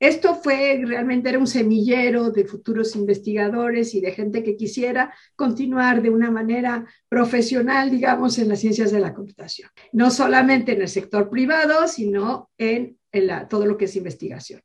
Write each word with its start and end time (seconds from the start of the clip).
Esto 0.00 0.36
fue 0.36 0.80
realmente 0.84 1.28
era 1.28 1.38
un 1.38 1.48
semillero 1.48 2.30
de 2.30 2.44
futuros 2.44 2.94
investigadores 2.94 3.94
y 3.94 4.00
de 4.00 4.12
gente 4.12 4.44
que 4.44 4.56
quisiera 4.56 5.12
continuar 5.34 6.02
de 6.02 6.10
una 6.10 6.30
manera 6.30 6.86
profesional, 7.08 7.90
digamos, 7.90 8.38
en 8.38 8.48
las 8.48 8.60
ciencias 8.60 8.92
de 8.92 9.00
la 9.00 9.12
computación. 9.12 9.70
No 9.92 10.10
solamente 10.10 10.72
en 10.72 10.82
el 10.82 10.88
sector 10.88 11.28
privado, 11.28 11.88
sino 11.88 12.50
en, 12.58 12.96
todo 13.50 13.66
lo 13.66 13.76
que 13.76 13.86
es 13.86 13.96
investigación. 13.96 14.60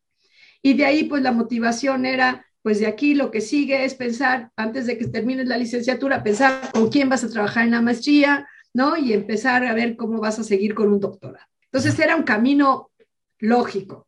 Y 0.62 0.76
de 0.76 0.86
ahí, 0.86 1.06
pues 1.06 1.24
la 1.24 1.32
motivación 1.32 2.06
era, 2.06 2.46
pues 2.62 2.80
de 2.80 2.86
aquí 2.86 3.16
lo 3.16 3.32
que 3.32 3.42
sigue 3.42 3.86
es 3.86 3.96
pensar, 3.96 4.52
antes 4.56 4.86
de 4.86 4.98
que 4.98 5.08
termines 5.08 5.48
la 5.48 5.58
licenciatura, 5.58 6.24
pensar 6.24 6.72
con 6.72 6.90
quién 6.90 7.10
vas 7.10 7.24
a 7.24 7.30
trabajar 7.30 7.66
en 7.66 7.72
la 7.72 7.82
maestría, 7.82 8.48
¿no? 8.74 8.98
Y 8.98 9.14
empezar 9.14 9.66
a 9.66 9.74
ver 9.74 9.96
cómo 9.96 10.20
vas 10.20 10.38
a 10.38 10.44
seguir 10.44 10.76
con 10.76 10.94
un 10.94 11.00
doctorado. 11.00 11.46
Entonces 11.66 11.98
era 11.98 12.16
un 12.16 12.24
camino 12.24 12.92
lógico. 13.40 14.08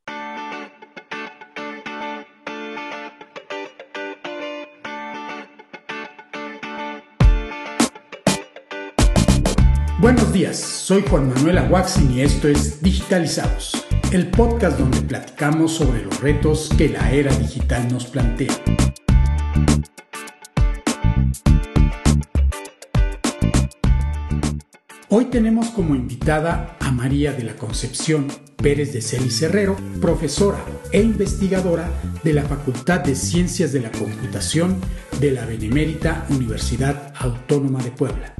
Buenos 9.97 10.33
días, 10.33 10.57
soy 10.57 11.05
Juan 11.09 11.29
Manuel 11.29 11.57
Aguaxin 11.57 12.11
y 12.11 12.21
esto 12.21 12.49
es 12.49 12.81
Digitalizados, 12.81 13.85
el 14.11 14.29
podcast 14.29 14.77
donde 14.77 14.99
platicamos 14.99 15.71
sobre 15.71 16.03
los 16.03 16.19
retos 16.19 16.69
que 16.77 16.89
la 16.89 17.13
era 17.13 17.33
digital 17.33 17.87
nos 17.87 18.05
plantea. 18.05 18.51
Hoy 25.09 25.25
tenemos 25.25 25.69
como 25.69 25.95
invitada 25.95 26.75
a 26.79 26.91
María 26.91 27.31
de 27.31 27.43
la 27.43 27.55
Concepción 27.55 28.27
Pérez 28.57 28.91
de 28.91 29.01
Celis 29.01 29.41
Herrero, 29.41 29.75
profesora 30.01 30.57
e 30.91 31.01
investigadora 31.01 31.89
de 32.23 32.33
la 32.33 32.43
Facultad 32.43 33.01
de 33.01 33.15
Ciencias 33.15 33.71
de 33.71 33.81
la 33.81 33.91
Computación 33.91 34.81
de 35.19 35.31
la 35.31 35.45
Benemérita 35.45 36.25
Universidad 36.29 37.13
Autónoma 37.19 37.83
de 37.83 37.91
Puebla 37.91 38.33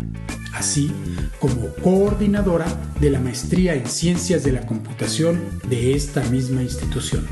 así 0.56 0.92
como 1.40 1.68
coordinadora 1.84 2.66
de 3.00 3.10
la 3.10 3.20
maestría 3.20 3.76
en 3.76 3.86
Ciencias 3.86 4.44
de 4.44 4.54
la 4.54 4.66
Computación 4.66 5.42
de 5.68 5.94
esta 5.94 6.24
misma 6.30 6.64
institución. 6.64 7.28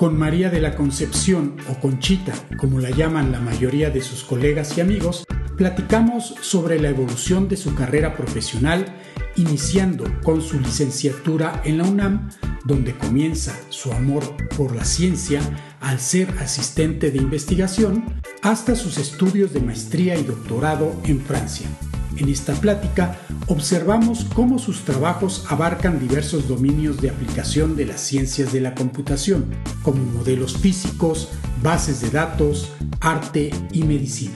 Con 0.00 0.18
María 0.18 0.48
de 0.48 0.62
la 0.62 0.76
Concepción 0.76 1.56
o 1.68 1.78
Conchita, 1.78 2.32
como 2.56 2.78
la 2.78 2.88
llaman 2.88 3.32
la 3.32 3.40
mayoría 3.42 3.90
de 3.90 4.00
sus 4.00 4.24
colegas 4.24 4.78
y 4.78 4.80
amigos, 4.80 5.26
platicamos 5.58 6.36
sobre 6.40 6.80
la 6.80 6.88
evolución 6.88 7.48
de 7.48 7.58
su 7.58 7.74
carrera 7.74 8.16
profesional, 8.16 8.96
iniciando 9.36 10.04
con 10.22 10.40
su 10.40 10.58
licenciatura 10.58 11.60
en 11.66 11.76
la 11.76 11.84
UNAM, 11.84 12.30
donde 12.64 12.94
comienza 12.94 13.54
su 13.68 13.92
amor 13.92 14.22
por 14.56 14.74
la 14.74 14.86
ciencia 14.86 15.42
al 15.82 16.00
ser 16.00 16.30
asistente 16.38 17.10
de 17.10 17.18
investigación, 17.18 18.22
hasta 18.40 18.76
sus 18.76 18.96
estudios 18.96 19.52
de 19.52 19.60
maestría 19.60 20.16
y 20.16 20.22
doctorado 20.22 20.98
en 21.04 21.20
Francia. 21.20 21.68
En 22.16 22.28
esta 22.28 22.54
plática 22.54 23.18
observamos 23.46 24.26
cómo 24.34 24.58
sus 24.58 24.82
trabajos 24.82 25.44
abarcan 25.48 25.98
diversos 25.98 26.48
dominios 26.48 27.00
de 27.00 27.10
aplicación 27.10 27.76
de 27.76 27.86
las 27.86 28.00
ciencias 28.00 28.52
de 28.52 28.60
la 28.60 28.74
computación, 28.74 29.46
como 29.82 30.02
modelos 30.04 30.56
físicos, 30.56 31.30
bases 31.62 32.00
de 32.00 32.10
datos, 32.10 32.72
arte 33.00 33.50
y 33.72 33.84
medicina. 33.84 34.34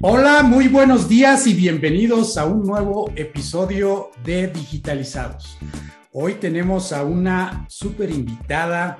Hola, 0.00 0.42
muy 0.42 0.66
buenos 0.66 1.08
días 1.08 1.46
y 1.46 1.54
bienvenidos 1.54 2.36
a 2.36 2.44
un 2.44 2.66
nuevo 2.66 3.12
episodio 3.14 4.10
de 4.24 4.48
Digitalizados. 4.48 5.58
Hoy 6.12 6.34
tenemos 6.34 6.92
a 6.92 7.04
una 7.04 7.66
súper 7.68 8.10
invitada 8.10 8.98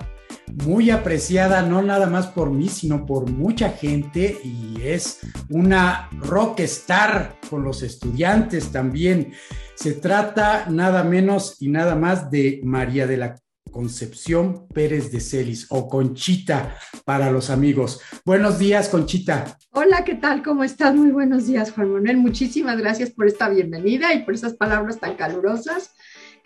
muy 0.64 0.90
apreciada 0.90 1.62
no 1.62 1.82
nada 1.82 2.06
más 2.06 2.26
por 2.26 2.50
mí, 2.50 2.68
sino 2.68 3.06
por 3.06 3.30
mucha 3.30 3.70
gente 3.70 4.38
y 4.44 4.80
es 4.82 5.20
una 5.48 6.08
rock 6.12 6.60
star 6.60 7.36
con 7.48 7.64
los 7.64 7.82
estudiantes 7.82 8.70
también. 8.70 9.32
Se 9.74 9.92
trata 9.92 10.66
nada 10.68 11.04
menos 11.04 11.56
y 11.60 11.68
nada 11.68 11.94
más 11.94 12.30
de 12.30 12.60
María 12.64 13.06
de 13.06 13.16
la 13.16 13.36
Concepción 13.70 14.68
Pérez 14.68 15.10
de 15.10 15.20
Celis 15.20 15.66
o 15.70 15.88
Conchita 15.88 16.76
para 17.04 17.30
los 17.30 17.48
amigos. 17.48 18.00
Buenos 18.24 18.58
días, 18.58 18.88
Conchita. 18.90 19.56
Hola, 19.72 20.04
¿qué 20.04 20.14
tal? 20.14 20.42
¿Cómo 20.42 20.62
estás? 20.62 20.94
Muy 20.94 21.10
buenos 21.10 21.46
días, 21.46 21.72
Juan 21.72 21.90
Manuel. 21.90 22.18
Muchísimas 22.18 22.76
gracias 22.76 23.10
por 23.10 23.26
esta 23.26 23.48
bienvenida 23.48 24.12
y 24.12 24.24
por 24.24 24.34
esas 24.34 24.54
palabras 24.54 25.00
tan 25.00 25.16
calurosas 25.16 25.94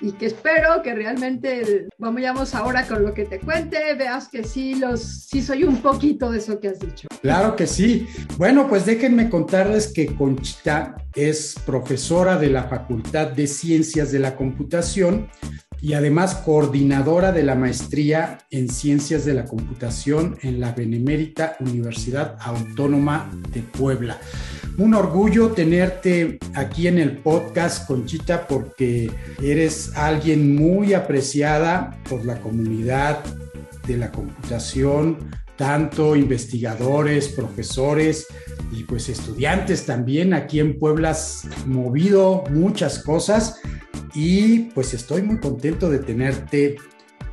y 0.00 0.12
que 0.12 0.26
espero 0.26 0.82
que 0.82 0.94
realmente 0.94 1.88
vamos 1.98 2.54
ahora 2.54 2.86
con 2.86 3.02
lo 3.02 3.14
que 3.14 3.24
te 3.24 3.40
cuente, 3.40 3.94
veas 3.94 4.28
que 4.28 4.44
sí, 4.44 4.74
los, 4.74 5.00
sí 5.02 5.40
soy 5.42 5.64
un 5.64 5.80
poquito 5.80 6.30
de 6.30 6.38
eso 6.38 6.60
que 6.60 6.68
has 6.68 6.78
dicho. 6.78 7.08
Claro 7.22 7.56
que 7.56 7.66
sí. 7.66 8.06
Bueno, 8.36 8.68
pues 8.68 8.84
déjenme 8.84 9.30
contarles 9.30 9.88
que 9.88 10.14
Conchita 10.14 10.96
es 11.14 11.56
profesora 11.64 12.36
de 12.36 12.50
la 12.50 12.64
Facultad 12.64 13.28
de 13.28 13.46
Ciencias 13.46 14.12
de 14.12 14.18
la 14.18 14.36
Computación 14.36 15.28
y 15.80 15.94
además 15.94 16.34
coordinadora 16.36 17.32
de 17.32 17.42
la 17.42 17.54
maestría 17.54 18.38
en 18.50 18.68
Ciencias 18.68 19.24
de 19.24 19.34
la 19.34 19.44
Computación 19.44 20.36
en 20.42 20.60
la 20.60 20.72
Benemérita 20.72 21.56
Universidad 21.60 22.36
Autónoma 22.40 23.30
de 23.52 23.62
Puebla. 23.62 24.18
Un 24.78 24.92
orgullo 24.92 25.53
tenerte 25.53 26.38
aquí 26.54 26.87
en 26.87 26.98
el 26.98 27.16
podcast, 27.16 27.87
Conchita, 27.87 28.47
porque 28.47 29.10
eres 29.42 29.97
alguien 29.97 30.54
muy 30.54 30.92
apreciada 30.92 31.98
por 32.10 32.26
la 32.26 32.38
comunidad 32.42 33.25
de 33.86 33.97
la 33.97 34.12
computación, 34.12 35.31
tanto 35.56 36.15
investigadores, 36.15 37.28
profesores 37.28 38.26
y 38.70 38.84
pues 38.84 39.09
estudiantes 39.09 39.86
también. 39.86 40.34
Aquí 40.34 40.60
en 40.60 40.78
Puebla 40.78 41.10
has 41.10 41.44
movido 41.65 42.44
muchas 42.50 42.98
cosas 42.98 43.59
y 44.15 44.70
pues 44.75 44.92
estoy 44.92 45.22
muy 45.22 45.38
contento 45.38 45.88
de 45.88 46.00
tenerte 46.00 46.76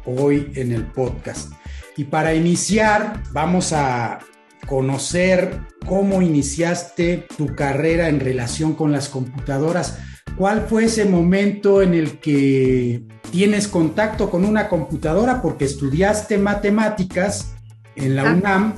hoy 0.06 0.50
en 0.56 0.72
el 0.72 0.86
podcast. 0.86 1.52
Y 1.98 2.06
para 2.06 2.34
iniciar, 2.34 3.22
vamos 3.34 3.74
a 3.74 4.20
conocer 4.68 5.62
cómo 5.86 6.22
iniciaste 6.22 7.28
tu 7.38 7.56
carrera 7.56 8.10
en 8.10 8.20
relación 8.20 8.74
con 8.74 8.92
las 8.92 9.10
computadoras. 9.10 10.00
¿Cuál 10.38 10.66
fue 10.68 10.86
ese 10.86 11.06
momento 11.06 11.82
en 11.82 11.94
el 11.94 12.20
que 12.20 13.04
tienes 13.32 13.68
contacto 13.68 14.30
con 14.30 14.46
una 14.46 14.70
computadora 14.70 15.42
porque 15.42 15.66
estudiaste 15.66 16.38
matemáticas 16.38 17.54
en 17.96 18.16
la 18.16 18.34
UNAM 18.34 18.74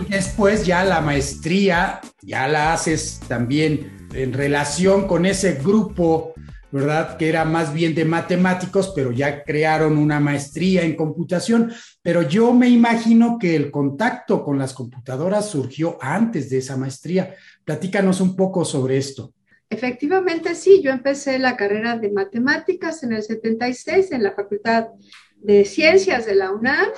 y 0.00 0.10
después 0.10 0.66
ya 0.66 0.84
la 0.84 1.00
maestría 1.00 2.00
ya 2.22 2.48
la 2.48 2.72
haces 2.72 3.20
también 3.28 4.08
en 4.14 4.32
relación 4.32 5.06
con 5.06 5.26
ese 5.26 5.54
grupo 5.54 6.34
¿verdad? 6.72 7.16
Que 7.16 7.28
era 7.28 7.44
más 7.44 7.72
bien 7.72 7.94
de 7.94 8.04
matemáticos, 8.04 8.92
pero 8.94 9.10
ya 9.10 9.42
crearon 9.42 9.98
una 9.98 10.20
maestría 10.20 10.82
en 10.82 10.94
computación. 10.94 11.72
Pero 12.02 12.22
yo 12.22 12.54
me 12.54 12.68
imagino 12.68 13.38
que 13.38 13.54
el 13.54 13.70
contacto 13.70 14.42
con 14.42 14.58
las 14.58 14.72
computadoras 14.72 15.50
surgió 15.50 15.98
antes 16.00 16.48
de 16.48 16.58
esa 16.58 16.76
maestría. 16.76 17.34
Platícanos 17.64 18.20
un 18.20 18.34
poco 18.36 18.64
sobre 18.64 18.96
esto. 18.96 19.34
Efectivamente, 19.68 20.54
sí, 20.54 20.82
yo 20.82 20.90
empecé 20.90 21.38
la 21.38 21.56
carrera 21.56 21.96
de 21.96 22.10
matemáticas 22.10 23.02
en 23.02 23.12
el 23.12 23.22
76 23.22 24.10
en 24.12 24.22
la 24.22 24.32
Facultad 24.32 24.88
de 25.36 25.64
Ciencias 25.64 26.26
de 26.26 26.34
la 26.34 26.50
UNAM 26.50 26.88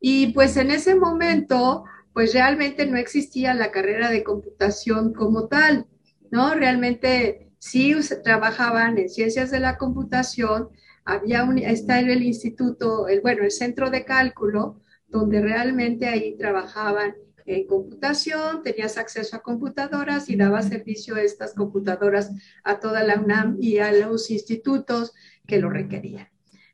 y 0.00 0.28
pues 0.28 0.56
en 0.56 0.70
ese 0.70 0.94
momento 0.94 1.84
pues 2.12 2.32
realmente 2.32 2.86
no 2.86 2.96
existía 2.96 3.52
la 3.52 3.70
carrera 3.70 4.10
de 4.10 4.24
computación 4.24 5.12
como 5.12 5.48
tal, 5.48 5.86
¿no? 6.30 6.54
Realmente 6.54 7.50
sí 7.58 7.94
trabajaban 8.24 8.96
en 8.96 9.10
ciencias 9.10 9.50
de 9.50 9.60
la 9.60 9.76
computación, 9.76 10.70
había 11.06 11.44
un, 11.44 11.58
está 11.58 12.00
en 12.00 12.10
el 12.10 12.22
instituto, 12.22 13.08
el, 13.08 13.20
bueno, 13.20 13.44
el 13.44 13.50
centro 13.50 13.90
de 13.90 14.04
cálculo, 14.04 14.80
donde 15.08 15.40
realmente 15.40 16.06
ahí 16.06 16.36
trabajaban 16.36 17.14
en 17.46 17.66
computación, 17.66 18.62
tenías 18.64 18.98
acceso 18.98 19.36
a 19.36 19.42
computadoras 19.42 20.28
y 20.28 20.36
daba 20.36 20.62
servicio 20.62 21.14
a 21.14 21.22
estas 21.22 21.54
computadoras 21.54 22.32
a 22.64 22.80
toda 22.80 23.04
la 23.04 23.20
UNAM 23.20 23.56
y 23.60 23.78
a 23.78 23.92
los 23.92 24.30
institutos 24.30 25.14
que 25.46 25.58
lo 25.58 25.70
requerían. 25.70 26.28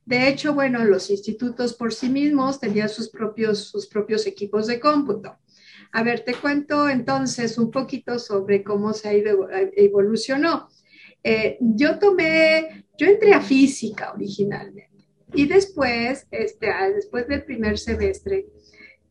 De 0.07 0.29
hecho, 0.29 0.55
bueno, 0.55 0.85
los 0.85 1.11
institutos 1.11 1.75
por 1.75 1.93
sí 1.93 2.09
mismos 2.09 2.59
tenían 2.59 2.89
sus 2.89 3.11
propios, 3.11 3.69
sus 3.69 3.87
propios 3.87 4.27
equipos 4.27 4.67
de 4.67 4.81
cómputo. 4.81 5.39
A 5.93 6.03
ver, 6.03 6.25
te 6.25 6.35
cuento 6.35 6.89
entonces 6.89 7.59
un 7.59 7.71
poquito 7.71 8.19
sobre 8.19 8.65
cómo 8.65 8.95
se 8.95 9.09
ha 9.11 9.15
ido, 9.15 9.49
evolucionó. 9.77 10.71
Eh, 11.23 11.59
yo 11.61 11.99
tomé, 11.99 12.82
yo 12.99 13.07
entré 13.07 13.33
a 13.35 13.41
física 13.41 14.13
originalmente 14.13 15.07
y 15.35 15.47
después, 15.47 16.27
este, 16.31 16.69
después 16.95 17.27
del 17.27 17.45
primer 17.45 17.79
semestre, 17.79 18.47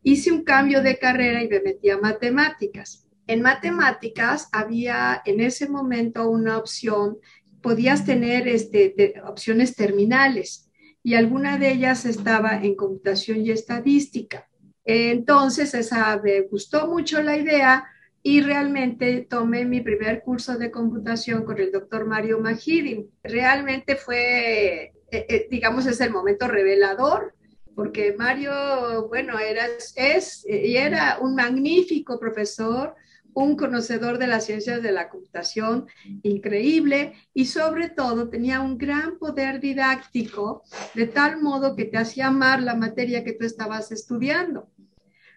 hice 0.02 0.32
un 0.32 0.44
cambio 0.44 0.82
de 0.82 0.98
carrera 0.98 1.42
y 1.42 1.48
me 1.48 1.60
metí 1.60 1.90
a 1.90 1.98
matemáticas. 1.98 3.06
En 3.26 3.42
matemáticas 3.42 4.48
había 4.52 5.22
en 5.24 5.40
ese 5.40 5.68
momento 5.68 6.28
una 6.28 6.58
opción 6.58 7.18
podías 7.62 8.04
tener 8.04 8.48
este, 8.48 9.14
opciones 9.24 9.74
terminales 9.76 10.68
y 11.02 11.14
alguna 11.14 11.58
de 11.58 11.72
ellas 11.72 12.04
estaba 12.04 12.56
en 12.62 12.74
computación 12.74 13.40
y 13.40 13.50
estadística. 13.50 14.48
Entonces, 14.84 15.74
esa 15.74 16.20
me 16.22 16.42
gustó 16.42 16.88
mucho 16.88 17.22
la 17.22 17.36
idea 17.36 17.84
y 18.22 18.40
realmente 18.40 19.26
tomé 19.28 19.64
mi 19.64 19.80
primer 19.80 20.22
curso 20.22 20.56
de 20.56 20.70
computación 20.70 21.44
con 21.44 21.58
el 21.58 21.72
doctor 21.72 22.06
Mario 22.06 22.38
Majidi. 22.38 23.10
Realmente 23.22 23.96
fue, 23.96 24.92
eh, 25.10 25.26
eh, 25.28 25.48
digamos, 25.50 25.86
es 25.86 26.00
el 26.00 26.12
momento 26.12 26.46
revelador, 26.46 27.34
porque 27.74 28.14
Mario, 28.16 29.08
bueno, 29.08 29.38
era, 29.38 29.66
es 29.96 30.46
y 30.46 30.76
era 30.76 31.18
un 31.20 31.34
magnífico 31.34 32.20
profesor, 32.20 32.94
un 33.34 33.56
conocedor 33.56 34.18
de 34.18 34.26
las 34.26 34.44
ciencias 34.44 34.82
de 34.82 34.92
la 34.92 35.08
computación 35.08 35.86
increíble 36.22 37.14
y 37.32 37.46
sobre 37.46 37.88
todo 37.88 38.28
tenía 38.28 38.60
un 38.60 38.76
gran 38.76 39.18
poder 39.18 39.58
didáctico 39.58 40.62
de 40.94 41.06
tal 41.06 41.40
modo 41.40 41.74
que 41.74 41.86
te 41.86 41.96
hacía 41.96 42.26
amar 42.28 42.62
la 42.62 42.74
materia 42.74 43.24
que 43.24 43.32
tú 43.32 43.46
estabas 43.46 43.90
estudiando. 43.90 44.68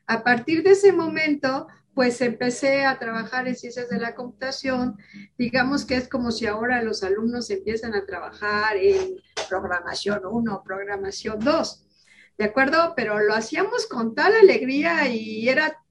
A 0.08 0.24
partir 0.24 0.62
de 0.62 0.72
ese 0.72 0.92
momento, 0.92 1.68
pues 1.96 2.20
empecé 2.20 2.86
a 2.86 3.00
trabajar 3.00 3.48
en 3.48 3.56
ciencias 3.56 3.88
de 3.90 4.00
la 4.00 4.16
computación. 4.16 4.98
Digamos 5.38 5.86
que 5.86 5.96
es 5.96 6.10
como 6.10 6.30
si 6.30 6.46
ahora 6.46 6.84
los 6.84 7.04
alumnos 7.04 7.50
empiezan 7.50 7.96
a 7.96 8.06
trabajar 8.06 8.76
en 8.76 9.16
programación 9.50 10.20
1, 10.30 10.62
programación 10.64 11.40
2. 11.40 11.88
¿De 12.38 12.44
acuerdo? 12.44 12.94
Pero 12.98 13.22
lo 13.22 13.34
hacíamos 13.34 13.88
con 13.88 14.14
tal 14.14 14.34
alegría 14.36 15.08
y 15.08 15.48
era, 15.48 15.82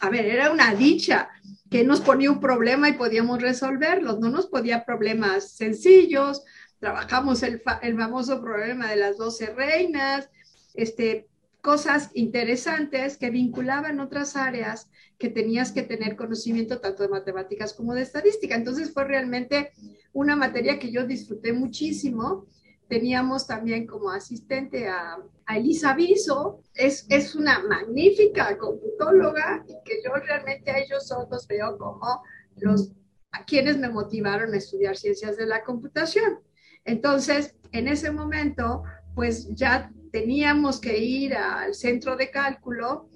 a 0.00 0.08
ver, 0.08 0.26
era 0.26 0.52
una 0.52 0.74
dicha 0.76 1.28
que 1.68 1.82
nos 1.82 2.00
ponía 2.00 2.30
un 2.30 2.40
problema 2.40 2.88
y 2.88 2.92
podíamos 2.92 3.42
resolverlos. 3.42 4.20
No 4.20 4.30
nos 4.30 4.46
podía 4.46 4.84
problemas 4.84 5.56
sencillos. 5.56 6.44
Trabajamos 6.78 7.42
el, 7.42 7.60
famoso 7.60 8.40
problema 8.40 8.90
de 8.90 8.96
las 8.96 9.18
12 9.18 9.54
reinas, 9.54 10.30
este, 10.74 11.26
cosas 11.60 12.10
interesantes 12.14 13.16
que 13.16 13.30
vinculaban 13.30 13.98
otras 13.98 14.36
áreas 14.36 14.88
que 15.18 15.28
tenías 15.28 15.72
que 15.72 15.82
tener 15.82 16.16
conocimiento 16.16 16.80
tanto 16.80 17.02
de 17.02 17.08
matemáticas 17.08 17.74
como 17.74 17.94
de 17.94 18.02
estadística. 18.02 18.54
Entonces 18.54 18.92
fue 18.92 19.04
realmente 19.04 19.72
una 20.12 20.36
materia 20.36 20.78
que 20.78 20.92
yo 20.92 21.06
disfruté 21.06 21.52
muchísimo. 21.52 22.46
Teníamos 22.88 23.46
también 23.46 23.86
como 23.86 24.10
asistente 24.10 24.88
a, 24.88 25.18
Elisa 25.48 25.94
Viso, 25.94 26.62
es, 26.74 27.06
es 27.08 27.34
una 27.34 27.60
magnífica 27.60 28.58
computóloga 28.58 29.64
y 29.66 29.72
que 29.82 30.02
yo 30.04 30.12
realmente 30.14 30.70
a 30.70 30.78
ellos 30.78 31.10
los 31.30 31.46
veo 31.46 31.78
como 31.78 32.22
los 32.56 32.92
a 33.30 33.44
quienes 33.44 33.78
me 33.78 33.88
motivaron 33.88 34.52
a 34.52 34.56
estudiar 34.56 34.96
ciencias 34.96 35.36
de 35.36 35.46
la 35.46 35.64
computación. 35.64 36.40
Entonces, 36.84 37.54
en 37.72 37.88
ese 37.88 38.10
momento, 38.10 38.82
pues 39.14 39.48
ya 39.54 39.90
teníamos 40.12 40.80
que 40.80 40.98
ir 40.98 41.34
al 41.34 41.74
centro 41.74 42.16
de 42.16 42.30
cálculo, 42.30 43.08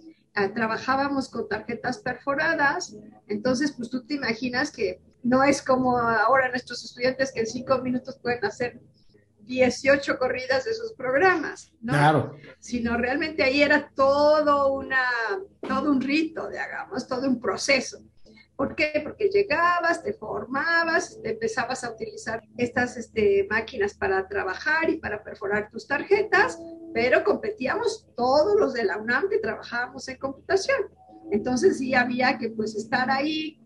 trabajábamos 0.54 1.28
con 1.28 1.48
tarjetas 1.48 1.98
perforadas, 1.98 2.96
entonces 3.28 3.72
pues 3.72 3.90
tú 3.90 4.04
te 4.06 4.14
imaginas 4.14 4.70
que 4.70 5.00
no 5.22 5.44
es 5.44 5.62
como 5.62 5.98
ahora 5.98 6.48
nuestros 6.48 6.84
estudiantes 6.84 7.32
que 7.32 7.40
en 7.40 7.46
cinco 7.46 7.78
minutos 7.78 8.18
pueden 8.20 8.44
hacer 8.44 8.80
18 9.44 10.18
corridas 10.18 10.64
de 10.64 10.74
sus 10.74 10.92
programas, 10.94 11.72
¿no? 11.80 11.92
Claro. 11.92 12.36
Sino 12.58 12.96
realmente 12.96 13.42
ahí 13.42 13.62
era 13.62 13.90
todo, 13.94 14.72
una, 14.72 15.04
todo 15.60 15.90
un 15.90 16.00
rito, 16.00 16.48
digamos, 16.48 17.06
todo 17.06 17.28
un 17.28 17.40
proceso. 17.40 17.98
¿Por 18.56 18.74
qué? 18.76 19.00
Porque 19.02 19.28
llegabas, 19.28 20.02
te 20.02 20.12
formabas, 20.12 21.18
empezabas 21.24 21.84
a 21.84 21.90
utilizar 21.90 22.42
estas 22.56 22.96
este, 22.96 23.46
máquinas 23.50 23.94
para 23.94 24.28
trabajar 24.28 24.90
y 24.90 24.98
para 24.98 25.22
perforar 25.24 25.70
tus 25.70 25.86
tarjetas, 25.86 26.58
pero 26.92 27.24
competíamos 27.24 28.06
todos 28.16 28.58
los 28.60 28.74
de 28.74 28.84
la 28.84 28.98
UNAM 28.98 29.28
que 29.28 29.38
trabajábamos 29.38 30.06
en 30.08 30.18
computación. 30.18 30.78
Entonces 31.30 31.78
sí 31.78 31.94
había 31.94 32.38
que 32.38 32.50
pues 32.50 32.76
estar 32.76 33.10
ahí, 33.10 33.58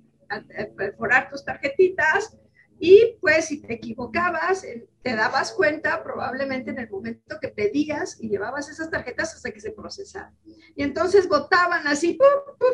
perforar 0.76 1.30
tus 1.30 1.44
tarjetitas 1.44 2.36
y 2.78 3.16
pues 3.20 3.46
si 3.46 3.62
te 3.62 3.74
equivocabas, 3.74 4.64
te 5.06 5.14
dabas 5.14 5.52
cuenta 5.52 6.02
probablemente 6.02 6.72
en 6.72 6.80
el 6.80 6.90
momento 6.90 7.38
que 7.40 7.46
pedías 7.46 8.20
y 8.20 8.28
llevabas 8.28 8.68
esas 8.68 8.90
tarjetas 8.90 9.36
hasta 9.36 9.52
que 9.52 9.60
se 9.60 9.70
procesaran. 9.70 10.36
Y 10.74 10.82
entonces 10.82 11.28
votaban 11.28 11.86
así, 11.86 12.18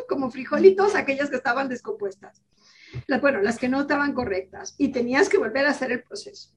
como 0.09 0.31
frijolitos, 0.31 0.95
aquellas 0.95 1.29
que 1.29 1.35
estaban 1.35 1.69
descompuestas. 1.69 2.41
bueno, 3.21 3.39
las 3.39 3.59
que 3.59 3.69
no 3.69 3.81
estaban 3.81 4.13
correctas. 4.13 4.73
Y 4.79 4.91
tenías 4.91 5.29
que 5.29 5.37
volver 5.37 5.67
a 5.67 5.69
hacer 5.69 5.91
el 5.91 6.01
proceso. 6.01 6.49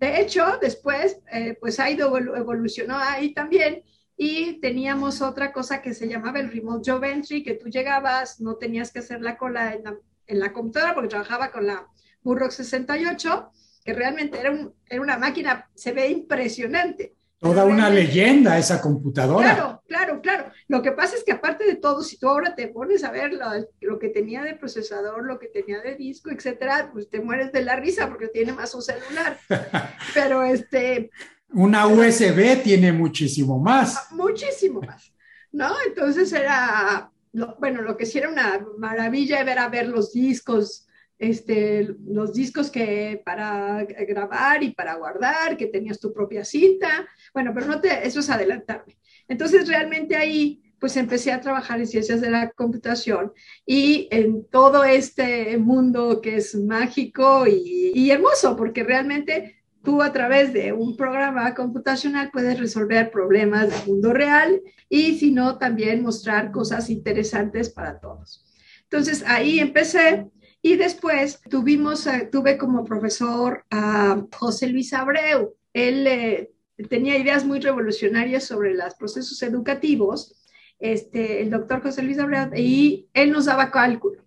De 0.00 0.22
hecho, 0.22 0.56
después, 0.58 1.18
eh, 1.30 1.58
pues 1.60 1.78
ha 1.80 1.90
ido, 1.90 2.16
evolucionó 2.16 2.96
ahí 2.96 3.34
también 3.34 3.84
y 4.16 4.58
teníamos 4.62 5.20
otra 5.20 5.52
cosa 5.52 5.82
que 5.82 5.92
se 5.92 6.08
llamaba 6.08 6.40
el 6.40 6.50
remote 6.50 6.90
job 6.90 7.04
entry, 7.04 7.42
que 7.42 7.52
tú 7.52 7.68
llegabas, 7.68 8.40
no 8.40 8.56
tenías 8.56 8.90
que 8.90 9.00
hacer 9.00 9.20
la 9.20 9.36
cola 9.36 9.74
en 9.74 9.84
la, 9.84 9.98
en 10.28 10.40
la 10.40 10.54
computadora 10.54 10.94
porque 10.94 11.10
trabajaba 11.10 11.50
con 11.50 11.66
la 11.66 11.88
Burrock 12.22 12.52
68, 12.52 13.52
que 13.84 13.92
realmente 13.92 14.40
era, 14.40 14.56
era 14.88 15.02
una 15.02 15.18
máquina, 15.18 15.68
se 15.74 15.92
ve 15.92 16.08
impresionante. 16.08 17.14
Toda 17.38 17.66
una 17.66 17.90
leyenda 17.90 18.56
esa 18.56 18.80
computadora. 18.80 19.54
Claro, 19.54 19.82
claro, 19.86 20.20
claro. 20.22 20.52
Lo 20.66 20.80
que 20.80 20.92
pasa 20.92 21.14
es 21.14 21.24
que 21.24 21.32
aparte 21.32 21.64
de 21.64 21.74
todo, 21.74 22.02
si 22.02 22.16
tú 22.16 22.26
ahora 22.26 22.54
te 22.54 22.68
pones 22.68 23.04
a 23.04 23.10
ver 23.10 23.32
lo, 23.80 23.98
que 23.98 24.08
tenía 24.08 24.42
de 24.42 24.54
procesador, 24.54 25.26
lo 25.26 25.38
que 25.38 25.48
tenía 25.48 25.82
de 25.82 25.94
disco, 25.94 26.30
etcétera, 26.30 26.88
pues 26.90 27.10
te 27.10 27.20
mueres 27.20 27.52
de 27.52 27.62
la 27.62 27.76
risa 27.76 28.08
porque 28.08 28.28
tiene 28.28 28.54
más 28.54 28.74
un 28.74 28.80
celular. 28.80 29.38
Pero 30.14 30.42
este. 30.42 31.10
Una 31.52 31.86
USB 31.86 32.62
tiene 32.62 32.92
muchísimo 32.92 33.58
más. 33.58 33.94
Ah, 33.94 34.08
muchísimo 34.12 34.80
más. 34.80 35.12
¿No? 35.52 35.74
Entonces 35.86 36.32
era, 36.32 37.12
bueno, 37.58 37.82
lo 37.82 37.98
que 37.98 38.06
sí 38.06 38.16
era 38.16 38.30
una 38.30 38.66
maravilla 38.78 39.40
era 39.40 39.68
ver 39.68 39.88
los 39.88 40.14
discos 40.14 40.86
este, 41.18 41.94
los 42.06 42.32
discos 42.32 42.70
que 42.70 43.22
para 43.24 43.84
grabar 43.84 44.62
y 44.62 44.72
para 44.72 44.94
guardar, 44.96 45.56
que 45.56 45.66
tenías 45.66 46.00
tu 46.00 46.12
propia 46.12 46.44
cinta. 46.44 47.06
Bueno, 47.32 47.52
pero 47.54 47.66
no 47.66 47.80
te, 47.80 48.06
eso 48.06 48.20
es 48.20 48.30
adelantarme. 48.30 48.96
Entonces, 49.28 49.68
realmente 49.68 50.16
ahí, 50.16 50.62
pues 50.78 50.96
empecé 50.96 51.32
a 51.32 51.40
trabajar 51.40 51.80
en 51.80 51.86
ciencias 51.86 52.20
de 52.20 52.30
la 52.30 52.50
computación 52.50 53.32
y 53.64 54.08
en 54.10 54.46
todo 54.48 54.84
este 54.84 55.56
mundo 55.56 56.20
que 56.20 56.36
es 56.36 56.54
mágico 56.54 57.46
y, 57.46 57.92
y 57.94 58.10
hermoso, 58.10 58.54
porque 58.56 58.84
realmente 58.84 59.64
tú 59.82 60.02
a 60.02 60.12
través 60.12 60.52
de 60.52 60.72
un 60.72 60.96
programa 60.96 61.54
computacional 61.54 62.30
puedes 62.32 62.58
resolver 62.58 63.10
problemas 63.10 63.70
del 63.70 63.86
mundo 63.86 64.12
real 64.12 64.60
y 64.88 65.18
si 65.18 65.30
no, 65.30 65.58
también 65.58 66.02
mostrar 66.02 66.50
cosas 66.50 66.90
interesantes 66.90 67.70
para 67.70 68.00
todos. 68.00 68.44
Entonces 68.82 69.24
ahí 69.26 69.58
empecé 69.60 70.30
y 70.64 70.76
después 70.76 71.42
tuvimos, 71.50 72.06
eh, 72.06 72.26
tuve 72.32 72.56
como 72.56 72.86
profesor 72.86 73.66
a 73.70 74.24
José 74.32 74.66
Luis 74.68 74.94
Abreu. 74.94 75.54
Él 75.74 76.06
eh, 76.06 76.52
tenía 76.88 77.18
ideas 77.18 77.44
muy 77.44 77.60
revolucionarias 77.60 78.44
sobre 78.44 78.72
los 78.72 78.94
procesos 78.94 79.42
educativos, 79.42 80.42
este, 80.78 81.42
el 81.42 81.50
doctor 81.50 81.82
José 81.82 82.02
Luis 82.02 82.18
Abreu, 82.18 82.48
y 82.56 83.10
él 83.12 83.30
nos 83.30 83.44
daba 83.44 83.70
cálculo. 83.70 84.24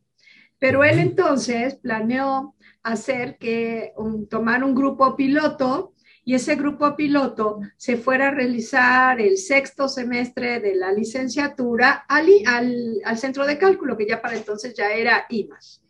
Pero 0.60 0.84
él 0.84 1.00
entonces 1.00 1.74
planeó 1.74 2.54
hacer 2.84 3.40
que 3.40 3.94
tomar 4.30 4.64
un 4.64 4.76
grupo 4.76 5.16
piloto 5.16 5.96
y 6.24 6.36
ese 6.36 6.56
grupo 6.56 6.96
piloto 6.96 7.62
se 7.78 7.98
fuera 7.98 8.28
a 8.28 8.32
realizar 8.32 9.20
el 9.20 9.40
sexto 9.40 9.90
semestre 9.90 10.60
de 10.60 10.76
la 10.76 10.92
licenciatura 10.92 12.06
al, 12.08 12.28
al, 12.46 13.02
al 13.06 13.18
centro 13.18 13.48
de 13.48 13.58
cálculo, 13.58 13.98
que 13.98 14.08
ya 14.08 14.22
para 14.22 14.38
entonces 14.38 14.76
ya 14.76 14.92
era 14.92 15.26
IMAS 15.30 15.82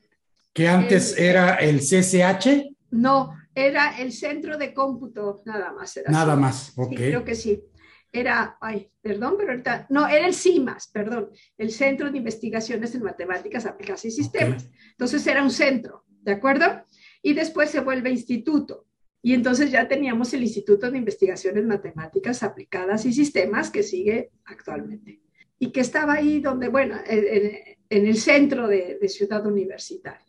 que 0.58 0.68
antes 0.68 1.16
era 1.20 1.54
el 1.58 1.82
CCH. 1.82 2.74
No, 2.90 3.32
era 3.54 4.00
el 4.00 4.12
centro 4.12 4.58
de 4.58 4.74
cómputo, 4.74 5.44
nada 5.46 5.72
más. 5.72 6.00
nada 6.08 6.36
más, 6.36 6.74
ok. 6.76 6.96
creo 6.96 7.24
que 7.24 7.36
sí. 7.36 7.64
Era, 8.12 8.58
ay, 8.60 8.90
perdón, 9.00 9.36
pero 9.38 9.52
ahorita, 9.52 9.86
no, 9.92 10.08
era 10.08 10.26
el 10.26 10.34
CIMAS, 10.34 10.88
perdón, 10.88 11.30
el 11.60 11.70
Centro 11.70 12.10
de 12.10 12.18
Investigaciones 12.18 12.96
en 12.96 13.04
Matemáticas 13.04 13.68
Aplicadas 13.68 14.06
y 14.06 14.10
Sistemas. 14.10 14.68
Entonces 14.90 15.28
era 15.28 15.44
un 15.44 15.52
centro, 15.52 16.06
¿de 16.24 16.32
acuerdo? 16.32 16.66
Y 17.22 17.36
después 17.36 17.70
se 17.70 17.82
vuelve 17.82 18.10
instituto. 18.10 18.88
Y 19.22 19.36
entonces 19.36 19.70
ya 19.70 19.88
teníamos 19.88 20.34
el 20.34 20.42
Instituto 20.42 20.90
de 20.90 20.98
Investigaciones 20.98 21.66
Matemáticas 21.66 22.42
Aplicadas 22.42 23.06
y 23.06 23.14
Sistemas 23.14 23.70
que 23.70 23.84
sigue 23.84 24.32
actualmente. 24.46 25.22
Y 25.60 25.72
que 25.72 25.82
estaba 25.82 26.14
ahí 26.14 26.40
donde, 26.40 26.70
bueno, 26.70 26.98
en, 27.06 27.76
el 27.90 28.18
centro 28.18 28.68
de, 28.68 28.98
de 29.00 29.08
Ciudad 29.08 29.46
Universitaria. 29.46 30.26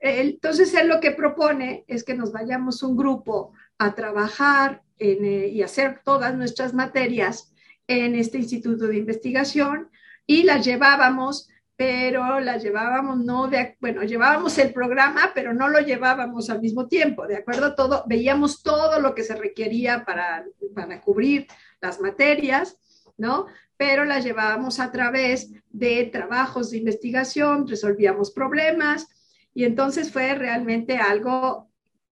Entonces, 0.00 0.72
él 0.74 0.88
lo 0.88 1.00
que 1.00 1.10
propone 1.10 1.84
es 1.88 2.04
que 2.04 2.14
nos 2.14 2.32
vayamos 2.32 2.82
un 2.82 2.96
grupo 2.96 3.52
a 3.78 3.94
trabajar 3.94 4.82
eh, 4.98 5.50
y 5.52 5.62
hacer 5.62 6.00
todas 6.04 6.34
nuestras 6.34 6.74
materias 6.74 7.52
en 7.86 8.14
este 8.14 8.38
instituto 8.38 8.86
de 8.86 8.98
investigación 8.98 9.90
y 10.26 10.42
las 10.42 10.64
llevábamos 10.64 11.48
pero 11.78 12.40
la 12.40 12.56
llevábamos 12.56 13.18
no 13.18 13.46
de, 13.46 13.76
bueno, 13.80 14.02
llevábamos 14.02 14.58
el 14.58 14.72
programa, 14.72 15.30
pero 15.32 15.54
no 15.54 15.68
lo 15.68 15.78
llevábamos 15.78 16.50
al 16.50 16.60
mismo 16.60 16.88
tiempo, 16.88 17.24
¿de 17.28 17.36
acuerdo? 17.36 17.76
Todo, 17.76 18.02
veíamos 18.08 18.64
todo 18.64 18.98
lo 18.98 19.14
que 19.14 19.22
se 19.22 19.36
requería 19.36 20.04
para, 20.04 20.44
para 20.74 21.00
cubrir 21.00 21.46
las 21.80 22.00
materias, 22.00 22.80
¿no? 23.16 23.46
Pero 23.76 24.04
la 24.04 24.18
llevábamos 24.18 24.80
a 24.80 24.90
través 24.90 25.52
de 25.70 26.10
trabajos 26.12 26.72
de 26.72 26.78
investigación, 26.78 27.68
resolvíamos 27.68 28.32
problemas 28.32 29.06
y 29.54 29.64
entonces 29.64 30.12
fue 30.12 30.34
realmente 30.34 30.96
algo 30.96 31.70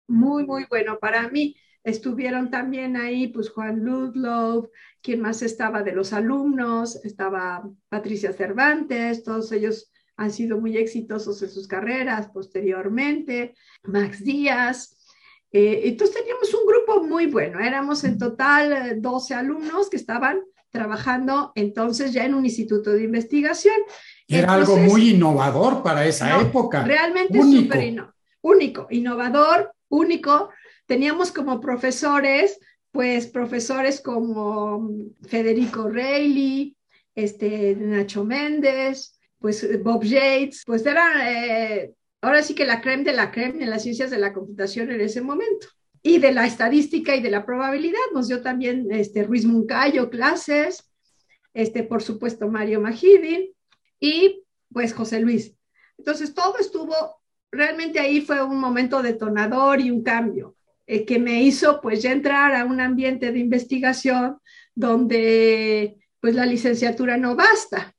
muy, 0.09 0.45
muy 0.45 0.67
bueno 0.69 0.99
para 0.99 1.29
mí. 1.29 1.57
Estuvieron 1.85 2.51
también 2.51 2.97
ahí, 2.97 3.29
pues 3.29 3.51
Juan 3.51 3.85
Ludlow, 3.85 4.71
quien 5.03 5.21
más 5.21 5.43
estaba 5.43 5.83
de 5.83 5.93
los 5.93 6.13
alumnos, 6.13 6.97
estaba 7.05 7.69
Patricia 7.89 8.33
Cervantes, 8.33 9.23
todos 9.23 9.53
ellos 9.53 9.93
han 10.17 10.33
sido 10.33 10.59
muy 10.59 10.77
exitosos 10.77 11.41
en 11.43 11.51
sus 11.51 11.69
carreras 11.69 12.29
posteriormente, 12.29 13.55
Max 13.85 14.25
Díaz. 14.25 14.97
Eh, 15.53 15.83
entonces 15.85 16.17
teníamos 16.17 16.53
un 16.55 16.67
grupo 16.67 17.05
muy 17.05 17.27
bueno, 17.27 17.61
éramos 17.61 18.03
en 18.05 18.19
total 18.19 19.01
12 19.01 19.33
eh, 19.33 19.37
alumnos 19.37 19.89
que 19.89 19.97
estaban 19.97 20.41
trabajando 20.71 21.53
entonces 21.55 22.13
ya 22.13 22.25
en 22.25 22.35
un 22.35 22.45
instituto 22.45 22.91
de 22.91 23.05
investigación. 23.05 23.77
Era 24.29 24.55
algo 24.55 24.77
muy 24.77 25.11
innovador 25.11 25.83
para 25.83 26.05
esa 26.05 26.41
época. 26.41 26.83
Realmente 26.85 27.41
súper 27.41 28.03
único, 28.41 28.87
innovador, 28.91 29.73
único, 29.89 30.51
teníamos 30.87 31.33
como 31.33 31.61
profesores, 31.61 32.59
pues 32.91 33.27
profesores 33.27 34.01
como 34.01 34.89
Federico 35.29 35.89
Reilly, 35.89 36.77
este, 37.15 37.77
Nacho 37.77 38.25
Méndez, 38.25 39.19
pues 39.39 39.83
Bob 39.83 40.05
Yates, 40.05 40.63
pues 40.67 40.85
era 40.87 41.31
eh, 41.31 41.93
ahora 42.21 42.43
sí 42.43 42.55
que 42.55 42.67
la 42.67 42.81
creme 42.81 43.05
de 43.05 43.13
la 43.13 43.31
creme 43.31 43.65
en 43.65 43.71
las 43.71 43.83
ciencias 43.83 44.11
de 44.11 44.19
la 44.19 44.33
computación 44.33 44.91
en 44.91 45.01
ese 45.01 45.21
momento. 45.21 45.69
Y 46.03 46.19
de 46.19 46.33
la 46.33 46.47
estadística 46.47 47.17
y 47.17 47.21
de 47.21 47.31
la 47.31 47.45
probabilidad 47.45 47.99
nos 48.15 48.29
dio 48.29 48.41
también 48.41 48.87
este, 48.91 49.25
Ruiz 49.25 49.45
Muncayo 49.45 50.09
clases, 50.09 50.89
este, 51.53 51.83
por 51.83 52.01
supuesto 52.01 52.49
Mario 52.49 52.81
Majidin 52.81 53.56
y 54.01 54.43
pues 54.73 54.93
José 54.93 55.21
Luis. 55.21 55.55
Entonces 55.99 56.35
todo 56.35 56.59
estuvo, 56.59 56.95
realmente 57.51 57.99
ahí 57.99 58.21
fue 58.21 58.43
un 58.43 58.59
momento 58.59 59.03
detonador 59.03 59.81
y 59.81 59.91
un 59.91 60.03
cambio. 60.03 60.57
Eh, 60.89 61.05
que 61.05 61.19
me 61.19 61.43
hizo 61.43 61.81
pues 61.81 62.01
ya 62.01 62.13
entrar 62.13 62.55
a 62.55 62.65
un 62.65 62.81
ambiente 62.81 63.33
de 63.33 63.41
investigación 63.41 64.39
donde 64.73 65.97
pues 66.21 66.37
la 66.37 66.47
licenciatura 66.47 67.17
no 67.17 67.35
basta, 67.35 67.93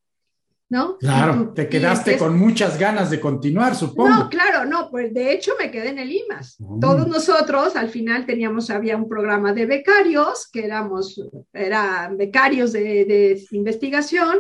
¿no? 0.70 0.98
Claro, 0.98 1.52
te 1.54 1.68
quedaste 1.68 2.18
con 2.18 2.40
muchas 2.40 2.80
ganas 2.80 3.10
de 3.10 3.20
continuar, 3.20 3.76
supongo. 3.76 4.10
No, 4.10 4.30
claro, 4.30 4.64
no, 4.64 4.90
pues 4.90 5.14
de 5.14 5.34
hecho 5.34 5.52
me 5.60 5.70
quedé 5.70 5.90
en 5.90 6.00
el 6.00 6.14
IMAS. 6.14 6.56
Mm. 6.60 6.80
Todos 6.80 7.08
nosotros 7.10 7.76
al 7.76 7.90
final 7.90 8.26
teníamos, 8.26 8.70
había 8.70 8.96
un 8.96 9.10
programa 9.10 9.52
de 9.52 9.66
becarios, 9.66 10.48
que 10.50 10.64
éramos, 10.64 11.22
eran 11.52 12.16
becarios 12.16 12.72
de, 12.72 13.04
de 13.04 13.46
investigación 13.52 14.40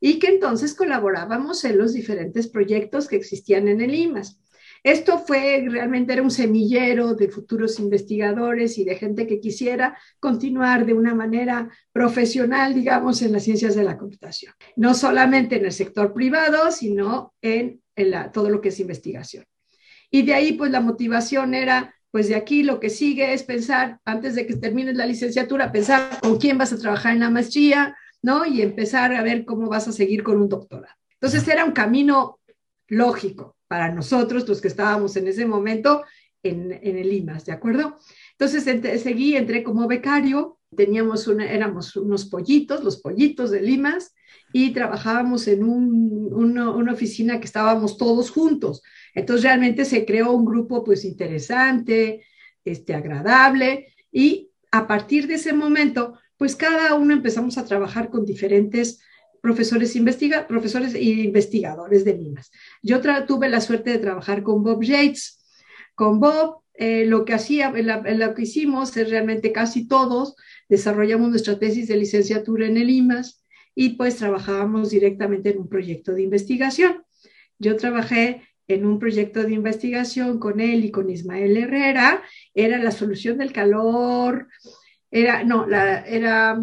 y 0.00 0.18
que 0.18 0.28
entonces 0.28 0.74
colaborábamos 0.74 1.64
en 1.64 1.78
los 1.78 1.92
diferentes 1.92 2.48
proyectos 2.48 3.08
que 3.08 3.16
existían 3.16 3.68
en 3.68 3.80
el 3.80 3.94
IMAS. 3.94 4.38
Esto 4.84 5.18
fue 5.18 5.66
realmente 5.68 6.12
era 6.12 6.22
un 6.22 6.30
semillero 6.30 7.14
de 7.14 7.28
futuros 7.28 7.78
investigadores 7.80 8.78
y 8.78 8.84
de 8.84 8.94
gente 8.94 9.26
que 9.26 9.40
quisiera 9.40 9.98
continuar 10.20 10.86
de 10.86 10.94
una 10.94 11.14
manera 11.14 11.68
profesional, 11.92 12.74
digamos, 12.74 13.20
en 13.22 13.32
las 13.32 13.44
ciencias 13.44 13.74
de 13.74 13.82
la 13.82 13.98
computación. 13.98 14.54
No 14.76 14.94
solamente 14.94 15.56
en 15.56 15.64
el 15.64 15.72
sector 15.72 16.12
privado, 16.12 16.70
sino 16.70 17.34
en, 17.42 17.82
todo 18.32 18.48
lo 18.48 18.60
que 18.60 18.68
es 18.68 18.78
investigación. 18.78 19.44
Y 20.10 20.22
de 20.22 20.34
ahí, 20.34 20.52
pues 20.52 20.70
la 20.70 20.80
motivación 20.80 21.54
era, 21.54 21.94
pues 22.12 22.28
de 22.28 22.36
aquí 22.36 22.62
lo 22.62 22.78
que 22.78 22.90
sigue 22.90 23.34
es 23.34 23.42
pensar, 23.42 23.98
antes 24.04 24.36
de 24.36 24.46
que 24.46 24.54
termines 24.54 24.94
la 24.94 25.06
licenciatura, 25.06 25.72
pensar 25.72 26.20
con 26.22 26.38
quién 26.38 26.56
vas 26.56 26.72
a 26.72 26.78
trabajar 26.78 27.12
en 27.12 27.20
la 27.20 27.30
maestría, 27.30 27.96
¿no? 28.22 28.44
Y 28.46 28.62
empezar 28.62 29.14
a 29.14 29.22
ver 29.22 29.44
cómo 29.44 29.68
vas 29.68 29.88
a 29.88 29.92
seguir 29.92 30.22
con 30.22 30.40
un 30.40 30.48
doctorado. 30.48 30.94
Entonces 31.14 31.46
era 31.48 31.64
un 31.64 31.72
camino 31.72 32.38
lógico 32.88 33.56
para 33.66 33.92
nosotros, 33.92 34.48
los 34.48 34.60
que 34.60 34.68
estábamos 34.68 35.16
en 35.16 35.28
ese 35.28 35.46
momento 35.46 36.04
en, 36.42 36.72
el 36.72 37.12
IMAS, 37.12 37.44
¿de 37.44 37.52
acuerdo? 37.52 37.98
Entonces 38.32 38.64
seguí, 39.02 39.36
entré 39.36 39.62
como 39.62 39.86
becario, 39.86 40.58
teníamos 40.74 41.26
una, 41.26 41.50
éramos 41.50 41.96
unos 41.96 42.26
pollitos, 42.26 42.84
los 42.84 42.98
pollitos 43.00 43.50
de 43.50 43.60
Limas, 43.60 44.14
y 44.52 44.70
trabajábamos 44.70 45.46
en 45.48 45.62
una 45.64 46.92
oficina 46.92 47.38
que 47.38 47.46
estábamos 47.46 47.98
todos 47.98 48.30
juntos. 48.30 48.82
Entonces 49.14 49.44
realmente 49.44 49.84
se 49.84 50.06
creó 50.06 50.32
un 50.32 50.46
grupo 50.46 50.84
pues 50.84 51.04
interesante, 51.04 52.24
este, 52.64 52.94
agradable, 52.94 53.88
y 54.10 54.50
a 54.70 54.86
partir 54.86 55.26
de 55.26 55.34
ese 55.34 55.52
momento, 55.52 56.18
pues 56.38 56.56
cada 56.56 56.94
uno 56.94 57.12
empezamos 57.12 57.58
a 57.58 57.64
trabajar 57.64 58.08
con 58.08 58.24
diferentes 58.24 59.00
profesores, 59.42 59.94
investiga 59.96 60.46
profesores 60.46 60.94
e 60.94 61.02
investigadores 61.02 62.04
de 62.04 62.14
Limas. 62.14 62.50
Yo 62.82 63.00
tuve 63.26 63.48
la 63.48 63.60
suerte 63.60 63.90
de 63.90 63.98
trabajar 63.98 64.42
con 64.42 64.62
Bob 64.62 64.82
Yates. 64.82 65.34
Con 65.94 66.20
Bob, 66.20 66.62
eh, 66.74 67.04
lo 67.06 67.24
que 67.24 67.34
hacía, 67.34 67.70
lo 67.72 68.34
que 68.34 68.42
hicimos 68.42 68.96
es 68.96 69.10
realmente 69.10 69.52
casi 69.52 69.88
todos 69.88 70.36
desarrollamos 70.68 71.30
nuestra 71.30 71.58
tesis 71.58 71.88
de 71.88 71.96
licenciatura 71.96 72.66
en 72.66 72.76
el 72.76 72.90
IMAS 72.90 73.44
y 73.74 73.90
pues 73.90 74.16
trabajábamos 74.16 74.90
directamente 74.90 75.50
en 75.50 75.58
un 75.58 75.68
proyecto 75.68 76.12
de 76.12 76.22
investigación. 76.22 77.02
Yo 77.58 77.76
trabajé 77.76 78.42
en 78.68 78.84
un 78.84 78.98
proyecto 78.98 79.42
de 79.42 79.54
investigación 79.54 80.38
con 80.38 80.60
él 80.60 80.84
y 80.84 80.90
con 80.90 81.08
Ismael 81.08 81.56
Herrera, 81.56 82.22
era 82.54 82.78
la 82.78 82.90
solución 82.90 83.38
del 83.38 83.52
calor, 83.52 84.48
era, 85.10 85.44
no, 85.44 85.66
la, 85.66 86.06
era 86.06 86.60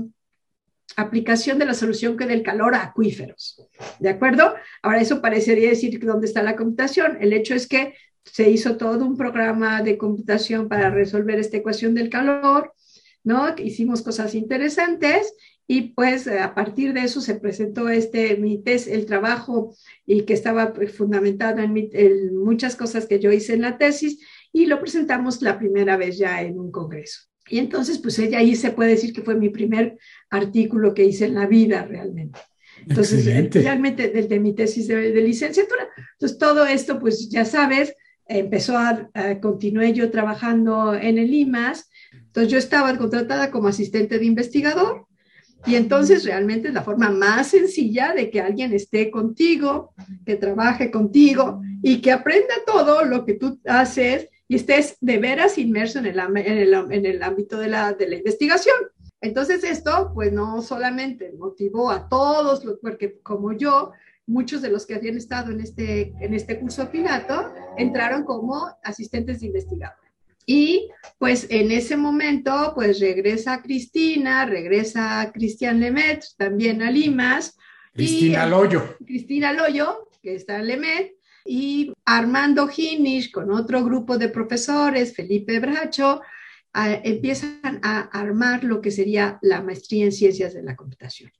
aplicación 0.95 1.59
de 1.59 1.65
la 1.65 1.73
solución 1.73 2.17
que 2.17 2.25
del 2.25 2.43
calor 2.43 2.75
a 2.75 2.83
acuíferos. 2.83 3.61
¿De 3.99 4.09
acuerdo? 4.09 4.55
Ahora, 4.81 5.01
eso 5.01 5.21
parecería 5.21 5.69
decir 5.69 5.99
dónde 5.99 6.27
está 6.27 6.43
la 6.43 6.55
computación. 6.55 7.17
El 7.19 7.33
hecho 7.33 7.53
es 7.53 7.67
que 7.67 7.95
se 8.23 8.49
hizo 8.49 8.77
todo 8.77 9.05
un 9.05 9.17
programa 9.17 9.81
de 9.81 9.97
computación 9.97 10.67
para 10.67 10.89
resolver 10.89 11.39
esta 11.39 11.57
ecuación 11.57 11.93
del 11.93 12.09
calor, 12.09 12.73
¿no? 13.23 13.53
Hicimos 13.57 14.01
cosas 14.01 14.35
interesantes 14.35 15.33
y 15.67 15.93
pues 15.93 16.27
a 16.27 16.53
partir 16.53 16.93
de 16.93 17.01
eso 17.01 17.21
se 17.21 17.35
presentó 17.35 17.89
este, 17.89 18.37
mi 18.37 18.61
test, 18.61 18.87
el 18.87 19.05
trabajo 19.05 19.75
y 20.05 20.23
que 20.23 20.33
estaba 20.33 20.73
pues, 20.73 20.95
fundamentado 20.95 21.59
en, 21.61 21.89
en 21.93 22.35
muchas 22.37 22.75
cosas 22.75 23.05
que 23.05 23.19
yo 23.19 23.31
hice 23.31 23.53
en 23.53 23.61
la 23.61 23.77
tesis 23.77 24.19
y 24.51 24.67
lo 24.67 24.79
presentamos 24.79 25.41
la 25.41 25.57
primera 25.57 25.97
vez 25.97 26.17
ya 26.17 26.41
en 26.41 26.59
un 26.59 26.71
congreso. 26.71 27.21
Y 27.47 27.59
entonces, 27.59 27.99
pues 27.99 28.17
ella 28.19 28.39
ahí 28.39 28.55
se 28.55 28.71
puede 28.71 28.91
decir 28.91 29.13
que 29.13 29.21
fue 29.21 29.35
mi 29.35 29.49
primer 29.49 29.97
artículo 30.29 30.93
que 30.93 31.05
hice 31.05 31.25
en 31.25 31.35
la 31.35 31.45
vida 31.45 31.85
realmente. 31.85 32.39
Entonces, 32.87 33.25
realmente 33.53 34.09
desde 34.09 34.39
mi 34.39 34.53
tesis 34.53 34.87
de, 34.87 35.11
licenciatura. 35.21 35.87
Entonces, 36.13 36.37
todo 36.37 36.65
esto, 36.65 36.99
pues 36.99 37.29
ya 37.29 37.45
sabes, 37.45 37.95
empezó 38.27 38.77
a, 38.77 39.09
continué 39.41 39.93
yo 39.93 40.09
trabajando 40.11 40.95
en 40.95 41.17
el 41.17 41.33
IMAS. 41.33 41.89
Entonces, 42.11 42.51
yo 42.51 42.57
estaba 42.57 42.97
contratada 42.97 43.51
como 43.51 43.67
asistente 43.67 44.19
de 44.19 44.25
investigador. 44.25 45.07
Y 45.67 45.75
entonces 45.75 46.25
realmente 46.25 46.67
es 46.67 46.75
la 46.75 46.83
forma 46.83 47.09
más 47.09 47.47
sencilla 47.47 48.13
de 48.13 48.29
que 48.29 48.39
alguien 48.39 48.71
esté 48.71 49.09
contigo, 49.09 49.95
que 50.23 50.35
trabaje 50.35 50.91
contigo 50.91 51.59
y 51.81 52.01
que 52.01 52.11
aprenda 52.11 52.53
todo 52.67 53.03
lo 53.03 53.25
que 53.25 53.33
tú 53.33 53.59
haces 53.65 54.29
y 54.47 54.55
estés 54.55 54.97
de 55.01 55.17
veras 55.17 55.57
inmerso 55.57 55.99
en 55.99 56.05
el, 56.05 56.19
en 56.19 56.57
el, 56.57 56.73
en 56.73 57.05
el 57.05 57.23
ámbito 57.23 57.57
de 57.57 57.67
la, 57.67 57.93
de 57.93 58.07
la 58.07 58.15
investigación. 58.15 58.75
Entonces 59.21 59.63
esto, 59.63 60.11
pues 60.13 60.31
no 60.31 60.61
solamente 60.61 61.33
motivó 61.37 61.89
a 61.89 62.07
todos, 62.07 62.63
porque 62.81 63.19
como 63.23 63.53
yo, 63.53 63.91
muchos 64.27 64.61
de 64.61 64.69
los 64.69 64.85
que 64.85 64.95
habían 64.95 65.17
estado 65.17 65.51
en 65.51 65.61
este, 65.61 66.13
en 66.19 66.33
este 66.33 66.59
curso 66.59 66.89
pilato 66.91 67.51
entraron 67.77 68.23
como 68.23 68.69
asistentes 68.83 69.39
de 69.39 69.47
investigador. 69.47 69.97
Y 70.45 70.89
pues 71.17 71.47
en 71.49 71.71
ese 71.71 71.97
momento, 71.97 72.73
pues 72.75 72.99
regresa 72.99 73.63
Cristina, 73.63 74.45
regresa 74.45 75.31
Cristian 75.33 75.79
Lemet, 75.79 76.23
también 76.37 76.83
a 76.83 76.91
Limas. 76.91 77.57
Cristina 77.93 78.45
Loyo. 78.45 78.95
Cristina 79.05 79.53
Loyo, 79.53 80.09
que 80.21 80.35
está 80.35 80.59
en 80.59 80.67
Lemet, 80.67 81.14
y 81.45 81.93
Armando 82.03 82.67
Ginish 82.67 83.31
con 83.31 83.51
otro 83.51 83.83
grupo 83.83 84.17
de 84.17 84.29
profesores, 84.29 85.15
Felipe 85.15 85.59
Bracho, 85.59 86.21
empiezan 86.73 87.79
a 87.83 88.01
armar 88.01 88.63
lo 88.63 88.81
que 88.81 88.91
sería 88.91 89.39
la 89.41 89.61
maestría 89.61 90.05
en 90.05 90.11
ciencias 90.11 90.53
de 90.53 90.63
la 90.63 90.75
computación, 90.75 91.31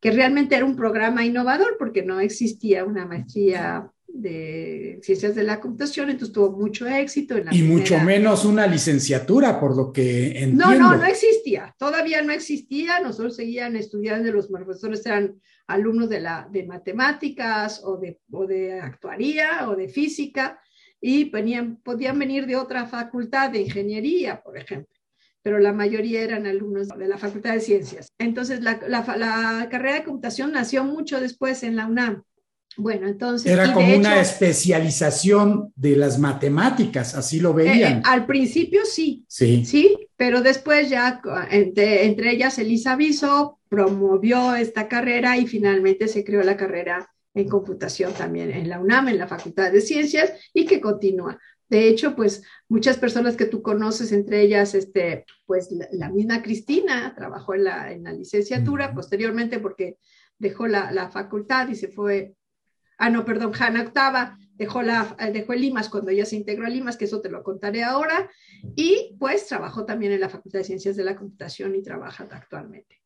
que 0.00 0.12
realmente 0.12 0.54
era 0.54 0.64
un 0.64 0.76
programa 0.76 1.24
innovador 1.24 1.76
porque 1.78 2.02
no 2.02 2.20
existía 2.20 2.84
una 2.84 3.06
maestría 3.06 3.90
de 4.06 4.98
ciencias 5.02 5.34
de 5.34 5.42
la 5.42 5.60
computación, 5.60 6.10
entonces 6.10 6.32
tuvo 6.32 6.52
mucho 6.52 6.86
éxito. 6.86 7.36
y 7.50 7.62
mucho 7.62 7.98
menos 8.00 8.44
una 8.44 8.66
licenciatura, 8.66 9.60
por 9.60 9.76
lo 9.76 9.92
que 9.92 10.28
entiendo. 10.28 10.70
No, 10.70 10.74
no, 10.74 10.96
no 10.96 11.04
existía, 11.04 11.74
todavía 11.78 12.22
no 12.22 12.32
existía, 12.32 13.00
nosotros 13.00 13.36
seguían 13.36 13.76
estudiando, 13.76 14.32
los 14.32 14.48
profesores 14.48 15.04
eran 15.06 15.40
alumnos 15.68 16.08
de, 16.08 16.20
la, 16.20 16.48
de 16.50 16.64
matemáticas 16.66 17.82
o 17.84 17.96
de, 17.96 18.20
o 18.32 18.46
de 18.46 18.80
actuaría 18.80 19.68
o 19.68 19.76
de 19.76 19.88
física 19.88 20.60
y 21.00 21.30
venían, 21.30 21.76
podían 21.76 22.18
venir 22.18 22.46
de 22.46 22.56
otra 22.56 22.86
facultad 22.86 23.50
de 23.50 23.60
ingeniería, 23.60 24.42
por 24.42 24.58
ejemplo 24.58 24.98
pero 25.48 25.60
la 25.60 25.72
mayoría 25.72 26.20
eran 26.20 26.46
alumnos 26.46 26.88
de 26.88 27.08
la 27.08 27.16
Facultad 27.16 27.54
de 27.54 27.60
Ciencias. 27.60 28.08
Entonces, 28.18 28.60
la, 28.60 28.80
la, 28.86 29.66
carrera 29.70 29.94
de 29.94 30.04
computación 30.04 30.52
nació 30.52 30.84
mucho 30.84 31.20
después 31.20 31.62
en 31.62 31.74
la 31.76 31.86
UNAM. 31.86 32.22
Bueno, 32.76 33.08
entonces... 33.08 33.50
Era 33.50 33.72
como 33.72 33.96
una 33.96 34.20
especialización 34.20 35.72
de 35.74 35.96
las 35.96 36.18
matemáticas, 36.18 37.14
así 37.14 37.40
lo 37.40 37.54
veían. 37.54 37.98
Eh, 37.98 38.02
al 38.04 38.26
principio 38.26 38.84
sí, 38.84 39.24
sí, 39.26 39.64
sí, 39.64 39.96
pero 40.16 40.42
después 40.42 40.90
ya, 40.90 41.20
entre, 41.50 42.04
entre 42.04 42.32
ellas, 42.32 42.58
Elisa 42.58 42.94
Viso 42.96 43.57
promovió 43.68 44.54
esta 44.54 44.88
carrera 44.88 45.36
y 45.36 45.46
finalmente 45.46 46.08
se 46.08 46.24
creó 46.24 46.42
la 46.42 46.56
carrera 46.56 47.10
en 47.34 47.48
computación 47.48 48.12
también 48.14 48.50
en 48.50 48.68
la 48.68 48.80
UNAM, 48.80 49.08
en 49.08 49.18
la 49.18 49.26
Facultad 49.26 49.70
de 49.70 49.80
Ciencias, 49.80 50.32
y 50.52 50.66
que 50.66 50.80
continúa. 50.80 51.38
De 51.68 51.86
hecho, 51.88 52.16
pues 52.16 52.42
muchas 52.68 52.96
personas 52.96 53.36
que 53.36 53.44
tú 53.44 53.60
conoces, 53.60 54.12
entre 54.12 54.40
ellas, 54.40 54.74
este, 54.74 55.26
pues 55.44 55.68
la, 55.92 56.08
misma 56.08 56.42
Cristina 56.42 57.14
trabajó 57.14 57.54
en 57.54 57.64
la, 57.64 57.92
en 57.92 58.04
la 58.04 58.12
licenciatura, 58.12 58.94
posteriormente 58.94 59.58
porque 59.58 59.98
dejó 60.38 60.66
la, 60.66 60.90
la, 60.92 61.10
facultad 61.10 61.68
y 61.68 61.74
se 61.74 61.88
fue, 61.88 62.34
ah, 62.96 63.10
no, 63.10 63.24
perdón, 63.24 63.52
Hanna 63.58 63.82
Octava 63.82 64.38
dejó, 64.54 64.82
la, 64.82 65.16
dejó 65.32 65.52
el 65.52 65.60
Limas 65.60 65.90
cuando 65.90 66.10
ella 66.10 66.24
se 66.24 66.36
integró 66.36 66.66
a 66.66 66.70
Limas, 66.70 66.96
que 66.96 67.04
eso 67.04 67.20
te 67.20 67.30
lo 67.30 67.42
contaré 67.42 67.84
ahora, 67.84 68.30
y 68.74 69.14
pues 69.18 69.46
trabajó 69.46 69.84
también 69.84 70.12
en 70.12 70.20
la 70.20 70.30
Facultad 70.30 70.60
de 70.60 70.64
Ciencias 70.64 70.96
de 70.96 71.04
la 71.04 71.16
Computación 71.16 71.74
y 71.74 71.82
trabaja 71.82 72.26
actualmente. 72.30 72.97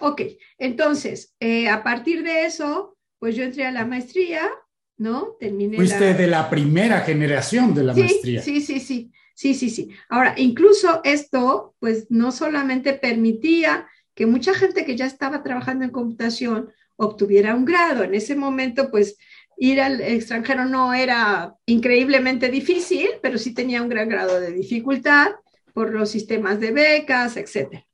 Ok, 0.00 0.22
entonces, 0.58 1.34
eh, 1.40 1.68
a 1.68 1.82
partir 1.82 2.22
de 2.22 2.46
eso, 2.46 2.96
pues 3.18 3.34
yo 3.34 3.44
entré 3.44 3.66
a 3.66 3.72
la 3.72 3.84
maestría 3.84 4.50
¿no? 4.98 5.36
Terminé 5.38 5.76
Fuiste 5.76 6.14
de 6.14 6.26
la 6.26 6.48
primera 6.48 7.00
generación 7.00 7.74
de 7.74 7.84
la 7.84 7.94
maestría. 7.94 8.40
Sí, 8.42 8.60
sí, 8.60 8.80
sí, 8.80 9.10
sí, 9.34 9.54
sí, 9.54 9.70
sí. 9.70 9.90
Ahora, 10.08 10.34
incluso 10.36 11.00
esto, 11.04 11.74
pues 11.78 12.06
no 12.08 12.32
solamente 12.32 12.94
permitía 12.94 13.86
que 14.14 14.26
mucha 14.26 14.54
gente 14.54 14.84
que 14.84 14.96
ya 14.96 15.06
estaba 15.06 15.42
trabajando 15.42 15.84
en 15.84 15.90
computación 15.90 16.70
obtuviera 16.96 17.54
un 17.54 17.66
grado. 17.66 18.04
En 18.04 18.14
ese 18.14 18.34
momento, 18.34 18.90
pues 18.90 19.18
ir 19.58 19.80
al 19.80 20.00
extranjero 20.00 20.64
no 20.64 20.94
era 20.94 21.54
increíblemente 21.66 22.48
difícil, 22.48 23.08
pero 23.22 23.36
sí 23.36 23.52
tenía 23.52 23.82
un 23.82 23.90
gran 23.90 24.08
grado 24.08 24.40
de 24.40 24.52
dificultad 24.52 25.32
por 25.74 25.92
los 25.92 26.10
sistemas 26.10 26.58
de 26.58 26.70
becas, 26.70 27.36
etc. 27.36 27.84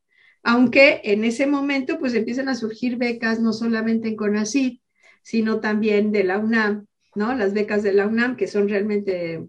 Aunque 0.43 1.01
en 1.05 1.25
ese 1.25 1.47
momento, 1.47 1.99
pues 1.99 2.15
empiezan 2.15 2.49
a 2.49 2.55
surgir 2.55 2.97
becas 2.97 3.41
no 3.41 3.53
solamente 3.53 4.09
en 4.09 4.17
CONACYT, 4.17 4.83
sino 5.23 5.61
también 5.61 6.11
de 6.13 6.25
la 6.25 6.39
UNAM 6.39 6.87
¿no? 7.15 7.35
Las 7.35 7.53
becas 7.53 7.83
de 7.83 7.93
la 7.93 8.07
UNAM, 8.07 8.37
que 8.37 8.47
son 8.47 8.69
realmente 8.69 9.47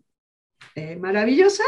eh, 0.75 0.95
maravillosas. 0.97 1.67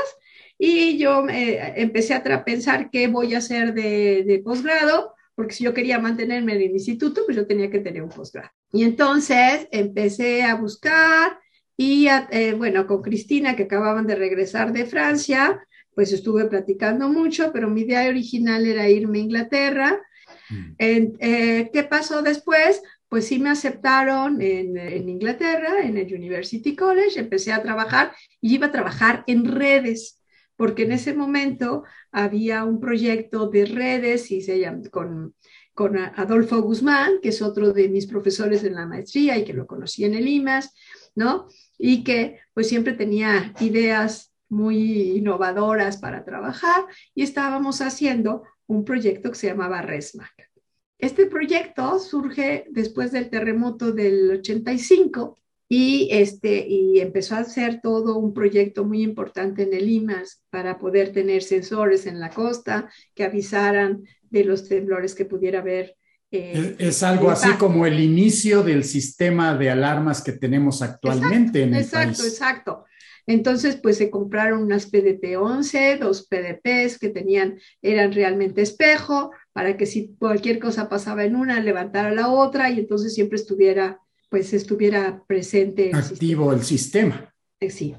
Y 0.57 0.97
yo 0.97 1.27
eh, 1.27 1.73
empecé 1.77 2.13
a 2.13 2.45
pensar 2.45 2.89
qué 2.89 3.07
voy 3.07 3.35
a 3.35 3.39
hacer 3.39 3.73
de, 3.73 4.41
posgrado, 4.43 5.13
porque 5.35 5.53
si 5.53 5.63
yo 5.65 5.73
quería 5.73 5.99
mantenerme 5.99 6.53
en 6.53 6.61
el 6.61 6.71
instituto, 6.71 7.21
pues 7.25 7.35
yo 7.35 7.45
tenía 7.45 7.69
que 7.69 7.79
tener 7.79 8.01
un 8.01 8.09
posgrado. 8.09 8.49
Y 8.71 8.83
entonces 8.83 9.67
empecé 9.71 10.43
a 10.43 10.55
buscar 10.55 11.39
y, 11.77 12.07
eh, 12.07 12.53
bueno, 12.57 12.87
con 12.87 13.01
Cristina, 13.01 13.55
que 13.55 13.63
acababan 13.63 14.07
de 14.07 14.15
regresar 14.15 14.71
de 14.71 14.85
Francia, 14.85 15.59
pues 15.95 16.11
estuve 16.11 16.45
platicando 16.45 17.09
mucho, 17.09 17.51
pero 17.51 17.69
mi 17.69 17.81
idea 17.81 18.07
original 18.07 18.65
era 18.65 18.89
irme 18.89 19.19
a 19.19 19.21
Inglaterra. 19.21 20.01
Mm. 20.49 20.73
¿Qué 20.77 21.87
pasó 21.89 22.21
después? 22.21 22.81
pues 23.15 23.27
sí 23.27 23.39
me 23.39 23.49
aceptaron 23.49 24.41
en, 24.41 25.07
Inglaterra, 25.07 25.81
en 25.81 25.97
el 25.97 26.13
University 26.13 26.75
College, 26.75 27.17
empecé 27.17 27.53
a 27.53 27.63
trabajar 27.63 28.13
y 28.41 28.55
iba 28.55 28.67
a 28.67 28.71
trabajar 28.73 29.23
en 29.27 29.45
redes, 29.45 30.21
porque 30.57 30.83
en 30.83 30.91
ese 30.91 31.13
momento 31.13 31.83
había 32.11 32.65
un 32.65 32.81
proyecto 32.81 33.47
de 33.47 33.67
redes 33.67 34.31
y 34.31 34.41
se 34.41 34.59
llama, 34.59 34.81
con, 34.91 35.33
con 35.73 35.97
Adolfo 35.97 36.61
Guzmán, 36.61 37.19
que 37.21 37.29
es 37.29 37.41
otro 37.41 37.71
de 37.71 37.87
mis 37.87 38.05
profesores 38.05 38.65
en 38.65 38.75
la 38.75 38.85
maestría 38.85 39.37
y 39.37 39.45
que 39.45 39.53
lo 39.53 39.65
conocí 39.65 40.03
en 40.03 40.15
el 40.15 40.27
IMAS, 40.27 40.73
¿no? 41.15 41.47
Y 41.77 42.03
que 42.03 42.39
pues 42.53 42.67
siempre 42.67 42.91
tenía 42.91 43.53
ideas 43.61 44.34
muy 44.49 45.17
innovadoras 45.17 45.97
para 45.97 46.23
trabajar 46.23 46.85
y 47.13 47.23
estábamos 47.23 47.81
haciendo 47.81 48.43
un 48.67 48.85
proyecto 48.85 49.29
que 49.31 49.37
se 49.37 49.47
llamaba 49.47 49.81
RESMAC. 49.81 50.49
Este 50.97 51.25
proyecto 51.25 51.99
surge 51.99 52.65
después 52.69 53.11
del 53.11 53.29
terremoto 53.29 53.91
del 53.91 54.31
85 54.31 55.37
y, 55.67 56.07
este, 56.11 56.65
y 56.67 56.99
empezó 56.99 57.35
a 57.35 57.43
ser 57.43 57.81
todo 57.81 58.17
un 58.17 58.33
proyecto 58.33 58.85
muy 58.85 59.01
importante 59.01 59.63
en 59.63 59.73
el 59.73 59.89
IMAS 59.89 60.41
para 60.49 60.77
poder 60.77 61.11
tener 61.11 61.41
sensores 61.43 62.05
en 62.05 62.19
la 62.19 62.29
costa 62.29 62.89
que 63.13 63.23
avisaran 63.23 64.03
de 64.29 64.43
los 64.43 64.67
temblores 64.69 65.15
que 65.15 65.25
pudiera 65.25 65.59
haber. 65.59 65.95
Eh, 66.31 66.75
es, 66.79 67.01
algo 67.03 67.29
así 67.29 67.49
como 67.53 67.85
el 67.85 67.99
inicio 67.99 68.61
del 68.61 68.83
sistema 68.83 69.55
de 69.55 69.71
alarmas 69.71 70.21
que 70.21 70.33
tenemos 70.33 70.81
actualmente 70.81 71.63
en 71.63 71.73
el 71.73 71.81
exacto, 71.81 72.07
país. 72.07 72.19
Exacto, 72.19 72.71
exacto. 72.71 72.85
Entonces, 73.27 73.75
pues 73.75 73.97
se 73.97 74.09
compraron 74.09 74.63
unas 74.63 74.91
PDP-11, 74.91 75.99
dos 75.99 76.27
PDPs 76.27 76.99
que 76.99 77.09
tenían, 77.09 77.59
eran 77.81 78.11
realmente 78.11 78.61
espejo, 78.61 79.31
para 79.53 79.77
que 79.77 79.85
si 79.85 80.15
cualquier 80.19 80.59
cosa 80.59 80.89
pasaba 80.89 81.23
en 81.23 81.35
una, 81.35 81.59
levantara 81.59 82.11
la 82.11 82.29
otra 82.29 82.69
y 82.69 82.79
entonces 82.79 83.13
siempre 83.13 83.37
estuviera, 83.37 83.99
pues 84.29 84.53
estuviera 84.53 85.23
presente. 85.27 85.91
Activo 85.93 86.53
el 86.53 86.63
sistema. 86.63 87.33
Eh, 87.59 87.69
sí. 87.69 87.95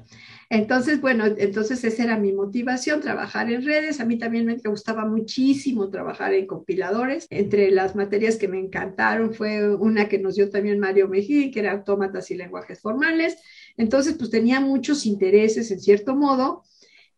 Entonces, 0.49 1.01
bueno, 1.01 1.25
entonces 1.25 1.83
esa 1.83 2.03
era 2.03 2.17
mi 2.17 2.31
motivación, 2.31 3.01
trabajar 3.01 3.51
en 3.51 3.65
redes. 3.65 3.99
A 3.99 4.05
mí 4.05 4.17
también 4.17 4.45
me 4.45 4.55
gustaba 4.55 5.03
muchísimo 5.03 5.89
trabajar 5.89 6.33
en 6.33 6.47
compiladores. 6.47 7.27
Entre 7.29 7.69
las 7.71 7.95
materias 7.95 8.37
que 8.37 8.47
me 8.47 8.59
encantaron 8.59 9.33
fue 9.33 9.75
una 9.75 10.07
que 10.07 10.19
nos 10.19 10.35
dio 10.35 10.49
también 10.49 10.79
Mario 10.79 11.09
Mejín, 11.09 11.51
que 11.51 11.59
era 11.59 11.73
autómatas 11.73 12.31
y 12.31 12.35
lenguajes 12.35 12.79
formales. 12.79 13.37
Entonces, 13.77 14.15
pues 14.17 14.29
tenía 14.29 14.59
muchos 14.59 15.05
intereses 15.05 15.71
en 15.71 15.79
cierto 15.79 16.15
modo 16.15 16.63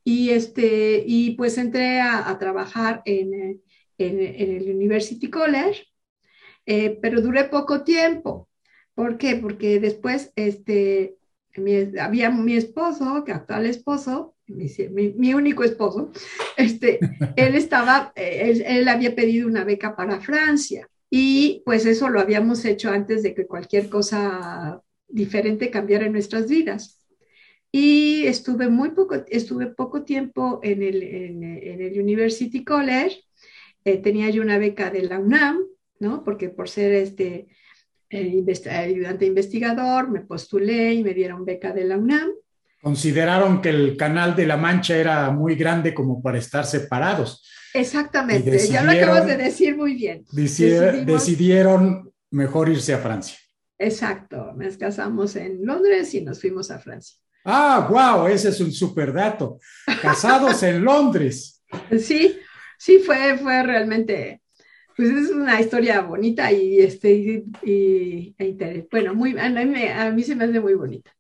y, 0.04 0.30
este, 0.32 1.04
y 1.08 1.32
pues 1.32 1.58
entré 1.58 2.00
a, 2.00 2.30
a 2.30 2.38
trabajar 2.38 3.02
en, 3.06 3.62
en, 4.00 4.19
el 4.19 4.76
University 4.76 5.30
College, 5.30 5.86
eh, 6.65 6.98
pero 7.02 7.22
duré 7.22 7.45
poco 7.45 7.84
tiempo. 7.84 8.50
¿Por 8.95 9.17
qué? 9.17 9.36
Porque 9.36 9.80
después 9.80 10.32
este, 10.36 11.17
había 12.00 12.30
mi 12.32 12.56
esposo, 12.56 13.24
que 13.26 13.32
actual 13.32 13.65
esposo, 13.65 14.36
mi, 14.48 15.34
único 15.34 15.63
esposo, 15.63 16.12
este, 16.58 17.00
él 17.36 17.56
estaba, 17.56 18.12
él, 18.15 18.63
él, 18.65 18.88
había 18.88 19.15
pedido 19.15 19.48
una 19.48 19.63
beca 19.63 19.95
para 19.95 20.22
Francia 20.22 20.89
y 21.10 21.62
pues 21.65 21.86
eso 21.86 22.10
lo 22.10 22.19
habíamos 22.19 22.65
hecho 22.65 22.89
antes 22.89 23.24
de 23.24 23.34
que 23.34 23.48
cualquier 23.48 23.89
cosa 23.89 24.82
diferente 25.10 25.69
cambiara 25.69 26.06
en 26.06 26.13
nuestras 26.13 26.48
vidas. 26.48 27.06
Y 27.72 28.26
estuve 28.26 28.69
muy 28.69 28.91
poco, 28.91 29.24
estuve 29.28 29.67
poco 29.67 30.04
tiempo 30.04 30.60
en 30.63 30.82
el, 30.82 31.04
en, 31.04 31.43
en 31.43 31.82
el 31.82 32.00
University 32.00 32.63
College 32.63 33.24
eh, 33.86 33.98
tenía 33.98 34.30
yo 34.30 34.41
una 34.41 34.58
beca 34.58 34.89
de 34.89 35.04
la 35.04 35.19
UNAM, 35.19 35.63
¿no? 36.00 36.24
Porque 36.24 36.50
por 36.50 36.69
ser 36.69 36.91
este 36.93 37.48
eh, 38.10 38.43
ayudante 38.69 39.26
investigador 39.26 40.10
me 40.10 40.22
postulé 40.22 40.93
y 40.93 41.04
me 41.04 41.13
dieron 41.13 41.45
beca 41.45 41.72
de 41.72 41.86
la 41.86 41.98
UNAM. 41.98 42.30
Consideraron 42.82 43.62
que 43.62 43.69
el 43.69 43.98
canal 43.98 44.36
de 44.36 44.48
la 44.48 44.58
Mancha 44.58 44.95
era 44.95 45.32
muy 45.32 45.56
grande 45.56 45.93
como 45.93 46.22
para 46.22 46.38
estar 46.38 46.65
separados. 46.65 47.45
Exactamente, 47.74 48.58
ya 48.67 48.84
lo 48.84 48.91
acabas 48.91 49.28
de 49.28 49.38
decir 49.38 49.76
muy 49.76 49.93
bien. 49.95 50.26
Decidieron 50.32 52.12
mejor 52.32 52.69
irse 52.69 52.93
a 52.93 53.00
Francia. 53.00 53.38
Exacto, 53.80 54.54
nos 54.58 54.78
casamos 54.78 55.38
en 55.38 55.65
Londres 55.65 56.13
y 56.13 56.22
nos 56.22 56.42
fuimos 56.42 56.70
a 56.70 56.80
Francia. 56.80 57.18
Ah, 57.46 57.88
wow, 57.89 58.28
ese 58.28 58.50
es 58.50 58.60
un 58.60 58.74
super 58.74 59.13
dato. 59.13 59.60
Casados 60.02 60.62
en 60.63 60.84
Londres. 60.84 61.56
Sí, 62.00 62.36
sí 62.80 62.98
fue, 62.98 63.38
fue 63.38 63.62
realmente, 63.62 64.42
pues 64.98 65.10
es 65.10 65.30
una 65.30 65.62
historia 65.62 66.02
bonita 66.02 66.52
y, 66.52 66.80
este, 66.80 67.44
y, 67.62 68.36
e 68.39 68.88
bueno, 68.89 69.13
muy, 69.13 69.38
a 69.38 69.50
mí, 69.50 69.86
a 69.88 70.10
mí, 70.10 70.24
se 70.24 70.36
me 70.36 70.46
hace 70.46 70.60
muy 70.60 70.74
bonita. 70.74 71.12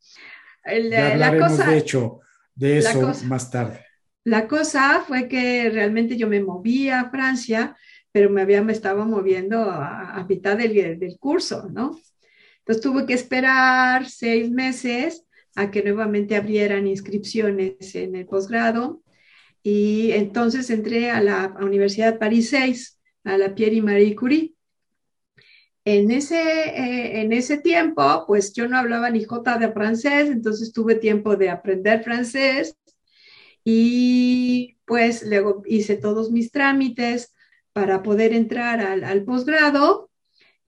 la 0.65 1.37
cosa, 1.37 1.69
de 1.69 1.77
hecho 1.77 2.21
de 2.55 2.79
eso 2.79 3.13
más 3.25 3.51
tarde. 3.51 3.85
La 4.23 4.47
cosa 4.47 5.03
fue 5.07 5.27
que 5.27 5.69
realmente 5.69 6.17
yo 6.17 6.27
me 6.27 6.41
moví 6.41 6.89
a 6.89 7.09
Francia, 7.11 7.77
pero 8.11 8.29
me, 8.29 8.41
había, 8.41 8.61
me 8.61 8.73
estaba 8.73 9.05
moviendo 9.05 9.61
a, 9.61 10.25
mitad 10.27 10.57
del, 10.57 10.99
del, 10.99 11.17
curso, 11.19 11.69
¿no? 11.71 11.97
Entonces 12.69 12.83
tuve 12.83 13.07
que 13.07 13.15
esperar 13.15 14.07
seis 14.07 14.51
meses 14.51 15.25
a 15.55 15.71
que 15.71 15.81
nuevamente 15.81 16.35
abrieran 16.35 16.85
inscripciones 16.85 17.95
en 17.95 18.15
el 18.15 18.27
posgrado. 18.27 19.01
Y 19.63 20.11
entonces 20.11 20.69
entré 20.69 21.09
a 21.09 21.19
la 21.19 21.57
Universidad 21.61 22.19
París 22.19 22.51
6, 22.51 22.99
a 23.23 23.39
la 23.39 23.55
Pierre 23.55 23.77
y 23.77 23.81
Marie 23.81 24.15
Curie. 24.15 24.53
en 25.83 26.11
ese, 26.11 26.37
eh, 26.39 27.21
en 27.21 27.33
ese 27.33 27.57
tiempo, 27.57 28.25
pues 28.27 28.53
yo 28.53 28.67
no 28.67 28.77
hablaba 28.77 29.09
ni 29.09 29.23
jota 29.23 29.57
de 29.57 29.71
francés, 29.71 30.29
entonces 30.29 30.71
tuve 30.71 30.93
tiempo 30.93 31.35
de 31.35 31.49
aprender 31.49 32.03
francés. 32.03 32.75
Y 33.63 34.77
pues 34.85 35.23
luego 35.25 35.63
hice 35.65 35.97
todos 35.97 36.29
mis 36.29 36.51
trámites 36.51 37.33
para 37.73 38.03
poder 38.03 38.31
entrar 38.33 38.79
al, 38.79 39.23
posgrado 39.23 40.08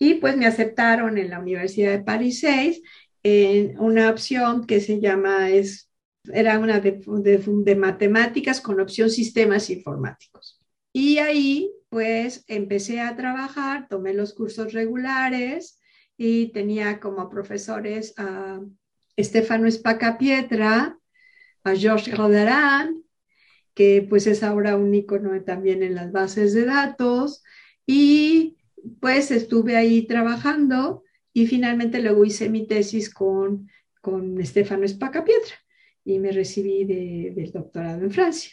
y 0.01 0.15
pues 0.15 0.35
me 0.35 0.47
aceptaron 0.47 1.19
en 1.19 1.29
la 1.29 1.37
Universidad 1.37 1.91
de 1.91 2.03
París 2.03 2.39
6 2.39 2.81
en 3.21 3.79
una 3.79 4.09
opción 4.09 4.65
que 4.65 4.81
se 4.81 4.99
llama, 4.99 5.51
es, 5.51 5.91
era 6.33 6.57
una 6.57 6.79
de, 6.79 7.03
de 7.05 7.75
matemáticas 7.75 8.61
con 8.61 8.79
opción 8.79 9.11
sistemas 9.11 9.69
informáticos. 9.69 10.59
Y 10.91 11.19
ahí 11.19 11.71
pues 11.89 12.43
empecé 12.47 12.99
a 12.99 13.15
trabajar, 13.15 13.87
tomé 13.89 14.15
los 14.15 14.33
cursos 14.33 14.73
regulares 14.73 15.79
y 16.17 16.47
tenía 16.51 16.99
como 16.99 17.29
profesores 17.29 18.15
a 18.17 18.59
Estefano 19.15 19.69
Pietra, 20.17 20.97
a 21.63 21.75
Georges 21.75 22.17
Roderan, 22.17 23.03
que 23.75 24.03
pues 24.09 24.25
es 24.25 24.41
ahora 24.41 24.77
un 24.77 24.95
icono 24.95 25.39
también 25.43 25.83
en 25.83 25.93
las 25.93 26.11
bases 26.11 26.55
de 26.55 26.65
datos, 26.65 27.43
y 27.85 28.57
pues 28.99 29.31
estuve 29.31 29.77
ahí 29.77 30.03
trabajando 30.07 31.03
y 31.33 31.47
finalmente 31.47 32.01
luego 32.01 32.25
hice 32.25 32.49
mi 32.49 32.67
tesis 32.67 33.13
con, 33.13 33.69
con 34.01 34.39
Estefano 34.39 34.85
Pietra 34.85 35.55
y 36.03 36.19
me 36.19 36.31
recibí 36.31 36.85
del 36.85 37.51
doctorado 37.51 38.03
en 38.03 38.11
Francia. 38.11 38.51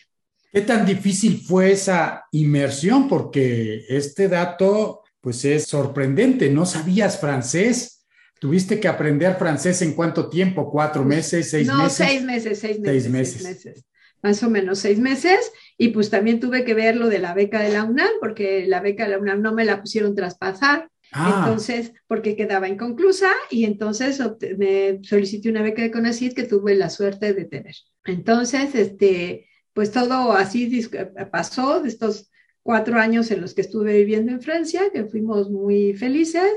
¿Qué 0.52 0.62
tan 0.62 0.86
difícil 0.86 1.38
fue 1.38 1.72
esa 1.72 2.24
inmersión? 2.32 3.08
Porque 3.08 3.84
este 3.88 4.28
dato, 4.28 5.02
pues 5.20 5.44
es 5.44 5.64
sorprendente. 5.64 6.48
¿No 6.50 6.64
sabías 6.64 7.20
francés? 7.20 8.06
¿Tuviste 8.40 8.80
que 8.80 8.88
aprender 8.88 9.36
francés 9.36 9.82
en 9.82 9.92
cuánto 9.92 10.28
tiempo? 10.28 10.70
¿Cuatro 10.70 11.04
meses? 11.04 11.50
¿Seis 11.50 11.66
meses? 11.66 11.82
No, 11.82 11.90
seis 11.90 12.22
meses, 12.22 12.58
seis 12.58 12.80
meses. 12.80 13.02
Seis 13.02 13.12
meses. 13.12 13.42
Seis 13.42 13.64
meses. 13.66 13.84
Más 14.22 14.42
o 14.42 14.50
menos 14.50 14.80
seis 14.80 14.98
meses. 14.98 15.52
Y 15.76 15.88
pues 15.88 16.10
también 16.10 16.40
tuve 16.40 16.64
que 16.64 16.74
ver 16.74 16.96
lo 16.96 17.08
de 17.08 17.18
la 17.18 17.34
beca 17.34 17.60
de 17.60 17.72
la 17.72 17.84
UNAM, 17.84 18.10
porque 18.20 18.66
la 18.66 18.80
beca 18.80 19.04
de 19.04 19.10
la 19.10 19.18
UNAM 19.18 19.42
no 19.42 19.54
me 19.54 19.64
la 19.64 19.80
pusieron 19.80 20.14
traspasar. 20.14 20.90
Ah. 21.12 21.36
Entonces, 21.38 21.92
porque 22.06 22.36
quedaba 22.36 22.68
inconclusa 22.68 23.30
y 23.50 23.64
entonces 23.64 24.20
me 24.58 24.98
solicité 25.02 25.48
una 25.48 25.62
beca 25.62 25.82
de 25.82 25.90
CONACYT 25.90 26.34
que 26.34 26.44
tuve 26.44 26.74
la 26.74 26.90
suerte 26.90 27.32
de 27.32 27.44
tener. 27.46 27.74
Entonces, 28.04 28.74
este, 28.74 29.48
pues 29.72 29.90
todo 29.90 30.32
así 30.32 30.86
pasó 31.30 31.80
de 31.80 31.88
estos 31.88 32.30
cuatro 32.62 32.98
años 32.98 33.30
en 33.30 33.40
los 33.40 33.54
que 33.54 33.62
estuve 33.62 33.96
viviendo 33.96 34.32
en 34.32 34.42
Francia, 34.42 34.90
que 34.92 35.06
fuimos 35.06 35.48
muy 35.50 35.94
felices 35.94 36.52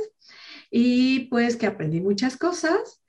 y 0.69 1.27
pues 1.29 1.55
que 1.55 1.67
aprendí 1.67 2.01
muchas 2.01 2.35
cosas 2.35 3.00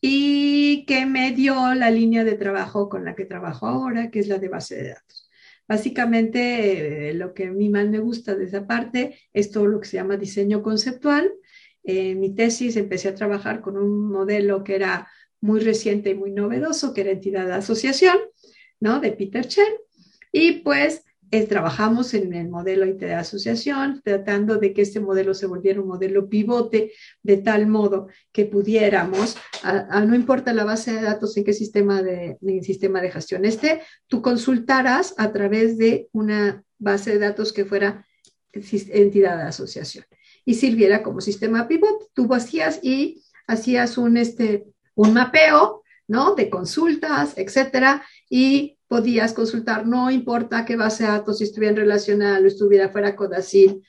y 0.00 0.84
que 0.86 1.06
me 1.06 1.32
dio 1.32 1.74
la 1.74 1.90
línea 1.90 2.24
de 2.24 2.34
trabajo 2.34 2.88
con 2.88 3.04
la 3.04 3.14
que 3.14 3.24
trabajo 3.26 3.66
ahora, 3.66 4.10
que 4.10 4.20
es 4.20 4.28
la 4.28 4.38
de 4.38 4.48
base 4.48 4.76
de 4.76 4.88
datos. 4.90 5.30
Básicamente, 5.68 7.10
eh, 7.10 7.14
lo 7.14 7.32
que 7.32 7.46
a 7.46 7.52
mí 7.52 7.68
más 7.68 7.86
me 7.86 8.00
gusta 8.00 8.34
de 8.34 8.44
esa 8.44 8.66
parte 8.66 9.18
es 9.32 9.50
todo 9.50 9.66
lo 9.66 9.80
que 9.80 9.86
se 9.88 9.98
llama 9.98 10.16
diseño 10.16 10.62
conceptual. 10.62 11.32
En 11.84 12.18
mi 12.18 12.34
tesis 12.34 12.76
empecé 12.76 13.08
a 13.08 13.14
trabajar 13.14 13.60
con 13.60 13.76
un 13.76 14.10
modelo 14.10 14.64
que 14.64 14.74
era 14.74 15.08
muy 15.40 15.60
reciente 15.60 16.10
y 16.10 16.14
muy 16.14 16.32
novedoso, 16.32 16.92
que 16.92 17.02
era 17.02 17.10
entidad 17.10 17.46
de 17.46 17.54
asociación, 17.54 18.18
¿no? 18.80 19.00
De 19.00 19.12
Peter 19.12 19.46
Chen. 19.46 19.72
Y 20.32 20.60
pues 20.60 21.04
eh, 21.30 21.46
trabajamos 21.46 22.14
en 22.14 22.32
el 22.34 22.48
modelo 22.48 22.86
de 22.86 23.14
asociación, 23.14 24.00
tratando 24.04 24.56
de 24.56 24.72
que 24.72 24.82
este 24.82 25.00
modelo 25.00 25.34
se 25.34 25.46
volviera 25.46 25.80
un 25.80 25.88
modelo 25.88 26.28
pivote, 26.28 26.92
de 27.22 27.36
tal 27.36 27.66
modo 27.66 28.08
que 28.32 28.46
pudiéramos, 28.46 29.36
no 30.06 30.14
importa 30.14 30.52
la 30.52 30.64
base 30.64 30.92
de 30.92 31.02
datos 31.02 31.36
en 31.36 31.44
qué 31.44 31.52
sistema 31.52 32.02
de, 32.02 32.36
en 32.40 32.64
sistema 32.64 33.00
de 33.00 33.10
gestión 33.10 33.44
esté, 33.44 33.82
tú 34.08 34.22
consultaras 34.22 35.14
a 35.18 35.32
través 35.32 35.78
de 35.78 36.08
una 36.12 36.64
base 36.78 37.12
de 37.12 37.18
datos 37.18 37.52
que 37.52 37.64
fuera 37.64 38.04
entidad 38.52 39.36
de 39.36 39.44
asociación 39.44 40.04
y 40.44 40.54
sirviera 40.54 41.02
como 41.02 41.20
sistema 41.20 41.68
pivot. 41.68 42.10
Tú 42.12 42.32
hacías 42.34 42.80
y 42.82 43.22
hacías 43.46 43.98
un, 43.98 44.16
este, 44.16 44.66
un 44.94 45.12
mapeo, 45.12 45.82
¿no? 46.08 46.34
De 46.34 46.50
consultas, 46.50 47.34
etcétera, 47.36 48.02
y 48.28 48.78
podías 48.90 49.32
consultar, 49.32 49.86
no 49.86 50.10
importa 50.10 50.64
qué 50.64 50.74
base 50.74 51.04
de 51.04 51.10
datos 51.10 51.40
estuviera 51.40 51.76
relacionada 51.76 52.40
o 52.40 52.46
estuviera 52.46 52.88
fuera 52.88 53.14
Codacil. 53.14 53.84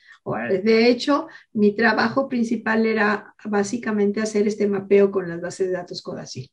De 0.62 0.88
hecho, 0.88 1.26
mi 1.54 1.74
trabajo 1.74 2.28
principal 2.28 2.86
era 2.86 3.34
básicamente 3.44 4.20
hacer 4.20 4.46
este 4.46 4.68
mapeo 4.68 5.10
con 5.10 5.28
las 5.28 5.40
bases 5.40 5.66
de 5.66 5.72
datos 5.72 6.02
Codacil. 6.02 6.48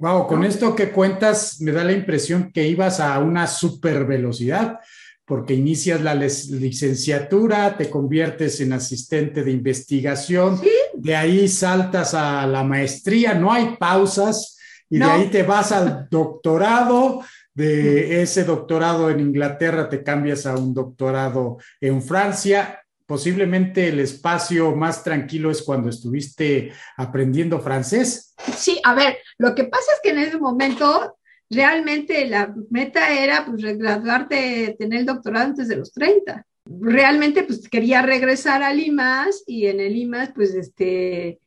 Wow, 0.00 0.26
con 0.26 0.44
esto 0.44 0.76
que 0.76 0.90
cuentas 0.90 1.62
me 1.62 1.72
da 1.72 1.82
la 1.82 1.94
impresión 1.94 2.52
que 2.52 2.68
ibas 2.68 3.00
a 3.00 3.18
una 3.20 3.46
super 3.46 4.04
velocidad, 4.04 4.80
porque 5.24 5.54
inicias 5.54 6.02
la 6.02 6.14
licenciatura, 6.14 7.74
te 7.78 7.88
conviertes 7.88 8.60
en 8.60 8.74
asistente 8.74 9.42
de 9.42 9.50
investigación, 9.50 10.60
de 10.92 11.16
ahí 11.16 11.48
saltas 11.48 12.12
a 12.12 12.46
la 12.46 12.64
maestría, 12.64 13.32
no 13.32 13.50
hay 13.50 13.76
pausas, 13.80 14.58
y 14.90 14.98
de 14.98 15.04
ahí 15.04 15.30
te 15.30 15.42
vas 15.42 15.72
al 15.72 16.08
doctorado, 16.10 17.22
de 17.58 18.22
ese 18.22 18.44
doctorado 18.44 19.10
en 19.10 19.18
Inglaterra 19.18 19.88
te 19.88 20.04
cambias 20.04 20.46
a 20.46 20.56
un 20.56 20.72
doctorado 20.72 21.58
en 21.80 22.00
Francia. 22.00 22.84
Posiblemente 23.04 23.88
el 23.88 23.98
espacio 23.98 24.76
más 24.76 25.02
tranquilo 25.02 25.50
es 25.50 25.62
cuando 25.62 25.88
estuviste 25.88 26.72
aprendiendo 26.96 27.58
francés. 27.58 28.36
Sí, 28.56 28.78
a 28.84 28.94
ver, 28.94 29.18
lo 29.38 29.56
que 29.56 29.64
pasa 29.64 29.86
es 29.92 30.00
que 30.00 30.10
en 30.10 30.18
ese 30.18 30.38
momento 30.38 31.18
realmente 31.50 32.28
la 32.28 32.54
meta 32.70 33.12
era 33.12 33.44
pues 33.44 33.60
graduarte, 33.76 34.76
tener 34.78 35.00
el 35.00 35.06
doctorado 35.06 35.46
antes 35.46 35.66
de 35.66 35.76
los 35.78 35.92
30. 35.92 36.46
Realmente 36.64 37.42
pues 37.42 37.68
quería 37.68 38.02
regresar 38.02 38.62
a 38.62 38.72
Limas 38.72 39.42
y 39.48 39.66
en 39.66 39.80
el 39.80 39.94
Limas 39.94 40.30
pues 40.32 40.54
este 40.54 41.40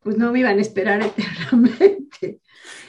pues 0.00 0.18
no 0.18 0.32
me 0.32 0.40
iban 0.40 0.58
a 0.58 0.62
esperar 0.62 1.02
eternamente. 1.16 2.40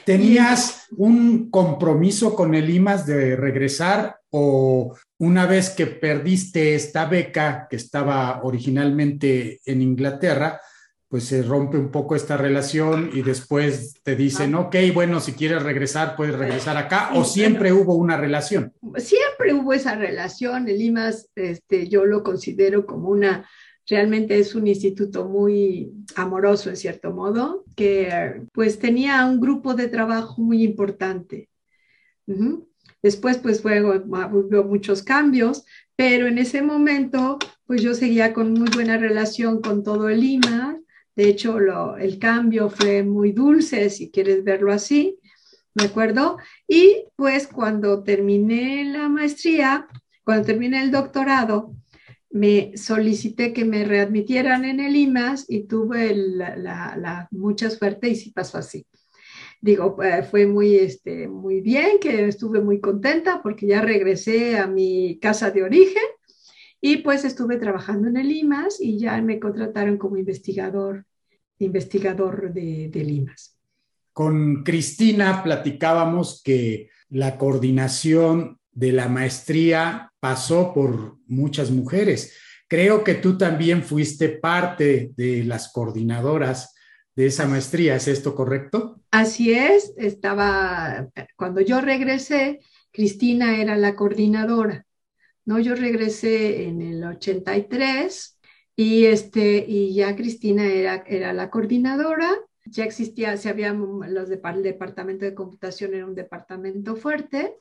¿Tenías 0.08 0.86
un 0.96 1.50
compromiso 1.50 2.34
con 2.34 2.54
el 2.54 2.70
IMAS 2.70 3.04
de 3.04 3.36
regresar 3.36 4.16
o 4.30 4.96
una 5.18 5.44
vez 5.44 5.68
que 5.68 5.84
perdiste 5.84 6.74
esta 6.74 7.04
beca 7.04 7.66
que 7.68 7.76
estaba 7.76 8.40
originalmente 8.42 9.60
en 9.66 9.82
Inglaterra, 9.82 10.62
pues 11.08 11.24
se 11.24 11.42
rompe 11.42 11.76
un 11.76 11.90
poco 11.90 12.16
esta 12.16 12.38
relación 12.38 13.10
y 13.12 13.20
después 13.20 14.00
te 14.02 14.16
dicen, 14.16 14.54
ah. 14.54 14.60
ok, 14.60 14.76
bueno, 14.94 15.20
si 15.20 15.34
quieres 15.34 15.62
regresar, 15.62 16.16
puedes 16.16 16.38
regresar 16.38 16.78
acá, 16.78 17.10
o 17.12 17.22
siempre 17.22 17.70
hubo 17.74 17.94
una 17.94 18.16
relación. 18.16 18.72
Siempre 18.96 19.52
hubo 19.52 19.74
esa 19.74 19.94
relación, 19.94 20.70
el 20.70 20.80
IMAS, 20.80 21.28
este, 21.34 21.86
yo 21.86 22.06
lo 22.06 22.22
considero 22.22 22.86
como 22.86 23.10
una 23.10 23.46
realmente 23.88 24.38
es 24.38 24.54
un 24.54 24.66
instituto 24.66 25.24
muy 25.24 25.92
amoroso 26.14 26.68
en 26.68 26.76
cierto 26.76 27.12
modo, 27.12 27.64
que 27.74 28.42
pues 28.52 28.78
tenía 28.78 29.24
un 29.26 29.40
grupo 29.40 29.74
de 29.74 29.88
trabajo 29.88 30.42
muy 30.42 30.62
importante. 30.62 31.48
Después 33.02 33.38
pues 33.38 33.62
fue, 33.62 33.82
hubo 33.82 34.64
muchos 34.64 35.02
cambios, 35.02 35.64
pero 35.96 36.26
en 36.26 36.38
ese 36.38 36.62
momento 36.62 37.38
pues 37.66 37.82
yo 37.82 37.94
seguía 37.94 38.32
con 38.32 38.52
muy 38.52 38.68
buena 38.70 38.98
relación 38.98 39.60
con 39.60 39.82
todo 39.82 40.08
el 40.08 40.22
IMA. 40.22 40.78
De 41.16 41.28
hecho, 41.28 41.96
el 41.96 42.18
cambio 42.18 42.70
fue 42.70 43.02
muy 43.02 43.32
dulce, 43.32 43.90
si 43.90 44.10
quieres 44.10 44.44
verlo 44.44 44.72
así, 44.72 45.18
¿de 45.74 45.86
acuerdo? 45.86 46.38
Y 46.66 47.04
pues 47.16 47.46
cuando 47.46 48.02
terminé 48.02 48.84
la 48.84 49.08
maestría, 49.08 49.88
cuando 50.24 50.46
terminé 50.46 50.82
el 50.82 50.90
doctorado, 50.90 51.72
me 52.30 52.76
solicité 52.76 53.52
que 53.52 53.64
me 53.64 53.84
readmitieran 53.84 54.64
en 54.64 54.80
el 54.80 54.96
IMAS 54.96 55.46
y 55.48 55.64
tuve 55.64 56.14
la, 56.14 57.28
mucha 57.30 57.70
suerte 57.70 58.08
y 58.08 58.16
sí 58.16 58.30
pasó 58.30 58.58
así. 58.58 58.86
Digo, 59.60 60.00
eh, 60.02 60.22
fue 60.22 60.46
muy, 60.46 60.76
este, 60.76 61.26
muy 61.26 61.60
bien, 61.60 61.98
que 62.00 62.28
estuve 62.28 62.60
muy 62.60 62.80
contenta 62.80 63.40
porque 63.42 63.66
ya 63.66 63.80
regresé 63.80 64.56
a 64.58 64.66
mi 64.66 65.18
casa 65.20 65.50
de 65.50 65.64
origen 65.64 66.02
y 66.80 66.98
pues 66.98 67.24
estuve 67.24 67.56
trabajando 67.56 68.08
en 68.08 68.18
el 68.18 68.30
IMAS 68.30 68.80
y 68.80 68.98
ya 68.98 69.20
me 69.20 69.40
contrataron 69.40 69.96
como 69.98 70.16
investigador, 70.16 71.06
investigador 71.58 72.52
de, 72.52 72.88
de 72.88 73.00
IMAS. 73.00 73.56
Con 74.12 74.62
Cristina 74.62 75.42
platicábamos 75.42 76.42
que 76.44 76.90
la 77.08 77.36
coordinación 77.36 78.58
de 78.70 78.92
la 78.92 79.08
maestría 79.08 80.07
pasó 80.20 80.72
por 80.74 81.18
muchas 81.26 81.70
mujeres. 81.70 82.34
Creo 82.68 83.02
que 83.02 83.14
tú 83.14 83.38
también 83.38 83.82
fuiste 83.82 84.28
parte 84.28 85.12
de 85.16 85.44
las 85.44 85.72
coordinadoras 85.72 86.74
de 87.16 87.26
esa 87.26 87.46
maestría, 87.46 87.96
¿es 87.96 88.06
esto 88.08 88.34
correcto? 88.34 89.00
Así 89.10 89.52
es, 89.52 89.92
estaba, 89.96 91.08
cuando 91.34 91.60
yo 91.60 91.80
regresé, 91.80 92.60
Cristina 92.92 93.60
era 93.60 93.76
la 93.76 93.96
coordinadora, 93.96 94.86
¿no? 95.44 95.58
Yo 95.58 95.74
regresé 95.74 96.64
en 96.64 96.82
el 96.82 97.02
83 97.02 98.38
Y, 98.76 99.06
este, 99.06 99.64
y 99.66 99.94
ya 99.94 100.14
Cristina 100.14 100.64
era, 100.66 101.02
era 101.08 101.32
la 101.32 101.50
coordinadora, 101.50 102.30
ya 102.66 102.84
existía, 102.84 103.36
se 103.36 103.48
había, 103.48 103.72
los 103.72 104.28
de, 104.28 104.40
el 104.44 104.62
departamento 104.62 105.24
de 105.24 105.34
computación 105.34 105.94
era 105.94 106.06
un 106.06 106.14
departamento 106.14 106.94
fuerte, 106.94 107.56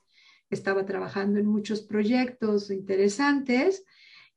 estaba 0.50 0.86
trabajando 0.86 1.40
en 1.40 1.46
muchos 1.46 1.82
proyectos 1.82 2.72
interesantes 2.72 3.84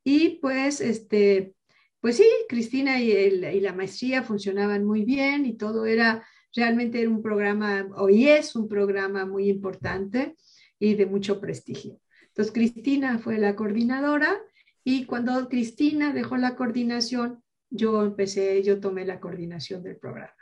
y 0.03 0.39
pues, 0.39 0.81
este, 0.81 1.53
pues 1.99 2.17
sí, 2.17 2.27
Cristina 2.49 3.01
y, 3.01 3.11
y 3.11 3.59
la 3.59 3.73
maestría 3.73 4.23
funcionaban 4.23 4.85
muy 4.85 5.05
bien 5.05 5.45
y 5.45 5.53
todo 5.53 5.85
era, 5.85 6.25
realmente 6.55 7.01
era 7.01 7.09
un 7.09 7.21
programa, 7.21 7.87
hoy 7.95 8.27
es 8.27 8.55
un 8.55 8.67
programa 8.67 9.25
muy 9.25 9.49
importante 9.49 10.35
y 10.79 10.95
de 10.95 11.05
mucho 11.05 11.39
prestigio. 11.39 11.99
Entonces, 12.27 12.53
Cristina 12.53 13.19
fue 13.19 13.37
la 13.37 13.55
coordinadora 13.55 14.41
y 14.83 15.05
cuando 15.05 15.47
Cristina 15.47 16.11
dejó 16.11 16.37
la 16.37 16.55
coordinación, 16.55 17.43
yo 17.69 18.03
empecé, 18.03 18.63
yo 18.63 18.79
tomé 18.79 19.05
la 19.05 19.19
coordinación 19.19 19.83
del 19.83 19.97
programa. 19.97 20.33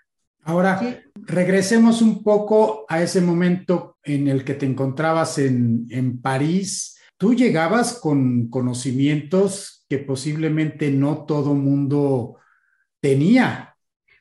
Ahora, 0.50 1.04
regresemos 1.28 2.02
un 2.02 2.24
poco 2.24 2.84
a 2.90 3.04
ese 3.04 3.22
momento 3.22 4.00
en 4.02 4.28
el 4.28 4.44
que 4.44 4.56
te 4.56 4.66
encontrabas 4.66 5.38
en, 5.38 5.86
en 5.92 6.24
París. 6.24 6.98
Tú 7.20 7.36
llegabas 7.36 7.94
con 7.94 8.50
conocimientos 8.50 9.86
que 9.88 10.00
posiblemente 10.00 10.90
no 10.90 11.26
todo 11.26 11.54
mundo 11.54 12.38
tenía, 13.00 13.76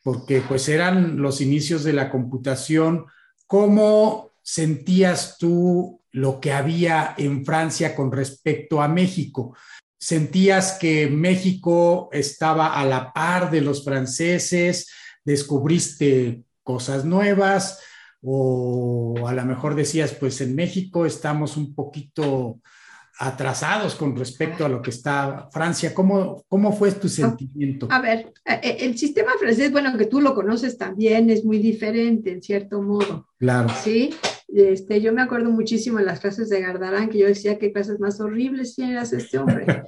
porque 0.04 0.42
pues 0.46 0.68
eran 0.68 1.16
los 1.16 1.40
inicios 1.40 1.82
de 1.82 1.94
la 1.94 2.10
computación. 2.10 3.06
¿Cómo 3.46 4.32
sentías 4.42 5.38
tú 5.38 6.02
lo 6.10 6.40
que 6.40 6.52
había 6.52 7.14
en 7.16 7.42
Francia 7.42 7.96
con 7.96 8.12
respecto 8.12 8.82
a 8.82 8.88
México? 8.88 9.56
¿Sentías 9.98 10.76
que 10.78 11.08
México 11.08 12.10
estaba 12.12 12.78
a 12.78 12.84
la 12.84 13.14
par 13.14 13.50
de 13.50 13.62
los 13.62 13.82
franceses? 13.82 14.88
¿Descubriste 15.28 16.42
cosas 16.62 17.04
nuevas? 17.04 17.80
O 18.22 19.26
a 19.26 19.34
lo 19.34 19.44
mejor 19.44 19.74
decías, 19.74 20.12
pues 20.14 20.40
en 20.40 20.54
México 20.54 21.04
estamos 21.04 21.58
un 21.58 21.74
poquito 21.74 22.60
atrasados 23.18 23.94
con 23.94 24.16
respecto 24.16 24.64
a 24.64 24.70
lo 24.70 24.80
que 24.80 24.88
está 24.88 25.50
Francia. 25.52 25.92
¿Cómo, 25.92 26.44
cómo 26.48 26.72
fue 26.72 26.92
tu 26.92 27.10
sentimiento? 27.10 27.88
A 27.90 28.00
ver, 28.00 28.32
eh, 28.46 28.60
eh, 28.62 28.76
el 28.80 28.96
sistema 28.96 29.32
francés, 29.38 29.70
bueno, 29.70 29.98
que 29.98 30.06
tú 30.06 30.22
lo 30.22 30.34
conoces 30.34 30.78
también, 30.78 31.28
es 31.28 31.44
muy 31.44 31.58
diferente 31.58 32.32
en 32.32 32.40
cierto 32.40 32.80
modo. 32.80 33.28
Claro. 33.38 33.68
Sí, 33.82 34.14
este, 34.48 35.02
yo 35.02 35.12
me 35.12 35.20
acuerdo 35.20 35.50
muchísimo 35.50 35.98
en 35.98 36.06
las 36.06 36.20
clases 36.20 36.48
de 36.48 36.62
Gardarán 36.62 37.10
que 37.10 37.18
yo 37.18 37.26
decía 37.26 37.58
qué 37.58 37.70
clases 37.70 38.00
más 38.00 38.18
horribles 38.18 38.76
tienes 38.76 39.12
este 39.12 39.36
hombre. 39.36 39.66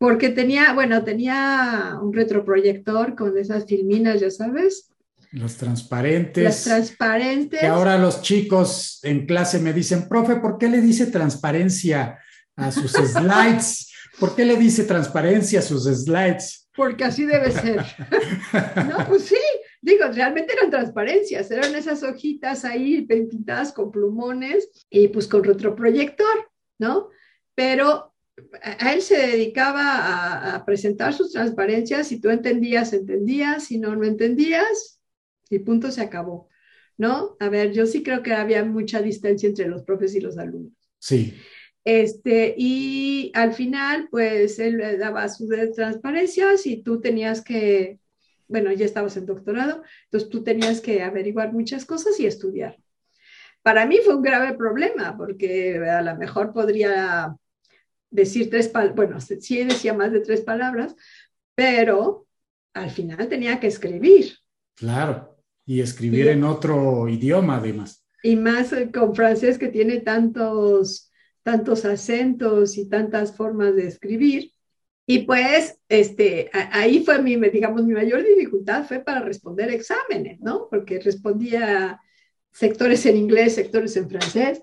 Porque 0.00 0.30
tenía, 0.30 0.72
bueno, 0.72 1.04
tenía 1.04 1.98
un 2.00 2.14
retroproyector 2.14 3.14
con 3.14 3.36
esas 3.36 3.66
filminas, 3.66 4.18
ya 4.18 4.30
sabes. 4.30 4.90
Los 5.30 5.58
transparentes. 5.58 6.42
Los 6.42 6.64
transparentes. 6.64 7.60
Que 7.60 7.66
ahora 7.66 7.98
los 7.98 8.22
chicos 8.22 9.00
en 9.02 9.26
clase 9.26 9.58
me 9.58 9.74
dicen, 9.74 10.08
profe, 10.08 10.36
¿por 10.36 10.56
qué 10.56 10.70
le 10.70 10.80
dice 10.80 11.08
transparencia 11.08 12.18
a 12.56 12.72
sus 12.72 12.92
slides? 13.12 13.92
¿Por 14.18 14.34
qué 14.34 14.46
le 14.46 14.56
dice 14.56 14.84
transparencia 14.84 15.58
a 15.58 15.62
sus 15.62 15.84
slides? 15.84 16.70
Porque 16.74 17.04
así 17.04 17.26
debe 17.26 17.50
ser. 17.50 17.76
no, 18.88 19.06
pues 19.06 19.24
sí, 19.24 19.36
Digo, 19.82 20.04
realmente 20.12 20.52
eran 20.52 20.70
transparencias, 20.70 21.50
eran 21.50 21.74
esas 21.74 22.02
hojitas 22.02 22.64
ahí 22.64 23.02
pintadas 23.02 23.72
con 23.72 23.90
plumones 23.90 24.86
y 24.90 25.08
pues 25.08 25.26
con 25.26 25.42
retroproyector, 25.42 26.50
¿no? 26.78 27.08
Pero 27.54 28.09
a 28.62 28.92
él 28.92 29.02
se 29.02 29.16
dedicaba 29.16 30.54
a, 30.54 30.64
presentar 30.64 31.14
sus 31.14 31.32
transparencias, 31.32 32.08
si 32.08 32.20
tú 32.20 32.30
entendías, 32.30 32.92
entendías, 32.92 33.64
si 33.64 33.78
no, 33.78 33.94
no 33.96 34.04
entendías, 34.04 35.00
y 35.48 35.58
punto 35.60 35.90
se 35.90 36.02
acabó, 36.02 36.48
¿no? 36.96 37.36
A 37.40 37.48
ver, 37.48 37.72
yo 37.72 37.86
sí 37.86 38.02
creo 38.02 38.22
que 38.22 38.32
había 38.32 38.64
mucha 38.64 39.02
distancia 39.02 39.48
entre 39.48 39.68
los 39.68 39.82
profes 39.82 40.14
y 40.14 40.20
los 40.20 40.38
alumnos. 40.38 40.72
Sí. 40.98 41.34
Este, 41.84 42.54
y 42.56 43.32
al 43.34 43.54
final, 43.54 44.08
pues 44.10 44.58
él 44.58 44.98
daba 44.98 45.28
sus 45.28 45.48
transparencias 45.74 46.66
y 46.66 46.82
tú 46.82 47.00
tenías 47.00 47.42
que 47.42 48.00
bueno, 48.50 48.72
ya 48.72 48.84
estabas 48.84 49.16
en 49.16 49.26
doctorado, 49.26 49.84
entonces 50.04 50.28
tú 50.28 50.42
tenías 50.42 50.80
que 50.80 51.02
averiguar 51.02 51.52
muchas 51.52 51.84
cosas 51.86 52.18
y 52.18 52.26
estudiar. 52.26 52.76
Para 53.62 53.86
mí 53.86 53.98
fue 54.04 54.16
un 54.16 54.22
grave 54.22 54.54
problema 54.54 55.16
porque 55.16 55.78
a 55.78 56.02
lo 56.02 56.16
mejor 56.16 56.52
podría 56.52 57.36
decir 58.10 58.50
tres 58.50 58.68
palabras, 58.68 58.96
bueno, 58.96 59.20
sí 59.20 59.64
decía 59.64 59.94
más 59.94 60.12
de 60.12 60.20
tres 60.20 60.40
palabras, 60.42 60.94
pero 61.54 62.26
al 62.74 62.90
final 62.90 63.28
tenía 63.28 63.60
que 63.60 63.68
escribir. 63.68 64.34
Claro, 64.74 65.36
y 65.66 65.80
escribir 65.80 66.28
en 66.28 66.44
otro 66.44 67.08
idioma 67.08 67.56
además. 67.56 68.04
Y 68.22 68.36
más 68.36 68.74
con 68.92 69.14
francés 69.14 69.58
que 69.58 69.68
tiene 69.68 70.00
tantos, 70.00 71.10
tantos 71.42 71.84
acentos 71.84 72.76
y 72.76 72.88
tantas 72.88 73.36
formas 73.36 73.76
de 73.76 73.86
escribir. 73.86 74.52
Y 75.06 75.20
pues, 75.20 75.78
este, 75.88 76.50
ahí 76.52 77.02
fue 77.04 77.20
mi, 77.20 77.36
digamos, 77.36 77.84
mi 77.84 77.94
mayor 77.94 78.22
dificultad 78.22 78.84
fue 78.84 79.00
para 79.00 79.20
responder 79.20 79.70
exámenes, 79.70 80.40
¿no? 80.40 80.68
Porque 80.70 81.00
respondía 81.00 82.00
sectores 82.52 83.04
en 83.06 83.16
inglés, 83.16 83.54
sectores 83.54 83.96
en 83.96 84.08
francés. 84.08 84.62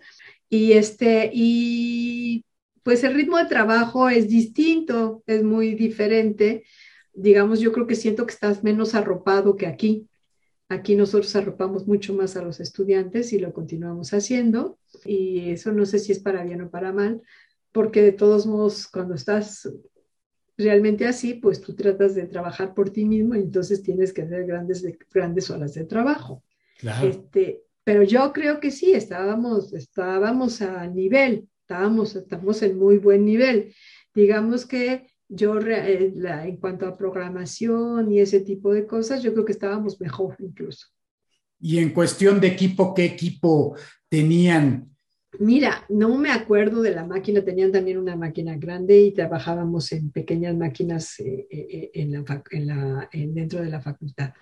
Y 0.49 0.73
este, 0.73 1.29
y 1.33 2.45
pues 2.87 3.03
el 3.03 3.15
ritmo 3.15 3.37
de 3.37 3.47
trabajo 3.47 4.07
es 4.07 4.29
distinto, 4.29 5.21
es 5.27 5.43
muy 5.43 5.75
diferente. 5.75 6.63
Digamos, 7.13 7.59
yo 7.59 7.73
creo 7.73 7.85
que 7.85 7.95
siento 7.95 8.25
que 8.25 8.33
estás 8.33 8.63
menos 8.63 8.95
arropado 8.95 9.57
que 9.57 9.67
aquí. 9.67 10.07
Aquí 10.69 10.95
nosotros 10.95 11.35
arropamos 11.35 11.85
mucho 11.85 12.13
más 12.13 12.37
a 12.37 12.41
los 12.41 12.61
estudiantes 12.61 13.33
y 13.33 13.39
lo 13.39 13.51
continuamos 13.51 14.13
haciendo. 14.13 14.79
Y 15.03 15.49
eso 15.49 15.73
no 15.73 15.85
sé 15.85 15.99
si 15.99 16.13
es 16.13 16.19
para 16.19 16.45
bien 16.45 16.61
o 16.61 16.69
para 16.69 16.93
mal, 16.93 17.21
porque 17.73 18.01
de 18.01 18.13
todos 18.13 18.45
modos, 18.45 18.87
cuando 18.87 19.15
estás 19.15 19.69
realmente 20.57 21.07
así, 21.07 21.33
pues 21.33 21.59
tú 21.59 21.75
tratas 21.75 22.15
de 22.15 22.25
trabajar 22.25 22.73
por 22.73 22.89
ti 22.91 23.03
mismo 23.03 23.35
y 23.35 23.39
entonces 23.39 23.83
tienes 23.83 24.13
que 24.13 24.21
hacer 24.21 24.45
grandes, 24.45 24.85
grandes 25.13 25.49
horas 25.49 25.73
de 25.73 25.83
trabajo. 25.83 26.41
Este, 27.03 27.63
pero 27.83 28.03
yo 28.03 28.31
creo 28.31 28.61
que 28.61 28.71
sí, 28.71 28.93
estábamos, 28.93 29.73
estábamos 29.73 30.61
a 30.61 30.87
nivel, 30.87 31.49
estábamos, 31.67 32.15
estamos 32.15 32.61
en 32.61 32.79
muy 32.79 32.97
buen 32.97 33.25
nivel. 33.25 33.73
Digamos 34.15 34.65
que 34.65 35.07
yo, 35.27 35.59
eh, 35.59 36.13
en 36.45 36.57
cuanto 36.57 36.87
a 36.87 36.95
programación 36.95 38.09
y 38.09 38.21
ese 38.21 38.39
tipo 38.39 38.71
de 38.73 38.87
cosas, 38.87 39.21
yo 39.21 39.33
creo 39.33 39.43
que 39.43 39.51
estábamos 39.51 39.99
mejor 39.99 40.37
incluso. 40.39 40.87
Y 41.59 41.79
en 41.79 41.89
cuestión 41.89 42.39
de 42.39 42.47
equipo, 42.47 42.93
¿qué 42.93 43.03
equipo 43.03 43.75
tenían 44.07 44.95
Mira, 45.39 45.85
no 45.89 46.17
me 46.17 46.31
acuerdo 46.31 46.81
de 46.81 46.95
la 46.95 47.05
máquina, 47.05 47.43
tenían 47.43 47.71
también 47.71 47.97
una 47.97 48.15
máquina 48.15 48.55
grande 48.57 48.99
y 48.99 49.13
trabajábamos 49.13 49.91
en 49.91 50.09
pequeñas 50.09 50.55
máquinas 50.55 51.19
eh, 51.19 51.47
eh, 51.51 51.91
en 51.93 53.33
dentro 53.35 53.61
de 53.61 53.69
la 53.69 53.81
facultad, 53.81 54.33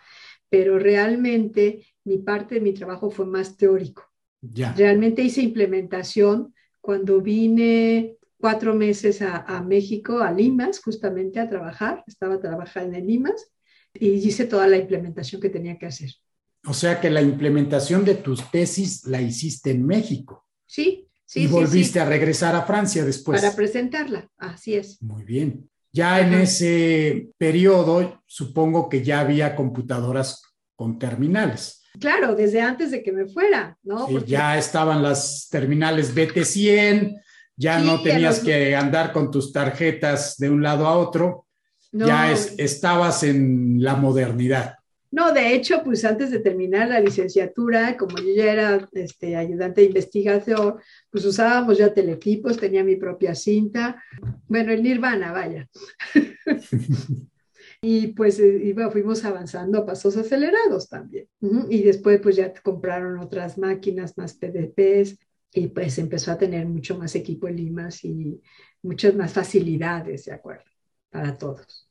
pero 0.48 0.80
realmente 0.80 1.86
mi 2.06 2.20
parte 2.20 2.56
de 2.56 2.62
mi 2.62 2.74
trabajo 2.74 3.10
fue 3.10 3.26
más 3.26 3.58
teórico. 3.58 4.04
Ya. 4.42 4.74
Realmente 4.74 5.22
hice 5.22 5.42
implementación 5.42 6.54
cuando 6.86 7.19
vine 7.19 8.17
cuatro 8.39 8.76
meses 8.76 9.24
a, 9.24 9.38
a, 9.38 9.63
México, 9.63 10.19
a 10.19 10.32
Limas, 10.32 10.80
justamente 10.80 11.39
a 11.39 11.50
trabajar, 11.50 12.04
estaba 12.06 12.39
trabajando 12.39 12.95
en 12.95 13.08
Limas 13.08 13.52
y 13.91 14.10
hice 14.12 14.45
toda 14.45 14.67
la 14.67 14.78
implementación 14.78 15.41
que 15.41 15.50
tenía 15.50 15.80
que 15.80 15.88
hacer. 15.88 16.12
O 16.67 16.74
sea 16.74 17.02
que 17.02 17.10
la 17.10 17.24
implementación 17.24 18.06
de 18.06 18.15
tus 18.15 18.52
tesis 18.52 19.06
la 19.06 19.19
hiciste 19.19 19.71
en 19.71 19.86
México. 19.86 20.45
Sí, 20.67 21.08
sí. 21.26 21.41
Y 21.43 21.48
volviste 21.48 22.00
a 22.00 22.06
regresar 22.06 22.56
a 22.56 22.62
Francia 22.63 23.04
después. 23.04 23.41
Para 23.41 23.56
presentarla, 23.56 24.30
así 24.38 24.76
es. 24.76 25.02
Muy 25.02 25.24
bien. 25.24 25.69
Ya 25.91 26.19
en 26.19 26.34
ese 26.34 27.30
periodo, 27.38 28.21
supongo 28.28 28.89
que 28.89 29.04
ya 29.04 29.21
había 29.21 29.56
computadoras 29.56 30.43
con 30.76 31.00
terminales. 31.00 31.85
Claro, 31.99 32.36
desde 32.36 32.62
antes 32.62 32.91
de 32.91 33.01
que 33.01 33.12
me 33.12 33.25
fuera, 33.25 33.77
¿no? 33.84 34.08
Sí, 34.08 34.17
Ya 34.25 34.58
estaban 34.58 35.01
las 35.01 35.47
terminales 35.49 36.15
BT100, 36.15 37.21
ya 37.55 37.79
no 37.79 38.01
tenías 38.01 38.39
que 38.39 38.75
andar 38.75 39.12
con 39.12 39.31
tus 39.31 39.51
tarjetas 39.51 40.38
de 40.38 40.49
un 40.49 40.62
lado 40.62 40.88
a 40.88 40.97
otro, 40.97 41.45
ya 41.91 42.31
estabas 42.31 43.23
en 43.23 43.81
la 43.81 43.95
modernidad. 43.95 44.75
No, 45.12 45.31
de 45.31 45.53
hecho, 45.53 45.81
pues 45.81 46.03
antes 46.03 46.29
de 46.29 46.39
terminar 46.39 46.89
la 46.89 46.99
licenciatura, 46.99 47.95
como 47.95 48.17
yo 48.17 48.36
ya 48.36 48.51
era 48.51 48.89
este, 48.91 49.38
ayudante 49.38 49.79
de 49.79 49.88
investigación, 49.88 50.75
pues 51.10 51.23
usábamos 51.23 51.77
ya 51.77 51.93
teletipos, 51.93 52.58
tenía 52.58 52.84
mi 52.84 52.97
propia 52.97 53.34
cinta. 53.34 54.03
Bueno, 54.49 54.73
el 54.73 54.84
Nirvana, 54.84 55.31
vaya. 55.31 55.69
y 57.88 58.08
pues 58.08 58.39
eh, 58.39 58.76
fuimos 58.91 59.24
avanzando 59.26 59.78
a 59.78 59.86
pasos 59.86 60.17
acelerados 60.17 60.89
también. 60.89 61.28
Y 61.69 61.84
después 61.84 62.19
pues 62.19 62.36
ya 62.36 62.52
compraron 62.63 63.19
otras 63.19 63.60
máquinas, 63.60 64.17
más 64.17 64.34
PDPs, 64.34 65.19
y 65.54 65.67
pues 65.67 66.00
empezó 66.00 66.32
a 66.32 66.38
tener 66.38 66.65
mucho 66.65 66.98
más 66.98 67.13
equipo 67.13 67.48
en 67.48 67.58
Limas 67.58 68.04
y 68.04 68.41
muchas 68.82 69.13
más 69.13 69.34
facilidades, 69.34 70.26
¿de 70.26 70.34
acuerdo? 70.34 70.65
Para 71.12 71.38
todos. 71.38 71.88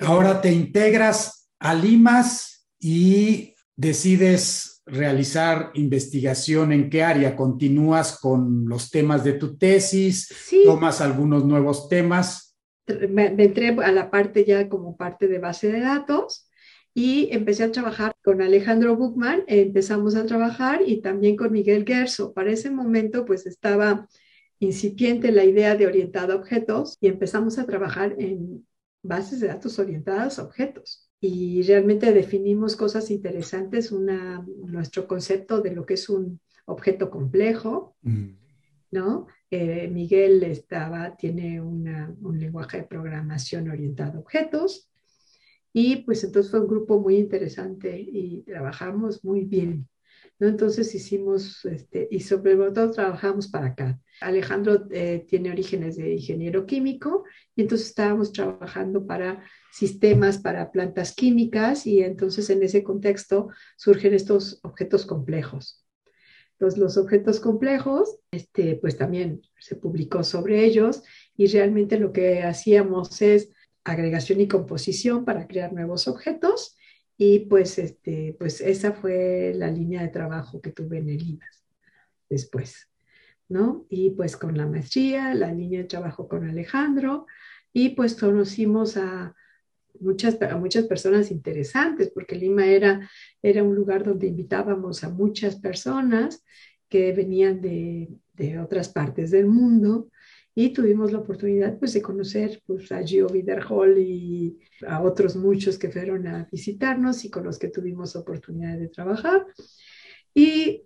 Ahora 0.00 0.38
te 0.38 0.52
integras 0.52 1.50
a 1.58 1.74
Limas 1.74 2.68
y 2.78 3.54
decides 3.74 4.82
realizar 4.84 5.70
investigación 5.74 6.72
en 6.72 6.90
qué 6.90 7.02
área? 7.02 7.34
¿Continúas 7.34 8.18
con 8.18 8.68
los 8.68 8.90
temas 8.90 9.24
de 9.24 9.32
tu 9.32 9.56
tesis? 9.56 10.28
Sí. 10.44 10.62
¿Tomas 10.66 11.00
algunos 11.00 11.46
nuevos 11.46 11.88
temas? 11.88 12.49
Me, 13.08 13.30
me 13.30 13.44
entré 13.44 13.68
a 13.68 13.92
la 13.92 14.10
parte 14.10 14.44
ya 14.44 14.68
como 14.68 14.96
parte 14.96 15.28
de 15.28 15.38
base 15.38 15.70
de 15.70 15.80
datos 15.80 16.50
y 16.94 17.28
empecé 17.32 17.64
a 17.64 17.72
trabajar 17.72 18.16
con 18.22 18.42
Alejandro 18.42 18.96
Buchmann, 18.96 19.44
empezamos 19.46 20.16
a 20.16 20.26
trabajar 20.26 20.82
y 20.84 21.00
también 21.00 21.36
con 21.36 21.52
Miguel 21.52 21.84
Gerso. 21.86 22.32
Para 22.32 22.50
ese 22.50 22.70
momento 22.70 23.24
pues 23.24 23.46
estaba 23.46 24.08
incipiente 24.58 25.32
la 25.32 25.44
idea 25.44 25.76
de 25.76 25.86
orientado 25.86 26.32
a 26.32 26.36
objetos 26.36 26.98
y 27.00 27.08
empezamos 27.08 27.58
a 27.58 27.66
trabajar 27.66 28.14
en 28.18 28.66
bases 29.02 29.40
de 29.40 29.48
datos 29.48 29.78
orientadas 29.78 30.38
a 30.38 30.44
objetos. 30.44 31.10
Y 31.20 31.62
realmente 31.62 32.12
definimos 32.12 32.76
cosas 32.76 33.10
interesantes, 33.10 33.92
una, 33.92 34.44
nuestro 34.66 35.06
concepto 35.06 35.60
de 35.60 35.74
lo 35.74 35.86
que 35.86 35.94
es 35.94 36.08
un 36.08 36.40
objeto 36.66 37.10
complejo, 37.10 37.94
mm. 38.02 38.28
¿no? 38.92 39.26
Miguel 39.50 40.42
estaba, 40.44 41.16
tiene 41.16 41.60
un 41.60 42.38
lenguaje 42.38 42.78
de 42.78 42.84
programación 42.84 43.68
orientado 43.68 44.18
a 44.18 44.20
objetos 44.20 44.90
y 45.72 45.96
pues 45.96 46.24
entonces 46.24 46.50
fue 46.50 46.60
un 46.60 46.68
grupo 46.68 46.98
muy 47.00 47.16
interesante 47.16 47.98
y 47.98 48.42
trabajamos 48.42 49.24
muy 49.24 49.44
bien. 49.44 49.88
¿no? 50.38 50.48
Entonces 50.48 50.94
hicimos, 50.94 51.64
este, 51.64 52.08
y 52.10 52.20
sobre 52.20 52.56
todo 52.56 52.90
trabajamos 52.90 53.48
para 53.48 53.66
acá. 53.66 54.00
Alejandro 54.20 54.86
eh, 54.90 55.24
tiene 55.28 55.50
orígenes 55.50 55.96
de 55.96 56.14
ingeniero 56.14 56.66
químico 56.66 57.24
y 57.54 57.62
entonces 57.62 57.88
estábamos 57.88 58.32
trabajando 58.32 59.06
para 59.06 59.44
sistemas, 59.72 60.38
para 60.38 60.72
plantas 60.72 61.14
químicas 61.14 61.86
y 61.86 62.02
entonces 62.02 62.50
en 62.50 62.62
ese 62.62 62.82
contexto 62.82 63.48
surgen 63.76 64.14
estos 64.14 64.58
objetos 64.62 65.06
complejos. 65.06 65.84
Los 66.60 66.98
objetos 66.98 67.40
complejos, 67.40 68.18
este, 68.30 68.76
pues 68.76 68.98
también 68.98 69.40
se 69.58 69.76
publicó 69.76 70.22
sobre 70.22 70.64
ellos 70.64 71.02
y 71.34 71.46
realmente 71.46 71.98
lo 71.98 72.12
que 72.12 72.42
hacíamos 72.42 73.22
es 73.22 73.50
agregación 73.82 74.40
y 74.40 74.48
composición 74.48 75.24
para 75.24 75.46
crear 75.46 75.72
nuevos 75.72 76.06
objetos 76.06 76.76
y 77.16 77.40
pues, 77.40 77.78
este, 77.78 78.36
pues 78.38 78.60
esa 78.60 78.92
fue 78.92 79.52
la 79.54 79.70
línea 79.70 80.02
de 80.02 80.08
trabajo 80.08 80.60
que 80.60 80.70
tuve 80.70 80.98
en 80.98 81.08
el 81.08 81.22
IMAS 81.22 81.64
después, 82.28 82.88
¿no? 83.48 83.86
Y 83.88 84.10
pues 84.10 84.36
con 84.36 84.56
la 84.56 84.66
maestría, 84.66 85.34
la 85.34 85.52
línea 85.52 85.80
de 85.80 85.88
trabajo 85.88 86.28
con 86.28 86.48
Alejandro 86.48 87.26
y 87.72 87.90
pues 87.90 88.14
conocimos 88.14 88.96
a 88.98 89.34
muchas, 89.98 90.40
a 90.42 90.56
muchas 90.56 90.86
personas 90.86 91.30
interesantes 91.30 92.10
porque 92.14 92.36
Lima 92.36 92.66
era, 92.66 93.08
era 93.42 93.62
un 93.62 93.74
lugar 93.74 94.04
donde 94.04 94.28
invitábamos 94.28 95.02
a 95.04 95.10
muchas 95.10 95.56
personas 95.56 96.44
que 96.88 97.12
venían 97.12 97.60
de, 97.60 98.08
de 98.34 98.58
otras 98.58 98.88
partes 98.88 99.30
del 99.30 99.46
mundo 99.46 100.08
y 100.54 100.72
tuvimos 100.72 101.12
la 101.12 101.18
oportunidad 101.18 101.78
pues 101.78 101.92
de 101.92 102.02
conocer 102.02 102.62
pues, 102.66 102.90
a 102.92 103.02
Gio 103.02 103.28
Widerhall 103.28 103.98
y 103.98 104.58
a 104.86 105.00
otros 105.00 105.36
muchos 105.36 105.78
que 105.78 105.90
fueron 105.90 106.26
a 106.26 106.48
visitarnos 106.50 107.24
y 107.24 107.30
con 107.30 107.44
los 107.44 107.58
que 107.58 107.68
tuvimos 107.68 108.16
oportunidad 108.16 108.78
de 108.78 108.88
trabajar. 108.88 109.46
Y 110.34 110.82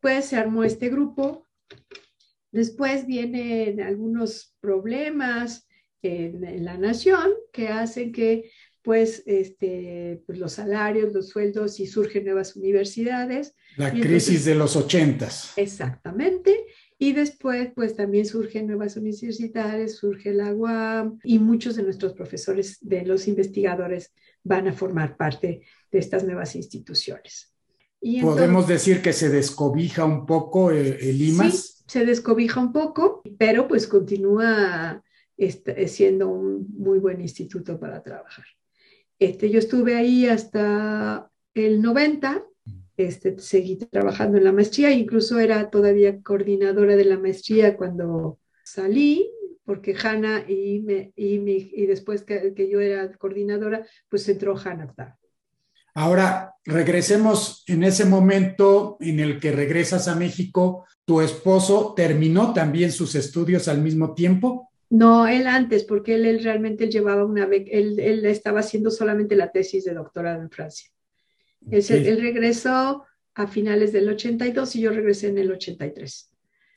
pues 0.00 0.26
se 0.26 0.36
armó 0.36 0.64
este 0.64 0.88
grupo. 0.88 1.46
Después 2.50 3.06
vienen 3.06 3.80
algunos 3.80 4.54
problemas 4.60 5.65
en, 6.06 6.64
la 6.64 6.76
nación 6.76 7.32
que 7.52 7.68
hacen 7.68 8.12
que 8.12 8.50
pues, 8.82 9.24
este, 9.26 10.22
pues 10.26 10.38
los 10.38 10.52
salarios, 10.52 11.12
los 11.12 11.28
sueldos 11.30 11.80
y 11.80 11.86
surgen 11.86 12.24
nuevas 12.24 12.54
universidades. 12.54 13.54
La 13.76 13.90
crisis 13.90 14.44
de 14.44 14.54
los 14.54 14.76
ochentas. 14.76 15.52
Exactamente. 15.56 16.66
Y 16.98 17.12
después, 17.12 17.70
pues 17.74 17.96
también 17.96 18.24
surgen 18.24 18.68
nuevas 18.68 18.96
universidades, 18.96 19.96
surge 19.96 20.32
la 20.32 20.54
UAM 20.54 21.18
y 21.24 21.40
muchos 21.40 21.76
de 21.76 21.82
nuestros 21.82 22.12
profesores, 22.14 22.78
de 22.80 23.04
los 23.04 23.26
investigadores, 23.28 24.12
van 24.44 24.68
a 24.68 24.72
formar 24.72 25.16
parte 25.16 25.62
de 25.90 25.98
estas 25.98 26.24
nuevas 26.24 26.54
instituciones. 26.54 27.52
Y 28.00 28.20
Podemos 28.22 28.68
decir 28.68 29.02
que 29.02 29.12
se 29.12 29.28
descobija 29.28 30.04
un 30.04 30.26
poco 30.26 30.70
el, 30.70 30.94
el 31.00 31.20
IMAS. 31.20 31.54
Sí, 31.54 31.84
se 31.88 32.04
descobija 32.06 32.60
un 32.60 32.72
poco, 32.72 33.22
pero 33.36 33.68
pues 33.68 33.86
continúa 33.86 35.02
este, 35.36 35.86
siendo 35.88 36.28
un 36.28 36.66
muy 36.76 36.98
buen 36.98 37.20
instituto 37.20 37.78
para 37.78 38.02
trabajar. 38.02 38.44
Este, 39.18 39.50
yo 39.50 39.58
estuve 39.58 39.96
ahí 39.96 40.26
hasta 40.26 41.30
el 41.54 41.80
90 41.80 42.44
este, 42.96 43.38
seguí 43.38 43.76
trabajando 43.76 44.38
en 44.38 44.44
la 44.44 44.52
maestría, 44.52 44.90
incluso 44.90 45.38
era 45.38 45.68
todavía 45.70 46.22
coordinadora 46.22 46.96
de 46.96 47.04
la 47.04 47.18
maestría 47.18 47.76
cuando 47.76 48.38
salí, 48.64 49.30
porque 49.64 49.94
Hanna 49.94 50.44
y, 50.48 50.80
me, 50.80 51.12
y, 51.14 51.38
y, 51.74 51.86
después 51.86 52.22
que, 52.22 52.54
que, 52.54 52.70
yo 52.70 52.80
era 52.80 53.12
coordinadora, 53.18 53.84
pues 54.08 54.26
entró 54.28 54.56
Hanna. 54.56 54.94
Ahora, 55.94 56.54
regresemos 56.64 57.64
en 57.66 57.84
ese 57.84 58.04
momento 58.06 58.96
en 59.00 59.20
el 59.20 59.40
que 59.40 59.52
regresas 59.52 60.08
a 60.08 60.14
México, 60.14 60.86
¿tu 61.04 61.20
esposo 61.20 61.92
terminó 61.94 62.54
también 62.54 62.92
sus 62.92 63.14
estudios 63.14 63.68
al 63.68 63.82
mismo 63.82 64.14
tiempo? 64.14 64.70
No, 64.88 65.26
él 65.26 65.46
antes, 65.46 65.84
porque 65.84 66.14
él, 66.14 66.26
él 66.26 66.44
realmente 66.44 66.88
llevaba 66.88 67.24
una 67.24 67.46
vez, 67.46 67.64
él, 67.70 67.98
él 67.98 68.24
estaba 68.24 68.60
haciendo 68.60 68.90
solamente 68.90 69.34
la 69.34 69.50
tesis 69.50 69.84
de 69.84 69.94
doctorado 69.94 70.40
en 70.40 70.50
Francia. 70.50 70.90
Él, 71.70 72.20
regresó 72.20 73.04
a 73.34 73.46
finales 73.46 73.92
del 73.92 74.08
82 74.08 74.76
y 74.76 74.80
yo 74.80 74.90
regresé 74.90 75.28
en 75.28 75.38
el 75.38 75.50
83. 75.50 76.30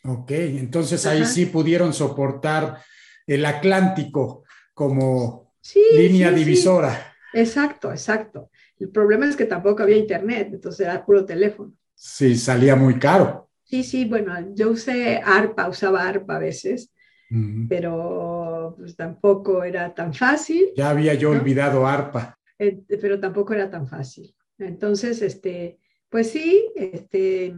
Ok, 0.06 0.32
entonces 0.32 1.06
ahí 1.06 1.26
sí 1.26 1.46
pudieron 1.46 1.94
soportar 1.94 2.80
el 3.28 3.46
Atlántico 3.46 4.44
como 4.74 5.54
línea 5.96 6.32
divisora. 6.32 7.16
Exacto, 7.34 7.92
exacto. 7.92 8.50
El 8.80 8.90
problema 8.90 9.28
es 9.28 9.36
que 9.36 9.46
tampoco 9.46 9.84
había 9.84 9.98
internet, 9.98 10.50
entonces 10.52 10.88
era 10.88 11.06
puro 11.06 11.26
teléfono. 11.26 11.74
Sí, 11.94 12.36
salía 12.36 12.76
muy 12.76 12.98
caro. 12.98 13.50
Sí, 13.64 13.84
sí, 13.84 14.06
bueno, 14.06 14.34
yo 14.56 14.72
usé 14.72 15.18
ARPA, 15.24 15.70
usaba 15.70 16.08
ARPA 16.08 16.38
a 16.38 16.40
veces, 16.40 16.92
pero 17.68 18.76
pues, 18.78 18.96
tampoco 18.96 19.64
era 19.64 19.94
tan 19.94 20.14
fácil. 20.14 20.70
Ya 20.76 20.90
había 20.90 21.14
yo 21.14 21.32
olvidado 21.32 21.86
ARPA. 21.86 22.38
Eh, 22.58 22.82
pero 23.02 23.20
tampoco 23.20 23.54
era 23.54 23.70
tan 23.70 23.88
fácil. 23.88 24.36
Entonces, 24.58 25.22
este, 25.22 25.80
pues 26.10 26.32
sí, 26.32 26.70
este, 26.76 27.56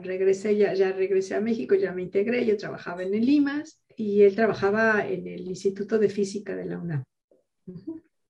regresé, 0.00 0.56
ya, 0.56 0.74
ya 0.74 0.92
regresé 0.92 1.34
a 1.34 1.40
México, 1.40 1.74
ya 1.74 1.92
me 1.92 2.02
integré, 2.02 2.44
yo 2.44 2.56
trabajaba 2.56 3.02
en 3.02 3.14
el 3.14 3.28
IMAS 3.28 3.80
y 3.96 4.22
él 4.22 4.34
trabajaba 4.34 5.06
en 5.08 5.26
el 5.26 5.46
Instituto 5.48 5.98
de 5.98 6.08
Física 6.08 6.54
de 6.54 6.66
la 6.66 6.78
UNAM. 6.78 7.04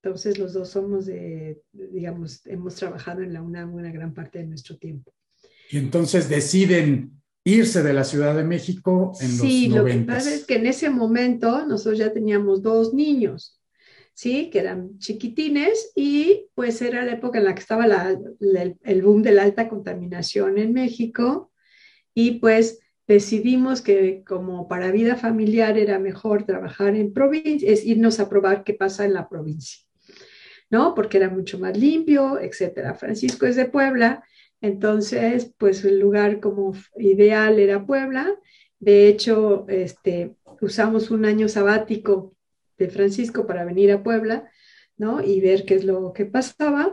Entonces, 0.03 0.39
los 0.39 0.53
dos 0.53 0.69
somos 0.71 1.07
de, 1.07 1.61
digamos, 1.73 2.47
hemos 2.47 2.75
trabajado 2.77 3.23
en 3.23 3.33
la 3.33 3.43
UNAM 3.43 3.75
una 3.75 3.91
gran 3.91 4.15
parte 4.15 4.39
de 4.39 4.47
nuestro 4.47 4.77
tiempo. 4.77 5.13
Y 5.71 5.79
entonces 5.79 6.29
deciden 6.29 7.23
irse 7.45 7.83
de 7.83 7.93
la 7.93 8.05
Ciudad 8.05 8.35
de 8.35 8.45
México 8.45 9.13
en 9.21 9.29
los 9.29 9.39
90. 9.39 9.47
Sí, 9.47 9.69
lo 9.69 9.85
que 9.85 9.95
pasa 9.99 10.35
es 10.35 10.47
que 10.47 10.57
en 10.57 10.67
ese 10.67 10.91
momento 10.91 11.67
nosotros 11.67 11.99
ya 11.99 12.13
teníamos 12.13 12.63
dos 12.63 12.95
niños. 12.95 13.61
¿sí? 14.15 14.49
Que 14.51 14.61
eran 14.61 14.99
chiquitines 14.99 15.93
y 15.95 16.47
pues 16.55 16.81
era 16.81 17.05
la 17.05 17.13
época 17.13 17.39
en 17.39 17.45
la 17.45 17.55
que 17.55 17.61
estaba 17.61 17.87
el 17.87 19.03
boom 19.03 19.23
de 19.23 19.33
la 19.33 19.43
alta 19.43 19.69
contaminación 19.69 20.57
en 20.57 20.73
México 20.73 21.51
y 22.15 22.39
pues 22.39 22.79
decidimos 23.07 23.83
que 23.83 24.23
como 24.25 24.67
para 24.67 24.93
vida 24.93 25.17
familiar 25.17 25.77
era 25.77 25.99
mejor 25.99 26.45
trabajar 26.45 26.95
en 26.95 27.13
provincia, 27.13 27.71
es 27.71 27.85
irnos 27.85 28.19
a 28.21 28.31
probar 28.31 28.65
qué 28.65 28.73
pasa 28.73 29.05
en 29.05 29.13
la 29.13 29.29
provincia, 29.29 29.85
¿no? 30.71 30.95
Porque 30.95 31.19
era 31.19 31.29
mucho 31.29 31.59
más 31.59 31.77
limpio, 31.77 32.41
etcétera. 32.41 32.95
Francisco 32.95 33.47
es 33.47 33.57
de 33.57 33.67
Puebla, 33.67 34.25
entonces 34.61 35.53
pues 35.59 35.85
el 35.85 35.99
lugar 35.99 36.41
como 36.41 36.75
ideal 36.97 37.59
era 37.59 37.87
Puebla. 37.87 38.35
De 38.79 39.09
hecho, 39.09 39.67
este, 39.69 40.37
usamos 40.61 41.11
un 41.11 41.25
año 41.25 41.49
sabático 41.49 42.35
de 42.79 42.89
Francisco 42.89 43.47
para 43.47 43.65
venir 43.65 43.93
a 43.93 44.03
Puebla, 44.03 44.51
¿no? 44.97 45.23
Y 45.23 45.41
ver 45.41 45.65
qué 45.65 45.75
es 45.75 45.85
lo 45.85 46.13
que 46.13 46.27
pasaba. 46.27 46.93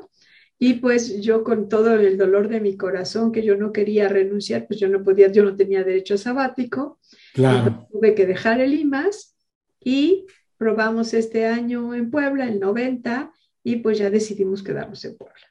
Y 0.60 0.76
pues 0.76 1.22
yo 1.22 1.44
con 1.44 1.70
todo 1.70 1.96
el 1.96 2.18
dolor 2.18 2.48
de 2.48 2.62
mi 2.62 2.78
corazón 2.78 3.32
que 3.32 3.44
yo 3.44 3.56
no 3.56 3.72
quería 3.72 4.08
renunciar, 4.08 4.68
pues 4.68 4.80
yo 4.80 4.88
no 4.90 5.04
podía, 5.04 5.32
yo 5.32 5.44
no 5.44 5.56
tenía 5.56 5.84
derecho 5.84 6.18
sabático. 6.18 7.00
Claro. 7.34 7.88
Tuve 7.92 8.14
que 8.14 8.28
dejar 8.28 8.62
el 8.62 8.76
IMAS 8.76 9.36
y 9.80 10.28
probamos 10.58 11.16
este 11.16 11.48
año 11.48 11.96
en 11.96 12.12
Puebla, 12.12 12.48
el 12.48 12.60
90, 12.60 13.34
y 13.64 13.78
pues 13.78 13.98
ya 13.98 14.12
decidimos 14.12 14.62
quedarnos 14.62 15.04
en 15.06 15.18
Puebla. 15.18 15.48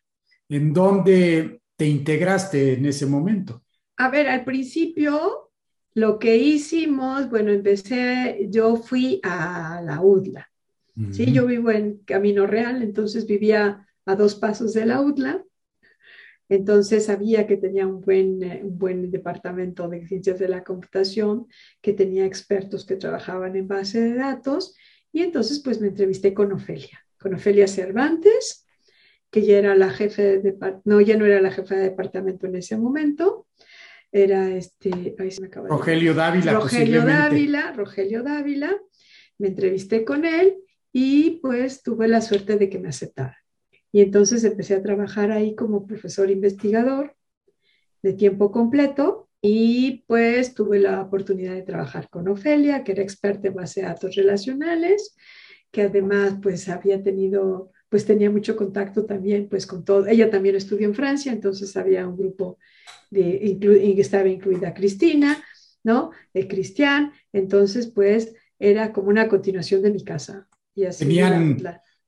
¿En 0.49 0.73
dónde 0.73 1.60
te 1.81 1.87
integraste 1.87 2.75
en 2.75 2.85
ese 2.85 3.07
momento? 3.07 3.65
A 3.97 4.11
ver, 4.11 4.29
al 4.29 4.45
principio 4.45 5.51
lo 5.95 6.19
que 6.19 6.37
hicimos, 6.37 7.31
bueno, 7.31 7.53
empecé, 7.53 8.49
yo 8.51 8.77
fui 8.77 9.19
a 9.23 9.81
la 9.83 10.03
UDLA, 10.03 10.47
Sí, 11.11 11.33
yo 11.33 11.47
vivo 11.47 11.71
en 11.71 12.01
Camino 12.05 12.47
Real, 12.47 12.83
entonces 12.83 13.27
vivía 13.27 13.89
a 14.05 14.15
dos 14.15 14.35
pasos 14.35 14.75
de 14.75 14.85
la 14.85 15.01
UTLA. 15.01 15.43
Entonces 16.51 17.07
sabía 17.07 17.47
que 17.47 17.57
tenía 17.57 17.87
un 17.87 18.03
buen, 18.03 18.43
eh, 18.43 18.61
un 18.63 18.77
buen 18.77 19.11
departamento 19.11 19.89
de 19.89 20.07
ciencias 20.07 20.39
de 20.39 20.49
la 20.49 20.63
computación, 20.63 21.47
que 21.81 21.95
tenía 21.95 22.27
expertos 22.27 22.85
que 22.85 22.97
trabajaban 22.97 23.57
en 23.57 23.67
base 23.67 24.03
de 24.03 24.15
datos. 24.17 24.77
Y 25.13 25.23
entonces 25.23 25.61
pues 25.61 25.81
me 25.81 25.89
entrevisté 25.89 26.35
con 26.35 26.53
Ofelia, 26.53 27.07
con 27.19 27.33
Ofelia 27.33 27.67
Cervantes, 27.67 28.67
que 29.31 29.43
ya 29.43 29.59
era 29.59 29.75
la 29.75 29.91
jefe 29.91 30.39
de, 30.39 30.57
no, 30.85 31.01
ya 31.01 31.17
no 31.17 31.27
era 31.27 31.41
la 31.41 31.51
jefa 31.51 31.77
de 31.77 31.83
departamento 31.83 32.47
en 32.47 32.57
ese 32.57 32.77
momento, 32.77 33.47
era 34.13 34.51
este, 34.51 35.15
ahí 35.19 35.31
se 35.31 35.41
me 35.41 35.47
acaba 35.47 35.69
Rogelio 35.69 36.15
Dávila. 36.15 36.53
Rogelio 36.53 37.05
Dávila, 37.05 37.73
Rogelio 37.73 38.23
Dávila, 38.23 38.77
me 39.39 39.49
entrevisté 39.49 40.05
con 40.05 40.25
él 40.25 40.57
y 40.93 41.39
pues 41.43 41.83
tuve 41.83 42.09
la 42.09 42.21
suerte 42.21 42.57
de 42.57 42.69
que 42.69 42.79
me 42.79 42.89
aceptara. 42.89 43.39
Y 43.93 44.03
entonces 44.03 44.45
empecé 44.45 44.75
a 44.75 44.83
trabajar 44.83 45.31
ahí 45.31 45.55
como 45.55 45.87
profesor 45.87 46.31
investigador 46.31 47.15
de 48.03 48.13
tiempo 48.13 48.51
completo 48.51 49.29
y 49.43 50.05
pues 50.07 50.55
tuve 50.55 50.79
la 50.79 51.01
oportunidad 51.01 51.55
de 51.55 51.63
trabajar 51.63 52.09
con 52.09 52.29
Ofelia, 52.29 52.85
que 52.85 52.93
era 52.93 53.03
experta 53.03 53.49
en 53.49 53.55
base 53.55 53.81
de 53.81 53.87
datos 53.87 54.15
relacionales, 54.15 55.17
que 55.71 55.83
además 55.83 56.35
pues 56.43 56.69
había 56.69 57.03
tenido, 57.03 57.73
pues 57.91 58.07
tenía 58.07 58.31
mucho 58.31 58.57
contacto 58.57 59.05
también 59.05 59.49
pues 59.51 59.67
con 59.67 59.85
todo. 59.85 60.07
Ella 60.07 60.31
también 60.31 60.57
estudió 60.57 60.87
en 60.87 60.95
Francia, 60.95 61.33
entonces 61.33 61.77
había 61.77 62.07
un 62.07 62.17
grupo 62.17 62.59
de, 63.11 63.59
que 63.61 64.01
estaba 64.01 64.29
incluida 64.29 64.73
Cristina, 64.73 65.43
¿no? 65.83 66.13
De 66.33 66.49
Cristian, 66.49 67.13
entonces 67.33 67.89
pues 67.89 68.33
era 68.59 68.93
como 68.93 69.09
una 69.09 69.29
continuación 69.29 69.83
de 69.83 69.91
mi 69.91 70.05
casa. 70.05 70.49
Y 70.75 70.85
así 70.85 71.05
Tenían 71.05 71.59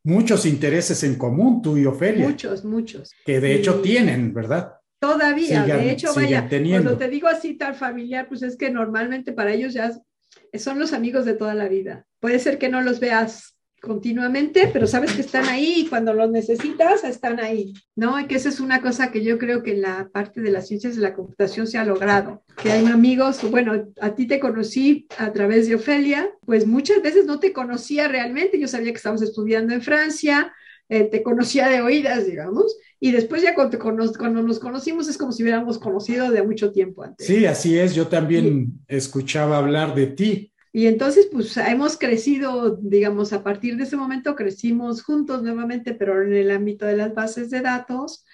muchos 0.04 0.46
intereses 0.46 1.02
en 1.02 1.16
común, 1.16 1.60
tú 1.60 1.76
y 1.76 1.84
Ofelia. 1.84 2.28
Muchos, 2.28 2.64
muchos. 2.64 3.12
Que 3.26 3.40
de 3.40 3.54
hecho 3.54 3.80
tienen, 3.80 4.32
¿verdad? 4.32 4.74
Todavía, 5.00 5.64
de 5.64 5.90
hecho, 5.90 6.14
vaya, 6.14 6.48
cuando 6.48 6.96
te 6.96 7.08
digo 7.08 7.26
así 7.26 7.54
tan 7.54 7.74
familiar, 7.74 8.28
pues 8.28 8.42
es 8.42 8.56
que 8.56 8.70
normalmente 8.70 9.32
para 9.32 9.52
ellos 9.52 9.74
ya 9.74 9.90
son 10.56 10.78
los 10.78 10.92
amigos 10.92 11.24
de 11.24 11.34
toda 11.34 11.54
la 11.54 11.66
vida. 11.66 12.06
Puede 12.20 12.38
ser 12.38 12.56
que 12.56 12.68
no 12.68 12.82
los 12.82 13.00
veas 13.00 13.51
continuamente, 13.82 14.70
pero 14.72 14.86
sabes 14.86 15.12
que 15.12 15.22
están 15.22 15.46
ahí 15.46 15.80
y 15.80 15.86
cuando 15.88 16.14
los 16.14 16.30
necesitas, 16.30 17.02
están 17.02 17.40
ahí, 17.40 17.74
¿no? 17.96 18.20
Y 18.20 18.26
que 18.26 18.36
esa 18.36 18.48
es 18.48 18.60
una 18.60 18.80
cosa 18.80 19.10
que 19.10 19.24
yo 19.24 19.38
creo 19.38 19.64
que 19.64 19.72
en 19.72 19.82
la 19.82 20.08
parte 20.12 20.40
de 20.40 20.52
las 20.52 20.68
ciencias 20.68 20.94
de 20.94 21.02
la 21.02 21.14
computación 21.14 21.66
se 21.66 21.78
ha 21.78 21.84
logrado, 21.84 22.44
que 22.62 22.70
hay 22.70 22.86
amigos, 22.86 23.40
bueno, 23.50 23.92
a 24.00 24.14
ti 24.14 24.28
te 24.28 24.38
conocí 24.38 25.08
a 25.18 25.32
través 25.32 25.66
de 25.66 25.74
Ofelia, 25.74 26.30
pues 26.46 26.64
muchas 26.64 27.02
veces 27.02 27.26
no 27.26 27.40
te 27.40 27.52
conocía 27.52 28.06
realmente, 28.06 28.60
yo 28.60 28.68
sabía 28.68 28.92
que 28.92 28.98
estabas 28.98 29.20
estudiando 29.20 29.74
en 29.74 29.82
Francia, 29.82 30.52
eh, 30.88 31.02
te 31.04 31.24
conocía 31.24 31.68
de 31.68 31.80
oídas, 31.80 32.24
digamos, 32.24 32.76
y 33.00 33.10
después 33.10 33.42
ya 33.42 33.56
cuando, 33.56 33.80
cuando, 33.80 34.42
nos 34.42 34.60
conocimos 34.60 35.08
es 35.08 35.18
como 35.18 35.32
si 35.32 35.42
hubiéramos 35.42 35.80
conocido 35.80 36.30
de 36.30 36.44
mucho 36.44 36.70
tiempo 36.70 37.02
antes. 37.02 37.26
Sí, 37.26 37.46
así 37.46 37.76
es, 37.76 37.96
yo 37.96 38.06
también 38.06 38.74
escuchaba 38.86 39.58
hablar 39.58 39.96
de 39.96 40.06
ti 40.06 40.51
y 40.72 40.86
entonces, 40.86 41.28
pues 41.30 41.54
hemos 41.58 41.98
crecido, 41.98 42.76
digamos, 42.76 43.34
a 43.34 43.44
partir 43.44 43.76
de 43.76 43.84
ese 43.84 43.96
momento 43.96 44.34
crecimos 44.34 45.02
juntos 45.02 45.42
nuevamente, 45.42 45.92
pero 45.92 46.22
en 46.22 46.32
el 46.32 46.50
ámbito 46.50 46.86
de 46.86 46.96
las 46.96 47.14
bases 47.14 47.50
de 47.50 47.60
datos, 47.60 48.24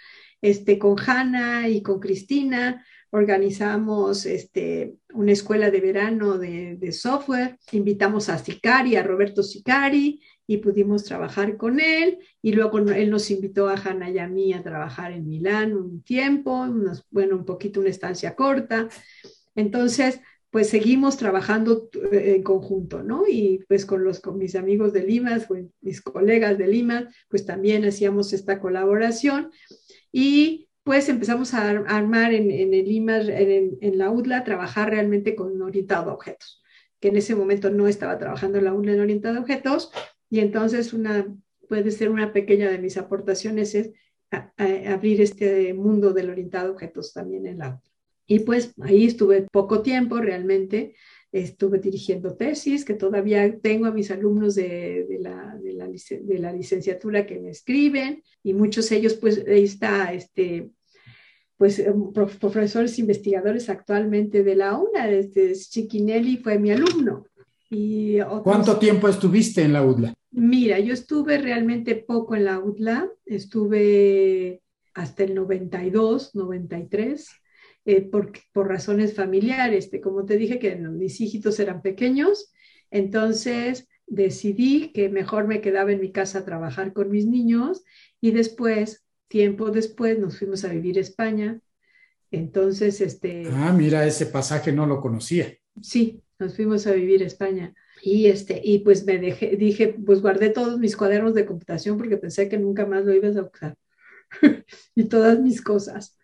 este, 0.41 0.79
con 0.79 0.97
Hanna 1.05 1.69
y 1.69 1.83
con 1.83 1.99
Cristina, 1.99 2.85
organizamos 3.11 4.25
este, 4.25 4.95
una 5.13 5.33
escuela 5.33 5.71
de 5.71 5.81
verano 5.81 6.39
de, 6.39 6.93
software, 6.93 7.59
invitamos 7.73 8.29
a 8.29 8.39
Sicari, 8.39 8.95
a 8.95 9.03
Roberto 9.03 9.43
Sicari, 9.43 10.21
y 10.47 10.59
pudimos 10.59 11.05
trabajar 11.05 11.57
con 11.57 11.81
él, 11.81 12.19
y 12.41 12.53
luego 12.53 12.79
él 12.79 13.11
nos 13.11 13.31
invitó 13.31 13.69
a 13.69 13.75
Hanna 13.75 14.11
y 14.11 14.19
a 14.19 14.29
mí 14.29 14.53
a 14.53 14.63
trabajar 14.63 15.13
en 15.13 15.29
Milán 15.29 15.77
un 15.77 16.03
tiempo, 16.03 16.67
bueno, 17.11 17.37
un 17.37 17.45
poquito 17.45 17.81
una 17.81 17.91
estancia 17.91 18.35
corta. 18.35 18.89
Entonces, 19.55 20.21
pues 20.51 20.71
seguimos 20.71 21.17
trabajando 21.17 21.91
eh, 22.13 22.35
en 22.37 22.43
conjunto, 22.43 23.03
¿no? 23.03 23.25
Y 23.29 23.65
pues 23.69 23.85
con, 23.85 24.05
los, 24.05 24.21
con 24.21 24.39
mis 24.39 24.55
amigos 24.55 24.93
de 24.93 25.03
Lima, 25.03 25.39
con 25.47 25.73
mis 25.81 26.01
colegas 26.01 26.57
de 26.57 26.67
Lima, 26.67 27.09
pues 27.29 27.45
también 27.45 27.85
hacíamos 27.85 28.33
esta 28.33 28.59
colaboración 28.61 29.51
y 30.11 30.69
pues 30.85 31.11
empezamos 31.11 31.53
a 31.53 31.69
armar 31.69 32.33
en, 32.33 32.51
en 32.51 32.73
el 32.73 32.87
Lima, 32.87 33.19
en, 33.19 33.77
en, 33.81 33.99
la 33.99 34.11
UDLA, 34.11 34.45
trabajar 34.45 34.91
realmente 34.91 35.37
con 35.37 35.61
orientado 35.61 36.11
a 36.11 36.15
objetos, 36.15 36.63
que 36.99 37.09
en 37.09 37.17
ese 37.17 37.35
momento 37.35 37.69
no 37.69 37.89
estaba 37.89 38.19
trabajando 38.19 38.57
en 38.57 38.65
la 38.65 38.73
UDLA 38.73 38.93
en 38.95 39.01
orientado 39.01 39.37
a 39.37 39.41
objetos 39.41 39.91
y 40.31 40.41
entonces 40.41 40.95
una, 40.95 41.27
puede 41.69 41.91
ser 41.91 42.09
una 42.09 42.33
pequeña 42.33 42.71
de 42.71 42.79
mis 42.79 42.97
aportaciones 42.97 43.75
es 43.75 43.93
abrir 44.31 45.21
este 45.21 45.75
mundo 45.75 46.13
del 46.13 46.31
orientado 46.31 46.69
a 46.69 46.73
objetos 46.73 47.13
también 47.13 47.47
en 47.47 47.59
la 47.59 47.69
UDLA. 47.69 47.88
Y 48.31 48.41
pues 48.41 48.75
ahí 48.83 49.07
estuve 49.07 49.47
poco 49.51 49.81
tiempo 49.81 50.19
realmente, 50.19 50.95
estuve 51.33 51.79
dirigiendo 51.79 52.37
tesis, 52.37 52.85
que 52.85 52.93
todavía 52.93 53.59
tengo 53.59 53.87
a 53.87 53.91
mis 53.91 54.11
alumnos 54.11 54.55
de, 54.55 55.07
la, 55.19 55.59
de, 55.63 55.73
la, 55.73 55.89
de 55.89 56.39
la, 56.39 56.53
licenciatura 56.53 57.27
que 57.27 57.41
me 57.41 57.49
escriben, 57.49 58.23
y 58.43 58.53
muchos 58.53 58.91
de 58.91 58.97
ellos, 58.97 59.15
pues 59.15 59.43
ahí 59.49 59.65
está, 59.65 60.13
este, 60.13 60.71
pues 61.57 61.79
em, 61.79 62.13
profesores 62.13 62.99
investigadores 62.99 63.71
actualmente 63.71 64.45
de 64.45 64.57
la 64.57 64.77
UNA, 64.77 65.09
este, 65.09 65.55
Chiquinelli 65.55 66.37
fue 66.37 66.59
mi 66.59 66.71
alumno. 66.71 67.25
Y 67.71 68.19
¿Cuánto 68.43 68.79
tiempo 68.79 69.09
estuviste 69.09 69.63
en 69.63 69.73
la 69.73 69.85
UDLA? 69.85 70.15
Mira, 70.33 70.79
yo 70.81 70.93
estuve 70.93 71.39
realmente 71.39 71.97
poco 71.97 72.37
en 72.37 72.45
la 72.45 72.59
UDLA, 72.59 73.11
estuve 73.25 74.61
hasta 74.93 75.25
el 75.25 75.35
92, 75.35 76.35
93 76.35 77.27
eh, 77.89 78.03
por, 78.03 78.33
por, 78.53 78.69
razones 78.69 79.15
familiares. 79.15 79.89
como 80.03 80.27
te 80.27 80.37
dije 80.37 80.59
que 80.59 80.77
mis 80.77 81.23
hijitos 81.23 81.59
eran 81.59 81.81
pequeños, 81.81 82.53
entonces 82.91 83.89
decidí 84.07 84.93
que 84.93 85.09
mejor 85.09 85.47
me 85.47 85.63
quedaba 85.63 85.91
en 85.91 86.03
mi 86.03 86.13
casa 86.13 86.41
a 86.41 86.45
trabajar 86.45 86.93
con 86.93 87.11
mis 87.11 87.27
niños 87.27 87.85
y 88.21 88.33
después, 88.33 89.07
tiempo 89.27 89.71
después, 89.71 90.19
nos 90.19 90.39
fuimos 90.39 90.67
a 90.67 90.69
vivir 90.69 90.99
a 90.99 91.01
España. 91.01 91.63
Entonces, 92.31 93.01
este... 93.01 93.45
Ah, 93.51 93.73
mira, 93.73 94.07
ese 94.07 94.27
pasaje 94.27 94.71
no 94.71 94.85
lo 94.85 95.01
conocía. 95.01 95.57
Sí, 95.81 96.23
nos 96.39 96.57
fuimos 96.57 96.87
a 96.87 96.93
vivir 96.93 97.23
a 97.23 97.27
España. 97.27 97.75
Y, 98.03 98.27
este, 98.27 98.61
y 98.63 98.81
pues 98.81 99.07
me 99.07 99.17
dejé, 99.17 99.57
dije, 99.57 99.97
pues 100.05 100.21
guardé 100.21 100.51
todos 100.51 100.79
mis 100.79 100.95
cuadernos 100.95 101.33
de 101.33 101.47
computación 101.47 101.97
porque 101.97 102.19
pensé 102.19 102.51
que 102.51 102.59
nunca 102.59 102.85
más 102.85 103.07
lo 103.07 103.15
ibas 103.15 103.35
a 103.39 103.45
usar. 103.51 103.79
y 104.95 105.05
todas 105.05 105.41
mis 105.41 105.63
cosas. 105.63 106.18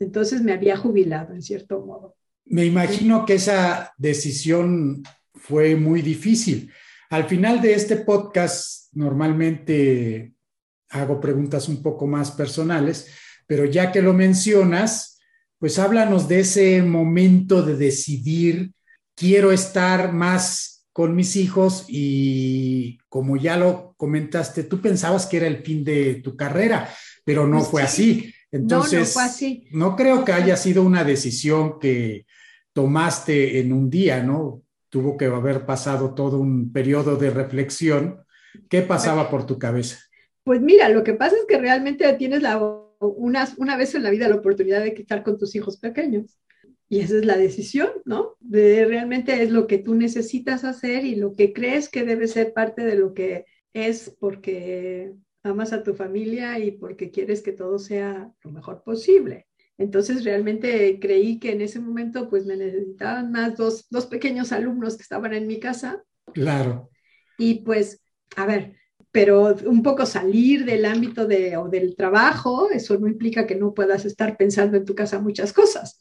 Entonces 0.00 0.42
me 0.42 0.52
había 0.52 0.76
jubilado 0.76 1.34
en 1.34 1.42
cierto 1.42 1.80
modo. 1.84 2.16
Me 2.46 2.64
imagino 2.64 3.24
que 3.24 3.34
esa 3.34 3.92
decisión 3.96 5.04
fue 5.34 5.76
muy 5.76 6.02
difícil. 6.02 6.72
Al 7.10 7.24
final 7.24 7.60
de 7.60 7.74
este 7.74 7.96
podcast 7.96 8.88
normalmente 8.92 10.34
hago 10.88 11.20
preguntas 11.20 11.68
un 11.68 11.82
poco 11.82 12.06
más 12.06 12.32
personales, 12.32 13.08
pero 13.46 13.64
ya 13.64 13.92
que 13.92 14.02
lo 14.02 14.12
mencionas, 14.12 15.20
pues 15.58 15.78
háblanos 15.78 16.28
de 16.28 16.40
ese 16.40 16.82
momento 16.82 17.62
de 17.62 17.76
decidir, 17.76 18.72
quiero 19.14 19.52
estar 19.52 20.12
más 20.12 20.86
con 20.92 21.14
mis 21.14 21.36
hijos 21.36 21.84
y 21.88 22.98
como 23.08 23.36
ya 23.36 23.56
lo 23.56 23.94
comentaste, 23.96 24.64
tú 24.64 24.80
pensabas 24.80 25.26
que 25.26 25.36
era 25.36 25.46
el 25.46 25.62
fin 25.62 25.84
de 25.84 26.16
tu 26.16 26.36
carrera, 26.36 26.88
pero 27.24 27.46
no 27.46 27.58
pues 27.58 27.68
fue 27.68 27.82
así. 27.82 28.34
Entonces, 28.52 29.16
no, 29.70 29.94
creo 29.94 30.24
que 30.24 30.32
haya 30.32 30.56
sido 30.56 30.82
una 30.82 31.04
decisión 31.04 31.78
que 31.78 32.26
tomaste 32.72 33.60
en 33.60 33.72
un 33.72 33.88
día, 33.88 34.22
¿no? 34.22 34.62
Tuvo 34.88 35.16
que 35.16 35.26
haber 35.26 35.66
pasado 35.66 36.14
todo 36.14 36.38
un 36.38 36.72
periodo 36.72 37.16
de 37.16 37.30
reflexión. 37.30 38.24
¿Qué 38.68 38.82
pasaba 38.82 39.30
por 39.30 39.46
tu 39.46 39.58
cabeza? 39.58 39.98
Pues 40.42 40.60
mira, 40.60 40.88
lo 40.88 41.04
que 41.04 41.14
pasa 41.14 41.36
es 41.36 41.44
que 41.46 41.58
realmente 41.58 42.12
tienes 42.14 42.42
la, 42.42 42.58
una, 42.98 43.48
una 43.58 43.76
vez 43.76 43.94
en 43.94 44.02
la 44.02 44.10
vida 44.10 44.28
la 44.28 44.36
oportunidad 44.36 44.82
de 44.82 44.94
quitar 44.94 45.22
con 45.22 45.38
tus 45.38 45.54
hijos 45.54 45.76
pequeños. 45.78 46.38
Y 46.88 47.00
esa 47.00 47.18
es 47.18 47.24
la 47.24 47.36
decisión, 47.36 47.90
¿no? 48.04 48.36
De 48.40 48.84
realmente 48.84 49.44
es 49.44 49.50
lo 49.50 49.68
que 49.68 49.78
tú 49.78 49.94
necesitas 49.94 50.64
hacer 50.64 51.04
y 51.04 51.14
lo 51.14 51.34
que 51.34 51.52
crees 51.52 51.88
que 51.88 52.02
debe 52.02 52.26
ser 52.26 52.52
parte 52.52 52.84
de 52.84 52.96
lo 52.96 53.14
que 53.14 53.44
es 53.72 54.16
porque 54.18 55.12
amas 55.42 55.72
a 55.72 55.82
tu 55.82 55.94
familia 55.94 56.58
y 56.58 56.72
porque 56.72 57.10
quieres 57.10 57.42
que 57.42 57.52
todo 57.52 57.78
sea 57.78 58.32
lo 58.42 58.50
mejor 58.50 58.82
posible. 58.82 59.46
Entonces 59.78 60.24
realmente 60.24 60.98
creí 61.00 61.38
que 61.38 61.52
en 61.52 61.62
ese 61.62 61.80
momento 61.80 62.28
pues 62.28 62.44
me 62.44 62.56
necesitaban 62.56 63.32
más 63.32 63.56
dos, 63.56 63.86
dos 63.88 64.06
pequeños 64.06 64.52
alumnos 64.52 64.96
que 64.96 65.02
estaban 65.02 65.32
en 65.32 65.46
mi 65.46 65.58
casa. 65.58 66.04
Claro. 66.34 66.90
Y 67.38 67.60
pues, 67.60 68.02
a 68.36 68.44
ver, 68.44 68.76
pero 69.10 69.56
un 69.64 69.82
poco 69.82 70.04
salir 70.04 70.64
del 70.64 70.84
ámbito 70.84 71.26
de, 71.26 71.56
o 71.56 71.68
del 71.68 71.96
trabajo, 71.96 72.70
eso 72.70 72.98
no 72.98 73.08
implica 73.08 73.46
que 73.46 73.56
no 73.56 73.72
puedas 73.72 74.04
estar 74.04 74.36
pensando 74.36 74.76
en 74.76 74.84
tu 74.84 74.94
casa 74.94 75.18
muchas 75.18 75.52
cosas. 75.52 75.98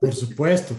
Por 0.00 0.14
supuesto. 0.14 0.74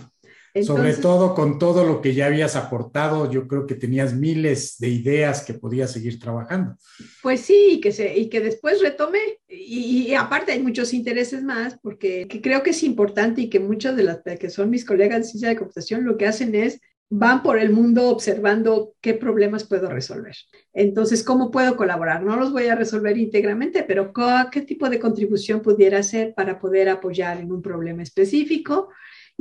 Sobre 0.64 0.94
todo 0.94 1.34
con 1.34 1.60
todo 1.60 1.86
lo 1.86 2.02
que 2.02 2.14
ya 2.14 2.26
habías 2.26 2.56
aportado, 2.56 3.32
yo 3.32 3.48
creo 3.48 3.66
que 3.66 3.76
tenías 3.76 4.14
miles 4.14 4.78
de 4.80 4.90
ideas 4.90 5.44
que 5.44 5.54
podías 5.54 5.92
seguir 5.92 6.20
trabajando. 6.20 6.76
Pues 7.22 7.42
sí, 7.42 7.74
y 7.74 7.82
que, 7.82 7.92
se, 7.92 8.18
y 8.18 8.30
que 8.30 8.42
después 8.42 8.82
retomé. 8.82 9.40
Y, 9.48 10.14
aparte 10.14 10.52
hay 10.52 10.62
muchos 10.62 10.94
intereses 10.94 11.42
más, 11.42 11.78
porque 11.82 12.28
creo 12.44 12.64
que 12.64 12.72
es 12.72 12.84
importante 12.84 13.42
y 13.42 13.50
que 13.50 13.60
muchas 13.60 13.96
de 13.96 14.04
las 14.04 14.20
que 14.40 14.50
son 14.50 14.70
mis 14.70 14.84
colegas 14.84 15.20
de 15.20 15.24
ciencia 15.26 15.50
de 15.50 15.56
computación 15.56 16.06
lo 16.06 16.18
que 16.18 16.28
hacen 16.28 16.54
es 16.54 16.82
van 17.14 17.44
por 17.44 17.60
el 17.60 17.72
mundo 17.72 18.08
observando 18.08 18.94
qué 19.02 19.14
problemas 19.14 19.66
puedo 19.66 19.90
resolver. 19.90 20.34
Entonces, 20.74 21.24
¿cómo 21.24 21.52
puedo 21.52 21.76
colaborar? 21.76 22.24
No 22.24 22.38
los 22.38 22.54
voy 22.54 22.68
a 22.68 22.76
resolver 22.76 23.18
íntegramente, 23.18 23.84
pero 23.84 24.14
¿qué 24.50 24.62
tipo 24.62 24.90
de 24.90 25.00
contribución 25.00 25.62
pudiera 25.62 26.00
hacer 26.00 26.34
para 26.34 26.58
poder 26.58 26.88
apoyar 26.88 27.38
en 27.42 27.52
un 27.52 27.62
problema 27.62 28.02
específico? 28.02 28.90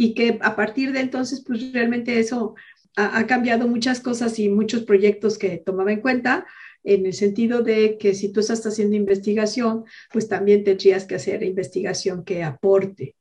Y 0.00 0.14
que 0.14 0.38
a 0.40 0.56
partir 0.56 0.92
de 0.92 1.00
entonces, 1.00 1.44
pues 1.46 1.72
realmente 1.72 2.18
eso 2.18 2.54
ha, 2.96 3.26
cambiado 3.26 3.68
muchas 3.68 4.00
cosas 4.00 4.38
y 4.38 4.48
muchos 4.48 4.84
proyectos 4.84 5.36
que 5.36 5.58
tomaba 5.58 5.92
en 5.92 6.00
cuenta, 6.00 6.46
en 6.84 7.04
el 7.04 7.12
sentido 7.12 7.62
de 7.62 7.98
que 7.98 8.14
si 8.14 8.32
tú 8.32 8.40
estás 8.40 8.64
haciendo 8.66 8.96
investigación, 8.96 9.84
pues 10.10 10.26
también 10.26 10.64
tendrías 10.64 11.04
que 11.04 11.16
hacer 11.16 11.42
investigación 11.42 12.24
que 12.24 12.42
aporte, 12.42 13.16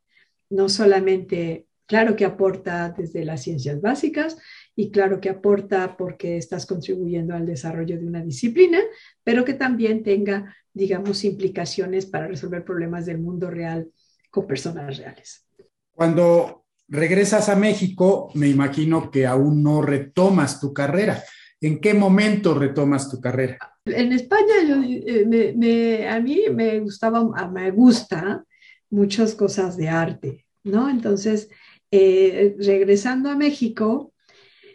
no 0.50 0.70
solamente 0.70 1.68
Claro 1.90 2.16
que 2.16 2.24
aporta 2.24 2.94
desde 2.96 3.26
las 3.26 3.42
ciencias 3.42 3.82
básicas 3.82 4.38
y 4.76 4.92
claro 4.92 5.20
que 5.20 5.30
aporta 5.30 5.98
porque 5.98 6.38
estás 6.38 6.68
contribuyendo 6.68 7.34
al 7.34 7.48
desarrollo 7.48 7.98
de 7.98 8.06
una 8.06 8.24
disciplina, 8.24 8.80
pero 9.24 9.44
que 9.44 9.56
también 9.56 10.04
tenga, 10.04 10.56
digamos, 10.72 11.24
implicaciones 11.24 12.06
para 12.06 12.28
resolver 12.28 12.64
problemas 12.64 13.08
del 13.08 13.18
mundo 13.18 13.50
real 13.50 13.90
con 14.30 14.46
personas 14.46 15.00
reales. 15.00 15.48
Cuando 15.92 16.59
regresas 16.90 17.50
a 17.50 17.56
México, 17.56 18.32
me 18.34 18.48
imagino 18.48 19.12
que 19.12 19.26
aún 19.26 19.64
no 19.64 19.82
retomas 19.82 20.60
tu 20.60 20.74
carrera. 20.74 21.24
¿En 21.62 21.80
qué 21.80 21.94
momento 21.94 22.54
retomas 22.54 23.10
tu 23.10 23.20
carrera? 23.20 23.58
En 23.86 24.14
España, 24.14 24.54
eh, 24.62 26.08
a 26.10 26.20
mí 26.20 26.44
me 26.54 26.80
gustaba, 26.80 27.50
me 27.50 27.72
gusta 27.72 28.44
muchas 28.90 29.36
cosas 29.36 29.78
de 29.78 29.90
arte, 29.90 30.46
¿no? 30.64 30.90
Entonces, 30.90 31.50
eh, 31.92 32.56
regresando 32.60 33.30
a 33.30 33.36
México, 33.36 34.14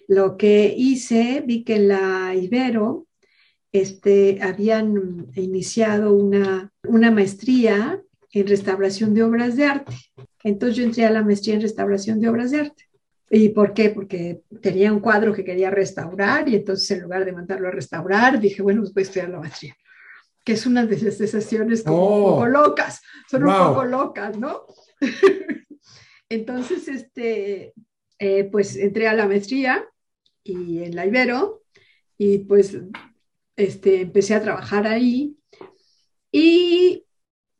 lo 0.09 0.37
que 0.37 0.75
hice, 0.77 1.43
vi 1.47 1.65
que 1.65 1.77
en 1.77 1.89
la 1.89 2.35
Ibero 2.35 3.07
este, 3.73 4.39
habían 4.43 5.27
iniciado 5.35 6.12
una, 6.12 6.73
una 6.87 7.11
maestría 7.11 8.03
en 8.33 8.47
restauración 8.47 9.15
de 9.15 9.23
obras 9.23 9.57
de 9.57 9.65
arte. 9.65 9.95
Entonces 10.45 10.76
yo 10.76 10.84
entré 10.84 11.07
a 11.07 11.11
la 11.11 11.22
maestría 11.22 11.55
en 11.55 11.62
restauración 11.62 12.20
de 12.20 12.28
obras 12.28 12.51
de 12.51 12.61
arte. 12.61 12.88
¿Y 13.30 13.49
por 13.49 13.72
qué? 13.72 13.90
Porque 13.90 14.42
tenía 14.61 14.92
un 14.92 15.01
cuadro 15.01 15.32
que 15.32 15.45
quería 15.45 15.70
restaurar 15.70 16.49
y 16.49 16.57
entonces 16.57 16.88
en 16.90 17.03
lugar 17.03 17.24
de 17.24 17.32
mandarlo 17.32 17.68
a 17.68 17.72
restaurar, 17.72 18.38
dije, 18.38 18.62
bueno, 18.62 18.82
pues 18.82 18.92
voy 18.92 19.01
a 19.03 19.07
estudiar 19.07 19.30
la 19.30 19.40
maestría, 19.40 19.76
que 20.45 20.53
es 20.53 20.66
una 20.66 20.84
de 20.86 20.95
esas 20.95 21.30
sesiones 21.30 21.82
como 21.82 22.16
un 22.16 22.22
poco 22.24 22.42
oh. 22.42 22.47
locas, 22.47 23.03
son 23.28 23.45
un 23.45 23.55
poco 23.55 23.84
locas, 23.84 24.38
¿no? 24.38 24.66
Entonces, 26.28 26.86
este, 26.86 27.72
eh, 28.18 28.45
pues 28.45 28.76
entré 28.76 29.09
a 29.09 29.14
la 29.14 29.26
maestría 29.26 29.84
y 30.42 30.82
en 30.82 30.95
la 30.95 31.07
Ibero 31.07 31.62
y 32.18 32.38
pues 32.38 32.78
este, 33.57 34.03
empecé 34.03 34.34
a 34.34 34.42
trabajar 34.42 34.86
ahí 34.86 35.36
y 36.30 37.04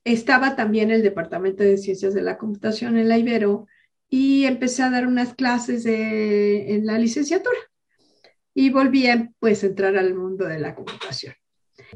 estaba 0.05 0.55
también 0.55 0.91
el 0.91 1.03
Departamento 1.03 1.63
de 1.63 1.79
Ciencias 1.79 2.15
de 2.15 2.23
la 2.23 2.39
Computación 2.39 2.97
en 2.97 3.09
la 3.09 3.19
Ibero 3.19 3.67
y 4.09 4.45
empecé 4.45 4.83
a 4.83 4.91
dar 4.91 5.07
unas 5.07 5.35
clases 5.35 5.85
en 5.87 6.87
la 6.87 6.99
licenciatura 6.99 7.59
y 8.55 8.71
volví 8.71 9.09
a 9.09 9.31
pues, 9.41 9.65
entrar 9.65 9.97
al 9.97 10.15
mundo 10.15 10.47
de 10.47 10.61
la 10.61 10.75
computación. 10.75 11.35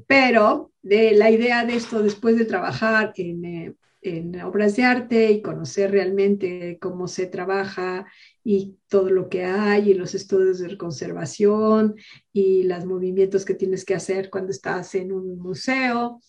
Pero 0.06 0.72
de 0.82 1.12
la 1.12 1.30
idea 1.30 1.64
de 1.64 1.76
esto, 1.76 2.02
después 2.02 2.36
de 2.36 2.44
trabajar 2.44 3.12
en, 3.16 3.44
eh, 3.44 3.74
en 4.02 4.40
obras 4.42 4.76
de 4.76 4.84
arte 4.84 5.30
y 5.30 5.42
conocer 5.42 5.90
realmente 5.90 6.78
cómo 6.80 7.08
se 7.08 7.26
trabaja 7.26 8.06
y 8.42 8.76
todo 8.88 9.10
lo 9.10 9.28
que 9.28 9.44
hay 9.44 9.90
y 9.90 9.94
los 9.94 10.14
estudios 10.14 10.58
de 10.58 10.76
conservación 10.76 11.96
y 12.32 12.64
los 12.64 12.84
movimientos 12.86 13.44
que 13.44 13.54
tienes 13.54 13.84
que 13.84 13.94
hacer 13.94 14.30
cuando 14.30 14.50
estás 14.50 14.94
en 14.94 15.12
un 15.12 15.38
museo, 15.38 16.20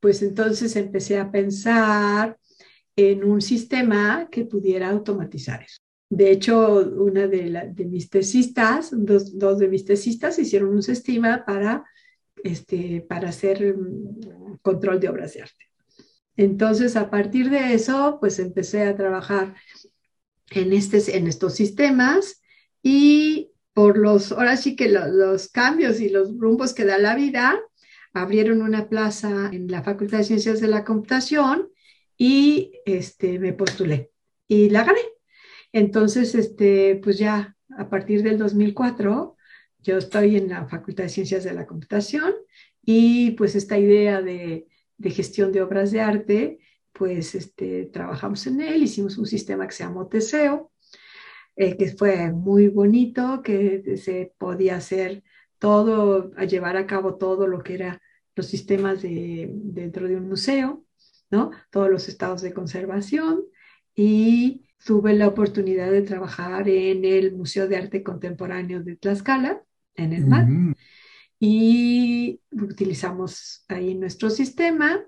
pues 0.00 0.22
entonces 0.22 0.74
empecé 0.76 1.18
a 1.18 1.30
pensar 1.30 2.38
en 2.96 3.24
un 3.24 3.40
sistema 3.40 4.28
que 4.30 4.44
pudiera 4.44 4.90
automatizar 4.90 5.62
eso. 5.62 5.78
De 6.10 6.32
hecho, 6.32 6.78
una 6.96 7.28
de, 7.28 7.72
de 7.72 7.84
mis 7.84 8.10
tesistas, 8.10 8.90
dos, 8.92 9.38
dos, 9.38 9.58
de 9.58 9.68
mis 9.68 9.84
tesistas 9.84 10.38
hicieron 10.38 10.70
un 10.70 10.82
sistema 10.82 11.44
para, 11.46 11.84
este, 12.42 13.06
para 13.08 13.28
hacer 13.28 13.76
mm, 13.76 14.58
control 14.60 14.98
de 14.98 15.08
obras 15.08 15.34
de 15.34 15.42
arte. 15.42 15.70
Entonces, 16.36 16.96
a 16.96 17.10
partir 17.10 17.50
de 17.50 17.74
eso, 17.74 18.18
pues 18.18 18.38
empecé 18.38 18.82
a 18.82 18.96
trabajar 18.96 19.54
en, 20.50 20.72
este, 20.72 21.16
en 21.16 21.26
estos 21.26 21.54
sistemas 21.54 22.42
y 22.82 23.52
por 23.72 23.96
los, 23.96 24.32
ahora 24.32 24.56
sí 24.56 24.74
que 24.74 24.88
los 24.88 25.48
cambios 25.48 26.00
y 26.00 26.08
los 26.08 26.36
rumbos 26.36 26.74
que 26.74 26.84
da 26.84 26.98
la 26.98 27.14
vida, 27.14 27.60
abrieron 28.12 28.62
una 28.62 28.88
plaza 28.88 29.50
en 29.52 29.70
la 29.70 29.82
Facultad 29.82 30.18
de 30.18 30.24
Ciencias 30.24 30.60
de 30.60 30.68
la 30.68 30.84
Computación 30.84 31.70
y 32.16 32.72
este, 32.84 33.38
me 33.38 33.52
postulé 33.52 34.10
y 34.48 34.70
la 34.70 34.84
gané. 34.84 35.00
Entonces, 35.72 36.34
este, 36.34 37.00
pues 37.02 37.18
ya 37.18 37.56
a 37.76 37.88
partir 37.88 38.22
del 38.22 38.38
2004, 38.38 39.36
yo 39.78 39.98
estoy 39.98 40.36
en 40.36 40.48
la 40.48 40.66
Facultad 40.66 41.04
de 41.04 41.10
Ciencias 41.10 41.44
de 41.44 41.54
la 41.54 41.66
Computación 41.66 42.34
y 42.82 43.32
pues 43.32 43.54
esta 43.54 43.78
idea 43.78 44.20
de 44.20 44.66
de 45.00 45.10
gestión 45.10 45.50
de 45.50 45.62
obras 45.62 45.92
de 45.92 46.02
arte, 46.02 46.58
pues 46.92 47.34
este, 47.34 47.86
trabajamos 47.86 48.46
en 48.46 48.60
él, 48.60 48.82
hicimos 48.82 49.16
un 49.16 49.24
sistema 49.24 49.66
que 49.66 49.72
se 49.72 49.82
llamó 49.82 50.08
Teseo, 50.08 50.72
eh, 51.56 51.74
que 51.78 51.88
fue 51.92 52.30
muy 52.30 52.68
bonito, 52.68 53.40
que 53.42 53.96
se 53.96 54.34
podía 54.36 54.76
hacer 54.76 55.22
todo, 55.60 56.32
a 56.36 56.44
llevar 56.44 56.76
a 56.76 56.86
cabo 56.88 57.14
todo 57.14 57.46
lo 57.46 57.62
que 57.62 57.74
era 57.74 58.02
los 58.34 58.46
sistemas 58.46 59.02
de, 59.02 59.48
dentro 59.52 60.08
de 60.08 60.16
un 60.16 60.28
museo, 60.28 60.84
¿no? 61.30 61.52
Todos 61.70 61.88
los 61.88 62.08
estados 62.08 62.42
de 62.42 62.52
conservación 62.52 63.44
y 63.94 64.66
tuve 64.84 65.14
la 65.14 65.28
oportunidad 65.28 65.92
de 65.92 66.02
trabajar 66.02 66.68
en 66.68 67.04
el 67.04 67.32
Museo 67.36 67.68
de 67.68 67.76
Arte 67.76 68.02
Contemporáneo 68.02 68.82
de 68.82 68.96
Tlaxcala, 68.96 69.62
en 69.94 70.12
el 70.12 70.26
MAT 70.26 70.48
y 71.40 72.40
utilizamos 72.52 73.64
ahí 73.66 73.94
nuestro 73.94 74.28
sistema. 74.28 75.02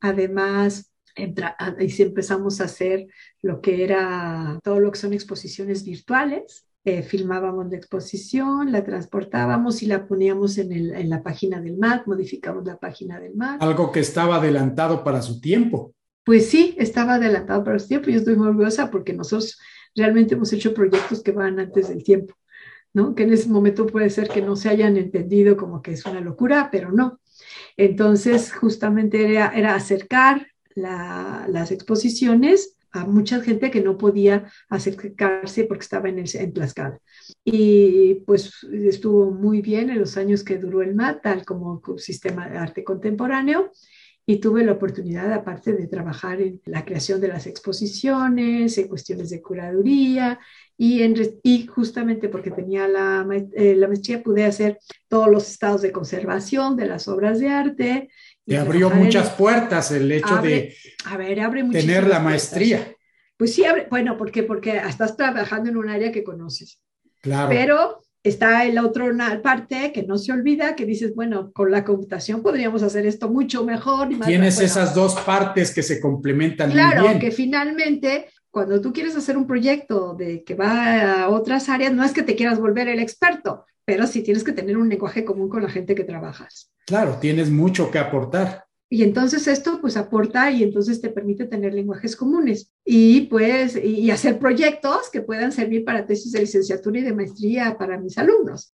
Además, 0.00 0.92
ahí 1.16 1.94
empezamos 1.98 2.60
a 2.60 2.64
hacer 2.64 3.06
lo 3.40 3.60
que 3.60 3.84
era 3.84 4.58
todo 4.64 4.80
lo 4.80 4.90
que 4.90 4.98
son 4.98 5.12
exposiciones 5.12 5.84
virtuales. 5.84 6.66
Eh, 6.88 7.02
filmábamos 7.02 7.68
la 7.68 7.76
exposición, 7.76 8.70
la 8.70 8.84
transportábamos 8.84 9.82
y 9.82 9.86
la 9.86 10.06
poníamos 10.06 10.56
en, 10.56 10.70
el, 10.70 10.94
en 10.94 11.10
la 11.10 11.20
página 11.20 11.60
del 11.60 11.76
MAC, 11.76 12.06
modificamos 12.06 12.64
la 12.64 12.78
página 12.78 13.18
del 13.18 13.34
MAC. 13.34 13.60
Algo 13.60 13.90
que 13.90 13.98
estaba 13.98 14.36
adelantado 14.36 15.02
para 15.02 15.20
su 15.20 15.40
tiempo. 15.40 15.96
Pues 16.22 16.48
sí, 16.48 16.76
estaba 16.78 17.14
adelantado 17.14 17.64
para 17.64 17.80
su 17.80 17.88
tiempo 17.88 18.08
yo 18.08 18.18
estoy 18.18 18.36
muy 18.36 18.46
orgullosa 18.46 18.88
porque 18.88 19.12
nosotros 19.12 19.58
realmente 19.96 20.34
hemos 20.34 20.52
hecho 20.52 20.74
proyectos 20.74 21.24
que 21.24 21.32
van 21.32 21.58
antes 21.58 21.88
del 21.88 22.04
tiempo. 22.04 22.34
Que 23.16 23.24
en 23.24 23.32
ese 23.32 23.48
momento 23.48 23.84
puede 23.84 24.08
ser 24.08 24.28
que 24.28 24.40
no 24.40 24.54
se 24.54 24.68
hayan 24.68 24.96
entendido 24.96 25.56
como 25.56 25.82
que 25.82 25.90
es 25.90 26.06
una 26.06 26.20
locura, 26.20 26.68
pero 26.70 26.92
no. 26.92 27.18
Entonces, 27.76 28.52
justamente 28.52 29.34
era, 29.34 29.74
acercar 29.74 30.46
las 30.76 31.72
exposiciones 31.72 32.75
a 32.92 33.04
mucha 33.04 33.40
gente 33.40 33.70
que 33.70 33.82
no 33.82 33.98
podía 33.98 34.50
acercarse 34.68 35.64
porque 35.64 35.82
estaba 35.82 36.08
en, 36.08 36.18
el, 36.18 36.28
en 36.34 36.52
Tlaxcala. 36.52 36.98
Y 37.44 38.22
pues 38.26 38.64
estuvo 38.72 39.30
muy 39.30 39.60
bien 39.60 39.90
en 39.90 39.98
los 39.98 40.16
años 40.16 40.44
que 40.44 40.58
duró 40.58 40.82
el 40.82 40.94
MAT, 40.94 41.22
tal 41.22 41.44
como 41.44 41.82
sistema 41.98 42.48
de 42.48 42.58
arte 42.58 42.84
contemporáneo 42.84 43.70
y 44.28 44.38
tuve 44.40 44.64
la 44.64 44.72
oportunidad, 44.72 45.32
aparte 45.32 45.72
de 45.72 45.86
trabajar 45.86 46.40
en 46.40 46.60
la 46.64 46.84
creación 46.84 47.20
de 47.20 47.28
las 47.28 47.46
exposiciones, 47.46 48.76
en 48.76 48.88
cuestiones 48.88 49.30
de 49.30 49.40
curaduría, 49.40 50.40
y, 50.76 51.02
en, 51.02 51.14
y 51.44 51.66
justamente 51.68 52.28
porque 52.28 52.50
tenía 52.50 52.88
la, 52.88 53.26
eh, 53.54 53.76
la, 53.76 53.86
maestría 53.86 54.24
pude 54.24 54.44
hacer 54.44 54.78
todos 55.08 55.28
los 55.28 55.48
estados 55.48 55.80
de 55.80 55.92
conservación 55.92 56.76
de 56.76 56.86
las 56.86 57.06
obras 57.06 57.38
de 57.38 57.48
arte. 57.48 58.08
Te 58.46 58.58
abrió 58.58 58.90
muchas 58.90 59.30
puertas 59.30 59.90
el 59.90 60.10
hecho 60.10 60.36
de 60.36 60.74
a 61.04 61.16
ver, 61.16 61.40
abre 61.40 61.64
tener 61.64 62.06
la 62.06 62.20
maestría. 62.20 62.94
Pues 63.36 63.54
sí, 63.54 63.64
abre, 63.64 63.88
bueno, 63.90 64.16
¿por 64.16 64.30
qué? 64.30 64.44
Porque 64.44 64.76
estás 64.76 65.16
trabajando 65.16 65.68
en 65.68 65.76
un 65.76 65.88
área 65.88 66.12
que 66.12 66.24
conoces. 66.24 66.80
Claro. 67.20 67.48
Pero 67.48 68.02
está 68.22 68.64
el 68.64 68.78
otro 68.78 69.10
parte 69.42 69.92
que 69.92 70.02
no 70.02 70.18
se 70.18 70.32
olvida, 70.32 70.74
que 70.74 70.84
dices, 70.84 71.14
bueno, 71.14 71.52
con 71.52 71.70
la 71.70 71.84
computación 71.84 72.42
podríamos 72.42 72.82
hacer 72.82 73.06
esto 73.06 73.28
mucho 73.28 73.64
mejor. 73.64 74.08
Tienes 74.24 74.60
esas 74.60 74.94
dos 74.94 75.14
partes 75.20 75.72
que 75.72 75.82
se 75.82 76.00
complementan 76.00 76.70
claro, 76.70 77.02
muy 77.02 77.08
bien. 77.10 77.20
que 77.20 77.30
finalmente 77.30 78.28
cuando 78.56 78.80
tú 78.80 78.90
quieres 78.94 79.14
hacer 79.14 79.36
un 79.36 79.46
proyecto 79.46 80.14
de 80.14 80.42
que 80.42 80.54
va 80.54 81.24
a 81.24 81.28
otras 81.28 81.68
áreas, 81.68 81.92
no 81.92 82.02
es 82.02 82.12
que 82.12 82.22
te 82.22 82.34
quieras 82.34 82.58
volver 82.58 82.88
el 82.88 83.00
experto, 83.00 83.66
pero 83.84 84.06
sí 84.06 84.22
tienes 84.22 84.44
que 84.44 84.52
tener 84.52 84.78
un 84.78 84.88
lenguaje 84.88 85.26
común 85.26 85.50
con 85.50 85.62
la 85.62 85.68
gente 85.68 85.94
que 85.94 86.04
trabajas. 86.04 86.72
Claro, 86.86 87.18
tienes 87.20 87.50
mucho 87.50 87.90
que 87.90 87.98
aportar. 87.98 88.64
Y 88.88 89.02
entonces 89.02 89.46
esto 89.46 89.78
pues 89.78 89.98
aporta 89.98 90.50
y 90.50 90.62
entonces 90.62 91.02
te 91.02 91.10
permite 91.10 91.44
tener 91.44 91.74
lenguajes 91.74 92.16
comunes 92.16 92.72
y 92.82 93.26
pues 93.26 93.76
y 93.76 94.10
hacer 94.10 94.38
proyectos 94.38 95.10
que 95.12 95.20
puedan 95.20 95.52
servir 95.52 95.84
para 95.84 96.06
tesis 96.06 96.32
de 96.32 96.40
licenciatura 96.40 97.00
y 97.00 97.02
de 97.02 97.12
maestría 97.12 97.76
para 97.76 97.98
mis 97.98 98.16
alumnos. 98.16 98.72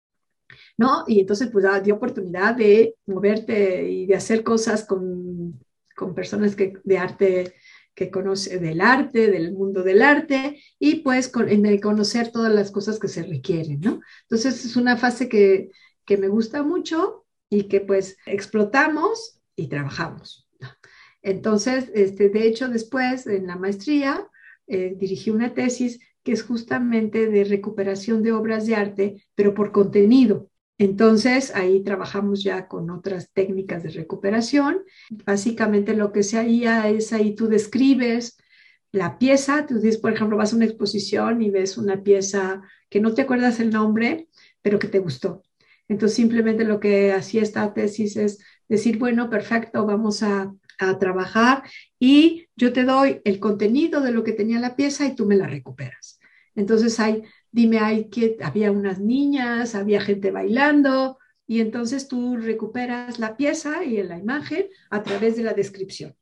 ¿No? 0.76 1.04
Y 1.06 1.20
entonces 1.20 1.50
pues 1.52 1.64
da, 1.64 1.84
oportunidad 1.94 2.56
de 2.56 2.96
moverte 3.06 3.88
y 3.88 4.08
de 4.08 4.16
hacer 4.16 4.44
cosas 4.44 4.86
con, 4.86 5.60
con 5.96 6.16
personas 6.16 6.56
que, 6.56 6.74
de 6.84 6.98
arte 6.98 7.54
que 7.98 8.12
conoce 8.12 8.60
del 8.60 8.80
arte, 8.80 9.32
del 9.32 9.54
mundo 9.54 9.82
del 9.82 10.04
arte, 10.04 10.62
y 10.78 10.98
pues 10.98 11.32
en 11.48 11.66
el 11.66 11.82
conocer 11.82 12.32
todas 12.32 12.54
las 12.54 12.70
cosas 12.70 13.00
que 13.00 13.08
se 13.08 13.24
requieren, 13.24 13.82
¿no? 13.82 14.02
Entonces 14.22 14.64
es 14.66 14.76
una 14.76 14.98
fase 14.98 15.28
que, 15.28 15.72
que 16.06 16.16
me 16.16 16.28
gusta 16.28 16.62
mucho 16.62 17.26
y 17.50 17.64
que 17.64 17.82
pues 17.82 18.18
explotamos 18.28 19.42
y 19.56 19.66
trabajamos. 19.68 20.48
Entonces, 21.24 21.90
este, 21.96 22.30
de 22.30 22.48
hecho, 22.48 22.70
después 22.70 23.26
en 23.26 23.48
la 23.48 23.56
maestría 23.56 24.28
eh, 24.68 24.94
dirigí 24.96 25.32
una 25.32 25.56
tesis 25.56 26.00
que 26.22 26.34
es 26.34 26.44
justamente 26.44 27.26
de 27.26 27.46
recuperación 27.46 28.22
de 28.22 28.32
obras 28.32 28.68
de 28.68 28.76
arte, 28.76 29.26
pero 29.34 29.56
por 29.56 29.72
contenido. 29.72 30.52
Entonces, 30.80 31.56
ahí 31.56 31.84
trabajamos 31.84 32.44
ya 32.44 32.68
con 32.68 32.90
otras 32.92 33.32
técnicas 33.34 33.84
de 33.84 33.90
recuperación. 33.90 34.84
Básicamente 35.26 35.96
lo 35.96 36.12
que 36.12 36.24
se 36.24 36.38
haría 36.38 36.88
es 36.90 37.14
ahí 37.14 37.36
tú 37.36 37.48
describes 37.48 38.38
la 38.92 39.18
pieza, 39.18 39.66
tú 39.66 39.76
dices, 39.80 39.98
por 39.98 40.14
ejemplo, 40.14 40.38
vas 40.38 40.54
a 40.54 40.56
una 40.56 40.66
exposición 40.66 41.42
y 41.42 41.50
ves 41.50 41.78
una 41.78 42.04
pieza 42.04 42.62
que 42.90 43.00
no 43.00 43.14
te 43.14 43.24
acuerdas 43.24 43.60
el 43.60 43.72
nombre, 43.72 44.30
pero 44.62 44.80
que 44.80 44.88
te 44.88 45.00
gustó. 45.00 45.44
Entonces, 45.88 46.16
simplemente 46.16 46.64
lo 46.64 46.80
que 46.80 47.12
hacía 47.14 47.42
esta 47.42 47.74
tesis 47.74 48.16
es 48.18 48.40
decir, 48.68 48.98
bueno, 48.98 49.30
perfecto, 49.30 49.86
vamos 49.86 50.22
a, 50.24 50.54
a 50.80 51.00
trabajar 51.00 51.64
y 52.00 52.48
yo 52.56 52.74
te 52.74 52.84
doy 52.84 53.22
el 53.24 53.40
contenido 53.40 54.02
de 54.02 54.12
lo 54.12 54.24
que 54.24 54.34
tenía 54.34 54.60
la 54.60 54.76
pieza 54.76 55.06
y 55.06 55.16
tú 55.16 55.26
me 55.26 55.36
la 55.38 55.48
recuperas. 55.48 56.20
Entonces, 56.56 57.00
hay 57.00 57.24
dime, 57.52 57.80
hay 57.80 58.10
que 58.10 58.38
había 58.42 58.72
unas 58.72 59.00
niñas, 59.00 59.76
había 59.76 60.02
gente 60.02 60.32
bailando, 60.32 61.18
y 61.48 61.62
entonces 61.62 62.08
tú 62.08 62.36
recuperas 62.38 63.20
la 63.20 63.38
pieza 63.38 63.84
y 63.86 64.04
la 64.04 64.18
imagen 64.20 64.68
a 64.90 65.02
través 65.02 65.38
de 65.38 65.44
la 65.44 65.54
descripción. 65.54 66.16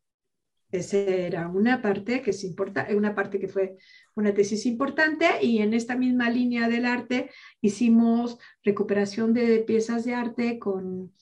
Esa 0.71 0.97
era 0.97 1.47
una 1.47 1.81
parte 1.81 2.21
que 2.21 2.31
es 2.31 2.43
importante, 2.43 2.95
una 2.95 3.15
parte 3.15 3.39
que 3.39 3.47
fue 3.47 3.77
una 4.15 4.33
tesis 4.33 4.65
importante 4.65 5.25
y 5.41 5.59
en 5.59 5.73
esta 5.73 5.95
misma 5.95 6.29
línea 6.29 6.67
del 6.69 6.85
arte 6.85 7.29
hicimos 7.61 8.37
recuperación 8.63 9.33
de 9.33 9.59
piezas 9.59 10.05
de 10.05 10.13
arte 10.13 10.59
con, 10.59 11.13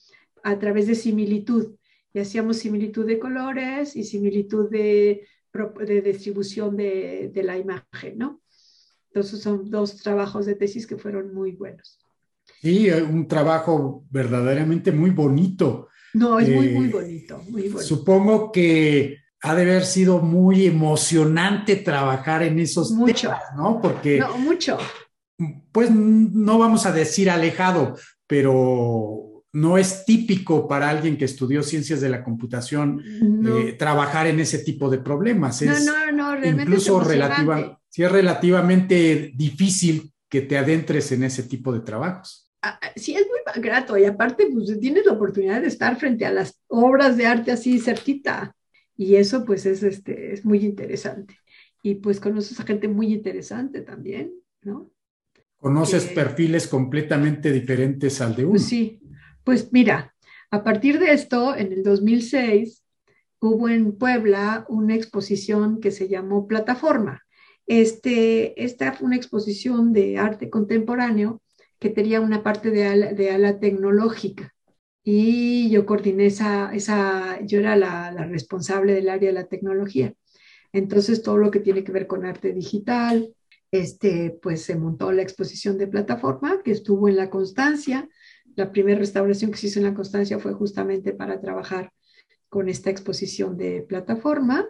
a 0.42 0.58
través 0.58 0.86
de 0.86 0.94
similitud 0.94 1.76
y 2.12 2.18
hacíamos 2.20 2.58
similitud 2.58 3.06
de 3.06 3.18
colores 3.18 3.96
y 3.96 4.04
similitud 4.04 4.70
de, 4.70 5.26
de 5.86 6.02
distribución 6.02 6.76
de, 6.76 7.30
de 7.32 7.42
la 7.42 7.56
imagen, 7.56 8.18
¿no? 8.18 8.43
Entonces 9.14 9.42
son 9.42 9.70
dos 9.70 9.96
trabajos 9.98 10.44
de 10.44 10.56
tesis 10.56 10.88
que 10.88 10.96
fueron 10.96 11.32
muy 11.32 11.52
buenos. 11.52 12.00
Sí, 12.60 12.88
eh, 12.88 13.00
un 13.00 13.28
trabajo 13.28 14.04
verdaderamente 14.10 14.90
muy 14.90 15.10
bonito. 15.10 15.88
No, 16.14 16.40
es 16.40 16.48
muy, 16.48 16.70
muy 16.70 16.86
eh, 16.86 16.92
bonito, 16.92 17.38
muy 17.48 17.70
Supongo 17.80 18.50
que 18.50 19.18
ha 19.42 19.54
de 19.54 19.62
haber 19.62 19.84
sido 19.84 20.18
muy 20.18 20.66
emocionante 20.66 21.76
trabajar 21.76 22.42
en 22.42 22.58
esos 22.58 22.90
mucho, 22.90 23.32
¿no? 23.56 23.80
Porque... 23.80 24.18
No, 24.18 24.36
mucho. 24.36 24.78
Pues 25.70 25.92
no 25.92 26.58
vamos 26.58 26.84
a 26.84 26.90
decir 26.90 27.30
alejado, 27.30 27.96
pero 28.26 29.44
no 29.52 29.78
es 29.78 30.04
típico 30.04 30.66
para 30.66 30.90
alguien 30.90 31.16
que 31.16 31.26
estudió 31.26 31.62
ciencias 31.62 32.00
de 32.00 32.08
la 32.08 32.24
computación 32.24 33.00
eh, 33.46 33.76
trabajar 33.78 34.26
en 34.26 34.40
ese 34.40 34.58
tipo 34.58 34.90
de 34.90 34.98
problemas. 34.98 35.62
no, 35.62 35.78
no, 35.78 36.12
no, 36.12 36.32
realmente 36.32 36.62
incluso 36.62 36.98
relativa, 36.98 37.80
sí 37.94 38.02
es 38.02 38.10
relativamente 38.10 39.30
difícil 39.36 40.12
que 40.28 40.40
te 40.40 40.58
adentres 40.58 41.12
en 41.12 41.22
ese 41.22 41.44
tipo 41.44 41.72
de 41.72 41.78
trabajos. 41.78 42.50
Ah, 42.60 42.76
ah, 42.82 42.90
sí, 42.96 43.14
es 43.14 43.24
muy 43.28 43.62
grato 43.62 43.96
y 43.96 44.04
aparte 44.04 44.48
pues 44.52 44.80
tienes 44.80 45.06
la 45.06 45.12
oportunidad 45.12 45.60
de 45.60 45.68
estar 45.68 45.96
frente 45.96 46.26
a 46.26 46.32
las 46.32 46.60
obras 46.66 47.16
de 47.16 47.26
arte 47.26 47.52
así 47.52 47.78
cerquita 47.78 48.52
y 48.96 49.14
eso 49.14 49.44
pues 49.44 49.64
es, 49.64 49.84
este, 49.84 50.32
es 50.32 50.44
muy 50.44 50.64
interesante. 50.64 51.38
Y 51.84 51.94
pues 51.94 52.18
conoces 52.18 52.58
a 52.58 52.64
gente 52.64 52.88
muy 52.88 53.12
interesante 53.12 53.80
también, 53.82 54.32
¿no? 54.62 54.90
Conoces 55.58 56.06
perfiles 56.06 56.66
completamente 56.66 57.52
diferentes 57.52 58.20
al 58.20 58.34
de 58.34 58.42
uno. 58.42 58.54
Pues 58.54 58.66
sí, 58.66 59.02
pues 59.44 59.72
mira, 59.72 60.12
a 60.50 60.64
partir 60.64 60.98
de 60.98 61.12
esto, 61.12 61.54
en 61.54 61.72
el 61.72 61.84
2006, 61.84 62.82
hubo 63.38 63.68
en 63.68 63.96
Puebla 63.96 64.66
una 64.68 64.96
exposición 64.96 65.80
que 65.80 65.92
se 65.92 66.08
llamó 66.08 66.48
Plataforma. 66.48 67.23
Este, 67.66 68.62
esta 68.62 68.92
fue 68.92 69.06
una 69.06 69.16
exposición 69.16 69.92
de 69.92 70.18
arte 70.18 70.50
contemporáneo 70.50 71.42
que 71.78 71.90
tenía 71.90 72.20
una 72.20 72.42
parte 72.42 72.70
de 72.70 73.30
ala, 73.30 73.58
tecnológica 73.58 74.54
y 75.02 75.70
yo 75.70 75.86
coordiné 75.86 76.26
esa, 76.26 76.74
esa 76.74 77.40
yo 77.42 77.58
era 77.58 77.76
la, 77.76 78.10
la, 78.12 78.24
responsable 78.26 78.94
del 78.94 79.08
área 79.08 79.28
de 79.28 79.34
la 79.34 79.48
tecnología. 79.48 80.14
Entonces, 80.72 81.22
todo 81.22 81.38
lo 81.38 81.50
que 81.50 81.60
tiene 81.60 81.84
que 81.84 81.92
ver 81.92 82.06
con 82.06 82.24
arte 82.24 82.52
digital, 82.52 83.34
este, 83.70 84.38
pues 84.42 84.62
se 84.62 84.76
montó 84.76 85.12
la 85.12 85.22
exposición 85.22 85.78
de 85.78 85.88
plataforma 85.88 86.62
que 86.62 86.70
estuvo 86.70 87.08
en 87.08 87.16
la 87.16 87.28
Constancia. 87.28 88.08
La 88.56 88.70
primera 88.72 88.98
restauración 88.98 89.50
que 89.50 89.58
se 89.58 89.66
hizo 89.66 89.80
en 89.80 89.86
la 89.86 89.94
Constancia 89.94 90.38
fue 90.38 90.52
justamente 90.52 91.12
para 91.12 91.40
trabajar 91.40 91.92
con 92.48 92.68
esta 92.68 92.90
exposición 92.90 93.56
de 93.56 93.82
plataforma 93.82 94.64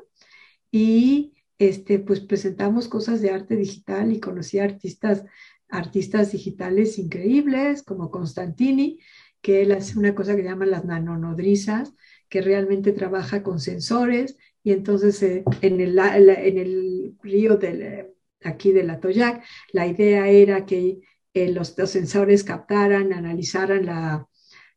y 0.71 1.35
este, 1.59 1.99
pues 1.99 2.21
presentamos 2.21 2.89
cosas 2.89 3.21
de 3.21 3.31
arte 3.31 3.57
digital 3.57 4.13
y 4.13 4.21
conocí 4.21 4.59
artistas, 4.59 5.25
artistas 5.69 6.33
digitales 6.33 6.99
increíbles 6.99 7.83
como 7.83 8.11
Constantini, 8.11 8.99
que 9.41 9.63
él 9.63 9.73
hace 9.73 9.99
una 9.99 10.15
cosa 10.15 10.35
que 10.37 10.43
llaman 10.43 10.71
las 10.71 10.85
nanonodrizas, 10.85 11.95
que 12.29 12.41
realmente 12.41 12.93
trabaja 12.93 13.43
con 13.43 13.61
sensores 13.61 14.37
y 14.63 14.73
entonces 14.73 15.23
eh, 15.23 15.45
en, 15.61 15.81
el, 15.81 15.99
en 15.99 16.59
el 16.59 17.15
río 17.23 17.57
del, 17.57 17.83
eh, 17.83 18.15
aquí 18.43 18.73
de 18.73 18.85
la 18.85 19.01
Toyac, 19.01 19.45
la 19.73 19.87
idea 19.87 20.29
era 20.29 20.65
que 20.65 21.01
eh, 21.35 21.53
los, 21.53 21.77
los, 21.77 21.91
sensores 21.91 22.45
captaran, 22.45 23.13
analizaran 23.13 23.87
la, 23.87 24.29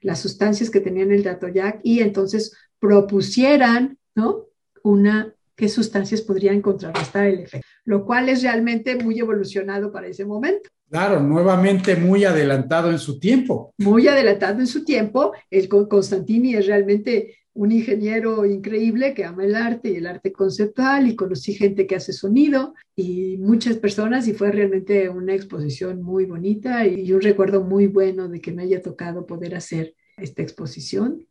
las 0.02 0.20
sustancias 0.20 0.70
que 0.70 0.80
tenían 0.80 1.12
el 1.12 1.28
Atoyac 1.28 1.80
y 1.84 2.02
entonces 2.02 2.56
propusieran 2.80 3.98
¿no? 4.16 4.48
una 4.84 5.36
qué 5.58 5.68
sustancias 5.68 6.22
podrían 6.22 6.62
contrarrestar 6.62 7.26
el 7.26 7.40
efecto, 7.40 7.68
lo 7.84 8.06
cual 8.06 8.30
es 8.30 8.44
realmente 8.44 8.96
muy 8.96 9.20
evolucionado 9.20 9.92
para 9.92 10.08
ese 10.08 10.24
momento. 10.24 10.70
Claro, 10.90 11.20
nuevamente 11.20 11.98
muy 11.98 12.24
adelantado 12.24 12.92
en 12.92 13.00
su 13.00 13.20
tiempo. 13.20 13.74
Muy 13.78 14.08
adelantado 14.08 14.60
en 14.60 14.68
su 14.68 14.86
tiempo. 14.86 15.34
El 15.50 15.68
Constantini 15.68 16.56
es 16.56 16.68
realmente 16.68 17.36
un 17.54 17.72
ingeniero 17.72 18.46
increíble 18.46 19.16
que 19.16 19.26
ama 19.26 19.44
el 19.44 19.56
arte 19.56 19.90
y 19.90 19.96
el 19.96 20.06
arte 20.06 20.32
conceptual 20.32 21.08
y 21.08 21.16
conocí 21.16 21.56
gente 21.56 21.88
que 21.88 21.96
hace 21.96 22.14
sonido 22.14 22.76
y 22.96 23.38
muchas 23.38 23.78
personas 23.78 24.28
y 24.28 24.34
fue 24.34 24.52
realmente 24.52 25.10
una 25.10 25.34
exposición 25.34 26.04
muy 26.04 26.26
bonita 26.26 26.86
y 26.86 27.12
un 27.12 27.22
recuerdo 27.22 27.64
muy 27.64 27.88
bueno 27.88 28.30
de 28.30 28.40
que 28.40 28.52
me 28.52 28.62
haya 28.62 28.82
tocado 28.84 29.26
poder 29.26 29.56
hacer 29.56 29.96
esta 30.18 30.44
exposición. 30.44 31.26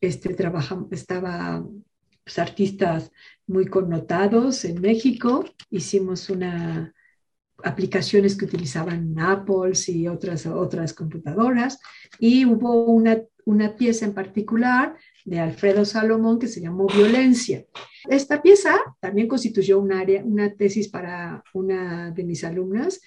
Este 0.00 0.34
trabajo 0.34 0.88
estaba 0.92 1.66
pues, 2.26 2.40
artistas 2.40 3.12
muy 3.46 3.66
connotados 3.66 4.64
en 4.64 4.80
México. 4.80 5.44
Hicimos 5.70 6.28
una 6.28 6.92
aplicaciones 7.64 8.36
que 8.36 8.44
utilizaban 8.44 9.18
Apple 9.18 9.72
y 9.86 10.08
otras, 10.08 10.46
otras 10.46 10.92
computadoras 10.92 11.78
y 12.18 12.44
hubo 12.44 12.84
una, 12.84 13.22
una 13.44 13.76
pieza 13.76 14.04
en 14.04 14.12
particular 14.12 14.96
de 15.24 15.40
Alfredo 15.40 15.84
Salomón 15.84 16.38
que 16.38 16.48
se 16.48 16.60
llamó 16.60 16.86
Violencia. 16.86 17.64
Esta 18.08 18.42
pieza 18.42 18.76
también 19.00 19.28
constituyó 19.28 19.78
un 19.80 19.92
área, 19.92 20.22
una 20.24 20.52
tesis 20.54 20.88
para 20.88 21.42
una 21.54 22.10
de 22.10 22.24
mis 22.24 22.44
alumnas, 22.44 23.00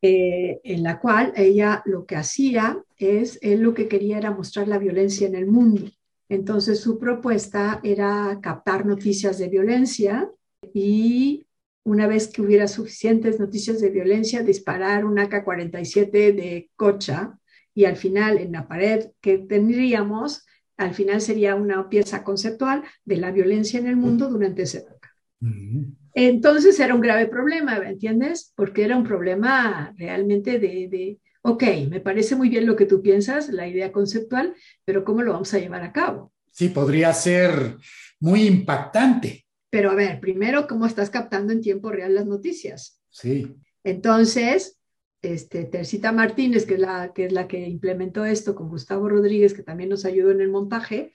eh, 0.00 0.60
en 0.64 0.82
la 0.82 0.98
cual 0.98 1.32
ella 1.36 1.82
lo 1.84 2.06
que 2.06 2.16
hacía 2.16 2.82
es, 2.96 3.38
lo 3.42 3.74
que 3.74 3.88
quería 3.88 4.18
era 4.18 4.32
mostrar 4.32 4.66
la 4.68 4.78
violencia 4.78 5.26
en 5.26 5.36
el 5.36 5.46
mundo. 5.46 5.90
Entonces 6.32 6.80
su 6.80 6.98
propuesta 6.98 7.78
era 7.82 8.38
captar 8.40 8.86
noticias 8.86 9.36
de 9.36 9.50
violencia 9.50 10.30
y 10.72 11.46
una 11.84 12.06
vez 12.06 12.28
que 12.28 12.40
hubiera 12.40 12.68
suficientes 12.68 13.38
noticias 13.38 13.82
de 13.82 13.90
violencia, 13.90 14.42
disparar 14.42 15.04
un 15.04 15.18
AK-47 15.18 16.10
de 16.10 16.70
cocha 16.74 17.38
y 17.74 17.84
al 17.84 17.96
final 17.96 18.38
en 18.38 18.52
la 18.52 18.66
pared 18.66 19.10
que 19.20 19.36
tendríamos, 19.36 20.46
al 20.78 20.94
final 20.94 21.20
sería 21.20 21.54
una 21.54 21.90
pieza 21.90 22.24
conceptual 22.24 22.82
de 23.04 23.18
la 23.18 23.30
violencia 23.30 23.78
en 23.78 23.88
el 23.88 23.96
mundo 23.96 24.30
durante 24.30 24.62
esa 24.62 24.78
época. 24.78 25.14
Entonces 26.14 26.80
era 26.80 26.94
un 26.94 27.02
grave 27.02 27.26
problema, 27.26 27.76
¿entiendes? 27.76 28.54
Porque 28.56 28.84
era 28.84 28.96
un 28.96 29.04
problema 29.04 29.92
realmente 29.98 30.58
de, 30.58 30.88
de, 30.88 31.18
ok, 31.42 31.64
me 31.90 32.00
parece 32.00 32.36
muy 32.36 32.48
bien 32.48 32.66
lo 32.66 32.76
que 32.76 32.86
tú 32.86 33.02
piensas, 33.02 33.48
la 33.48 33.68
idea 33.68 33.92
conceptual, 33.92 34.54
pero 34.84 35.04
¿cómo 35.04 35.22
lo 35.22 35.32
vamos 35.32 35.52
a 35.54 35.58
llevar 35.58 35.82
a 35.82 35.92
cabo? 35.92 36.32
Sí, 36.50 36.68
podría 36.68 37.12
ser 37.12 37.76
muy 38.20 38.46
impactante. 38.46 39.46
Pero 39.70 39.90
a 39.90 39.94
ver, 39.94 40.20
primero, 40.20 40.66
¿cómo 40.66 40.86
estás 40.86 41.10
captando 41.10 41.52
en 41.52 41.60
tiempo 41.60 41.90
real 41.90 42.14
las 42.14 42.26
noticias? 42.26 43.00
Sí. 43.10 43.56
Entonces, 43.82 44.78
este, 45.22 45.64
Tercita 45.64 46.12
Martínez, 46.12 46.66
que 46.66 46.74
es, 46.74 46.80
la, 46.80 47.12
que 47.14 47.26
es 47.26 47.32
la 47.32 47.48
que 47.48 47.66
implementó 47.66 48.24
esto 48.24 48.54
con 48.54 48.68
Gustavo 48.68 49.08
Rodríguez, 49.08 49.54
que 49.54 49.62
también 49.62 49.88
nos 49.88 50.04
ayudó 50.04 50.30
en 50.30 50.40
el 50.40 50.50
montaje, 50.50 51.12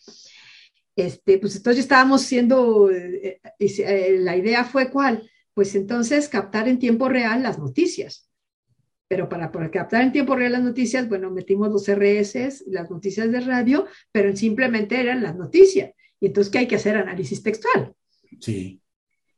este, 0.95 1.37
pues 1.37 1.55
entonces 1.55 1.83
estábamos 1.83 2.23
siendo, 2.23 2.89
eh, 2.89 3.39
eh, 3.59 4.17
la 4.19 4.35
idea 4.35 4.63
fue 4.63 4.89
cuál, 4.89 5.29
pues 5.53 5.75
entonces 5.75 6.27
captar 6.27 6.67
en 6.67 6.79
tiempo 6.79 7.07
real 7.07 7.43
las 7.43 7.59
noticias. 7.59 8.26
Pero 9.07 9.29
para, 9.29 9.51
para, 9.51 9.71
captar 9.71 10.03
en 10.03 10.11
tiempo 10.11 10.35
real 10.35 10.51
las 10.51 10.63
noticias, 10.63 11.07
bueno, 11.07 11.31
metimos 11.31 11.69
los 11.69 11.87
RS, 11.87 12.65
las 12.67 12.89
noticias 12.91 13.31
de 13.31 13.39
radio, 13.39 13.85
pero 14.11 14.35
simplemente 14.35 14.99
eran 14.99 15.23
las 15.23 15.35
noticias. 15.35 15.91
Y 16.19 16.27
entonces, 16.27 16.51
¿qué 16.51 16.59
hay 16.59 16.67
que 16.67 16.75
hacer? 16.75 16.97
Análisis 16.97 17.41
textual. 17.41 17.93
Sí. 18.39 18.81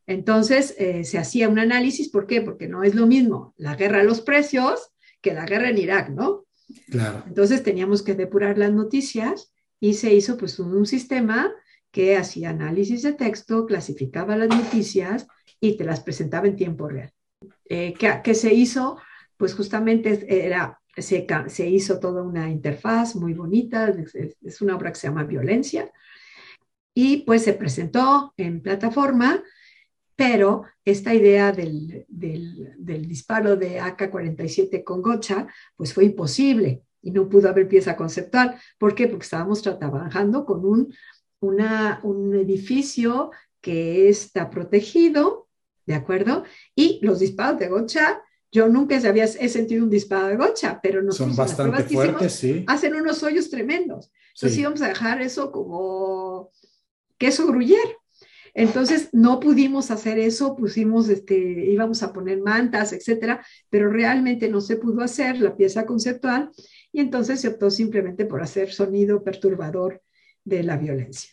Entonces, 0.07 0.73
eh, 0.79 1.03
se 1.03 1.19
hacía 1.19 1.49
un 1.49 1.59
análisis, 1.59 2.09
¿por 2.09 2.25
qué? 2.25 2.41
Porque 2.41 2.67
no 2.67 2.83
es 2.83 2.95
lo 2.95 3.05
mismo 3.05 3.53
la 3.57 3.75
guerra 3.75 3.99
a 3.99 4.03
los 4.03 4.21
precios 4.21 4.91
que 5.21 5.33
la 5.33 5.45
guerra 5.45 5.69
en 5.69 5.77
Irak, 5.77 6.09
¿no? 6.09 6.45
Claro. 6.89 7.23
Entonces, 7.27 7.61
teníamos 7.61 8.01
que 8.01 8.15
depurar 8.15 8.57
las 8.57 8.71
noticias 8.71 9.53
y 9.79 9.93
se 9.93 10.13
hizo 10.13 10.37
pues 10.37 10.59
un, 10.59 10.85
sistema 10.85 11.53
que 11.91 12.17
hacía 12.17 12.49
análisis 12.49 13.03
de 13.03 13.13
texto, 13.13 13.65
clasificaba 13.65 14.35
las 14.35 14.49
noticias 14.49 15.27
y 15.59 15.77
te 15.77 15.83
las 15.83 16.01
presentaba 16.01 16.47
en 16.47 16.55
tiempo 16.55 16.87
real. 16.87 17.11
Eh, 17.67 17.93
¿qué, 17.93 18.33
se 18.33 18.53
hizo? 18.53 18.97
Pues 19.39 19.53
justamente 19.53 20.25
era, 20.27 20.81
se, 20.97 21.25
se, 21.47 21.69
hizo 21.69 21.97
toda 21.97 22.21
una 22.23 22.49
interfaz 22.49 23.15
muy 23.15 23.33
bonita, 23.33 23.87
es, 24.43 24.61
una 24.61 24.75
obra 24.75 24.91
que 24.91 24.99
se 24.99 25.07
llama 25.07 25.23
Violencia, 25.23 25.89
y 26.93 27.23
pues 27.23 27.43
se 27.45 27.53
presentó 27.53 28.33
en 28.35 28.61
plataforma, 28.61 29.41
pero 30.17 30.63
esta 30.83 31.15
idea 31.15 31.53
del, 31.53 32.05
del, 32.09 32.75
del 32.77 33.07
disparo 33.07 33.55
de 33.55 33.79
AK-47 33.79 34.83
con 34.83 35.01
gocha, 35.01 35.47
pues 35.77 35.93
fue 35.93 36.03
imposible 36.03 36.83
y 37.01 37.11
no 37.11 37.29
pudo 37.29 37.47
haber 37.47 37.69
pieza 37.69 37.95
conceptual. 37.95 38.59
¿Por 38.77 38.93
qué? 38.93 39.07
Porque 39.07 39.23
estábamos 39.23 39.61
trabajando 39.61 40.45
con 40.45 40.65
un, 40.65 40.93
una, 41.39 42.01
un 42.03 42.35
edificio 42.35 43.31
que 43.61 44.09
está 44.09 44.49
protegido, 44.49 45.47
¿de 45.85 45.95
acuerdo? 45.95 46.43
Y 46.75 46.99
los 47.01 47.19
disparos 47.19 47.57
de 47.57 47.69
gocha, 47.69 48.21
yo 48.51 48.67
nunca 48.67 48.97
había 49.07 49.25
he 49.25 49.49
sentido 49.49 49.83
un 49.83 49.89
disparo 49.89 50.27
de 50.27 50.37
gocha, 50.37 50.79
pero 50.81 51.01
nos 51.01 51.17
son 51.17 51.35
bastante 51.35 51.83
fuertes, 51.83 52.33
sí. 52.33 52.63
Hacen 52.67 52.95
unos 52.95 53.21
hoyos 53.23 53.49
tremendos. 53.49 54.11
Entonces 54.33 54.57
íbamos 54.57 54.81
a 54.81 54.87
dejar 54.87 55.21
eso 55.21 55.51
como 55.51 56.49
queso 57.17 57.45
gruyer. 57.47 57.97
Entonces 58.55 59.09
no 59.13 59.39
pudimos 59.39 59.91
hacer 59.91 60.17
eso, 60.17 60.55
pusimos, 60.55 61.09
este, 61.09 61.37
íbamos 61.37 62.01
a 62.01 62.11
poner 62.11 62.41
mantas, 62.41 62.93
etcétera, 62.93 63.45
pero 63.69 63.89
realmente 63.91 64.49
no 64.49 64.59
se 64.59 64.77
pudo 64.77 65.01
hacer 65.01 65.39
la 65.39 65.55
pieza 65.55 65.85
conceptual 65.85 66.49
y 66.91 67.01
entonces 67.01 67.41
se 67.41 67.49
optó 67.49 67.69
simplemente 67.69 68.25
por 68.25 68.41
hacer 68.41 68.71
sonido 68.71 69.23
perturbador 69.23 70.01
de 70.43 70.63
la 70.63 70.77
violencia. 70.77 71.29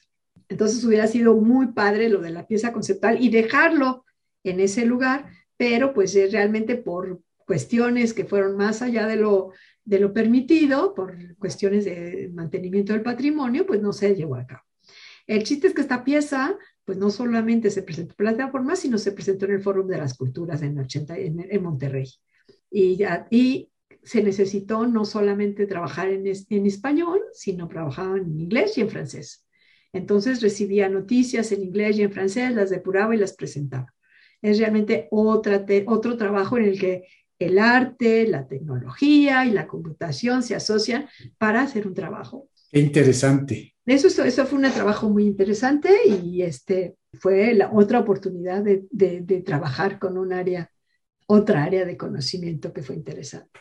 Entonces 0.49 0.85
hubiera 0.85 1.07
sido 1.07 1.35
muy 1.37 1.69
padre 1.69 2.09
lo 2.09 2.21
de 2.21 2.31
la 2.31 2.47
pieza 2.47 2.73
conceptual 2.73 3.23
y 3.23 3.31
dejarlo 3.31 4.05
en 4.45 4.61
ese 4.61 4.85
lugar, 4.85 5.31
pero 5.57 5.93
pues 5.93 6.15
realmente 6.31 6.77
por 6.77 7.21
cuestiones 7.47 8.13
que 8.13 8.25
fueron 8.25 8.57
más 8.57 8.83
allá 8.83 9.07
de 9.07 9.17
lo, 9.17 9.53
de 9.85 10.01
lo 10.01 10.13
permitido, 10.13 10.95
por 10.95 11.17
cuestiones 11.37 11.85
de 11.85 12.31
mantenimiento 12.35 12.93
del 12.93 13.03
patrimonio, 13.03 13.67
pues 13.67 13.81
no 13.81 13.93
se 13.93 14.15
llevó 14.15 14.37
a 14.37 14.47
cabo. 14.47 14.63
El 15.27 15.43
chiste 15.43 15.69
es 15.69 15.75
que 15.75 15.81
esta 15.81 16.05
pieza, 16.05 16.57
pues 16.85 16.99
no 16.99 17.11
solamente 17.11 17.71
se 17.71 17.83
presentó 17.83 18.13
en 18.13 18.17
plataforma, 18.17 18.77
sino 18.77 18.99
se 18.99 19.13
presentó 19.13 19.47
en 19.47 19.53
el 19.53 19.63
Foro 19.63 19.83
de 19.83 19.99
las 19.99 20.17
Culturas 20.17 20.63
en, 20.63 20.79
80, 20.79 21.19
en, 21.19 21.47
en 21.51 21.63
Monterrey. 21.63 22.09
Y, 22.71 22.99
y 23.31 23.71
se 24.03 24.23
necesitó 24.23 24.87
no 24.87 25.05
solamente 25.05 25.67
trabajar 25.67 26.09
en, 26.09 26.27
en 26.27 26.67
español, 26.67 27.21
sino 27.33 27.67
trabajar 27.67 28.19
en 28.19 28.39
inglés 28.41 28.79
y 28.79 28.83
en 28.83 28.91
francés. 28.91 29.45
Entonces 29.93 30.43
recibía 30.43 30.89
noticias 30.89 31.51
en 31.53 31.63
inglés 31.63 31.99
y 31.99 32.03
en 32.03 32.13
francés, 32.13 32.55
las 32.55 32.71
depuraba 32.71 33.15
y 33.15 33.19
las 33.19 33.35
presentaba. 33.35 33.96
Es 34.43 34.59
realmente 34.59 35.09
otra 35.11 35.65
otro 35.87 36.17
trabajo 36.17 36.59
en 36.59 36.65
el 36.65 36.79
que 36.79 37.05
el 37.39 37.59
arte, 37.59 38.27
la 38.27 38.47
tecnología 38.47 39.45
y 39.45 39.51
la 39.51 39.67
computación 39.67 40.43
se 40.43 40.55
asocian 40.55 41.09
para 41.39 41.63
hacer 41.63 41.87
un 41.87 41.95
trabajo. 41.95 42.49
Qué 42.71 42.81
interesante. 42.81 43.75
Eso, 43.85 44.25
eso 44.25 44.47
fue 44.47 44.59
un 44.59 44.73
trabajo 44.73 45.09
muy 45.09 45.25
interesante 45.25 45.91
y 46.09 46.43
este, 46.43 46.97
fue 47.13 47.55
la 47.55 47.71
otra 47.73 48.01
oportunidad 48.01 48.63
de, 48.63 48.87
de, 48.91 49.21
de 49.21 49.43
trabajar 49.43 49.99
con 49.99 50.19
un 50.19 50.33
área, 50.33 50.71
otra 51.27 51.63
área 51.63 51.85
de 51.85 51.97
conocimiento 51.97 52.73
que 52.73 52.83
fue 52.83 52.97
interesante. 52.97 53.61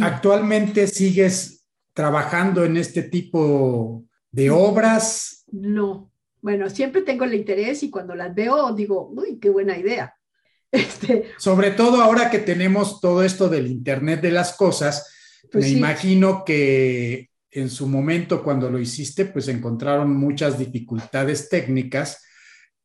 ¿Actualmente 0.00 0.86
sigues 0.86 1.64
trabajando 1.94 2.64
en 2.64 2.76
este 2.76 3.02
tipo 3.02 4.04
de 4.30 4.50
obras? 4.50 5.44
No. 5.50 6.11
Bueno, 6.42 6.68
siempre 6.68 7.02
tengo 7.02 7.24
el 7.24 7.34
interés 7.34 7.82
y 7.84 7.90
cuando 7.90 8.14
las 8.14 8.34
veo 8.34 8.74
digo, 8.74 9.08
uy, 9.16 9.38
qué 9.40 9.48
buena 9.48 9.78
idea. 9.78 10.14
Este, 10.72 11.26
Sobre 11.36 11.72
todo 11.72 12.00
ahora 12.00 12.30
que 12.30 12.38
tenemos 12.38 12.98
todo 12.98 13.22
esto 13.22 13.50
del 13.50 13.66
Internet 13.66 14.22
de 14.22 14.30
las 14.30 14.54
Cosas, 14.54 15.06
pues 15.50 15.66
me 15.66 15.70
imagino 15.70 16.44
que 16.46 17.28
en 17.50 17.68
su 17.68 17.86
momento 17.86 18.42
cuando 18.42 18.70
lo 18.70 18.78
hiciste, 18.78 19.26
pues 19.26 19.48
encontraron 19.48 20.16
muchas 20.16 20.58
dificultades 20.58 21.50
técnicas 21.50 22.24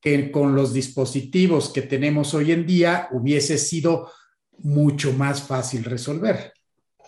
que 0.02 0.30
con 0.32 0.54
los 0.54 0.74
dispositivos 0.74 1.70
que 1.70 1.82
tenemos 1.82 2.34
hoy 2.34 2.52
en 2.52 2.66
día 2.68 3.08
hubiese 3.12 3.58
sido 3.58 4.12
mucho 4.60 5.14
más 5.14 5.42
fácil 5.42 5.86
resolver. 5.86 6.52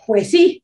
Pues 0.06 0.30
sí, 0.30 0.62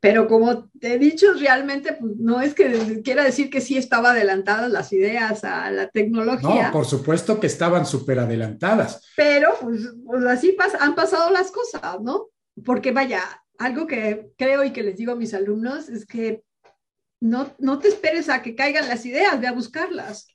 pero 0.00 0.28
como 0.28 0.68
te 0.80 0.94
he 0.94 0.98
dicho, 0.98 1.32
realmente 1.34 1.92
pues, 1.94 2.12
no 2.18 2.40
es 2.40 2.54
que 2.54 3.02
quiera 3.02 3.24
decir 3.24 3.50
que 3.50 3.60
sí 3.60 3.76
estaba 3.76 4.12
adelantadas 4.12 4.70
las 4.70 4.92
ideas 4.92 5.42
a 5.42 5.70
la 5.70 5.88
tecnología. 5.88 6.66
No, 6.66 6.72
por 6.72 6.86
supuesto 6.86 7.40
que 7.40 7.48
estaban 7.48 7.84
súper 7.84 8.20
adelantadas. 8.20 9.02
Pero 9.16 9.54
pues, 9.60 9.92
pues 10.06 10.24
así 10.24 10.56
han 10.80 10.94
pasado 10.94 11.30
las 11.30 11.50
cosas, 11.50 12.00
¿no? 12.00 12.28
Porque 12.64 12.92
vaya, 12.92 13.22
algo 13.58 13.86
que 13.86 14.30
creo 14.36 14.62
y 14.62 14.72
que 14.72 14.84
les 14.84 14.96
digo 14.96 15.12
a 15.12 15.16
mis 15.16 15.34
alumnos 15.34 15.88
es 15.88 16.06
que 16.06 16.42
no, 17.20 17.52
no 17.58 17.80
te 17.80 17.88
esperes 17.88 18.28
a 18.28 18.42
que 18.42 18.54
caigan 18.54 18.88
las 18.88 19.04
ideas, 19.04 19.40
ve 19.40 19.48
a 19.48 19.52
buscarlas. 19.52 20.28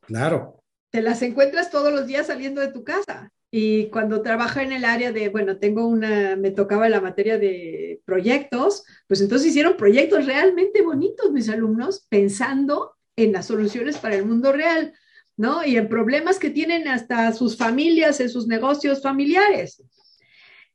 Claro. 0.00 0.62
Te 0.90 1.02
las 1.02 1.20
encuentras 1.20 1.70
todos 1.70 1.92
los 1.92 2.06
días 2.06 2.28
saliendo 2.28 2.62
de 2.62 2.68
tu 2.68 2.84
casa. 2.84 3.30
Y 3.56 3.86
cuando 3.90 4.20
trabajo 4.20 4.58
en 4.58 4.72
el 4.72 4.84
área 4.84 5.12
de, 5.12 5.28
bueno, 5.28 5.58
tengo 5.58 5.86
una, 5.86 6.34
me 6.34 6.50
tocaba 6.50 6.88
la 6.88 7.00
materia 7.00 7.38
de 7.38 8.00
proyectos, 8.04 8.82
pues 9.06 9.20
entonces 9.20 9.50
hicieron 9.50 9.76
proyectos 9.76 10.26
realmente 10.26 10.82
bonitos 10.82 11.30
mis 11.30 11.48
alumnos, 11.48 12.04
pensando 12.08 12.96
en 13.14 13.30
las 13.30 13.46
soluciones 13.46 13.96
para 13.98 14.16
el 14.16 14.26
mundo 14.26 14.50
real, 14.50 14.92
¿no? 15.36 15.64
Y 15.64 15.76
en 15.76 15.88
problemas 15.88 16.40
que 16.40 16.50
tienen 16.50 16.88
hasta 16.88 17.32
sus 17.32 17.56
familias, 17.56 18.18
en 18.18 18.28
sus 18.28 18.48
negocios 18.48 19.00
familiares. 19.00 19.80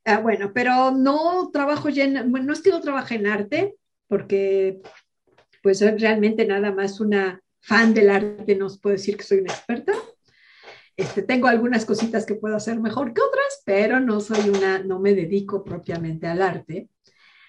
Ah, 0.05 0.19
bueno, 0.19 0.53
pero 0.53 0.91
no 0.91 1.49
trabajo 1.51 1.89
ya 1.89 2.05
en, 2.05 2.31
bueno, 2.31 2.45
no 2.45 2.53
es 2.53 2.61
que 2.61 2.69
no 2.69 2.79
trabaje 2.79 3.15
en 3.15 3.27
arte, 3.27 3.75
porque 4.07 4.79
pues 5.61 5.81
realmente 5.81 6.45
nada 6.45 6.71
más 6.71 7.01
una 7.01 7.41
fan 7.59 7.93
del 7.93 8.09
arte, 8.09 8.55
no 8.55 8.67
os 8.67 8.79
puedo 8.79 8.95
decir 8.95 9.17
que 9.17 9.23
soy 9.23 9.39
una 9.39 9.51
experta, 9.51 9.91
este, 10.99 11.21
tengo 11.21 11.47
algunas 11.47 11.85
cositas 11.85 12.25
que 12.25 12.35
puedo 12.35 12.57
hacer 12.57 12.77
mejor 12.81 13.13
que 13.13 13.21
otras, 13.21 13.61
pero 13.63 14.01
no 14.01 14.19
soy 14.19 14.49
una, 14.49 14.79
no 14.79 14.99
me 14.99 15.15
dedico 15.15 15.63
propiamente 15.63 16.27
al 16.27 16.41
arte, 16.41 16.89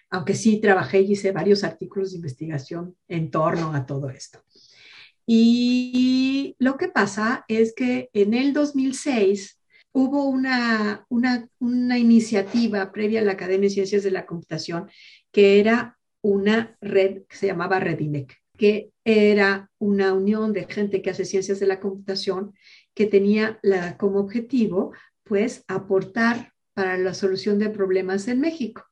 aunque 0.08 0.34
sí 0.34 0.60
trabajé 0.60 1.00
y 1.00 1.12
hice 1.12 1.32
varios 1.32 1.64
artículos 1.64 2.12
de 2.12 2.18
investigación 2.18 2.94
en 3.08 3.32
torno 3.32 3.74
a 3.74 3.86
todo 3.86 4.08
esto. 4.08 4.40
Y 5.26 6.54
lo 6.60 6.76
que 6.76 6.86
pasa 6.86 7.44
es 7.48 7.74
que 7.74 8.08
en 8.12 8.34
el 8.34 8.52
2006 8.52 9.58
hubo 9.90 10.26
una, 10.26 11.04
una, 11.08 11.48
una 11.58 11.98
iniciativa 11.98 12.92
previa 12.92 13.20
a 13.20 13.24
la 13.24 13.32
Academia 13.32 13.68
de 13.68 13.74
Ciencias 13.74 14.04
de 14.04 14.12
la 14.12 14.26
Computación 14.26 14.88
que 15.32 15.58
era 15.58 15.98
una 16.22 16.76
red 16.80 17.22
que 17.28 17.36
se 17.36 17.48
llamaba 17.48 17.80
Redinec, 17.80 18.36
que 18.56 18.92
era 19.04 19.70
una 19.78 20.12
unión 20.12 20.52
de 20.52 20.66
gente 20.66 21.02
que 21.02 21.10
hace 21.10 21.24
ciencias 21.24 21.58
de 21.58 21.66
la 21.66 21.80
computación 21.80 22.52
que 22.94 23.06
tenía 23.06 23.58
la, 23.62 23.96
como 23.96 24.20
objetivo, 24.20 24.92
pues, 25.24 25.64
aportar 25.68 26.52
para 26.74 26.98
la 26.98 27.14
solución 27.14 27.58
de 27.58 27.70
problemas 27.70 28.28
en 28.28 28.40
México. 28.40 28.84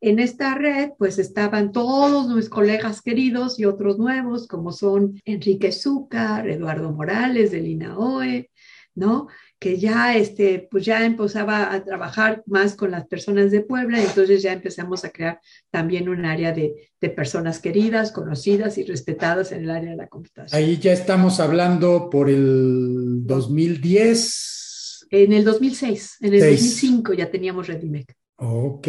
En 0.00 0.18
esta 0.18 0.54
red, 0.54 0.90
pues, 0.98 1.18
estaban 1.18 1.72
todos 1.72 2.26
nuestros 2.28 2.48
colegas 2.48 3.00
queridos 3.00 3.58
y 3.58 3.64
otros 3.64 3.98
nuevos, 3.98 4.46
como 4.46 4.72
son 4.72 5.20
Enrique 5.24 5.72
Zúcar, 5.72 6.48
Eduardo 6.48 6.92
Morales 6.92 7.50
del 7.50 7.66
INAOE, 7.66 8.50
¿no? 8.96 9.28
Que 9.58 9.78
ya, 9.78 10.16
este, 10.16 10.66
pues 10.70 10.84
ya 10.84 11.04
empezaba 11.04 11.72
a 11.72 11.84
trabajar 11.84 12.42
más 12.46 12.74
con 12.74 12.90
las 12.90 13.06
personas 13.06 13.50
de 13.50 13.60
Puebla, 13.60 14.02
entonces 14.02 14.42
ya 14.42 14.52
empezamos 14.52 15.04
a 15.04 15.10
crear 15.10 15.40
también 15.70 16.08
un 16.08 16.24
área 16.24 16.52
de, 16.52 16.90
de, 17.00 17.10
personas 17.10 17.60
queridas, 17.60 18.10
conocidas 18.10 18.78
y 18.78 18.84
respetadas 18.84 19.52
en 19.52 19.64
el 19.64 19.70
área 19.70 19.90
de 19.90 19.96
la 19.96 20.08
computación. 20.08 20.60
Ahí 20.60 20.78
ya 20.78 20.92
estamos 20.92 21.38
hablando 21.40 22.10
por 22.10 22.28
el 22.28 23.26
2010. 23.26 25.06
En 25.10 25.32
el 25.32 25.44
2006, 25.44 26.16
en 26.22 26.34
el 26.34 26.40
2005 26.40 27.12
ya 27.12 27.30
teníamos 27.30 27.68
Redimec. 27.68 28.12
Ok. 28.36 28.88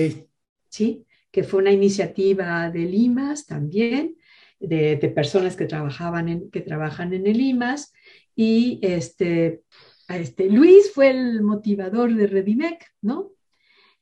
Sí, 0.70 1.06
que 1.32 1.44
fue 1.44 1.60
una 1.60 1.72
iniciativa 1.72 2.72
de 2.72 2.80
Limas 2.80 3.46
también, 3.46 4.16
de, 4.60 4.96
de 4.96 5.10
personas 5.10 5.56
que, 5.56 5.66
trabajaban 5.66 6.30
en, 6.30 6.50
que 6.50 6.62
trabajan 6.62 7.14
en 7.14 7.28
el 7.28 7.38
Limas, 7.38 7.94
y 8.38 8.80
este, 8.84 9.64
este, 10.08 10.50
Luis 10.50 10.92
fue 10.94 11.10
el 11.10 11.42
motivador 11.42 12.14
de 12.16 12.28
Redimec, 12.28 12.86
¿no? 13.02 13.32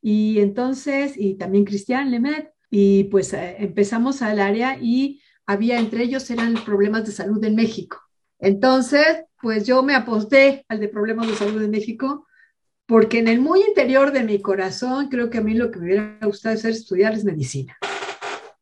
Y 0.02 0.40
entonces, 0.40 1.14
y 1.18 1.36
también 1.36 1.66
Cristian 1.66 2.12
Lemet, 2.12 2.54
y 2.70 3.06
pues 3.06 3.34
eh, 3.34 3.56
empezamos 3.60 4.22
al 4.22 4.40
área 4.40 4.78
y 4.80 5.22
había 5.46 5.80
entre 5.80 6.04
ellos 6.04 6.30
eran 6.30 6.54
problemas 6.66 7.06
de 7.06 7.12
salud 7.12 7.44
en 7.44 7.56
México. 7.56 8.00
Entonces, 8.40 9.24
pues 9.42 9.66
yo 9.66 9.82
me 9.84 9.96
aposté 9.96 10.66
al 10.68 10.80
de 10.80 10.90
problemas 10.90 11.28
de 11.28 11.36
salud 11.36 11.62
en 11.62 11.72
México 11.72 12.28
porque 12.86 13.20
en 13.20 13.28
el 13.28 13.40
muy 13.40 13.62
interior 13.62 14.12
de 14.12 14.24
mi 14.24 14.42
corazón 14.42 15.10
creo 15.10 15.30
que 15.30 15.40
a 15.40 15.42
mí 15.42 15.54
lo 15.54 15.72
que 15.72 15.80
me 15.80 15.86
hubiera 15.86 16.20
gustado 16.24 16.56
hacer 16.56 16.72
estudiar 16.72 17.14
es 17.14 17.24
medicina. 17.24 17.78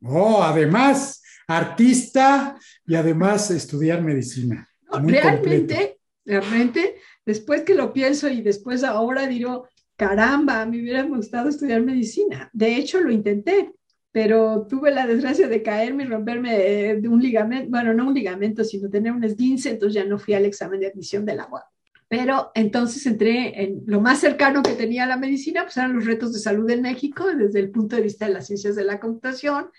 Oh, 0.02 0.42
además, 0.44 1.22
artista 1.48 2.58
y 2.86 2.96
además 2.96 3.52
estudiar 3.52 4.02
medicina. 4.02 4.70
realmente, 4.92 6.00
realmente 6.26 6.96
después 7.26 7.62
que 7.62 7.76
lo 7.76 7.94
pienso 7.94 8.30
y 8.30 8.42
después 8.42 8.84
ahora 8.84 9.28
digo, 9.28 9.68
caramba, 9.96 10.66
me 10.66 10.82
hubiera 10.82 11.04
gustado 11.04 11.50
estudiar 11.50 11.82
medicina. 11.82 12.50
De 12.54 12.76
hecho, 12.76 13.00
lo 13.00 13.12
intenté, 13.12 13.74
pero 14.12 14.68
tuve 14.70 14.92
la 14.92 15.08
desgracia 15.08 15.48
de 15.48 15.64
caerme 15.64 16.04
y 16.04 16.08
romperme 16.08 16.96
de 16.96 17.08
un 17.08 17.22
ligamento, 17.22 17.70
bueno, 17.70 17.94
no 17.94 18.08
un 18.08 18.14
ligamento, 18.14 18.64
sino 18.64 18.90
tener 18.90 19.12
un 19.12 19.24
esguince, 19.24 19.72
entonces 19.72 19.96
ya 19.96 20.08
no 20.08 20.20
fui 20.20 20.34
al 20.34 20.46
examen 20.46 20.80
de 20.80 20.88
admisión 20.88 21.26
de 21.26 21.36
la 21.36 21.48
UAP. 21.48 21.64
Pero 22.08 22.52
entonces 22.54 23.06
entré 23.08 23.64
en 23.64 23.82
lo 23.88 24.00
más 24.00 24.20
cercano 24.20 24.62
que 24.62 24.74
tenía 24.74 25.06
a 25.06 25.08
la 25.08 25.18
medicina, 25.18 25.64
pues 25.64 25.78
eran 25.78 25.96
los 25.96 26.06
retos 26.06 26.32
de 26.32 26.40
salud 26.40 26.70
en 26.70 26.84
México 26.84 27.26
desde 27.36 27.60
el 27.60 27.72
punto 27.72 27.96
de 27.96 28.04
vista 28.04 28.28
de 28.28 28.34
las 28.34 28.46
ciencias 28.46 28.76
de 28.76 28.84
la 28.84 29.00
computación. 29.00 29.72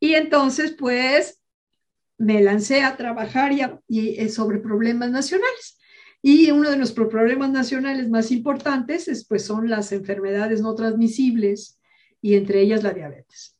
Y 0.00 0.14
entonces, 0.14 0.72
pues, 0.72 1.40
me 2.16 2.42
lancé 2.42 2.82
a 2.82 2.96
trabajar 2.96 3.52
y 3.86 4.20
eh, 4.20 4.28
sobre 4.28 4.58
problemas 4.58 5.10
nacionales. 5.12 5.77
Y 6.22 6.50
uno 6.50 6.70
de 6.70 6.76
nuestros 6.76 7.08
problemas 7.08 7.50
nacionales 7.50 8.08
más 8.08 8.30
importantes 8.32 9.26
pues, 9.28 9.44
son 9.44 9.70
las 9.70 9.92
enfermedades 9.92 10.60
no 10.60 10.74
transmisibles 10.74 11.78
y 12.20 12.34
entre 12.34 12.60
ellas 12.60 12.82
la 12.82 12.92
diabetes. 12.92 13.56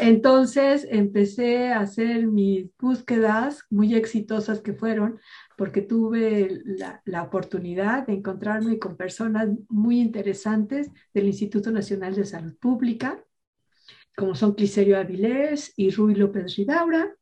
Entonces 0.00 0.86
empecé 0.90 1.68
a 1.68 1.80
hacer 1.80 2.26
mis 2.26 2.66
búsquedas 2.78 3.64
muy 3.70 3.94
exitosas 3.94 4.60
que 4.60 4.72
fueron 4.72 5.20
porque 5.56 5.82
tuve 5.82 6.62
la, 6.64 7.02
la, 7.04 7.22
oportunidad 7.22 8.06
de 8.06 8.14
encontrarme 8.14 8.78
con 8.78 8.96
personas 8.96 9.50
muy 9.68 10.00
interesantes 10.00 10.90
del 11.12 11.26
Instituto 11.26 11.70
Nacional 11.70 12.14
de 12.14 12.24
Salud 12.24 12.56
Pública, 12.58 13.22
como 14.16 14.34
son 14.34 14.54
Cliserio 14.54 14.98
Avilés 14.98 15.72
y 15.76 15.90
Rui 15.90 16.14
López 16.14 16.56
Ridaura, 16.56 17.14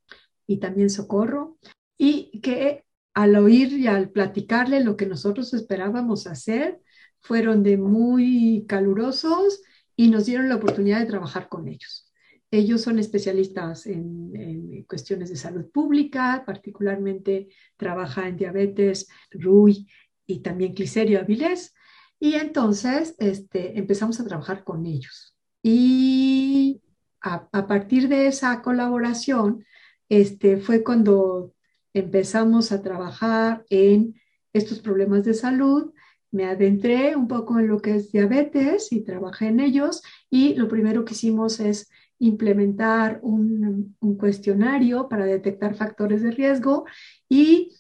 y 0.47 0.59
también 0.59 0.89
Socorro, 0.89 1.59
y 1.99 2.41
que 2.41 2.85
al 3.15 3.37
oír 3.37 3.73
y 3.73 3.87
al 3.87 4.11
platicarle 4.11 4.83
lo 4.83 4.97
que 4.97 5.07
nosotros 5.07 5.53
esperábamos 5.55 6.27
hacer, 6.27 6.81
fueron 7.21 7.63
de 7.63 7.77
muy 7.77 8.65
calurosos 8.69 9.63
y 9.97 10.09
nos 10.09 10.27
dieron 10.27 10.49
la 10.49 10.57
oportunidad 10.57 11.01
de 11.01 11.07
trabajar 11.07 11.49
con 11.49 11.69
ellos. 11.69 12.11
Ellos 12.51 12.83
son 12.83 12.99
especialistas 12.99 13.87
en, 13.87 14.85
cuestiones 14.87 15.31
de 15.31 15.37
salud 15.37 15.71
pública, 15.71 16.43
particularmente 16.45 17.49
trabaja 17.77 18.29
en 18.29 18.37
diabetes, 18.37 19.09
RUI 19.31 19.89
y 20.27 20.41
también 20.41 20.75
Cliserio 20.75 21.21
Avilés. 21.21 21.75
Y 22.19 22.35
entonces 22.35 23.15
este, 23.19 23.79
empezamos 23.79 24.21
a 24.21 24.27
trabajar 24.27 24.65
con 24.65 24.85
ellos. 24.85 25.35
Y 25.63 26.83
a, 27.23 27.49
a 27.53 27.67
partir 27.67 28.09
de 28.09 28.27
esa 28.27 28.61
colaboración, 28.61 29.65
este, 30.11 30.59
fue 30.59 30.83
cuando 30.83 31.55
empezamos 31.95 32.73
a 32.73 32.83
trabajar 32.83 33.65
en 33.71 34.15
estos 34.53 34.81
problemas 34.81 35.25
de 35.25 35.35
salud, 35.35 35.93
me 36.31 36.47
adentré 36.47 37.15
un 37.15 37.29
poco 37.29 37.59
en 37.59 37.69
lo 37.69 37.81
que 37.81 37.97
es 37.97 38.11
diabetes 38.11 38.91
y 38.91 39.03
trabajé 39.03 39.49
en 39.49 39.61
ellos 39.61 40.03
y 40.31 40.55
lo 40.55 40.67
primero 40.67 41.05
que 41.05 41.13
hicimos 41.13 41.61
es 41.61 41.91
implementar 42.19 43.19
un, 43.23 43.97
cuestionario 44.19 45.09
para 45.09 45.27
detectar 45.27 45.75
factores 45.75 46.23
de 46.23 46.31
riesgo 46.31 46.87
y 47.29 47.77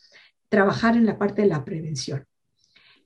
trabajar 0.48 0.96
en 0.96 1.06
la 1.06 1.16
parte 1.16 1.42
de 1.42 1.48
la 1.48 1.64
prevención. 1.64 2.26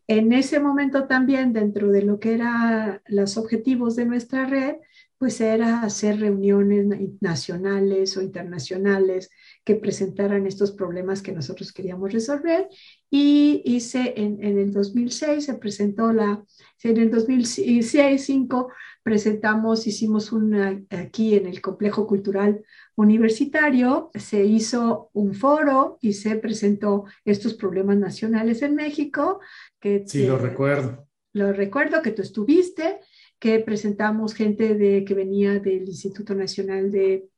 En 0.09 0.33
ese 0.33 0.61
momento 0.61 1.07
también, 1.07 1.53
dentro 1.53 1.91
de 1.91 2.03
lo 2.03 2.19
que 2.19 2.35
eran 2.35 3.03
los 3.07 3.37
objetivos 3.37 3.97
de 3.97 4.07
nuestra 4.07 4.47
red, 4.47 4.77
pues 5.19 5.41
era 5.41 5.83
hacer 5.83 6.21
reuniones 6.21 6.87
nacionales 7.21 8.17
o 8.17 8.23
internacionales 8.23 9.31
que 9.65 9.75
presentaran 9.75 10.47
estos 10.47 10.73
problemas 10.73 11.23
que 11.23 11.33
nosotros 11.33 11.73
queríamos 11.73 12.13
resolver. 12.13 12.69
Y 13.11 13.63
hice 13.65 14.15
en, 14.17 14.43
en 14.43 14.59
el 14.59 14.73
2006, 14.73 15.45
se 15.45 15.55
presentó 15.55 16.13
la, 16.13 16.45
en 16.83 16.97
el 16.99 17.11
2006, 17.11 17.83
2005 17.83 18.69
presentamos, 19.07 19.87
hicimos 19.87 20.33
una 20.33 20.83
aquí 20.91 21.37
en 21.37 21.47
el 21.47 21.61
complejo 21.61 22.09
cultural 22.09 22.65
universitario, 22.97 24.11
se 24.15 24.45
hizo 24.45 25.11
un 25.13 25.33
foro 25.33 25.99
y 26.01 26.15
se 26.15 26.35
presentó 26.35 27.05
estos 27.25 27.55
problemas 27.55 27.99
nacionales 27.99 28.63
en 28.63 28.75
México. 28.75 29.39
Que 29.79 30.03
sí, 30.07 30.27
lo 30.27 30.39
recuerdo. 30.39 31.07
Lo 31.33 31.53
recuerdo 31.53 32.03
que 32.03 32.11
tú 32.11 32.23
estuviste, 32.23 32.99
que 33.39 33.61
presentamos 33.61 34.35
gente 34.35 34.75
de, 34.75 35.05
que 35.05 35.15
venía 35.15 35.59
del 35.59 35.89
Instituto 35.89 36.35
Nacional 36.35 36.91
de 36.91 37.29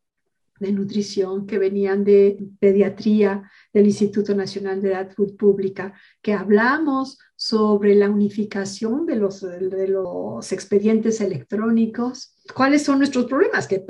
de 0.61 0.72
nutrición 0.72 1.46
que 1.46 1.59
venían 1.59 2.05
de 2.05 2.38
pediatría 2.59 3.51
del 3.72 3.86
Instituto 3.86 4.34
Nacional 4.34 4.82
de 4.82 4.90
Edad 4.90 5.14
Pública, 5.38 5.94
que 6.22 6.32
hablamos 6.32 7.18
sobre 7.36 7.94
la 7.94 8.11
unificación 8.11 9.07
de 9.07 9.16
los, 9.16 9.40
de 9.40 9.88
los 9.88 10.53
expedientes 10.53 11.20
electrónicos. 11.20 12.34
¿Cuáles 12.55 12.82
son 12.82 12.99
nuestros 12.99 13.26
problemas? 13.26 13.66
Que 13.66 13.80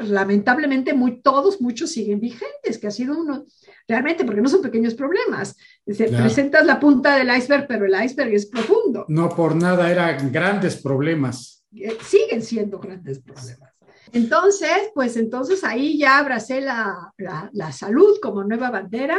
lamentablemente 0.00 0.94
muy, 0.94 1.20
todos, 1.20 1.60
muchos 1.60 1.90
siguen 1.90 2.20
vigentes, 2.20 2.78
que 2.78 2.86
ha 2.86 2.90
sido 2.90 3.18
uno, 3.18 3.44
realmente, 3.86 4.24
porque 4.24 4.40
no 4.40 4.48
son 4.48 4.62
pequeños 4.62 4.94
problemas. 4.94 5.56
Se 5.86 6.08
presentas 6.08 6.66
la 6.66 6.78
punta 6.78 7.16
del 7.16 7.34
iceberg, 7.36 7.66
pero 7.66 7.86
el 7.86 8.04
iceberg 8.04 8.34
es 8.34 8.46
profundo. 8.46 9.04
No 9.08 9.28
por 9.28 9.56
nada 9.56 9.90
eran 9.90 10.30
grandes 10.30 10.76
problemas. 10.76 11.64
Eh, 11.74 11.96
siguen 12.02 12.42
siendo 12.42 12.78
grandes 12.78 13.20
problemas. 13.20 13.74
Entonces, 14.12 14.90
pues 14.94 15.16
entonces 15.16 15.64
ahí 15.64 15.98
ya 15.98 16.18
abracé 16.18 16.60
la, 16.60 17.12
la, 17.52 17.72
salud 17.72 18.18
como 18.22 18.44
nueva 18.44 18.70
bandera 18.70 19.18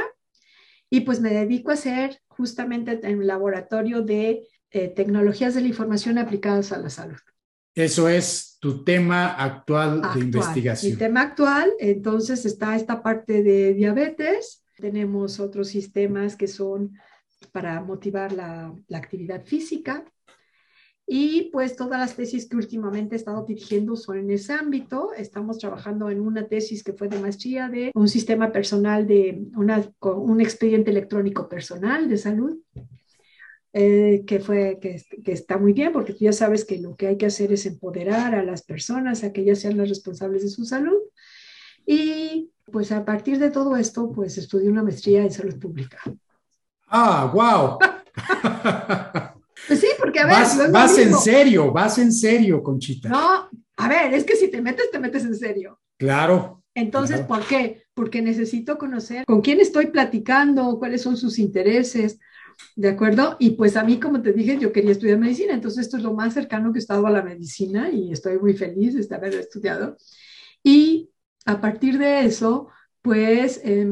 y 0.89 1.01
pues 1.01 1.21
me 1.21 1.30
dedico 1.30 1.71
a 1.71 1.75
hacer 1.75 2.19
justamente 2.27 2.99
en 3.03 3.19
un 3.19 3.27
laboratorio 3.27 4.01
de 4.01 4.47
eh, 4.71 4.88
tecnologías 4.88 5.53
de 5.53 5.61
la 5.61 5.67
información 5.67 6.17
aplicadas 6.17 6.71
a 6.71 6.80
la 6.80 6.89
salud. 6.89 7.19
Eso 7.80 8.09
es 8.09 8.57
tu 8.59 8.84
tema 8.84 9.34
actual, 9.36 10.01
de 10.13 10.19
investigación. 10.19 10.91
Mi 10.91 10.97
tema 10.97 11.21
actual, 11.21 11.71
entonces 11.80 12.45
está 12.45 12.75
esta 12.75 13.01
parte 13.01 13.41
de 13.41 13.73
diabetes, 13.73 14.65
tenemos 14.75 15.39
otros 15.39 15.69
sistemas 15.69 16.36
que 16.36 16.47
son 16.47 16.93
para 17.53 17.82
motivar 17.82 18.34
la, 18.34 18.75
la 18.88 18.97
actividad 18.97 19.45
física, 19.45 20.03
y 21.11 21.49
pues 21.51 21.75
todas 21.75 21.99
las 21.99 22.15
tesis 22.15 22.47
que 22.47 22.55
últimamente 22.55 23.15
he 23.15 23.17
estado 23.17 23.43
dirigiendo 23.43 23.95
son 23.95 24.19
en 24.19 24.30
ese 24.30 24.53
ámbito. 24.53 25.11
Estamos 25.17 25.57
trabajando 25.57 26.11
en 26.11 26.19
una 26.19 26.47
tesis 26.47 26.84
que 26.84 26.93
fue 26.93 27.07
de 27.07 27.17
maestría 27.17 27.67
de 27.67 27.91
un 27.95 28.07
sistema 28.07 28.51
personal 28.51 29.07
de 29.07 29.41
una, 29.55 29.91
un 30.01 30.39
expediente 30.39 30.91
electrónico 30.91 31.49
personal 31.49 32.07
de 32.07 32.17
salud. 32.17 32.59
Eh, 33.72 34.24
que 34.26 34.39
fue 34.39 34.80
que, 34.82 34.99
que, 35.24 35.32
está 35.32 35.59
muy 35.59 35.74
bien 35.74 35.93
porque 35.93 36.13
tú 36.13 36.26
ya 36.26 36.34
sabes 36.34 36.65
que 36.65 36.80
lo 36.80 36.95
que 36.95 37.05
hay 37.05 37.17
que 37.17 37.28
hacer 37.28 37.53
es 37.53 37.67
empoderar 37.67 38.34
a 38.34 38.41
las 38.41 38.63
personas 38.63 39.24
a 39.24 39.32
que 39.32 39.41
ellas 39.41 39.59
sean 39.59 39.78
las 39.78 39.89
responsables 39.89 40.41
de 40.41 40.49
su 40.49 40.65
salud 40.65 40.97
y 41.86 42.49
pues 42.72 42.91
a 42.91 43.05
partir 43.05 43.38
de 43.38 43.51
todo 43.51 43.78
esto 43.78 44.11
pues 44.11 44.39
estudié 44.39 44.70
una 44.70 44.82
maestría 44.82 45.22
en 45.22 45.32
salud 45.32 45.59
pública. 45.59 45.99
Ah, 46.88 47.32
wow. 47.32 47.78
Pues 49.67 49.82
sí, 49.82 49.88
porque 49.99 50.20
a 50.20 50.26
ver. 50.26 50.36
Vas, 50.36 50.72
vas 50.72 50.97
en 50.97 51.13
serio, 51.13 51.72
vas 51.72 51.97
en 51.99 52.11
serio, 52.11 52.63
Conchita. 52.63 53.09
No, 53.09 53.49
a 53.78 53.88
ver, 53.88 54.13
es 54.13 54.24
que 54.24 54.36
si 54.36 54.49
te 54.49 54.61
metes, 54.61 54.89
te 54.89 54.99
metes 54.99 55.24
en 55.26 55.36
serio. 55.36 55.80
Claro. 55.97 56.63
Entonces, 56.74 57.22
¿por 57.22 57.45
qué? 57.45 57.84
Porque 57.93 58.22
necesito 58.22 58.78
conocer 58.78 59.26
con 59.26 59.41
quién 59.41 59.59
estoy 59.59 59.88
platicando, 59.88 60.80
cuáles 60.80 61.01
son 61.01 61.17
sus 61.17 61.38
intereses. 61.39 62.20
¿De 62.76 62.89
acuerdo? 62.89 63.36
Y 63.39 63.51
pues 63.51 63.76
a 63.76 63.84
mí, 63.84 63.99
como 63.99 64.22
te 64.22 64.34
dije, 64.34 64.57
yo 64.57 64.72
quería 64.72 64.91
estudiar 64.91 65.18
medicina, 65.18 65.53
entonces 65.53 65.86
esto 65.86 65.97
es 65.97 66.03
lo 66.03 66.14
más 66.14 66.34
cercano 66.34 66.72
que 66.72 66.80
he 66.80 66.82
estado 66.82 67.05
a 67.07 67.12
la 67.12 67.22
medicina 67.24 67.89
y 67.89 68.12
estoy 68.12 68.38
muy 68.39 68.53
feliz 68.53 69.07
de 69.07 69.16
haber 69.16 69.36
estudiado. 69.36 69.97
Y 70.64 71.10
a 71.45 71.60
partir 71.62 71.97
de 71.97 72.26
eso, 72.26 72.70
pues 73.01 73.62
eh, 73.64 73.88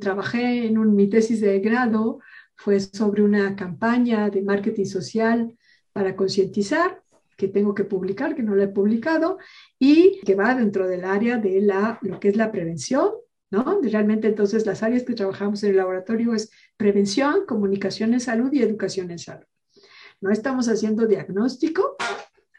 trabajé 0.00 0.66
en 0.66 0.78
un, 0.78 0.94
mi 0.94 1.08
tesis 1.08 1.40
de 1.40 1.60
grado, 1.60 2.20
fue 2.56 2.80
sobre 2.80 3.22
una 3.22 3.56
campaña 3.56 4.28
de 4.30 4.42
marketing 4.42 4.84
social 4.84 5.56
para 5.92 6.14
concientizar 6.16 7.02
que 7.36 7.48
tengo 7.48 7.74
que 7.74 7.84
publicar, 7.84 8.34
que 8.34 8.42
no 8.42 8.54
la 8.54 8.64
he 8.64 8.68
publicado, 8.68 9.38
y 9.78 10.20
que 10.26 10.34
va 10.34 10.54
dentro 10.54 10.86
del 10.86 11.04
área 11.04 11.38
de 11.38 11.60
la, 11.62 11.98
lo 12.02 12.20
que 12.20 12.28
es 12.28 12.36
la 12.36 12.52
prevención, 12.52 13.10
¿no? 13.50 13.80
Realmente 13.82 14.28
entonces 14.28 14.66
las 14.66 14.82
áreas 14.82 15.02
que 15.02 15.14
trabajamos 15.14 15.62
en 15.62 15.70
el 15.70 15.76
laboratorio 15.76 16.34
es 16.34 16.50
prevención, 16.76 17.46
comunicación 17.46 18.14
en 18.14 18.20
salud 18.20 18.52
y 18.52 18.62
educación 18.62 19.10
en 19.10 19.18
salud. 19.18 19.46
No 20.20 20.30
estamos 20.30 20.68
haciendo 20.68 21.06
diagnóstico, 21.06 21.96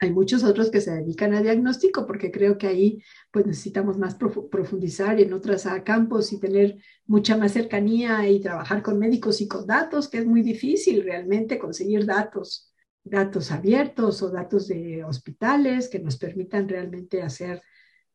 hay 0.01 0.11
muchos 0.11 0.43
otros 0.43 0.71
que 0.71 0.81
se 0.81 0.95
dedican 0.95 1.35
a 1.35 1.43
diagnóstico 1.43 2.07
porque 2.07 2.31
creo 2.31 2.57
que 2.57 2.65
ahí 2.65 3.03
pues 3.29 3.45
necesitamos 3.45 3.99
más 3.99 4.15
profundizar 4.15 5.19
en 5.19 5.31
otros 5.31 5.63
campos 5.85 6.33
y 6.33 6.39
tener 6.39 6.79
mucha 7.05 7.37
más 7.37 7.51
cercanía 7.51 8.27
y 8.27 8.41
trabajar 8.41 8.81
con 8.81 8.97
médicos 8.97 9.41
y 9.41 9.47
con 9.47 9.67
datos, 9.67 10.09
que 10.09 10.17
es 10.17 10.25
muy 10.25 10.41
difícil 10.41 11.03
realmente 11.03 11.59
conseguir 11.59 12.07
datos, 12.07 12.73
datos 13.03 13.51
abiertos 13.51 14.23
o 14.23 14.31
datos 14.31 14.67
de 14.67 15.03
hospitales 15.03 15.87
que 15.87 15.99
nos 15.99 16.17
permitan 16.17 16.67
realmente 16.67 17.21
hacer 17.21 17.61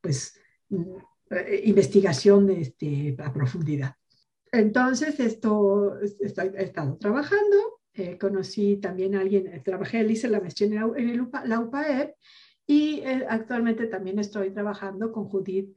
pues 0.00 0.36
mm, 0.70 0.96
eh, 1.30 1.62
investigación 1.64 2.50
este, 2.50 3.16
a 3.18 3.32
profundidad. 3.32 3.94
Entonces, 4.52 5.18
esto 5.20 5.98
he 6.00 6.62
estado 6.62 6.96
trabajando 6.98 7.76
eh, 7.98 8.18
conocí 8.18 8.76
también 8.76 9.14
a 9.14 9.20
alguien, 9.20 9.46
eh, 9.46 9.62
trabajé, 9.64 10.04
hice 10.04 10.28
la 10.28 10.40
maestría 10.40 10.86
en, 10.96 11.08
el, 11.08 11.26
la 11.46 11.60
UPAEP 11.60 12.14
y 12.66 13.00
eh, 13.00 13.24
actualmente 13.26 13.86
también 13.86 14.18
estoy 14.18 14.50
trabajando 14.50 15.12
con 15.12 15.24
Judith 15.24 15.74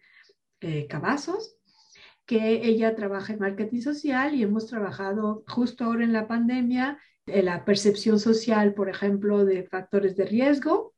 Cavazos, 0.89 1.55
que 2.25 2.65
ella 2.67 2.93
trabaja 2.93 3.31
en 3.31 3.39
marketing 3.39 3.79
social 3.79 4.35
y 4.35 4.43
hemos 4.43 4.67
trabajado 4.67 5.45
justo 5.47 5.85
ahora 5.85 6.03
en 6.03 6.11
la 6.11 6.27
pandemia 6.27 6.99
la 7.25 7.63
percepción 7.63 8.19
social, 8.19 8.73
por 8.73 8.89
ejemplo, 8.89 9.45
de 9.45 9.63
factores 9.63 10.17
de 10.17 10.25
riesgo. 10.25 10.93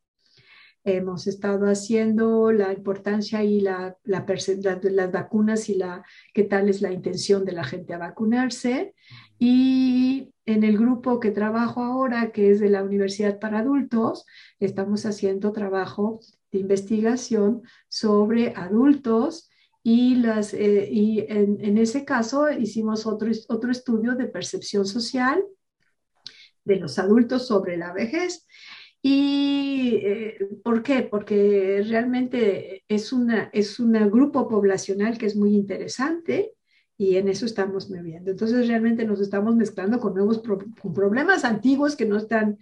Hemos 0.84 1.28
estado 1.28 1.68
haciendo 1.68 2.52
la 2.52 2.74
importancia 2.74 3.44
y 3.44 3.62
la, 3.62 3.98
la, 4.04 4.26
las 4.26 5.12
vacunas 5.12 5.70
y 5.70 5.76
la, 5.76 6.04
qué 6.34 6.44
tal 6.44 6.70
es 6.70 6.82
la 6.82 6.92
intención 6.92 7.46
de 7.46 7.52
la 7.52 7.64
gente 7.64 7.94
a 7.94 8.00
vacunarse. 8.00 8.96
Y 9.38 10.34
en 10.46 10.64
el 10.64 10.78
grupo 10.78 11.20
que 11.20 11.32
trabajo 11.32 11.84
ahora, 11.84 12.32
que 12.32 12.52
es 12.52 12.60
de 12.60 12.70
la 12.70 12.84
Universidad 12.84 13.40
para 13.40 13.60
Adultos, 13.60 14.26
estamos 14.60 15.06
haciendo 15.06 15.52
trabajo 15.52 16.20
de 16.52 16.60
investigación 16.60 17.62
sobre 17.88 18.54
adultos 18.56 19.50
y, 19.84 20.16
las, 20.16 20.54
eh, 20.54 20.90
y 20.92 21.26
en, 21.28 21.78
ese 21.78 22.06
caso 22.06 22.52
hicimos 22.52 23.06
otro, 23.06 23.32
otro 23.48 23.72
estudio 23.72 24.16
de 24.16 24.28
percepción 24.28 24.86
social 24.86 25.44
de 26.64 26.76
los 26.76 27.00
adultos 27.00 27.48
sobre 27.48 27.78
la 27.78 27.94
vejez. 27.94 28.48
¿Y 29.02 29.96
eh, 30.04 30.38
por 30.64 30.84
qué? 30.84 31.02
Porque 31.02 31.84
realmente 31.88 32.84
es, 32.88 33.12
una, 33.12 33.50
es 33.52 33.80
un 33.80 33.94
grupo 34.10 34.48
poblacional 34.48 35.18
que 35.18 35.26
es 35.26 35.36
muy 35.36 35.56
interesante 35.56 36.54
y 36.98 37.18
en 37.18 37.28
eso 37.28 37.48
estamos 37.48 37.90
moviendo. 37.90 38.30
Entonces 38.30 38.68
realmente 38.68 39.06
nos 39.06 39.20
estamos 39.20 39.56
mezclando 39.56 40.00
con 40.00 40.14
nuevos 40.14 40.40
con 40.44 40.94
problemas 40.94 41.46
antiguos 41.46 41.96
que 41.96 42.06
no 42.06 42.18
están 42.18 42.60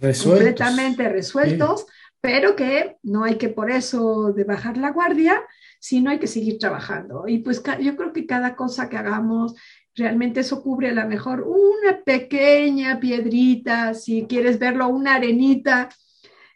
completamente 0.00 1.08
resueltos, 1.08 1.86
pero 2.20 2.56
que 2.56 2.96
no 3.04 3.22
hay 3.22 3.36
que 3.36 3.48
por 3.48 3.70
eso 3.70 4.32
de 4.32 4.42
bajar 4.42 4.76
la 4.76 4.90
guardia, 4.90 5.40
sino 5.78 6.10
hay 6.10 6.18
que 6.18 6.26
seguir 6.26 6.58
trabajando. 6.58 7.28
Y 7.28 7.38
pues 7.38 7.62
yo 7.80 7.96
creo 7.96 8.12
que 8.12 8.26
cada 8.26 8.56
cosa 8.56 8.88
que 8.88 8.96
hagamos, 8.96 9.54
realmente 9.96 10.40
eso 10.40 10.62
cubre 10.62 10.90
a 10.90 10.94
lo 10.94 11.08
mejor 11.08 11.42
una 11.42 12.02
pequeña 12.04 13.00
piedrita, 13.00 13.94
si 13.94 14.26
quieres 14.26 14.58
verlo, 14.58 14.88
una 14.88 15.14
arenita 15.14 15.88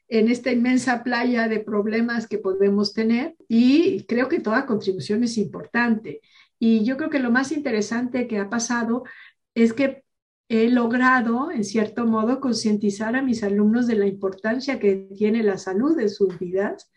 en 0.08 0.28
esta 0.28 0.50
inmensa 0.50 1.02
playa 1.02 1.48
de 1.48 1.60
problemas 1.60 2.26
que 2.26 2.38
podemos 2.38 2.92
tener. 2.92 3.36
Y 3.48 4.04
creo 4.04 4.28
que 4.28 4.40
toda 4.40 4.66
contribución 4.66 5.24
es 5.24 5.38
importante. 5.38 6.20
Y 6.58 6.84
yo 6.84 6.96
creo 6.96 7.10
que 7.10 7.20
lo 7.20 7.30
más 7.30 7.52
interesante 7.52 8.26
que 8.28 8.38
ha 8.38 8.50
pasado 8.50 9.04
es 9.54 9.72
que 9.72 10.04
he 10.48 10.68
logrado, 10.68 11.50
en 11.52 11.64
cierto 11.64 12.06
modo, 12.06 12.40
concientizar 12.40 13.14
a 13.14 13.22
mis 13.22 13.42
alumnos 13.44 13.86
de 13.86 13.94
la 13.94 14.06
importancia 14.06 14.80
que 14.80 15.08
tiene 15.16 15.42
la 15.44 15.58
salud 15.58 15.98
en 15.98 16.10
sus 16.10 16.38
vidas 16.38 16.90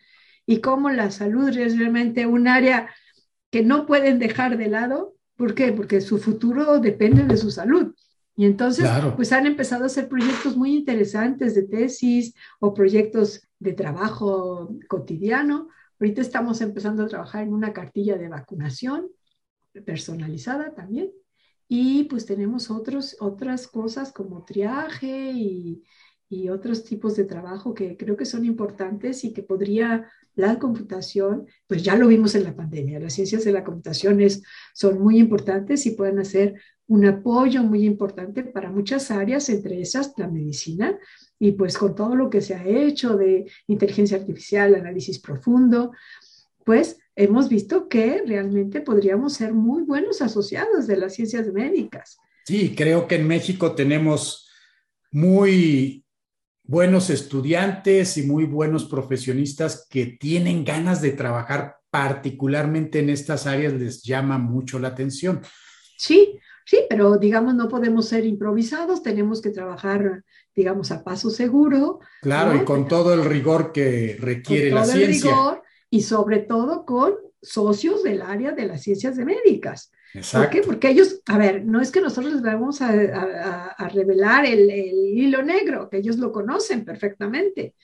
y 0.44 0.60
cómo 0.60 0.90
la 0.90 1.10
salud 1.10 1.56
es 1.56 1.78
realmente 1.78 2.26
un 2.26 2.48
área 2.48 2.90
que 3.50 3.62
no 3.62 3.86
pueden 3.86 4.18
dejar 4.18 4.58
de 4.58 4.68
lado. 4.68 5.13
¿Por 5.36 5.54
qué? 5.54 5.72
Porque 5.72 6.00
su 6.00 6.18
futuro 6.18 6.78
depende 6.78 7.24
de 7.24 7.36
su 7.36 7.50
salud. 7.50 7.94
Y 8.36 8.46
entonces, 8.46 8.88
pues 9.14 9.32
han 9.32 9.46
empezado 9.46 9.84
a 9.84 9.86
hacer 9.86 10.08
proyectos 10.08 10.56
muy 10.56 10.74
interesantes 10.74 11.54
de 11.54 11.62
tesis 11.62 12.34
o 12.58 12.74
proyectos 12.74 13.46
de 13.60 13.72
trabajo 13.72 14.76
cotidiano. 14.88 15.68
Ahorita 16.00 16.20
estamos 16.20 16.60
empezando 16.60 17.04
a 17.04 17.08
trabajar 17.08 17.44
en 17.44 17.52
una 17.52 17.72
cartilla 17.72 18.18
de 18.18 18.28
vacunación 18.28 19.08
personalizada 19.86 20.74
también. 20.74 21.12
Y 21.68 22.04
pues 22.04 22.26
tenemos 22.26 22.70
otros, 22.70 23.16
otras 23.20 23.68
cosas 23.68 24.12
como 24.12 24.44
triaje 24.44 25.32
y, 25.32 25.82
y 26.34 26.48
otros 26.48 26.82
tipos 26.82 27.14
de 27.14 27.24
trabajo 27.24 27.74
que 27.74 27.96
creo 27.96 28.16
que 28.16 28.24
son 28.24 28.44
importantes 28.44 29.24
y 29.24 29.32
que 29.32 29.42
podría 29.42 30.10
la 30.34 30.58
computación, 30.58 31.46
pues 31.68 31.82
ya 31.82 31.94
lo 31.94 32.08
vimos 32.08 32.34
en 32.34 32.44
la 32.44 32.56
pandemia, 32.56 32.98
las 32.98 33.12
ciencias 33.12 33.44
de 33.44 33.52
la 33.52 33.62
computación 33.62 34.18
son 34.74 35.00
muy 35.00 35.18
importantes 35.18 35.86
y 35.86 35.92
pueden 35.92 36.18
hacer 36.18 36.54
un 36.86 37.06
apoyo 37.06 37.62
muy 37.62 37.84
importante 37.84 38.42
para 38.42 38.70
muchas 38.70 39.10
áreas, 39.10 39.48
entre 39.48 39.80
esas 39.80 40.12
la 40.16 40.28
medicina, 40.28 40.98
y 41.38 41.52
pues 41.52 41.78
con 41.78 41.94
todo 41.94 42.16
lo 42.16 42.28
que 42.30 42.40
se 42.40 42.54
ha 42.54 42.66
hecho 42.66 43.16
de 43.16 43.50
inteligencia 43.68 44.18
artificial, 44.18 44.74
análisis 44.74 45.20
profundo, 45.20 45.92
pues 46.64 46.98
hemos 47.14 47.48
visto 47.48 47.88
que 47.88 48.22
realmente 48.26 48.80
podríamos 48.80 49.34
ser 49.34 49.54
muy 49.54 49.82
buenos 49.82 50.20
asociados 50.20 50.86
de 50.86 50.96
las 50.96 51.14
ciencias 51.14 51.52
médicas. 51.52 52.18
Sí, 52.44 52.74
creo 52.74 53.06
que 53.06 53.16
en 53.16 53.28
México 53.28 53.74
tenemos 53.74 54.50
muy 55.10 56.03
buenos 56.64 57.10
estudiantes 57.10 58.16
y 58.16 58.22
muy 58.22 58.44
buenos 58.44 58.86
profesionistas 58.86 59.86
que 59.88 60.06
tienen 60.06 60.64
ganas 60.64 61.00
de 61.02 61.12
trabajar 61.12 61.76
particularmente 61.90 62.98
en 62.98 63.10
estas 63.10 63.46
áreas, 63.46 63.74
les 63.74 64.02
llama 64.02 64.38
mucho 64.38 64.78
la 64.78 64.88
atención. 64.88 65.42
Sí, 65.96 66.38
sí, 66.64 66.80
pero 66.88 67.18
digamos, 67.18 67.54
no 67.54 67.68
podemos 67.68 68.08
ser 68.08 68.24
improvisados, 68.26 69.02
tenemos 69.02 69.40
que 69.40 69.50
trabajar, 69.50 70.24
digamos, 70.56 70.90
a 70.90 71.04
paso 71.04 71.30
seguro. 71.30 72.00
Claro, 72.22 72.56
y 72.56 72.64
con 72.64 72.88
todo 72.88 73.14
el 73.14 73.24
rigor 73.24 73.70
que 73.70 74.16
requiere 74.18 74.70
la 74.70 74.84
ciencia 74.84 75.62
y 75.90 76.02
sobre 76.02 76.40
todo 76.40 76.84
con 76.84 77.14
socios 77.44 78.02
del 78.02 78.22
área 78.22 78.52
de 78.52 78.66
las 78.66 78.82
ciencias 78.82 79.16
de 79.16 79.24
médicas. 79.24 79.92
¿Por 80.32 80.48
qué? 80.48 80.62
Porque 80.62 80.90
ellos, 80.90 81.20
a 81.26 81.38
ver, 81.38 81.64
no 81.64 81.80
es 81.80 81.90
que 81.90 82.00
nosotros 82.00 82.34
les 82.34 82.42
vamos 82.42 82.80
a, 82.80 82.88
a, 83.76 83.88
revelar 83.88 84.46
el, 84.46 84.70
hilo 84.70 85.42
negro, 85.42 85.88
que 85.90 85.98
ellos 85.98 86.18
lo 86.18 86.30
conocen 86.30 86.84
perfectamente, 86.84 87.74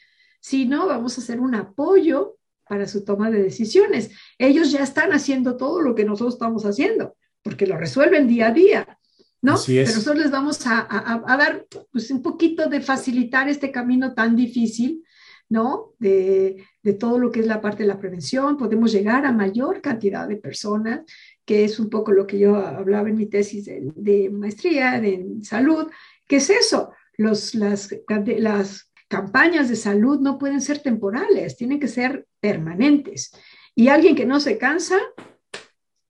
sino 0.40 0.86
vamos 0.86 1.18
a 1.18 1.22
hacer 1.22 1.40
un 1.40 1.56
apoyo 1.56 2.36
para 2.68 2.86
su 2.86 3.04
toma 3.04 3.30
de 3.32 3.42
decisiones. 3.42 4.12
Ellos 4.38 4.70
ya 4.70 4.84
están 4.84 5.12
haciendo 5.12 5.56
todo 5.56 5.82
lo 5.82 5.94
que 5.96 6.04
nosotros 6.04 6.34
estamos 6.34 6.64
haciendo, 6.64 7.16
porque 7.42 7.66
lo 7.66 7.76
resuelven 7.76 8.28
día 8.28 8.48
a 8.48 8.52
día, 8.52 8.98
¿no? 9.42 9.56
Pero 9.66 9.90
nosotros 9.90 10.18
les 10.18 10.30
vamos 10.30 10.64
a, 10.68 10.86
a, 10.88 11.36
dar 11.36 11.66
pues, 11.90 12.12
un 12.12 12.22
poquito 12.22 12.68
de 12.68 12.80
facilitar 12.80 13.48
este 13.48 13.72
camino 13.72 14.14
tan 14.14 14.36
difícil 14.36 15.02
¿no? 15.51 15.94
De, 15.98 16.64
todo 16.98 17.18
lo 17.18 17.30
que 17.30 17.40
es 17.40 17.46
la 17.46 17.61
parte 17.61 17.82
de 17.82 17.88
la 17.88 17.98
prevención, 17.98 18.57
podemos 18.57 18.90
llegar 18.90 19.26
a 19.26 19.32
mayor 19.32 19.82
cantidad 19.82 20.26
de 20.26 20.36
personas, 20.36 21.03
que 21.44 21.64
es 21.64 21.78
un 21.78 21.90
poco 21.90 22.12
lo 22.12 22.26
que 22.26 22.38
yo 22.38 22.57
hablaba 22.57 23.11
en 23.11 23.16
mi 23.16 23.26
tesis 23.26 23.66
de, 23.66 24.30
maestría 24.30 25.01
de 25.01 25.36
salud, 25.42 25.88
¿qué 26.26 26.36
es 26.36 26.48
eso? 26.48 26.92
Los, 27.18 27.55
las, 27.55 27.94
las 28.38 28.92
campañas 29.09 29.68
de 29.68 29.76
salud 29.76 30.20
no 30.20 30.38
pueden 30.38 30.61
ser 30.61 30.78
temporales, 30.78 31.57
tienen 31.57 31.80
que 31.80 31.88
ser 31.88 32.26
permanentes. 32.40 33.32
Y 33.74 33.88
alguien 33.88 34.16
que 34.16 34.26
no 34.26 34.40
se 34.40 34.57
cansa 34.57 34.98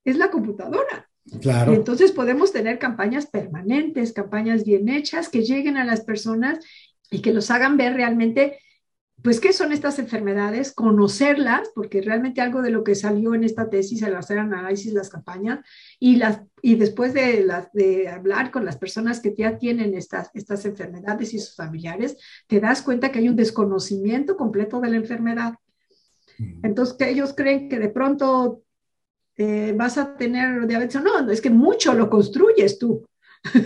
es 0.05 0.17
la 0.17 0.31
computadora. 0.31 1.07
Claro. 1.39 1.73
entonces 1.73 2.11
podemos 2.11 2.51
tener 2.51 2.79
campañas 2.79 3.27
permanentes, 3.27 4.11
campañas 4.11 4.65
bien 4.65 4.89
hechas 4.89 5.29
que 5.29 5.43
lleguen 5.43 5.77
a 5.77 5.85
las 5.85 6.01
personas 6.01 6.65
y 7.11 7.21
que 7.21 7.31
los 7.31 7.51
hagan 7.51 7.77
ver 7.77 7.93
realmente 7.93 8.57
pues, 9.23 9.39
¿qué 9.39 9.53
son 9.53 9.71
estas 9.71 9.99
enfermedades? 9.99 10.73
Conocerlas, 10.73 11.69
porque 11.75 12.01
realmente 12.01 12.41
algo 12.41 12.61
de 12.61 12.71
lo 12.71 12.83
que 12.83 12.95
salió 12.95 13.33
en 13.35 13.43
esta 13.43 13.69
tesis 13.69 14.01
al 14.03 14.15
hacer 14.15 14.39
análisis 14.39 14.93
las 14.93 15.09
campañas 15.09 15.59
y, 15.99 16.15
las, 16.15 16.41
y 16.61 16.75
después 16.75 17.13
de, 17.13 18.09
hablar 18.09 18.51
con 18.51 18.65
las 18.65 18.77
personas 18.77 19.19
que 19.19 19.35
ya 19.37 19.57
tienen 19.57 19.93
estas, 19.93 20.31
estas 20.33 20.65
enfermedades 20.65 21.33
y 21.33 21.39
sus 21.39 21.55
familiares, 21.55 22.17
te 22.47 22.59
das 22.59 22.81
cuenta 22.81 23.11
que 23.11 23.19
hay 23.19 23.29
un 23.29 23.35
desconocimiento 23.35 24.37
completo 24.37 24.79
de 24.79 24.89
la 24.89 24.97
enfermedad. 24.97 25.55
Entonces, 26.63 26.95
que 26.95 27.09
ellos 27.09 27.33
creen 27.35 27.69
que 27.69 27.77
de 27.77 27.89
pronto 27.89 28.63
eh, 29.37 29.73
vas 29.75 29.97
a 29.97 30.15
tener 30.15 30.65
diabetes. 30.67 31.01
No, 31.03 31.29
es 31.29 31.41
que 31.41 31.49
mucho 31.49 31.93
lo 31.93 32.09
construyes 32.09 32.79
tú. 32.79 33.05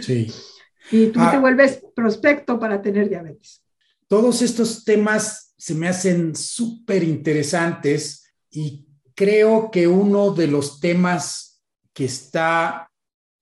Sí. 0.02 0.34
y 0.92 1.08
tú 1.08 1.20
te 1.20 1.38
ah. 1.38 1.40
vuelves 1.40 1.84
prospecto 1.96 2.60
para 2.60 2.82
tener 2.82 3.08
diabetes. 3.08 3.62
Todos 4.08 4.42
estos 4.42 4.84
temas 4.84 5.45
se 5.66 5.74
me 5.74 5.88
hacen 5.88 6.36
súper 6.36 7.04
interesantes 7.04 8.32
y 8.52 8.86
creo 9.16 9.72
que 9.72 9.88
uno 9.88 10.30
de 10.30 10.46
los 10.46 10.80
temas 10.80 11.64
que 11.92 12.06
está 12.06 12.92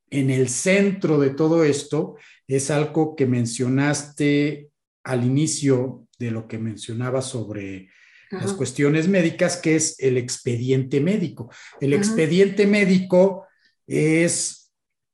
en 0.09 0.29
el 0.29 0.47
centro 0.47 1.19
de 1.19 1.31
todo 1.31 1.65
esto 1.65 2.15
es 2.47 2.71
algo 2.71 3.17
que 3.17 3.25
mencionaste 3.25 4.69
al 5.03 5.25
inicio 5.25 6.07
de 6.17 6.31
lo 6.31 6.47
que 6.47 6.59
mencionaba 6.59 7.21
sobre 7.21 7.89
las 8.31 8.53
cuestiones 8.53 9.09
médicas, 9.09 9.57
que 9.57 9.75
es 9.75 9.99
el 9.99 10.17
expediente 10.17 11.01
médico. 11.01 11.51
El 11.81 11.91
expediente 11.91 12.65
médico 12.65 13.47
es 13.85 14.62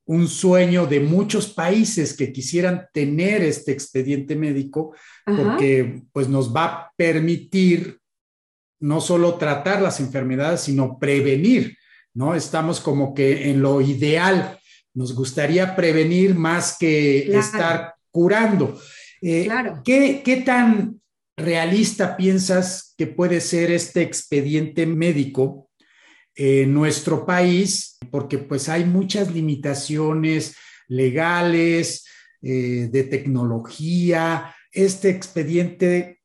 un 0.10 0.28
sueño 0.28 0.88
de 0.88 1.00
muchos 1.02 1.50
países 1.54 2.18
que 2.18 2.34
quisieran 2.34 2.88
tener 2.92 3.44
este 3.44 3.72
expediente 3.72 4.36
médico 4.36 4.96
porque 5.24 6.02
pues 6.12 6.28
nos 6.28 6.54
va 6.54 6.66
a 6.66 6.92
permitir 6.98 8.00
no 8.80 9.02
solo 9.02 9.36
tratar 9.36 9.84
las 9.84 10.00
enfermedades, 10.00 10.62
sino 10.62 10.98
prevenir, 10.98 11.78
¿no? 12.16 12.34
Estamos 12.34 12.80
como 12.80 13.14
que 13.14 13.52
en 13.52 13.62
lo 13.62 13.82
ideal, 13.82 14.58
nos 14.96 15.14
gustaría 15.14 15.76
prevenir 15.76 16.34
más 16.34 16.76
que 16.80 17.38
estar 17.38 17.94
curando. 18.10 18.82
Eh, 19.22 19.44
claro. 19.44 19.84
¿qué, 19.86 20.24
¿Qué 20.26 20.38
tan 20.38 21.00
realista 21.38 22.18
piensas 22.18 22.96
que 22.98 23.06
puede 23.06 23.42
ser 23.42 23.70
este 23.70 24.02
expediente 24.02 24.88
médico 24.88 25.69
en 26.42 26.74
nuestro 26.74 27.26
país, 27.26 27.98
porque 28.10 28.38
pues 28.38 28.70
hay 28.70 28.86
muchas 28.86 29.34
limitaciones 29.34 30.56
legales, 30.88 32.06
eh, 32.42 32.88
de 32.90 33.04
tecnología. 33.04 34.56
Este 34.72 35.10
expediente 35.10 36.22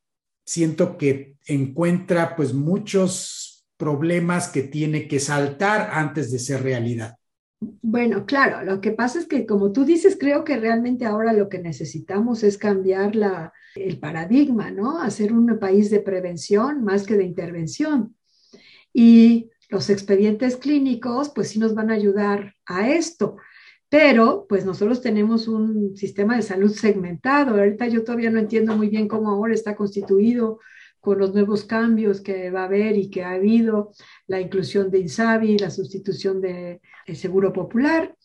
siento 0.47 0.97
que 0.97 1.35
encuentra 1.47 2.37
pues 2.37 2.55
muchos 2.55 3.67
problemas 3.77 4.47
que 4.47 4.63
tiene 4.63 5.09
que 5.09 5.19
saltar 5.19 5.91
antes 5.93 6.31
de 6.31 6.39
ser 6.39 6.63
realidad. 6.63 7.17
Bueno, 7.83 8.25
claro, 8.25 8.65
lo 8.65 8.81
que 8.81 8.93
pasa 8.93 9.19
es 9.19 9.27
que 9.27 9.47
como 9.47 9.73
tú 9.73 9.85
dices, 9.85 10.17
creo 10.19 10.45
que 10.45 10.57
realmente 10.59 11.07
ahora 11.07 11.33
lo 11.33 11.49
que 11.49 11.59
necesitamos 11.59 12.45
es 12.45 12.57
cambiar 12.57 13.17
la, 13.17 13.53
el 13.75 13.99
paradigma, 13.99 14.71
¿no? 14.71 15.03
Hacer 15.03 15.33
un 15.33 15.59
país 15.59 15.91
de 15.91 15.99
prevención 15.99 16.85
más 16.85 17.05
que 17.05 17.17
de 17.17 17.25
intervención. 17.25 18.15
Y 18.93 19.51
los 19.75 19.91
expedientes 19.91 20.57
clínicos, 20.57 21.31
pues 21.35 21.49
sí 21.51 21.59
nos 21.59 21.75
van 21.75 21.91
a 21.91 21.95
ayudar 21.95 22.55
a 22.65 22.89
esto. 22.89 23.37
Pero, 23.89 24.47
pues 24.49 24.65
nosotros 24.65 25.03
tenemos 25.03 25.49
un 25.49 25.97
sistema 25.97 26.37
de 26.37 26.43
salud 26.43 26.71
segmentado. 26.71 27.57
Ahorita 27.57 27.89
yo 27.89 28.05
todavía 28.05 28.31
no 28.31 28.39
entiendo 28.39 28.77
muy 28.77 28.89
bien 28.89 29.09
cómo 29.09 29.31
ahora 29.31 29.53
está 29.53 29.77
constituido 29.77 30.61
con 31.01 31.19
los 31.19 31.35
nuevos 31.35 31.65
cambios 31.65 32.21
que 32.21 32.51
va 32.51 32.63
a 32.63 32.65
haber 32.65 32.97
y 32.97 33.11
que 33.11 33.25
ha 33.25 33.33
habido, 33.33 33.93
la 34.27 34.41
inclusión 34.41 34.91
de 34.91 35.01
INSABI, 35.01 35.59
la 35.59 35.71
sustitución 35.71 36.41
de 36.41 36.81
Seguro 37.15 37.53
Popular. 37.53 38.17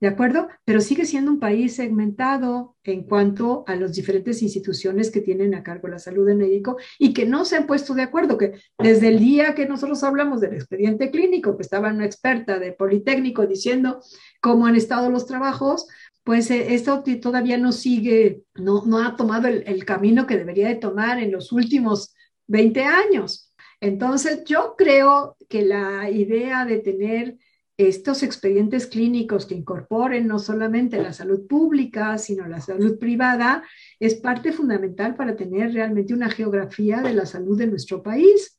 ¿De 0.00 0.08
acuerdo? 0.08 0.48
Pero 0.64 0.80
sigue 0.80 1.06
siendo 1.06 1.30
un 1.30 1.40
país 1.40 1.76
segmentado 1.76 2.76
en 2.84 3.04
cuanto 3.04 3.64
a 3.66 3.76
las 3.76 3.94
diferentes 3.94 4.42
instituciones 4.42 5.10
que 5.10 5.20
tienen 5.20 5.54
a 5.54 5.62
cargo 5.62 5.88
la 5.88 5.98
salud 5.98 6.26
del 6.26 6.36
médico 6.36 6.76
y 6.98 7.14
que 7.14 7.26
no 7.26 7.44
se 7.44 7.56
han 7.56 7.66
puesto 7.66 7.94
de 7.94 8.02
acuerdo, 8.02 8.36
que 8.36 8.60
desde 8.78 9.08
el 9.08 9.18
día 9.18 9.54
que 9.54 9.66
nosotros 9.66 10.02
hablamos 10.04 10.40
del 10.40 10.54
expediente 10.54 11.10
clínico, 11.10 11.56
que 11.56 11.62
estaba 11.62 11.90
una 11.90 12.04
experta 12.04 12.58
de 12.58 12.72
Politécnico 12.72 13.46
diciendo 13.46 14.00
cómo 14.40 14.66
han 14.66 14.76
estado 14.76 15.10
los 15.10 15.26
trabajos, 15.26 15.86
pues 16.24 16.50
eh, 16.50 16.74
esto 16.74 17.02
todavía 17.22 17.56
no 17.56 17.72
sigue, 17.72 18.42
no, 18.54 18.84
no 18.84 18.98
ha 18.98 19.16
tomado 19.16 19.48
el, 19.48 19.62
el 19.66 19.84
camino 19.84 20.26
que 20.26 20.36
debería 20.36 20.68
de 20.68 20.74
tomar 20.74 21.18
en 21.18 21.32
los 21.32 21.52
últimos 21.52 22.14
20 22.48 22.82
años. 22.82 23.52
Entonces, 23.80 24.44
yo 24.44 24.74
creo 24.76 25.36
que 25.48 25.62
la 25.62 26.10
idea 26.10 26.64
de 26.64 26.78
tener 26.78 27.38
estos 27.78 28.22
expedientes 28.22 28.86
clínicos 28.86 29.44
que 29.44 29.54
incorporen 29.54 30.26
no 30.26 30.38
solamente 30.38 31.02
la 31.02 31.12
salud 31.12 31.46
pública, 31.46 32.16
sino 32.16 32.46
la 32.46 32.60
salud 32.60 32.98
privada, 32.98 33.64
es 34.00 34.14
parte 34.14 34.52
fundamental 34.52 35.14
para 35.14 35.36
tener 35.36 35.74
realmente 35.74 36.14
una 36.14 36.30
geografía 36.30 37.02
de 37.02 37.12
la 37.12 37.26
salud 37.26 37.58
de 37.58 37.66
nuestro 37.66 38.02
país. 38.02 38.58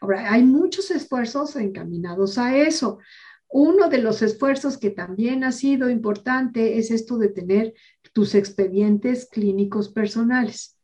Ahora, 0.00 0.32
hay 0.32 0.42
muchos 0.42 0.90
esfuerzos 0.90 1.56
encaminados 1.56 2.36
a 2.36 2.56
eso. 2.56 2.98
Uno 3.48 3.88
de 3.88 3.98
los 3.98 4.20
esfuerzos 4.20 4.76
que 4.76 4.90
también 4.90 5.44
ha 5.44 5.52
sido 5.52 5.88
importante 5.88 6.78
es 6.78 6.90
esto 6.90 7.18
de 7.18 7.28
tener 7.28 7.74
tus 8.12 8.34
expedientes 8.34 9.28
clínicos 9.30 9.88
personales. 9.88 10.76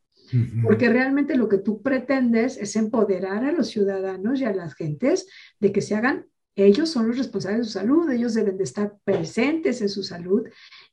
Porque 0.62 0.90
realmente 0.90 1.36
lo 1.36 1.48
que 1.48 1.56
tú 1.56 1.80
pretendes 1.80 2.58
es 2.58 2.76
empoderar 2.76 3.44
a 3.44 3.52
los 3.52 3.68
ciudadanos 3.68 4.40
y 4.40 4.44
a 4.44 4.52
las 4.52 4.74
gentes 4.74 5.26
de 5.58 5.72
que 5.72 5.80
se 5.80 5.94
hagan 5.94 6.26
ellos 6.64 6.90
son 6.90 7.08
los 7.08 7.18
responsables 7.18 7.60
de 7.60 7.64
su 7.66 7.78
salud, 7.78 8.10
ellos 8.10 8.34
deben 8.34 8.56
de 8.56 8.64
estar 8.64 8.98
presentes 9.04 9.80
en 9.80 9.88
su 9.88 10.02
salud 10.02 10.42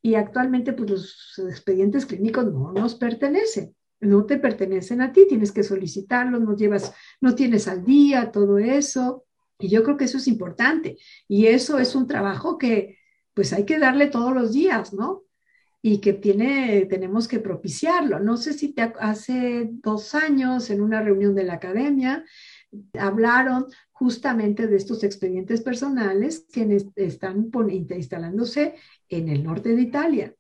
y 0.02 0.16
actualmente 0.16 0.74
pues 0.74 0.90
los 0.90 1.40
expedientes 1.50 2.06
clínicos 2.06 2.46
no 2.46 2.72
nos 2.72 2.96
pertenecen, 2.96 3.76
no 4.00 4.26
te 4.26 4.38
pertenecen 4.38 5.02
a 5.02 5.12
ti, 5.12 5.26
tienes 5.28 5.52
que 5.52 5.64
solicitarlos, 5.64 6.42
no 6.42 6.56
llevas, 6.56 6.94
no 7.20 7.34
tienes 7.34 7.68
al 7.68 7.84
día 7.84 8.32
todo 8.32 8.60
eso 8.60 9.26
y 9.58 9.70
yo 9.70 9.84
creo 9.84 9.98
que 9.98 10.06
eso 10.06 10.18
es 10.18 10.28
importante 10.28 10.98
y 11.28 11.48
eso 11.48 11.80
es 11.80 11.96
un 11.96 12.08
trabajo 12.08 12.58
que 12.58 13.00
pues 13.34 13.52
hay 13.52 13.66
que 13.66 13.80
darle 13.80 14.08
todos 14.08 14.34
los 14.34 14.54
días, 14.54 14.94
¿no? 14.94 15.24
Y 15.82 16.00
que 16.00 16.14
tiene, 16.14 16.86
tenemos 16.90 17.28
que 17.28 17.40
propiciarlo. 17.40 18.20
No 18.20 18.38
sé 18.38 18.54
si 18.54 18.74
te, 18.74 18.94
hace 19.00 19.70
dos 19.72 20.16
años 20.16 20.70
en 20.70 20.82
una 20.82 21.02
reunión 21.02 21.36
de 21.36 21.44
la 21.44 21.56
academia 21.56 22.24
hablaron 22.98 23.66
justamente 23.96 24.68
de 24.68 24.76
estos 24.76 25.06
expedientes 25.06 25.62
personales 25.62 26.46
que 26.52 26.86
están 26.98 27.50
instalándose 27.90 28.76
en 29.08 29.30
el 29.30 29.42
norte 29.42 29.74
de 29.74 29.82
Italia. 29.82 30.36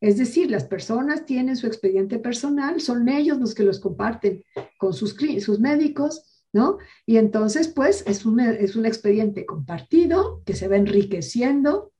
Es 0.00 0.16
decir, 0.16 0.50
las 0.50 0.64
personas 0.64 1.26
tienen 1.26 1.56
su 1.56 1.66
expediente 1.66 2.18
personal, 2.18 2.80
son 2.80 3.10
ellos 3.10 3.38
los 3.38 3.54
que 3.54 3.62
los 3.62 3.78
comparten 3.78 4.42
con 4.78 4.94
sus, 4.94 5.14
sus 5.40 5.60
médicos, 5.60 6.46
¿no? 6.54 6.78
Y 7.04 7.18
entonces, 7.18 7.68
pues, 7.68 8.04
es 8.06 8.24
un, 8.24 8.40
es 8.40 8.74
un 8.74 8.86
expediente 8.86 9.44
compartido 9.44 10.42
que 10.46 10.54
se 10.54 10.68
va 10.68 10.76
enriqueciendo 10.76 11.92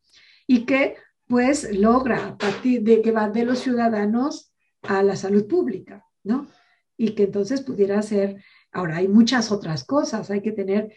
y 0.47 0.65
que, 0.65 0.97
pues, 1.29 1.71
logra 1.77 2.29
a 2.29 2.39
partir 2.39 2.83
de 2.83 3.03
que 3.03 3.13
va 3.13 3.29
de 3.29 3.45
los 3.45 3.59
ciudadanos 3.59 4.55
a 4.81 5.03
la 5.03 5.17
salud 5.17 5.47
pública, 5.47 6.07
¿no? 6.23 6.47
Y 6.97 7.11
que 7.11 7.25
entonces 7.25 7.61
pudiera 7.61 8.01
ser 8.01 8.43
Ahora, 8.75 8.97
hay 8.97 9.09
muchas 9.09 9.51
otras 9.51 9.85
cosas, 9.85 10.31
hay 10.31 10.43
que 10.43 10.53
tener 10.53 10.93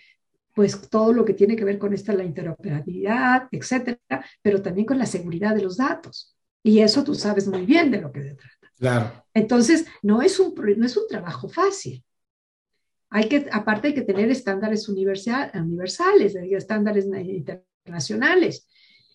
pues 0.53 0.89
todo 0.89 1.13
lo 1.13 1.23
que 1.23 1.35
tiene 1.35 1.55
que 1.55 1.63
ver 1.63 1.77
con 1.77 1.93
esta, 1.93 2.13
la 2.13 2.23
interoperabilidad, 2.23 3.47
etcétera, 3.51 3.99
pero 4.41 4.61
también 4.61 4.87
con 4.87 4.97
la 4.97 5.05
seguridad 5.05 5.53
de 5.53 5.61
los 5.61 5.77
datos. 5.77 6.35
Y 6.63 6.79
eso 6.79 7.03
tú 7.03 7.13
sabes 7.13 7.47
muy 7.47 7.63
bien 7.63 7.91
de 7.91 8.01
lo 8.01 8.11
que 8.11 8.23
se 8.23 8.33
trata. 8.33 8.73
Claro. 8.75 9.23
Entonces, 9.35 9.85
no 10.01 10.23
es 10.23 10.39
un, 10.39 10.55
no 10.77 10.85
es 10.85 10.97
un 10.97 11.07
trabajo 11.07 11.47
fácil. 11.47 12.03
Hay 13.11 13.29
que, 13.29 13.47
aparte 13.51 13.89
hay 13.89 13.93
que 13.93 14.01
tener 14.01 14.31
estándares 14.31 14.89
universal, 14.89 15.51
universales, 15.53 16.35
estándares 16.35 17.05
internacionales. 17.05 18.67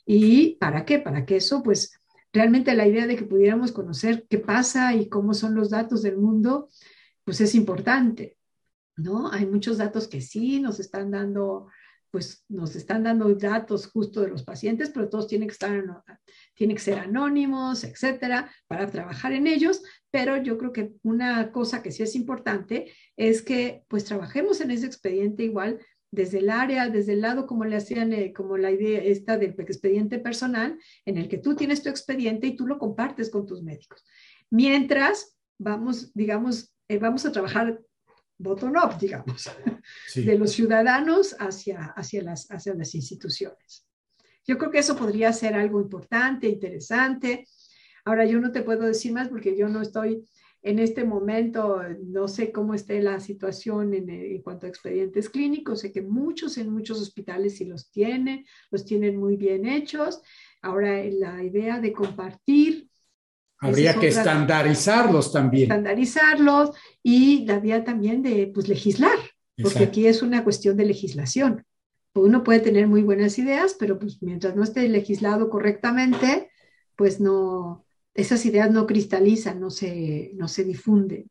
¿Y 0.07 0.55
para 0.57 0.85
qué? 0.85 1.01
Para 1.01 1.27
que 1.27 1.37
eso, 1.37 1.61
pues, 1.63 2.01
realmente 2.33 2.75
la 2.75 2.87
idea 2.87 3.09
de 3.09 3.17
que 3.17 3.25
pudiéramos 3.25 3.73
conocer 3.73 4.27
qué 4.31 4.39
pasa 4.39 4.95
y 4.95 5.09
cómo 5.09 5.35
son 5.35 5.57
los 5.57 5.71
datos 5.71 6.03
del 6.03 6.19
mundo, 6.19 6.69
pues 7.25 7.41
es 7.41 7.57
importante. 7.57 8.37
¿No? 8.97 9.31
Hay 9.33 9.47
muchos 9.47 9.79
datos 9.79 10.09
que 10.09 10.21
sí 10.21 10.61
nos 10.61 10.81
están 10.81 11.11
dando, 11.11 11.69
pues 12.11 12.45
nos 12.49 12.77
están 12.77 13.03
dando 13.03 13.35
datos 13.35 13.87
justo 13.87 14.21
de 14.21 14.29
los 14.29 14.43
pacientes, 14.43 14.91
pero 14.91 15.09
todos 15.09 15.27
tienen 15.27 15.49
que 15.49 15.53
estar, 15.53 15.83
tienen 16.55 16.77
que 16.77 16.83
ser 16.83 16.99
anónimos, 16.99 17.85
etcétera, 17.85 18.51
para 18.67 18.87
trabajar 18.87 19.33
en 19.33 19.47
ellos. 19.47 19.83
Pero 20.11 20.37
yo 20.37 20.59
creo 20.59 20.73
que 20.73 20.93
una 21.03 21.53
cosa 21.53 21.83
que 21.83 21.93
sí 21.93 22.03
es 22.03 22.15
importante 22.15 22.93
es 23.17 23.43
que 23.43 23.85
pues 23.89 24.05
trabajemos 24.05 24.61
en 24.61 24.71
ese 24.71 24.87
expediente 24.87 25.45
igual 25.45 25.81
desde 26.13 26.39
el 26.39 26.51
área, 26.51 26.91
desde 26.91 27.15
el 27.15 27.23
lado 27.23 27.47
como 27.47 27.65
le 27.65 27.77
hacían, 27.77 28.13
eh, 28.13 28.33
como 28.35 28.59
la 28.59 28.71
idea 28.71 29.01
esta 29.03 29.39
del 29.39 29.55
expediente 29.59 30.19
personal, 30.19 30.79
en 31.07 31.17
el 31.17 31.27
que 31.29 31.39
tú 31.39 31.57
tienes 31.57 31.83
tu 31.83 31.89
expediente 31.89 32.47
y 32.47 32.55
tú 32.55 32.67
lo 32.67 32.79
compartes 32.79 33.31
con 33.31 33.47
tus 33.47 33.63
médicos. 33.63 34.05
Mientras 34.51 35.39
vamos, 35.59 36.13
digamos, 36.13 36.75
eh, 36.89 36.99
vamos 36.99 37.25
a 37.25 37.33
trabajar 37.33 37.81
bottom-up, 38.43 38.99
digamos, 38.99 39.51
de 40.15 40.39
los 40.39 40.53
ciudadanos 40.53 41.35
hacia, 41.39 41.93
hacia, 41.97 42.23
las, 42.23 42.51
hacia 42.51 42.75
las 42.75 42.95
instituciones. 42.95 43.87
Yo 44.47 44.59
creo 44.59 44.71
que 44.71 44.79
eso 44.79 44.97
podría 44.97 45.33
ser 45.33 45.55
algo 45.55 45.81
importante, 45.81 46.49
interesante. 46.49 47.47
Ahora, 48.05 48.27
yo 48.27 48.41
no 48.41 48.51
te 48.51 48.63
puedo 48.63 48.83
decir 48.83 49.13
más 49.13 49.29
porque 49.29 49.57
yo 49.57 49.69
no 49.69 49.81
estoy 49.81 50.25
en 50.63 50.79
este 50.79 51.05
momento, 51.05 51.83
no 52.05 52.29
sé 52.29 52.53
cómo 52.53 52.75
esté 52.75 53.03
la 53.03 53.19
situación 53.19 53.95
en, 53.95 54.09
en, 54.09 54.43
cuanto 54.43 54.67
a 54.67 54.69
expedientes 54.69 55.29
clínicos. 55.29 55.81
Sé 55.81 55.93
que 55.93 56.03
muchos 56.03 56.57
en 56.57 56.71
muchos 56.71 57.01
hospitales 57.01 57.57
sí 57.57 57.65
los 57.65 57.91
tienen, 57.91 58.45
los 58.71 58.85
tienen 58.85 59.17
muy 59.17 59.37
bien 59.37 59.67
hechos. 59.67 60.23
Ahora, 60.61 61.03
la 61.05 61.43
idea 61.43 61.81
de 61.81 61.93
compartir 61.93 62.72
Habría 63.63 63.95
que 63.95 64.09
estandarizarlos 64.09 65.33
también. 65.33 65.71
Estandarizarlos 65.71 66.71
y 67.01 67.45
la 67.47 67.61
vía 67.61 67.85
también 67.85 68.21
de 68.21 68.51
pues, 68.53 68.67
legislar, 68.69 69.17
porque 69.63 69.85
aquí 69.85 70.07
es 70.09 70.21
una 70.21 70.43
cuestión 70.43 70.77
de 70.77 70.85
legislación. 70.85 71.65
Uno 72.15 72.43
puede 72.43 72.59
tener 72.59 72.89
muy 72.89 73.03
buenas 73.03 73.39
ideas, 73.39 73.77
pero 73.79 74.01
pues 74.01 74.21
mientras 74.21 74.57
no 74.57 74.65
esté 74.65 74.89
legislado 74.89 75.49
correctamente, 75.49 76.51
pues 76.97 77.21
no, 77.21 77.87
esas 78.15 78.45
ideas 78.47 78.73
no 78.73 78.85
cristalizan, 78.87 79.61
no 79.61 79.71
se, 79.71 80.33
no 80.35 80.49
se 80.49 80.65
difunden, 80.65 81.31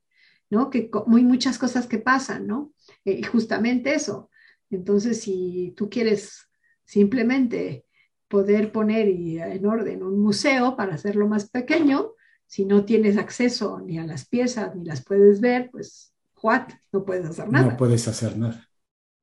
¿no? 0.50 0.70
Que 0.70 0.90
muy 1.08 1.24
muchas 1.24 1.58
cosas 1.58 1.86
que 1.86 1.98
pasan, 1.98 2.48
¿no? 2.48 2.72
Eh, 3.04 3.18
y 3.20 3.24
justamente 3.24 3.94
eso. 3.94 4.30
Entonces, 4.70 5.20
si 5.20 5.74
tú 5.76 5.90
quieres 5.90 6.48
simplemente 6.86 7.86
poder 8.30 8.72
poner 8.72 9.10
en 9.10 9.66
orden 9.66 10.02
un 10.02 10.22
museo 10.22 10.78
para 10.78 10.96
hacerlo 10.96 11.28
más 11.28 11.50
pequeño, 11.50 12.14
si 12.52 12.66
no 12.66 12.84
tienes 12.84 13.18
acceso 13.18 13.80
ni 13.80 13.98
a 13.98 14.04
las 14.04 14.26
piezas 14.26 14.76
ni 14.76 14.84
las 14.84 15.06
puedes 15.06 15.40
ver, 15.40 15.70
pues, 15.72 16.14
what, 16.44 16.68
no 16.92 17.06
puedes 17.06 17.26
hacer 17.26 17.50
nada. 17.50 17.72
No 17.72 17.78
puedes 17.78 18.06
hacer 18.10 18.38
nada. 18.38 18.68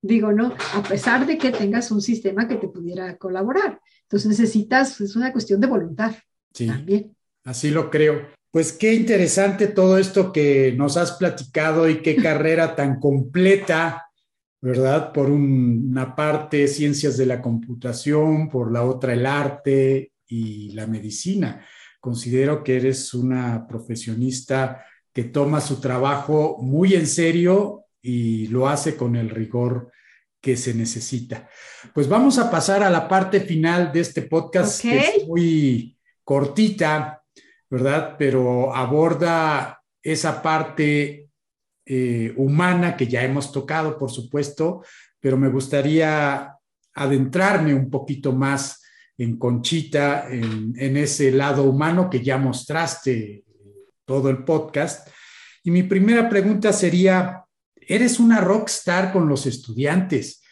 Digo, 0.01 0.33
no, 0.33 0.55
a 0.73 0.83
pesar 0.83 1.27
de 1.27 1.37
que 1.37 1.51
tengas 1.51 1.91
un 1.91 2.01
sistema 2.01 2.49
que 2.49 2.57
te 2.57 2.69
pudiera 2.69 3.19
colaborar. 3.19 3.83
Entonces 4.05 4.31
necesitas, 4.31 4.99
es 5.03 5.15
una 5.15 5.31
cuestión 5.31 5.61
de 5.61 5.67
voluntad. 5.67 6.15
Sí, 6.55 6.69
también. 6.69 7.15
así 7.45 7.69
lo 7.69 7.91
creo. 7.91 8.29
Pues 8.51 8.73
qué 8.73 8.95
interesante 8.95 9.67
todo 9.67 9.99
esto 9.99 10.33
que 10.33 10.73
nos 10.75 10.97
has 10.97 11.13
platicado 11.13 11.87
y 11.87 12.01
qué 12.01 12.17
carrera 12.23 12.75
tan 12.75 12.99
completa, 12.99 14.07
¿verdad? 14.63 15.13
Por 15.13 15.29
una 15.29 16.17
parte, 16.17 16.67
ciencias 16.67 17.19
de 17.19 17.27
la 17.27 17.43
computación, 17.43 18.49
por 18.49 18.73
la 18.73 18.85
otra, 18.85 19.13
el 19.13 19.27
arte 19.27 20.13
y 20.27 20.71
la 20.71 20.87
medicina 20.87 21.63
considero 22.09 22.65
que 22.65 22.79
eres 22.79 23.13
una 23.13 23.67
profesionista 23.69 24.83
que 25.13 25.25
toma 25.25 25.61
su 25.61 25.79
trabajo 25.79 26.57
muy 26.59 26.95
en 26.95 27.07
serio 27.07 27.85
y 28.01 28.47
lo 28.47 28.67
hace 28.67 28.97
con 28.97 29.15
el 29.15 29.29
rigor 29.29 29.93
que 30.41 30.57
se 30.57 30.73
necesita. 30.73 31.51
Pues 31.93 32.09
vamos 32.09 32.39
a 32.39 32.51
pasar 32.51 32.83
a 32.83 32.89
la 32.89 33.07
parte 33.07 33.41
final 33.41 33.93
de 33.93 34.01
este 34.01 34.23
podcast, 34.23 34.81
que 34.81 34.99
es 34.99 35.27
muy 35.27 35.99
cortita, 36.25 37.23
¿verdad? 37.69 38.17
Pero 38.19 38.75
aborda 38.75 39.83
esa 40.03 40.41
parte 40.41 41.29
eh, 41.85 42.33
humana 42.39 42.97
que 42.97 43.07
ya 43.07 43.23
hemos 43.23 43.53
tocado, 43.53 43.99
por 43.99 44.11
supuesto, 44.11 44.83
pero 45.21 45.37
me 45.37 45.51
gustaría 45.51 46.55
adentrarme 46.95 47.75
un 47.75 47.91
poquito 47.91 48.33
más 48.33 48.81
en 49.19 49.37
Conchita, 49.37 50.29
en, 50.31 50.97
ese 50.97 51.33
lado 51.33 51.65
humano 51.65 52.09
que 52.09 52.23
ya 52.23 52.39
mostraste 52.39 53.45
todo 54.05 54.31
el 54.31 54.45
podcast. 54.45 55.09
Y 55.65 55.73
mi 55.73 55.83
primera 55.83 56.29
pregunta 56.29 56.73
sería, 56.73 57.45
¿eres 57.75 58.21
una 58.21 58.41
rockstar 58.41 59.13
con 59.13 59.29
los 59.29 59.45
estudiantes? 59.47 60.43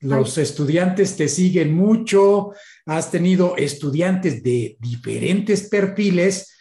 Los 0.00 0.36
estudiantes 0.38 1.16
te 1.16 1.28
siguen 1.28 1.72
mucho, 1.72 2.52
has 2.84 3.10
tenido 3.10 3.56
estudiantes 3.56 4.42
de 4.42 4.76
diferentes 4.80 5.68
perfiles 5.68 6.52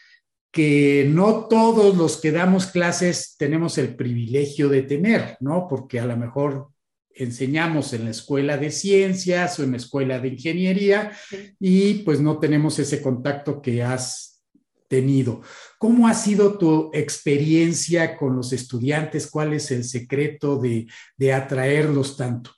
que 0.51 1.05
no 1.09 1.47
todos 1.47 1.97
los 1.97 2.21
que 2.21 2.31
damos 2.31 2.67
clases 2.67 3.35
tenemos 3.37 3.77
el 3.77 3.95
privilegio 3.95 4.69
de 4.69 4.83
tener, 4.83 5.35
¿no? 5.41 5.67
Porque 5.67 5.99
a 5.99 6.05
lo 6.05 6.15
mejor 6.15 6.69
enseñamos 7.15 7.93
en 7.93 8.05
la 8.05 8.11
escuela 8.11 8.57
de 8.57 8.71
ciencias 8.71 9.57
o 9.59 9.63
en 9.63 9.71
la 9.71 9.77
escuela 9.77 10.19
de 10.19 10.27
ingeniería 10.29 11.11
y 11.59 11.95
pues 12.03 12.19
no 12.19 12.39
tenemos 12.39 12.77
ese 12.79 13.01
contacto 13.01 13.61
que 13.61 13.81
has 13.81 14.43
tenido. 14.87 15.41
¿Cómo 15.79 16.07
ha 16.07 16.13
sido 16.13 16.57
tu 16.57 16.91
experiencia 16.93 18.17
con 18.17 18.35
los 18.35 18.53
estudiantes? 18.53 19.29
¿Cuál 19.29 19.53
es 19.53 19.71
el 19.71 19.83
secreto 19.83 20.57
de, 20.57 20.87
de 21.17 21.33
atraerlos 21.33 22.17
tanto? 22.17 22.51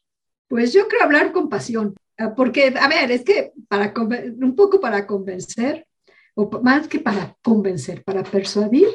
Pues 0.48 0.74
yo 0.74 0.88
creo 0.88 1.04
hablar 1.04 1.32
con 1.32 1.50
pasión, 1.50 1.96
ah, 2.18 2.34
porque, 2.36 2.74
a 2.80 2.88
ver, 2.88 3.12
es 3.12 3.24
que 3.24 3.52
para 3.68 3.94
un 3.98 4.56
poco 4.56 4.80
para 4.80 5.06
convencer, 5.06 5.86
o 6.36 6.50
más 6.62 6.88
que 6.88 7.00
para 7.00 7.36
convencer, 7.44 8.04
para 8.04 8.24
persuadir, 8.24 8.88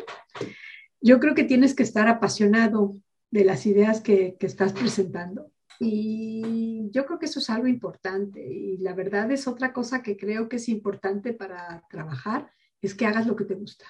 yo 1.00 1.20
creo 1.20 1.34
que 1.34 1.44
tienes 1.44 1.74
que 1.74 1.82
estar 1.82 2.08
apasionado 2.08 2.96
de 3.30 3.44
las 3.44 3.66
ideas 3.66 4.00
que, 4.00 4.36
que 4.38 4.46
estás 4.46 4.72
presentando. 4.72 5.51
Y 5.84 6.90
yo 6.92 7.04
creo 7.04 7.18
que 7.18 7.26
eso 7.26 7.40
es 7.40 7.50
algo 7.50 7.66
importante. 7.66 8.40
Y 8.40 8.76
la 8.78 8.94
verdad 8.94 9.28
es 9.32 9.48
otra 9.48 9.72
cosa 9.72 10.00
que 10.00 10.16
creo 10.16 10.48
que 10.48 10.56
es 10.56 10.68
importante 10.68 11.32
para 11.32 11.82
trabajar, 11.90 12.52
es 12.80 12.94
que 12.94 13.04
hagas 13.04 13.26
lo 13.26 13.34
que 13.34 13.44
te 13.44 13.54
gusta. 13.54 13.84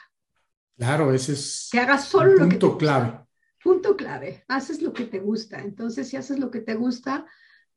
Claro, 0.78 1.12
ese 1.12 1.34
es 1.34 1.68
que 1.70 1.78
hagas 1.78 2.06
solo 2.06 2.32
lo 2.32 2.48
que 2.48 2.56
te 2.56 2.76
clave. 2.78 3.20
Punto 3.62 3.94
clave. 3.94 4.42
Haces 4.48 4.80
lo 4.80 4.94
que 4.94 5.04
te 5.04 5.18
gusta. 5.18 5.60
Entonces, 5.60 6.08
si 6.08 6.16
haces 6.16 6.38
lo 6.38 6.50
que 6.50 6.60
te 6.60 6.76
gusta, 6.76 7.26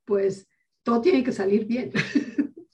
pues 0.06 0.48
todo 0.82 1.02
tiene 1.02 1.22
que 1.22 1.34
salir 1.34 1.66
bien. 1.66 1.92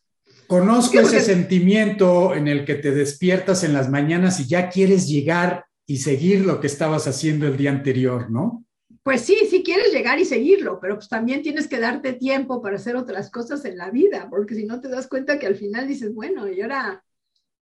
Conozco 0.46 1.00
ese 1.00 1.22
sentimiento 1.22 2.36
en 2.36 2.48
el 2.48 2.66
que 2.66 2.76
te 2.76 2.92
despiertas 2.92 3.64
en 3.64 3.74
las 3.74 3.90
mañanas 3.90 4.40
y 4.40 4.48
ya 4.48 4.70
quieres 4.70 5.08
llegar 5.08 5.66
y 5.88 5.98
seguir 5.98 6.46
lo 6.46 6.60
que 6.60 6.68
estabas 6.68 7.08
haciendo 7.08 7.48
el 7.48 7.58
día 7.58 7.72
anterior, 7.72 8.30
¿no? 8.30 8.64
Pues 9.04 9.22
sí, 9.22 9.36
sí 9.50 9.64
quieres 9.64 9.92
llegar 9.92 10.20
y 10.20 10.26
seguirlo, 10.26 10.80
pero 10.80 10.96
pues 10.96 11.10
también 11.10 11.42
tienes 11.42 11.68
que 11.68 11.80
darte 11.80 12.14
tiempo 12.14 12.62
para 12.62 12.76
hacer 12.76 12.96
otras 12.96 13.32
cosas 13.32 13.66
en 13.66 13.78
la 13.78 13.90
vida, 13.90 14.28
porque 14.30 14.54
si 14.54 14.66
no 14.66 14.80
te 14.80 14.90
das 14.90 15.08
cuenta 15.08 15.40
que 15.40 15.48
al 15.48 15.56
final 15.56 15.88
dices, 15.88 16.14
bueno, 16.14 16.48
y 16.48 16.62
ahora, 16.62 17.04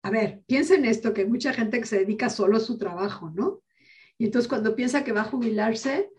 a 0.03 0.11
ver, 0.11 0.41
piensa 0.47 0.75
en 0.75 0.85
esto, 0.85 1.15
que 1.15 1.23
hay 1.23 1.29
mucha 1.29 1.53
gente 1.53 1.79
que 1.79 1.87
se 1.87 2.01
dedica 2.01 2.29
solo 2.29 2.57
a 2.57 2.61
su 2.61 2.77
trabajo, 2.77 3.31
¿no? 3.31 3.63
Y 4.19 4.25
entonces 4.25 4.49
cuando 4.49 4.75
piensa 4.75 5.05
que 5.05 5.13
va 5.13 5.21
a 5.21 5.31
jubilarse, 5.31 6.11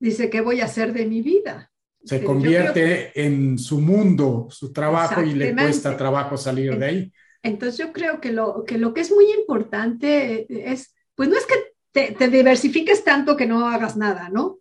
dice, 0.00 0.30
¿qué 0.30 0.40
voy 0.40 0.60
a 0.60 0.64
hacer 0.64 0.92
de 0.92 1.06
mi 1.06 1.22
vida? 1.22 1.70
Se 2.04 2.22
convierte 2.22 3.12
en 3.20 3.58
su 3.58 3.80
mundo, 3.80 4.48
su 4.50 4.72
trabajo, 4.72 5.22
y 5.22 5.34
le 5.34 5.54
cuesta 5.54 5.96
trabajo 5.96 6.36
salir 6.36 6.76
de 6.76 6.84
ahí. 6.84 7.12
Entonces 7.42 7.78
yo 7.78 7.92
creo 7.92 8.20
que 8.20 8.32
lo, 8.32 8.64
que 8.64 8.78
lo 8.78 8.92
que 8.92 9.00
es 9.00 9.12
muy 9.12 9.30
importante 9.32 10.46
es, 10.48 10.94
pues 11.14 11.28
no 11.28 11.36
es 11.36 11.46
que 11.46 11.54
te, 11.96 12.28
diversifiques 12.28 13.04
tanto 13.04 13.36
que 13.36 13.46
no 13.46 13.66
hagas 13.68 13.96
nada, 13.96 14.28
¿no? 14.28 14.58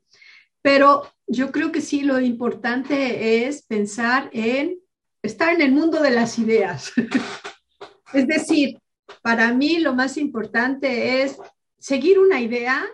Pero 0.61 1.03
yo 1.27 1.51
creo 1.51 1.71
que 1.71 1.81
sí, 1.81 2.01
lo 2.01 2.19
importante 2.21 3.45
es 3.45 3.63
pensar 3.63 4.29
en 4.31 4.79
estar 5.21 5.53
en 5.53 5.61
el 5.61 5.71
mundo 5.71 6.01
de 6.01 6.11
las 6.11 6.39
ideas. 6.39 6.93
es 8.13 8.27
decir, 8.27 8.79
para 9.21 9.53
mí 9.53 9.79
lo 9.79 9.93
más 9.93 10.17
importante 10.17 11.23
es 11.23 11.37
seguir 11.77 12.19
una 12.19 12.39
idea 12.39 12.85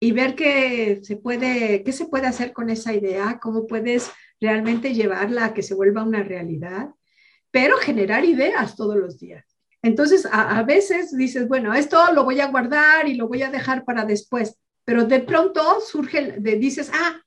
y 0.00 0.12
ver 0.12 0.34
qué 0.34 1.00
se 1.02 1.16
puede, 1.16 1.84
qué 1.84 1.92
se 1.92 2.06
puede 2.06 2.26
hacer 2.26 2.52
con 2.52 2.70
esa 2.70 2.92
idea, 2.92 3.38
cómo 3.40 3.66
puedes 3.66 4.10
realmente 4.40 4.92
llevarla 4.92 5.46
a 5.46 5.54
que 5.54 5.62
se 5.62 5.74
vuelva 5.74 6.02
una 6.02 6.22
realidad, 6.22 6.90
pero 7.50 7.76
generar 7.76 8.24
ideas 8.24 8.74
todos 8.76 8.96
los 8.96 9.18
días. 9.20 9.53
Entonces, 9.84 10.26
a, 10.32 10.62
veces 10.62 11.14
dices, 11.14 11.46
bueno, 11.46 11.74
esto 11.74 11.98
lo 12.14 12.24
voy 12.24 12.40
a 12.40 12.46
guardar 12.46 13.06
y 13.06 13.16
lo 13.16 13.28
voy 13.28 13.42
a 13.42 13.50
dejar 13.50 13.84
para 13.84 14.06
después, 14.06 14.56
pero 14.86 15.04
de 15.04 15.20
pronto 15.20 15.62
surge, 15.86 16.36
de, 16.38 16.56
dices, 16.56 16.90
ah, 16.94 17.20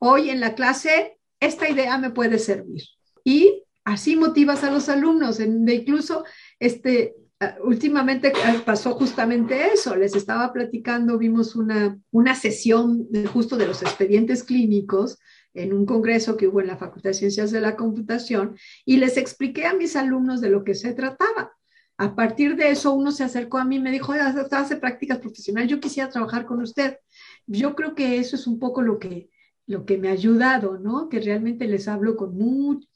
hoy 0.00 0.28
en 0.28 0.38
la 0.38 0.54
clase 0.54 1.18
esta 1.40 1.66
idea 1.66 1.96
me 1.96 2.10
puede 2.10 2.38
servir. 2.38 2.82
Y 3.24 3.62
así 3.84 4.16
motivas 4.16 4.64
a 4.64 4.70
los 4.70 4.90
alumnos, 4.90 5.38
de 5.38 5.74
incluso 5.74 6.26
este, 6.60 7.14
ah, 7.40 7.56
últimamente 7.64 8.34
ah, 8.44 8.62
pasó 8.66 8.92
justamente 8.96 9.72
eso, 9.72 9.96
les 9.96 10.14
estaba 10.14 10.52
platicando, 10.52 11.16
vimos 11.16 11.56
una, 11.56 11.98
una 12.10 12.34
sesión 12.34 13.08
justo 13.32 13.56
de 13.56 13.66
los 13.66 13.80
expedientes 13.80 14.44
clínicos 14.44 15.18
en 15.54 15.72
un 15.72 15.86
congreso 15.86 16.36
que 16.36 16.48
hubo 16.48 16.60
en 16.60 16.66
la 16.66 16.76
Facultad 16.76 17.10
de 17.10 17.14
Ciencias 17.14 17.50
de 17.50 17.62
la 17.62 17.76
Computación 17.76 18.58
y 18.84 18.98
les 18.98 19.16
expliqué 19.16 19.64
a 19.64 19.72
mis 19.72 19.96
alumnos 19.96 20.42
de 20.42 20.50
lo 20.50 20.64
que 20.64 20.74
se 20.74 20.92
trataba. 20.92 21.52
A 21.96 22.14
partir 22.14 22.56
de 22.56 22.70
eso, 22.70 22.92
uno 22.92 23.12
se 23.12 23.22
acercó 23.22 23.58
a 23.58 23.64
mí 23.64 23.76
y 23.76 23.80
me 23.80 23.92
dijo, 23.92 24.12
hace 24.12 24.76
prácticas 24.76 25.18
profesionales, 25.18 25.70
yo 25.70 25.80
quisiera 25.80 26.10
trabajar 26.10 26.44
con 26.44 26.60
usted. 26.60 26.98
Yo 27.46 27.74
creo 27.76 27.94
que 27.94 28.18
eso 28.18 28.34
es 28.36 28.46
un 28.46 28.58
poco 28.58 28.82
lo 28.82 28.98
que, 28.98 29.30
lo 29.66 29.84
que 29.86 29.96
me 29.96 30.08
ha 30.08 30.12
ayudado, 30.12 30.78
¿no? 30.78 31.08
Que 31.08 31.20
realmente 31.20 31.66
les 31.66 31.86
hablo 31.86 32.16
con 32.16 32.36
mucho, 32.36 32.88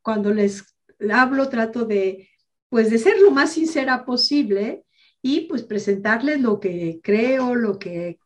cuando 0.00 0.32
les 0.32 0.64
hablo 1.12 1.48
trato 1.48 1.84
de, 1.84 2.30
pues, 2.70 2.90
de 2.90 2.98
ser 2.98 3.20
lo 3.20 3.30
más 3.30 3.52
sincera 3.52 4.04
posible 4.04 4.84
y 5.20 5.42
pues 5.42 5.62
presentarles 5.64 6.40
lo 6.40 6.60
que 6.60 7.00
creo, 7.02 7.54
lo 7.54 7.78
que 7.78 8.18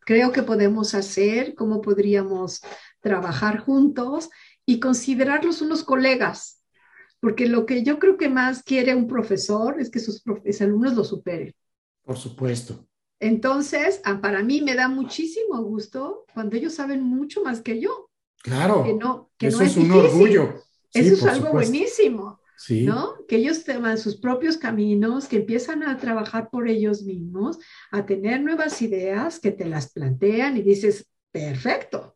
creo 0.00 0.32
que 0.32 0.42
podemos 0.42 0.94
hacer, 0.94 1.54
cómo 1.54 1.80
podríamos 1.80 2.60
trabajar 3.00 3.58
juntos 3.58 4.30
y 4.64 4.80
considerarlos 4.80 5.62
unos 5.62 5.82
colegas, 5.82 6.62
porque 7.24 7.46
lo 7.46 7.64
que 7.64 7.82
yo 7.82 7.98
creo 7.98 8.18
que 8.18 8.28
más 8.28 8.62
quiere 8.62 8.94
un 8.94 9.06
profesor 9.06 9.80
es 9.80 9.88
que 9.88 9.98
sus, 9.98 10.22
alumnos 10.60 10.92
lo 10.92 11.04
superen. 11.04 11.54
Por 12.02 12.18
supuesto. 12.18 12.86
Entonces, 13.18 14.02
ah, 14.04 14.20
para 14.20 14.42
mí 14.42 14.60
me 14.60 14.74
da 14.74 14.88
muchísimo 14.88 15.62
gusto 15.62 16.26
cuando 16.34 16.54
ellos 16.54 16.74
saben 16.74 17.02
mucho 17.02 17.42
más 17.42 17.62
que 17.62 17.80
yo. 17.80 18.10
Claro. 18.42 18.84
Que 18.84 18.92
no, 18.92 19.30
que 19.38 19.46
eso 19.46 19.62
es, 19.62 19.74
un 19.78 19.90
orgullo. 19.92 20.56
eso 20.92 21.14
es 21.14 21.24
algo 21.24 21.50
buenísimo. 21.52 22.40
Sí. 22.58 22.84
¿no? 22.84 23.14
Que 23.26 23.36
ellos 23.36 23.64
toman 23.64 23.96
sus 23.96 24.16
propios 24.16 24.58
caminos, 24.58 25.26
que 25.26 25.36
empiezan 25.36 25.82
a 25.82 25.96
trabajar 25.96 26.50
por 26.50 26.68
ellos 26.68 27.04
mismos, 27.04 27.58
a 27.90 28.04
tener 28.04 28.42
nuevas 28.42 28.82
ideas, 28.82 29.40
que 29.40 29.50
te 29.50 29.64
las 29.64 29.90
plantean 29.90 30.58
y 30.58 30.62
dices, 30.62 31.06
perfecto. 31.32 32.13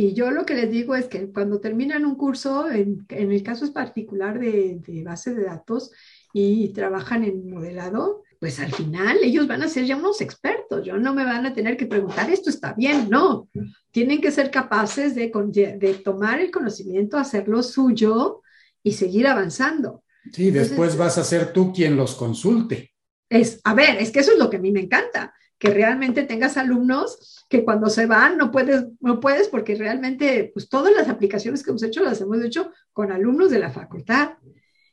Y 0.00 0.14
yo 0.14 0.30
lo 0.30 0.46
que 0.46 0.54
les 0.54 0.70
digo 0.70 0.94
es 0.94 1.06
que 1.08 1.32
cuando 1.32 1.58
terminan 1.58 2.06
un 2.06 2.14
curso, 2.14 2.70
en, 2.70 3.04
en 3.08 3.32
el 3.32 3.42
caso 3.42 3.64
es 3.64 3.72
particular 3.72 4.38
de, 4.38 4.78
de 4.86 5.02
base 5.02 5.34
de 5.34 5.42
datos 5.42 5.90
y 6.32 6.68
trabajan 6.68 7.24
en 7.24 7.50
modelado, 7.50 8.22
pues 8.38 8.60
al 8.60 8.72
final 8.72 9.18
ellos 9.24 9.48
van 9.48 9.62
a 9.62 9.68
ser 9.68 9.86
ya 9.86 9.96
unos 9.96 10.20
expertos, 10.20 10.86
yo 10.86 10.98
no 10.98 11.14
me 11.14 11.24
van 11.24 11.46
a 11.46 11.52
tener 11.52 11.76
que 11.76 11.86
preguntar, 11.86 12.30
esto 12.30 12.48
está 12.48 12.74
bien, 12.74 13.10
no, 13.10 13.48
tienen 13.90 14.20
que 14.20 14.30
ser 14.30 14.52
capaces 14.52 15.16
de, 15.16 15.32
de 15.80 15.94
tomar 15.94 16.38
el 16.38 16.52
conocimiento, 16.52 17.18
hacerlo 17.18 17.64
suyo 17.64 18.42
y 18.84 18.92
seguir 18.92 19.26
avanzando. 19.26 20.04
Sí, 20.32 20.52
después 20.52 20.96
vas 20.96 21.18
a 21.18 21.24
ser 21.24 21.52
tú 21.52 21.72
quien 21.72 21.96
los 21.96 22.14
consulte. 22.14 22.92
Es, 23.28 23.60
a 23.64 23.74
ver, 23.74 23.96
es 23.98 24.12
que 24.12 24.20
eso 24.20 24.30
es 24.30 24.38
lo 24.38 24.48
que 24.48 24.58
a 24.58 24.60
mí 24.60 24.70
me 24.70 24.82
encanta, 24.82 25.34
que 25.58 25.70
realmente 25.70 26.22
tengas 26.22 26.56
alumnos 26.56 27.44
que 27.48 27.64
cuando 27.64 27.88
se 27.88 28.06
van 28.06 28.36
no 28.36 28.50
puedes, 28.50 28.86
no 29.00 29.20
puedes 29.20 29.48
porque 29.48 29.74
realmente 29.74 30.50
pues 30.52 30.68
todas 30.68 30.94
las 30.94 31.08
aplicaciones 31.08 31.62
que 31.62 31.70
hemos 31.70 31.82
hecho 31.82 32.02
las 32.02 32.20
hemos 32.20 32.42
hecho 32.42 32.72
con 32.92 33.10
alumnos 33.10 33.50
de 33.50 33.58
la 33.58 33.70
facultad 33.70 34.34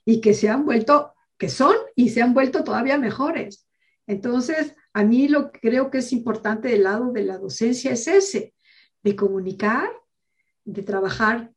y 0.04 0.22
que 0.22 0.34
se 0.34 0.50
han 0.50 0.66
vuelto 0.66 1.14
que 1.38 1.50
son 1.50 1.76
y 1.96 2.10
se 2.10 2.22
han 2.22 2.34
vuelto 2.34 2.64
todavía 2.64 2.98
mejores. 2.98 3.68
Entonces, 4.08 4.76
a 4.94 5.04
mí 5.04 5.28
lo 5.28 5.52
que 5.52 5.60
creo 5.60 5.90
que 5.90 5.98
es 5.98 6.14
importante 6.14 6.70
del 6.70 6.84
lado 6.84 7.12
de 7.12 7.24
la 7.24 7.38
docencia 7.38 7.92
es 7.92 8.08
ese, 8.08 8.54
de 9.04 9.16
comunicar, 9.16 9.90
de 10.64 10.84
trabajar 10.84 11.52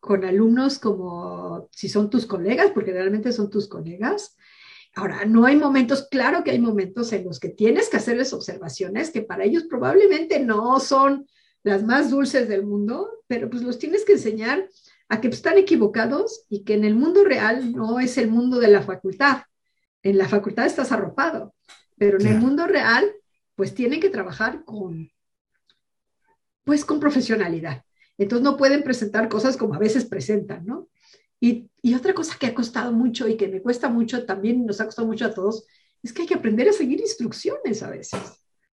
con 0.00 0.24
alumnos 0.24 0.78
como 0.78 1.68
si 1.72 1.88
son 1.88 2.10
tus 2.10 2.26
colegas, 2.26 2.72
porque 2.72 2.92
realmente 2.92 3.32
son 3.32 3.50
tus 3.50 3.68
colegas. 3.68 4.36
Ahora, 4.94 5.24
no 5.24 5.46
hay 5.46 5.56
momentos, 5.56 6.06
claro 6.10 6.44
que 6.44 6.50
hay 6.50 6.58
momentos 6.58 7.12
en 7.12 7.24
los 7.24 7.40
que 7.40 7.48
tienes 7.48 7.88
que 7.88 7.96
hacerles 7.96 8.32
observaciones 8.32 9.10
que 9.10 9.22
para 9.22 9.44
ellos 9.44 9.64
probablemente 9.64 10.38
no 10.40 10.78
son 10.80 11.26
las 11.62 11.82
más 11.82 12.10
dulces 12.10 12.48
del 12.48 12.64
mundo, 12.64 13.08
pero 13.26 13.48
pues 13.48 13.62
los 13.62 13.78
tienes 13.78 14.04
que 14.04 14.12
enseñar 14.12 14.68
a 15.08 15.20
que 15.20 15.28
están 15.28 15.56
equivocados 15.56 16.44
y 16.48 16.64
que 16.64 16.74
en 16.74 16.84
el 16.84 16.94
mundo 16.94 17.24
real 17.24 17.72
no 17.72 18.00
es 18.00 18.18
el 18.18 18.28
mundo 18.28 18.58
de 18.58 18.68
la 18.68 18.82
facultad. 18.82 19.42
En 20.02 20.18
la 20.18 20.28
facultad 20.28 20.66
estás 20.66 20.92
arropado, 20.92 21.54
pero 21.96 22.18
en 22.20 22.26
el 22.26 22.38
mundo 22.38 22.66
real, 22.66 23.10
pues 23.54 23.74
tienen 23.74 24.00
que 24.00 24.10
trabajar 24.10 24.64
con, 24.64 25.10
pues 26.64 26.84
con 26.84 27.00
profesionalidad. 27.00 27.84
Entonces 28.18 28.44
no 28.44 28.56
pueden 28.56 28.82
presentar 28.82 29.28
cosas 29.28 29.56
como 29.56 29.74
a 29.74 29.78
veces 29.78 30.04
presentan, 30.04 30.66
¿no? 30.66 30.88
Y, 31.42 31.68
y, 31.82 31.94
otra 31.94 32.14
cosa 32.14 32.36
que 32.38 32.46
ha 32.46 32.54
costado 32.54 32.92
mucho 32.92 33.26
y 33.26 33.36
que 33.36 33.48
me 33.48 33.60
cuesta 33.60 33.88
mucho, 33.88 34.24
también 34.24 34.64
nos 34.64 34.80
ha 34.80 34.84
costado 34.84 35.08
mucho 35.08 35.26
a 35.26 35.34
todos, 35.34 35.66
es 36.00 36.12
que 36.12 36.22
hay 36.22 36.28
que 36.28 36.34
aprender 36.34 36.68
a 36.68 36.72
seguir 36.72 37.00
instrucciones 37.00 37.82
a 37.82 37.90
veces. 37.90 38.20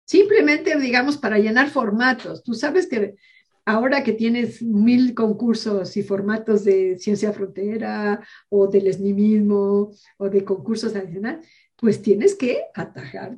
Simplemente, 0.04 0.76
digamos, 0.80 1.16
para 1.16 1.38
llenar 1.38 1.70
formatos. 1.70 2.42
Tú 2.42 2.56
sabes 2.56 2.88
que 2.88 3.18
ahora 3.66 4.04
que 4.04 4.14
tienes 4.14 4.64
mil 4.64 5.14
concursos 5.14 5.96
y 5.96 6.02
formatos 6.02 6.64
de 6.64 6.98
ciencia 6.98 7.34
frontera 7.34 8.26
o 8.50 8.68
del 8.68 8.88
esnimismo 8.88 9.92
o 10.18 10.30
de 10.30 10.44
concursos 10.44 10.96
adicionales, 10.96 11.46
pues 11.76 12.02
tienes 12.02 12.34
que 12.34 12.64
atajar, 12.74 13.38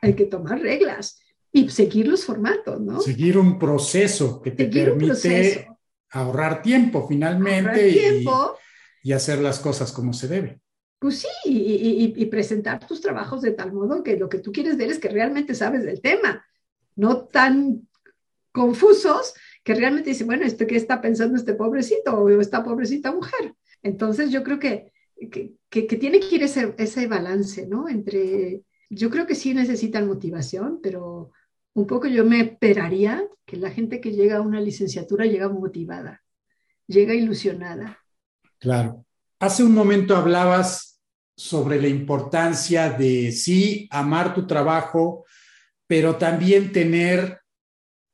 hay 0.00 0.14
que 0.14 0.24
tomar 0.24 0.60
reglas 0.60 1.20
y 1.52 1.68
seguir 1.70 2.08
los 2.08 2.24
formatos, 2.24 2.80
¿no? 2.80 3.00
Seguir 3.00 3.38
un 3.38 3.56
proceso 3.56 4.42
que 4.42 4.50
te 4.50 4.66
permite 4.66 5.68
ahorrar 6.10 6.62
tiempo 6.62 7.06
finalmente 7.06 8.22
Y, 9.02 9.12
hacer 9.12 9.38
las 9.38 9.58
cosas 9.58 9.92
como 9.92 10.12
se 10.12 10.28
debe. 10.28 10.60
Pues 10.98 11.20
sí, 11.20 11.28
y, 11.44 12.12
y, 12.16 12.26
presentar 12.26 12.84
tus 12.86 13.00
trabajos 13.00 13.40
de 13.40 13.52
tal 13.52 13.72
modo 13.72 14.02
que 14.02 14.16
lo 14.16 14.28
que 14.28 14.40
tú 14.40 14.50
quieres 14.52 14.76
ver 14.76 14.90
es 14.90 14.98
que 14.98 15.08
realmente 15.08 15.54
sabes 15.54 15.84
del 15.84 16.02
tema, 16.02 16.44
no 16.96 17.24
tan 17.26 17.88
confusos 18.52 19.34
que 19.62 19.74
realmente 19.74 20.10
dice, 20.10 20.24
bueno, 20.24 20.44
¿esto 20.44 20.66
qué 20.66 20.76
está 20.76 21.00
pensando 21.00 21.36
este 21.36 21.54
pobrecito 21.54 22.18
o 22.18 22.28
esta 22.40 22.64
pobrecita 22.64 23.12
mujer? 23.12 23.54
Entonces 23.82 24.30
yo 24.30 24.42
creo 24.42 24.58
que, 24.58 24.92
que, 25.30 25.54
que, 25.68 25.96
tiene 25.96 26.20
que 26.20 26.34
ir 26.34 26.42
ese, 26.42 26.74
ese 26.78 27.06
balance, 27.06 27.66
¿no? 27.66 27.88
Entre, 27.88 28.62
yo 28.90 29.10
creo 29.10 29.26
que 29.26 29.34
sí 29.34 29.54
necesitan 29.54 30.06
motivación, 30.06 30.80
pero 30.82 31.32
un 31.78 31.86
poco 31.86 32.08
yo 32.08 32.24
me 32.24 32.40
esperaría 32.40 33.24
que 33.46 33.56
la 33.56 33.70
gente 33.70 34.00
que 34.00 34.10
llega 34.10 34.38
a 34.38 34.40
una 34.40 34.60
licenciatura 34.60 35.26
llega 35.26 35.48
motivada, 35.48 36.22
llega 36.88 37.14
ilusionada. 37.14 37.98
Claro. 38.58 39.04
Hace 39.38 39.62
un 39.62 39.74
momento 39.74 40.16
hablabas 40.16 41.00
sobre 41.36 41.80
la 41.80 41.86
importancia 41.86 42.90
de 42.90 43.30
sí, 43.30 43.88
amar 43.92 44.34
tu 44.34 44.44
trabajo, 44.44 45.24
pero 45.86 46.16
también 46.16 46.72
tener 46.72 47.40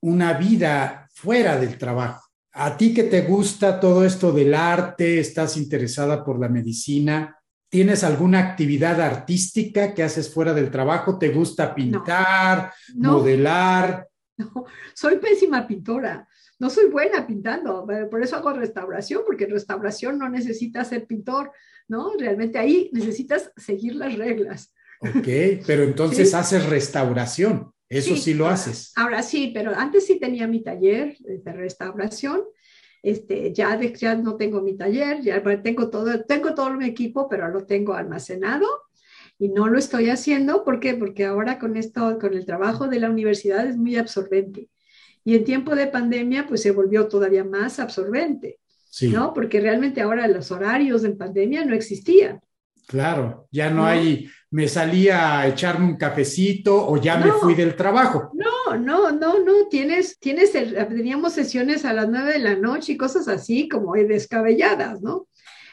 una 0.03 0.35
vida 0.35 1.09
fuera 1.15 1.59
del 1.59 1.79
trabajo. 1.79 2.29
A 2.53 2.77
ti 2.77 2.93
que 2.93 3.05
te 3.05 3.23
gusta 3.23 3.81
todo 3.81 4.05
esto 4.05 4.31
del 4.31 4.53
arte, 4.53 5.19
estás 5.21 5.57
interesada 5.57 6.23
por 6.23 6.39
la 6.39 6.51
medicina, 6.51 7.39
¿tienes 7.75 8.05
alguna 8.05 8.39
actividad 8.39 9.01
artística 9.01 9.95
que 9.95 10.05
haces 10.05 10.33
fuera 10.33 10.55
del 10.55 10.71
trabajo? 10.71 11.19
¿Te 11.19 11.31
gusta 11.31 11.75
pintar, 11.75 12.73
modelar? 12.95 14.09
No, 14.37 14.67
soy 14.95 15.19
pésima 15.19 15.67
pintora. 15.67 16.29
No 16.61 16.71
soy 16.71 16.89
buena 16.89 17.27
pintando, 17.27 17.85
por 18.09 18.23
eso 18.23 18.37
hago 18.37 18.53
restauración, 18.53 19.23
porque 19.27 19.47
restauración 19.47 20.21
no 20.21 20.29
necesitas 20.29 20.87
ser 20.87 21.05
pintor, 21.05 21.51
¿no? 21.89 22.13
Realmente 22.17 22.61
ahí 22.61 22.91
necesitas 22.93 23.51
seguir 23.57 23.97
las 23.97 24.17
reglas. 24.17 24.73
Ok, 25.01 25.65
pero 25.67 25.83
entonces 25.83 26.33
haces 26.33 26.67
restauración. 26.67 27.73
Eso 27.89 28.15
sí, 28.15 28.35
lo 28.35 28.47
haces. 28.47 28.93
Ahora 28.95 29.21
sí, 29.21 29.51
pero 29.53 29.75
antes 29.75 30.07
sí 30.07 30.21
tenía 30.21 30.47
mi 30.47 30.63
taller 30.63 31.17
de 31.19 31.53
restauración. 31.53 32.45
Este, 33.05 33.53
ya, 33.53 33.79
ya 33.79 34.15
no 34.15 34.37
tengo 34.37 34.63
mi 34.63 34.79
taller, 34.79 35.21
ya 35.21 35.43
tengo 35.63 35.91
todo, 35.91 36.25
tengo 36.25 36.55
todo 36.55 36.73
mi 36.73 36.87
equipo, 36.87 37.29
pero 37.29 37.49
lo 37.51 37.67
tengo 37.67 37.93
almacenado 37.93 38.67
y 39.39 39.51
no 39.51 39.69
lo 39.69 39.79
estoy 39.79 40.09
haciendo. 40.09 40.65
¿Por 40.65 40.81
qué? 40.81 40.95
Porque 40.95 41.27
ahora 41.27 41.59
con 41.59 41.77
esto, 41.77 42.19
con 42.19 42.33
el 42.33 42.47
trabajo 42.47 42.89
de 42.89 43.01
la 43.01 43.11
universidad 43.11 43.67
es 43.67 43.77
muy 43.77 43.97
absorbente. 43.97 44.71
Y 45.23 45.37
en 45.37 45.45
tiempo 45.45 45.75
de 45.75 45.87
pandemia, 45.87 46.47
pues 46.47 46.63
se 46.63 46.71
volvió 46.71 47.07
todavía 47.07 47.45
más 47.45 47.79
absorbente, 47.79 48.59
sí. 48.89 49.09
¿no? 49.09 49.35
Porque 49.35 49.61
realmente 49.61 50.01
ahora 50.01 50.27
los 50.27 50.51
horarios 50.51 51.05
en 51.05 51.19
pandemia 51.19 51.63
no 51.67 51.75
existían. 51.75 52.41
Claro, 52.87 53.49
ya 53.51 53.69
no, 53.69 53.85
hay, 53.85 54.31
me 54.51 54.67
salí 54.67 55.11
a 55.11 55.47
echarme 55.47 55.89
un 55.89 55.97
cafecito 55.97 56.89
o 56.89 56.97
ya 56.97 57.19
me 57.19 57.33
fui 57.33 57.55
del 57.55 57.77
trabajo. 57.77 58.31
No, 58.33 58.51
no, 58.73 59.13
no, 59.13 59.39
no, 59.39 59.69
tienes, 59.69 60.19
tienes, 60.19 60.53
teníamos 60.53 61.35
sesiones 61.35 61.85
a 61.85 61.93
las 61.93 62.09
nueve 62.09 62.33
de 62.33 62.39
la 62.39 62.57
noche 62.57 62.93
y 62.93 62.97
cosas 62.97 63.29
así 63.29 63.69
como 63.69 63.95
descabelladas, 63.95 65.03
¿no? 65.03 65.29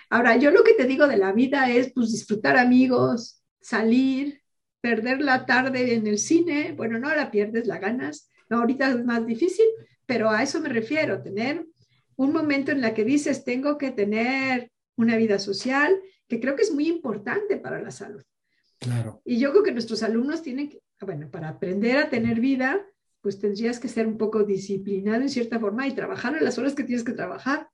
Ahora, 0.09 0.35
yo 0.35 0.51
lo 0.51 0.63
que 0.63 0.73
te 0.73 0.85
digo 0.85 1.07
de 1.07 1.17
la 1.17 1.31
vida 1.31 1.69
es 1.69 1.93
pues 1.93 2.11
disfrutar 2.11 2.57
amigos, 2.57 3.41
salir, 3.61 4.41
perder 4.81 5.21
la 5.21 5.45
tarde 5.45 5.93
en 5.93 6.05
el 6.07 6.17
cine, 6.17 6.73
bueno, 6.75 6.99
no 6.99 7.13
la 7.15 7.31
pierdes, 7.31 7.67
la 7.67 7.79
ganas, 7.79 8.29
no, 8.49 8.59
ahorita 8.59 8.89
es 8.89 9.05
más 9.05 9.25
difícil, 9.25 9.65
pero 10.05 10.29
a 10.29 10.43
eso 10.43 10.59
me 10.59 10.69
refiero, 10.69 11.21
tener 11.21 11.65
un 12.17 12.33
momento 12.33 12.71
en 12.71 12.81
la 12.81 12.93
que 12.93 13.05
dices, 13.05 13.45
tengo 13.45 13.77
que 13.77 13.91
tener 13.91 14.69
una 14.97 15.15
vida 15.15 15.39
social, 15.39 15.95
que 16.27 16.39
creo 16.39 16.55
que 16.55 16.63
es 16.63 16.73
muy 16.73 16.87
importante 16.87 17.57
para 17.57 17.81
la 17.81 17.91
salud. 17.91 18.21
Claro. 18.79 19.21
Y 19.23 19.39
yo 19.39 19.51
creo 19.51 19.63
que 19.63 19.71
nuestros 19.71 20.03
alumnos 20.03 20.41
tienen 20.41 20.69
que, 20.69 20.81
bueno, 21.05 21.29
para 21.29 21.49
aprender 21.49 21.97
a 21.97 22.09
tener 22.09 22.39
vida, 22.39 22.79
pues 23.21 23.39
tendrías 23.39 23.79
que 23.79 23.87
ser 23.87 24.07
un 24.07 24.17
poco 24.17 24.43
disciplinado 24.43 25.21
en 25.21 25.29
cierta 25.29 25.59
forma 25.59 25.87
y 25.87 25.93
trabajar 25.93 26.35
en 26.35 26.43
las 26.43 26.57
horas 26.57 26.73
que 26.73 26.83
tienes 26.83 27.03
que 27.03 27.13
trabajar. 27.13 27.69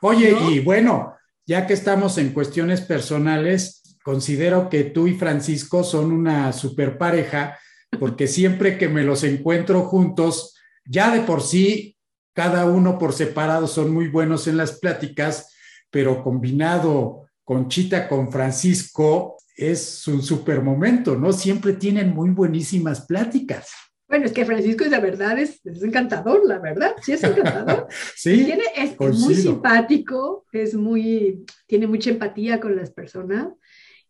Oye, 0.00 0.34
y 0.50 0.60
bueno, 0.60 1.14
ya 1.46 1.66
que 1.66 1.74
estamos 1.74 2.18
en 2.18 2.32
cuestiones 2.32 2.80
personales, 2.80 3.98
considero 4.02 4.68
que 4.68 4.84
tú 4.84 5.06
y 5.06 5.14
Francisco 5.14 5.84
son 5.84 6.12
una 6.12 6.52
super 6.52 6.98
pareja, 6.98 7.58
porque 7.98 8.26
siempre 8.26 8.78
que 8.78 8.88
me 8.88 9.04
los 9.04 9.24
encuentro 9.24 9.82
juntos, 9.82 10.54
ya 10.84 11.14
de 11.14 11.20
por 11.20 11.42
sí, 11.42 11.96
cada 12.34 12.64
uno 12.64 12.98
por 12.98 13.12
separado 13.12 13.66
son 13.66 13.92
muy 13.92 14.08
buenos 14.08 14.46
en 14.46 14.56
las 14.56 14.78
pláticas, 14.78 15.54
pero 15.90 16.22
combinado 16.22 17.26
Conchita 17.44 18.08
con 18.08 18.30
Francisco 18.30 19.39
es 19.60 20.08
un 20.08 20.22
super 20.22 20.62
momento, 20.62 21.16
¿no? 21.16 21.32
Siempre 21.32 21.74
tienen 21.74 22.14
muy 22.14 22.30
buenísimas 22.30 23.06
pláticas. 23.06 23.70
Bueno, 24.08 24.24
es 24.24 24.32
que 24.32 24.44
Francisco 24.44 24.84
de 24.84 24.98
verdad 24.98 25.38
es, 25.38 25.64
es 25.64 25.82
encantador, 25.82 26.44
la 26.44 26.58
verdad, 26.58 26.96
sí 27.00 27.12
es 27.12 27.22
encantador. 27.22 27.86
sí, 28.16 28.44
tiene, 28.44 28.64
es, 28.74 28.96
es, 28.98 29.18
muy 29.18 29.34
simpático, 29.34 30.46
es 30.50 30.74
muy, 30.74 31.44
tiene 31.66 31.86
mucha 31.86 32.10
empatía 32.10 32.58
con 32.58 32.74
las 32.74 32.90
personas 32.90 33.48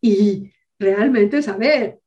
y 0.01 0.51
realmente 0.78 1.43
sabe 1.43 1.98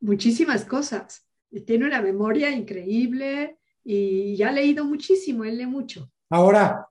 muchísimas 0.00 0.64
cosas. 0.64 1.28
Tiene 1.64 1.86
una 1.86 2.02
memoria 2.02 2.50
increíble 2.50 3.58
y 3.84 4.34
ya 4.36 4.48
ha 4.48 4.52
leído 4.52 4.84
muchísimo, 4.84 5.44
él 5.44 5.58
lee 5.58 5.66
mucho. 5.66 6.10
Ahora, 6.30 6.88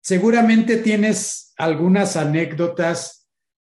seguramente 0.00 0.76
tienes 0.76 1.52
algunas 1.56 2.16
anécdotas 2.16 3.19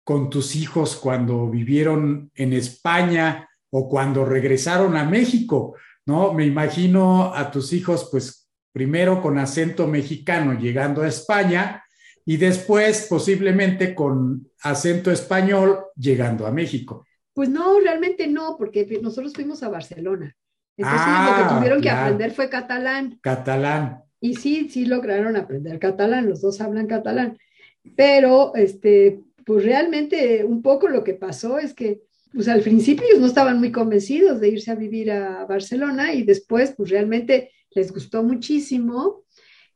con 0.06 0.30
tus 0.30 0.54
hijos 0.54 0.94
cuando 0.94 1.50
vivieron 1.50 2.30
en 2.36 2.52
España 2.52 3.48
o 3.70 3.88
cuando 3.88 4.24
regresaron 4.24 4.96
a 4.96 5.02
México, 5.02 5.74
¿no? 6.06 6.32
Me 6.32 6.46
imagino 6.46 7.34
a 7.34 7.50
tus 7.50 7.72
hijos, 7.72 8.08
pues 8.08 8.48
primero 8.70 9.20
con 9.20 9.36
acento 9.36 9.88
mexicano 9.88 10.56
llegando 10.56 11.02
a 11.02 11.08
España 11.08 11.82
y 12.24 12.36
después 12.36 13.08
posiblemente 13.10 13.96
con 13.96 14.48
acento 14.62 15.10
español 15.10 15.86
llegando 15.96 16.46
a 16.46 16.52
México. 16.52 17.04
Pues 17.32 17.48
no, 17.48 17.80
realmente 17.80 18.28
no, 18.28 18.54
porque 18.56 18.86
nosotros 19.02 19.32
fuimos 19.32 19.64
a 19.64 19.70
Barcelona. 19.70 20.36
Entonces 20.76 21.02
ah, 21.04 21.36
lo 21.36 21.48
que 21.48 21.54
tuvieron 21.56 21.82
que 21.82 21.90
aprender 21.90 22.30
fue 22.30 22.48
catalán. 22.48 23.18
Catalán. 23.20 24.04
Y 24.20 24.36
sí, 24.36 24.68
sí 24.68 24.86
lograron 24.86 25.34
aprender 25.34 25.80
catalán, 25.80 26.28
los 26.28 26.42
dos 26.42 26.60
hablan 26.60 26.86
catalán. 26.86 27.36
Pero, 27.96 28.54
este, 28.54 29.20
pues 29.46 29.64
realmente 29.64 30.44
un 30.44 30.60
poco 30.60 30.88
lo 30.88 31.04
que 31.04 31.14
pasó 31.14 31.58
es 31.60 31.72
que 31.72 32.02
pues 32.34 32.48
al 32.48 32.62
principio 32.62 33.06
ellos 33.06 33.20
no 33.20 33.28
estaban 33.28 33.60
muy 33.60 33.70
convencidos 33.70 34.40
de 34.40 34.48
irse 34.48 34.72
a 34.72 34.74
vivir 34.74 35.12
a 35.12 35.46
Barcelona 35.46 36.12
y 36.12 36.24
después 36.24 36.74
pues 36.76 36.90
realmente 36.90 37.52
les 37.70 37.92
gustó 37.92 38.24
muchísimo 38.24 39.24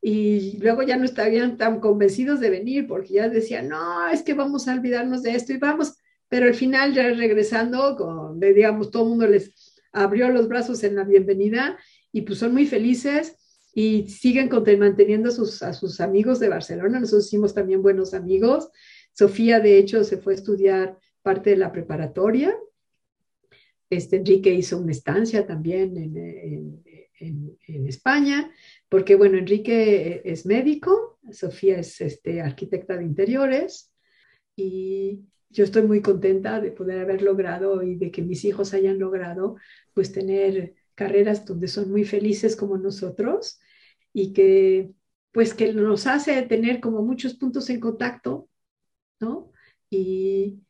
y 0.02 0.58
luego 0.58 0.82
ya 0.82 0.96
no 0.96 1.04
estaban 1.04 1.56
tan 1.56 1.78
convencidos 1.78 2.40
de 2.40 2.50
venir 2.50 2.88
porque 2.88 3.14
ya 3.14 3.28
decían, 3.28 3.68
no, 3.68 4.08
es 4.08 4.22
que 4.22 4.34
vamos 4.34 4.66
a 4.66 4.74
olvidarnos 4.74 5.22
de 5.22 5.36
esto 5.36 5.52
y 5.52 5.58
vamos, 5.58 5.94
pero 6.28 6.46
al 6.46 6.54
final 6.54 6.92
ya 6.92 7.08
regresando, 7.10 7.94
con, 7.96 8.40
digamos, 8.40 8.90
todo 8.90 9.04
el 9.04 9.08
mundo 9.10 9.28
les 9.28 9.54
abrió 9.92 10.30
los 10.30 10.48
brazos 10.48 10.82
en 10.82 10.96
la 10.96 11.04
bienvenida 11.04 11.78
y 12.10 12.22
pues 12.22 12.40
son 12.40 12.52
muy 12.52 12.66
felices 12.66 13.36
y 13.72 14.08
siguen 14.08 14.50
manteniendo 14.78 15.28
a 15.28 15.32
sus, 15.32 15.62
a 15.62 15.72
sus 15.72 16.00
amigos 16.00 16.40
de 16.40 16.48
Barcelona. 16.48 16.98
Nosotros 16.98 17.26
hicimos 17.26 17.54
también 17.54 17.82
buenos 17.82 18.14
amigos. 18.14 18.70
Sofía, 19.20 19.60
de 19.60 19.76
hecho, 19.76 20.02
se 20.02 20.16
fue 20.16 20.32
a 20.32 20.36
estudiar 20.36 20.98
parte 21.20 21.50
de 21.50 21.58
la 21.58 21.70
preparatoria. 21.70 22.56
Este, 23.90 24.16
Enrique 24.16 24.54
hizo 24.54 24.78
una 24.78 24.92
estancia 24.92 25.46
también 25.46 25.94
en, 25.94 26.80
España, 27.86 28.50
porque 28.88 29.14
bueno, 29.14 29.36
Enrique 29.36 30.22
es 30.24 30.46
médico, 30.46 31.18
Sofía 31.32 31.78
es 31.78 32.00
este, 32.00 32.40
arquitecta 32.40 32.96
de 32.96 33.04
interiores 33.04 33.92
y 34.56 35.20
yo 35.50 35.64
estoy 35.64 35.82
muy 35.82 36.00
contenta 36.00 36.62
de 36.62 36.70
poder 36.70 37.00
haber 37.00 37.20
logrado 37.20 37.82
y 37.82 37.96
de 37.96 38.10
que 38.10 38.22
mis 38.22 38.46
hijos 38.46 38.72
hayan 38.72 38.98
logrado 38.98 39.56
pues 39.92 40.12
tener 40.12 40.72
carreras 40.94 41.44
donde 41.44 41.68
son 41.68 41.90
muy 41.90 42.04
felices 42.04 42.56
como 42.56 42.78
nosotros 42.78 43.60
y 44.14 44.32
que 44.32 44.92
pues 45.30 45.52
que 45.52 45.74
nos 45.74 46.06
hace 46.06 46.40
tener 46.40 46.80
como 46.80 47.02
muchos 47.02 47.34
puntos 47.34 47.68
en 47.68 47.80
contacto, 47.80 48.48
¿no? 49.20 49.52
Y, 49.90 50.60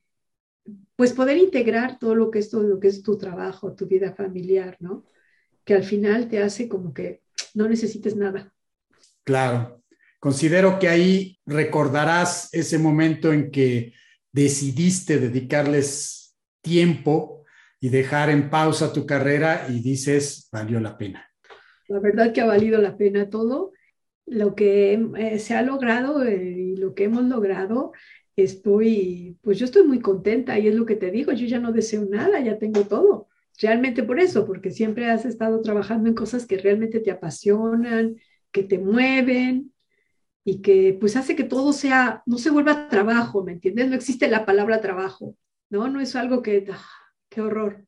pues 1.01 1.15
poder 1.15 1.39
integrar 1.39 1.99
todo 1.99 2.15
lo 2.15 2.31
que 2.31 2.39
es 2.39 2.51
todo 2.51 2.65
lo 2.65 2.79
que 2.79 2.89
es 2.89 3.03
tu 3.03 3.17
trabajo, 3.17 3.75
tu 3.75 3.87
vida 3.87 4.13
familiar, 4.13 4.77
¿no? 4.81 5.07
Que 5.65 5.73
al 5.73 5.83
final 5.83 6.29
te 6.29 6.43
hace 6.43 6.69
como 6.69 6.93
que 6.93 7.23
no 7.55 7.69
necesites 7.69 8.17
nada. 8.17 8.53
Claro. 9.25 9.83
Considero 10.19 10.79
que 10.79 10.89
ahí 10.89 11.39
recordarás 11.47 12.53
ese 12.53 12.79
momento 12.79 13.33
en 13.33 13.51
que 13.51 13.95
decidiste 14.31 15.19
dedicarles 15.19 16.37
tiempo 16.61 17.45
y 17.81 17.89
dejar 17.89 18.29
en 18.29 18.51
pausa 18.51 18.93
tu 18.93 19.07
carrera 19.07 19.69
y 19.71 19.81
dices, 19.81 20.51
valió 20.53 20.81
la 20.81 20.99
pena. 20.99 21.27
La 21.89 21.99
verdad 21.99 22.35
que 22.35 22.43
ha 22.43 22.47
valido 22.47 22.79
la 22.81 22.99
pena 22.99 23.31
todo. 23.31 23.73
Lo 24.27 24.55
que 24.55 25.03
eh, 25.17 25.39
se 25.39 25.55
ha 25.55 25.63
logrado 25.63 26.23
eh, 26.23 26.37
y 26.37 26.77
lo 26.77 26.95
que 26.95 27.05
hemos 27.05 27.25
logrado 27.25 27.93
estoy, 28.43 29.39
pues 29.43 29.59
yo 29.59 29.65
estoy 29.65 29.85
muy 29.85 30.01
contenta 30.01 30.59
y 30.59 30.69
es 30.69 30.75
lo 30.75 30.87
que 30.87 30.97
te 30.97 31.11
digo, 31.11 31.33
yo 31.33 31.47
ya 31.47 31.59
no 31.59 31.73
deseo 31.73 32.05
nada, 32.05 32.41
ya 32.41 32.59
tengo 32.59 32.83
todo. 32.83 33.29
Realmente 33.61 34.03
por 34.03 34.19
eso, 34.19 34.47
porque 34.47 34.71
siempre 34.71 35.11
has 35.11 35.25
estado 35.25 35.61
trabajando 35.61 36.09
en 36.09 36.15
cosas 36.15 36.47
que 36.47 36.57
realmente 36.57 37.01
te 37.01 37.11
apasionan, 37.11 38.17
que 38.51 38.63
te 38.63 38.79
mueven 38.79 39.73
y 40.45 40.63
que 40.63 40.97
pues 40.99 41.17
hace 41.17 41.37
que 41.37 41.45
todo 41.45 41.73
sea, 41.73 42.23
no 42.27 42.39
se 42.39 42.51
vuelva 42.51 42.89
trabajo, 42.89 43.45
¿me 43.45 43.53
entiendes? 43.53 43.89
No 43.89 43.95
existe 43.95 44.29
la 44.29 44.47
palabra 44.47 44.81
trabajo, 44.81 45.37
¿no? 45.69 45.89
No 45.89 46.01
es 46.01 46.17
algo 46.17 46.43
que, 46.43 46.67
ah, 46.73 46.81
qué 47.29 47.41
horror. 47.41 47.85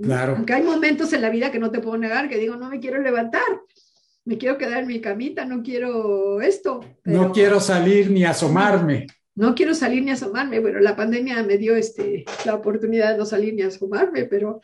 Claro. 0.00 0.36
Aunque 0.36 0.54
hay 0.54 0.62
momentos 0.62 1.12
en 1.12 1.22
la 1.22 1.30
vida 1.30 1.50
que 1.50 1.58
no 1.58 1.70
te 1.70 1.80
puedo 1.80 1.98
negar, 1.98 2.28
que 2.28 2.38
digo, 2.38 2.56
no 2.56 2.70
me 2.70 2.80
quiero 2.80 3.02
levantar, 3.02 3.42
me 4.24 4.38
quiero 4.38 4.56
quedar 4.56 4.82
en 4.82 4.88
mi 4.88 5.00
camita, 5.00 5.44
no 5.44 5.62
quiero 5.62 6.40
esto. 6.40 6.80
No 7.04 7.32
quiero 7.32 7.60
salir 7.60 8.10
ni 8.10 8.24
asomarme 8.24 9.06
no 9.40 9.54
quiero 9.54 9.74
salir 9.74 10.02
ni 10.02 10.10
asomarme. 10.10 10.60
Bueno, 10.60 10.80
la 10.80 10.94
pandemia 10.94 11.42
me 11.42 11.56
dio 11.56 11.74
este, 11.74 12.26
la 12.44 12.54
oportunidad 12.54 13.12
de 13.12 13.16
no 13.16 13.24
salir 13.24 13.54
ni 13.54 13.62
asomarme, 13.62 14.26
pero 14.26 14.60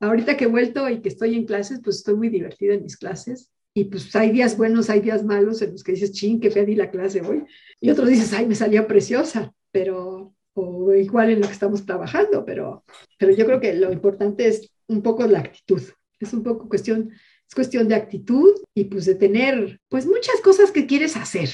ahorita 0.00 0.36
que 0.36 0.46
he 0.46 0.48
vuelto 0.48 0.88
y 0.88 1.00
que 1.00 1.08
estoy 1.08 1.36
en 1.36 1.44
clases, 1.44 1.80
pues 1.84 1.98
estoy 1.98 2.16
muy 2.16 2.28
divertida 2.28 2.74
en 2.74 2.82
mis 2.82 2.96
clases. 2.96 3.52
Y 3.74 3.84
pues 3.84 4.14
hay 4.16 4.32
días 4.32 4.56
buenos, 4.56 4.90
hay 4.90 4.98
días 4.98 5.24
malos 5.24 5.62
en 5.62 5.70
los 5.70 5.84
que 5.84 5.92
dices, 5.92 6.10
ching, 6.10 6.40
qué 6.40 6.50
fea 6.50 6.64
di 6.64 6.74
la 6.74 6.90
clase 6.90 7.20
hoy. 7.20 7.44
Y 7.80 7.90
otros 7.90 8.08
dices, 8.08 8.32
ay, 8.32 8.46
me 8.46 8.56
salió 8.56 8.88
preciosa, 8.88 9.52
pero, 9.70 10.34
o 10.54 10.92
igual 10.94 11.30
en 11.30 11.40
lo 11.40 11.46
que 11.46 11.52
estamos 11.52 11.86
trabajando, 11.86 12.44
pero, 12.44 12.82
pero 13.20 13.32
yo 13.32 13.46
creo 13.46 13.60
que 13.60 13.74
lo 13.74 13.92
importante 13.92 14.48
es 14.48 14.68
un 14.88 15.00
poco 15.00 15.28
la 15.28 15.38
actitud. 15.38 15.82
Es 16.18 16.32
un 16.32 16.42
poco 16.42 16.68
cuestión, 16.68 17.12
es 17.48 17.54
cuestión 17.54 17.86
de 17.86 17.94
actitud 17.94 18.52
y 18.74 18.86
pues 18.86 19.04
de 19.04 19.14
tener, 19.14 19.78
pues 19.88 20.06
muchas 20.06 20.40
cosas 20.40 20.72
que 20.72 20.86
quieres 20.86 21.16
hacer. 21.16 21.50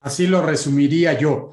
Así 0.00 0.26
lo 0.26 0.44
resumiría 0.44 1.16
yo 1.16 1.52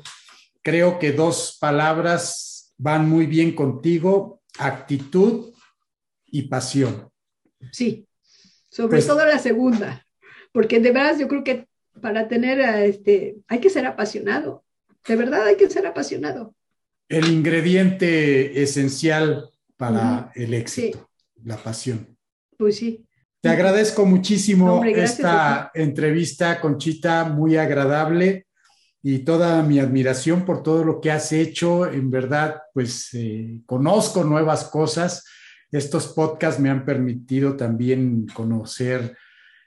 creo 0.62 1.00
que 1.00 1.12
dos 1.12 1.58
palabras 1.60 2.74
van 2.78 3.08
muy 3.10 3.26
bien 3.26 3.54
contigo, 3.54 4.42
actitud 4.58 5.54
y 6.26 6.44
pasión. 6.44 7.10
Sí, 7.72 8.08
sobre 8.70 8.98
pues 8.98 9.08
todo 9.08 9.26
la 9.26 9.40
segunda, 9.40 10.06
porque 10.52 10.80
de 10.80 10.92
verdad 10.92 11.18
yo 11.20 11.28
creo 11.28 11.44
que 11.44 11.68
para 12.02 12.28
tener 12.28 12.60
este, 12.60 13.38
hay 13.48 13.60
que 13.60 13.70
ser 13.70 13.86
apasionado, 13.86 14.64
de 15.08 15.16
verdad 15.16 15.46
hay 15.46 15.58
que 15.58 15.70
ser 15.70 15.86
apasionado. 15.86 16.56
El 17.08 17.30
ingrediente 17.30 18.62
esencial 18.62 19.50
para 19.78 20.32
el 20.36 20.54
éxito, 20.54 21.10
la 21.44 21.58
pasión. 21.58 22.18
Pues 22.58 22.78
sí. 22.78 23.06
Te 23.42 23.50
agradezco 23.50 24.06
muchísimo 24.06 24.84
esta 24.86 25.72
entrevista, 25.74 26.62
Conchita, 26.62 27.26
muy 27.26 27.58
agradable 27.58 28.46
y 29.04 29.20
toda 29.20 29.64
mi 29.64 29.80
admiración 29.80 30.46
por 30.46 30.62
todo 30.64 30.84
lo 30.84 31.02
que 31.02 31.12
has 31.12 31.32
hecho. 31.32 31.86
En 31.86 32.12
verdad, 32.12 32.62
pues 32.74 33.10
eh, 33.14 33.62
conozco 33.66 34.24
nuevas 34.24 34.66
cosas. 34.66 35.26
Estos 35.72 36.08
podcasts 36.08 36.60
me 36.60 36.70
han 36.70 36.86
permitido 36.86 37.56
también 37.56 38.28
conocer 38.34 39.16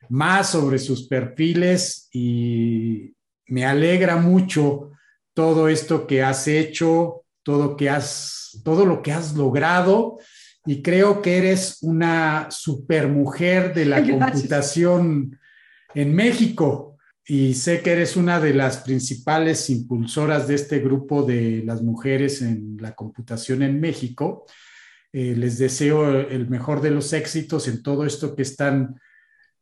más 0.08 0.50
sobre 0.50 0.78
sus 0.78 1.08
perfiles 1.08 2.08
y 2.12 3.14
me 3.46 3.64
alegra 3.64 4.16
mucho 4.16 4.90
todo 5.32 5.68
esto 5.68 6.06
que 6.06 6.22
has 6.22 6.46
hecho, 6.46 7.24
todo, 7.42 7.76
que 7.76 7.90
has, 7.90 8.60
todo 8.64 8.86
lo 8.86 9.02
que 9.02 9.12
has 9.12 9.34
logrado 9.34 10.18
y 10.66 10.82
creo 10.82 11.20
que 11.20 11.38
eres 11.38 11.78
una 11.82 12.48
supermujer 12.50 13.74
de 13.74 13.86
la 13.86 14.02
computación 14.02 15.38
en 15.94 16.14
México 16.14 16.93
y 17.26 17.54
sé 17.54 17.80
que 17.80 17.92
eres 17.92 18.16
una 18.16 18.38
de 18.38 18.52
las 18.52 18.78
principales 18.78 19.70
impulsoras 19.70 20.46
de 20.46 20.56
este 20.56 20.80
grupo 20.80 21.22
de 21.22 21.62
las 21.64 21.82
mujeres 21.82 22.42
en 22.42 22.76
la 22.78 22.94
computación 22.94 23.62
en 23.62 23.80
México. 23.80 24.44
Eh, 25.10 25.34
les 25.34 25.58
deseo 25.58 26.20
el 26.20 26.48
mejor 26.48 26.82
de 26.82 26.90
los 26.90 27.12
éxitos 27.14 27.66
en 27.66 27.82
todo 27.82 28.04
esto 28.04 28.36
que 28.36 28.42
están 28.42 29.00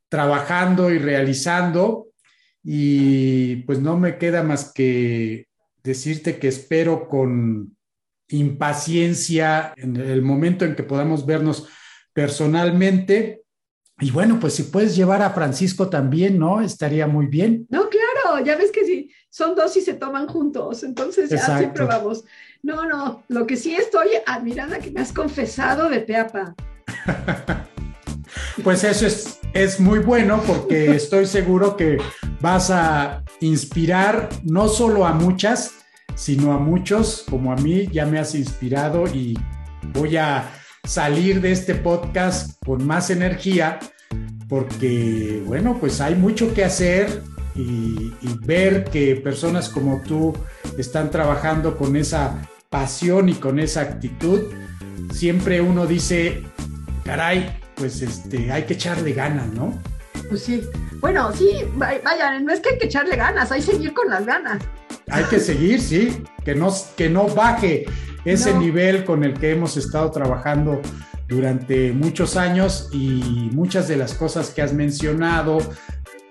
trabajando 0.09 0.90
y 0.90 0.98
realizando. 0.98 2.09
Y 2.64 3.56
pues 3.64 3.78
no 3.80 3.97
me 3.97 4.18
queda 4.18 4.43
más 4.43 4.72
que 4.72 5.47
decirte 5.84 6.39
que 6.39 6.48
espero 6.48 7.09
con 7.09 7.76
impaciencia 8.28 9.72
en 9.76 9.97
el 9.97 10.22
momento 10.22 10.64
en 10.64 10.74
que 10.74 10.82
podamos 10.82 11.26
vernos 11.26 11.68
personalmente 12.12 13.41
y 14.02 14.10
bueno, 14.10 14.40
pues 14.40 14.54
si 14.54 14.64
puedes 14.64 14.96
llevar 14.96 15.22
a 15.22 15.30
Francisco 15.30 15.88
también, 15.88 16.36
¿no? 16.36 16.60
Estaría 16.60 17.06
muy 17.06 17.26
bien. 17.26 17.68
No, 17.70 17.88
claro, 17.88 18.44
ya 18.44 18.56
ves 18.56 18.72
que 18.72 18.84
si 18.84 19.12
son 19.30 19.54
dos 19.54 19.76
y 19.76 19.80
se 19.80 19.94
toman 19.94 20.26
juntos, 20.26 20.82
entonces 20.82 21.30
ya 21.30 21.58
siempre 21.58 21.84
vamos. 21.84 22.24
No, 22.64 22.84
no, 22.84 23.22
lo 23.28 23.46
que 23.46 23.56
sí 23.56 23.76
estoy 23.76 24.08
admirada 24.26 24.80
que 24.80 24.90
me 24.90 25.00
has 25.00 25.12
confesado 25.12 25.88
de 25.88 26.00
peapa. 26.00 26.56
pues 28.64 28.82
eso 28.82 29.06
es, 29.06 29.38
es 29.52 29.78
muy 29.78 30.00
bueno 30.00 30.42
porque 30.48 30.90
estoy 30.96 31.26
seguro 31.26 31.76
que 31.76 31.98
vas 32.40 32.70
a 32.70 33.22
inspirar 33.38 34.28
no 34.42 34.66
solo 34.66 35.06
a 35.06 35.12
muchas, 35.12 35.74
sino 36.16 36.52
a 36.52 36.58
muchos, 36.58 37.24
como 37.30 37.52
a 37.52 37.56
mí, 37.56 37.86
ya 37.92 38.04
me 38.04 38.18
has 38.18 38.34
inspirado 38.34 39.06
y 39.06 39.38
voy 39.92 40.16
a 40.16 40.50
salir 40.84 41.40
de 41.40 41.52
este 41.52 41.76
podcast 41.76 42.60
con 42.66 42.84
más 42.84 43.08
energía 43.10 43.78
porque, 44.52 45.42
bueno, 45.46 45.78
pues 45.80 46.02
hay 46.02 46.14
mucho 46.14 46.52
que 46.52 46.62
hacer 46.62 47.22
y, 47.54 48.12
ver 48.44 48.84
que 48.84 49.16
personas 49.16 49.70
como 49.70 50.02
tú 50.02 50.36
están 50.76 51.10
trabajando 51.10 51.78
con 51.78 51.96
esa 51.96 52.46
pasión 52.68 53.30
y 53.30 53.34
con 53.34 53.58
esa 53.58 53.80
actitud, 53.80 54.42
siempre 55.10 55.62
uno 55.62 55.86
dice, 55.86 56.42
caray, 57.02 57.62
pues 57.76 58.02
este, 58.02 58.52
hay 58.52 58.64
que 58.64 58.74
echarle 58.74 59.14
ganas, 59.14 59.46
¿no? 59.54 59.72
Pues 60.28 60.42
sí. 60.42 60.62
Bueno, 61.00 61.32
sí, 61.32 61.64
vaya, 61.74 62.38
no 62.40 62.52
es 62.52 62.60
que 62.60 62.74
hay 62.74 62.78
que 62.78 62.86
echarle 62.88 63.16
ganas, 63.16 63.50
hay 63.52 63.62
que 63.62 63.72
seguir 63.72 63.94
con 63.94 64.10
las 64.10 64.26
ganas. 64.26 64.62
Hay 65.08 65.24
que 65.24 65.40
seguir, 65.40 65.80
sí, 65.80 66.22
que 66.44 66.54
no, 66.54 66.70
que 66.94 67.08
no 67.08 67.26
baje 67.26 67.86
ese 68.26 68.52
nivel 68.52 69.06
con 69.06 69.24
el 69.24 69.32
que 69.32 69.52
hemos 69.52 69.78
estado 69.78 70.10
trabajando 70.10 70.82
durante 71.32 71.92
muchos 71.92 72.36
años 72.36 72.88
y 72.92 73.50
muchas 73.52 73.88
de 73.88 73.96
las 73.96 74.14
cosas 74.14 74.50
que 74.50 74.62
has 74.62 74.72
mencionado 74.72 75.59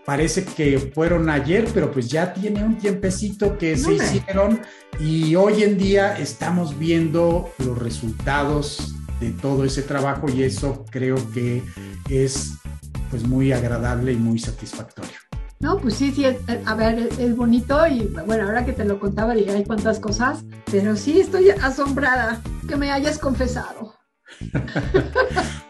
parece 0.05 0.45
que 0.45 0.91
fueron 0.93 1.29
ayer, 1.29 1.67
pero 1.73 1.91
pues 1.91 2.09
ya 2.09 2.33
tiene 2.33 2.63
un 2.63 2.77
tiempecito 2.77 3.57
que 3.57 3.77
se 3.77 3.93
hicieron 3.93 4.61
y 4.99 5.35
hoy 5.35 5.63
en 5.63 5.77
día 5.77 6.17
estamos 6.17 6.77
viendo 6.77 7.51
los 7.59 7.77
resultados 7.77 8.95
de 9.19 9.31
todo 9.31 9.63
ese 9.63 9.83
trabajo 9.83 10.27
y 10.29 10.43
eso 10.43 10.85
creo 10.89 11.15
que 11.31 11.63
es 12.09 12.53
pues 13.09 13.23
muy 13.27 13.51
agradable 13.51 14.13
y 14.13 14.17
muy 14.17 14.39
satisfactorio. 14.39 15.17
No, 15.59 15.77
pues 15.77 15.93
sí, 15.93 16.11
sí, 16.11 16.25
a 16.25 16.75
ver, 16.75 17.09
es 17.19 17.35
bonito 17.35 17.85
y 17.85 18.11
bueno, 18.25 18.45
ahora 18.45 18.65
que 18.65 18.73
te 18.73 18.83
lo 18.83 18.99
contaba, 18.99 19.35
dije, 19.35 19.51
hay 19.51 19.63
cuántas 19.63 19.99
cosas, 19.99 20.43
pero 20.71 20.95
sí 20.95 21.19
estoy 21.19 21.51
asombrada 21.51 22.41
que 22.67 22.75
me 22.77 22.89
hayas 22.91 23.19
confesado. 23.19 24.00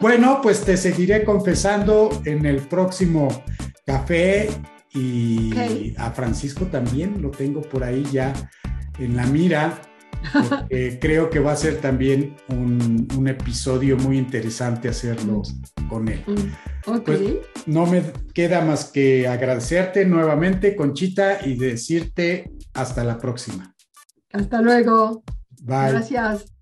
Bueno, 0.00 0.40
pues 0.42 0.64
te 0.64 0.76
seguiré 0.76 1.24
confesando 1.24 2.22
en 2.24 2.46
el 2.46 2.58
próximo 2.58 3.28
café 3.86 4.48
y 4.94 5.94
a 5.96 6.10
Francisco 6.10 6.66
también 6.66 7.20
lo 7.22 7.30
tengo 7.30 7.62
por 7.62 7.84
ahí 7.84 8.04
ya 8.12 8.32
en 8.98 9.16
la 9.16 9.26
mira 9.26 9.80
creo 11.00 11.30
que 11.30 11.38
va 11.38 11.52
a 11.52 11.56
ser 11.56 11.80
también 11.80 12.36
un, 12.48 13.26
episodio 13.26 13.96
muy 13.96 14.18
interesante 14.18 14.88
hacerlo 14.88 15.42
con 15.88 16.08
él. 16.08 16.22
Mm, 16.26 16.98
pues, 17.04 17.20
no 17.66 17.86
me 17.86 18.02
queda 18.34 18.60
más 18.62 18.86
que 18.86 19.28
agradecerte 19.28 20.04
nuevamente, 20.04 20.74
Conchita, 20.74 21.46
y 21.46 21.56
decirte 21.56 22.50
hasta 22.74 23.04
la 23.04 23.18
próxima. 23.18 23.74
Hasta 24.32 24.60
luego. 24.60 25.22
Bye. 25.62 25.92
Gracias. 25.92 26.52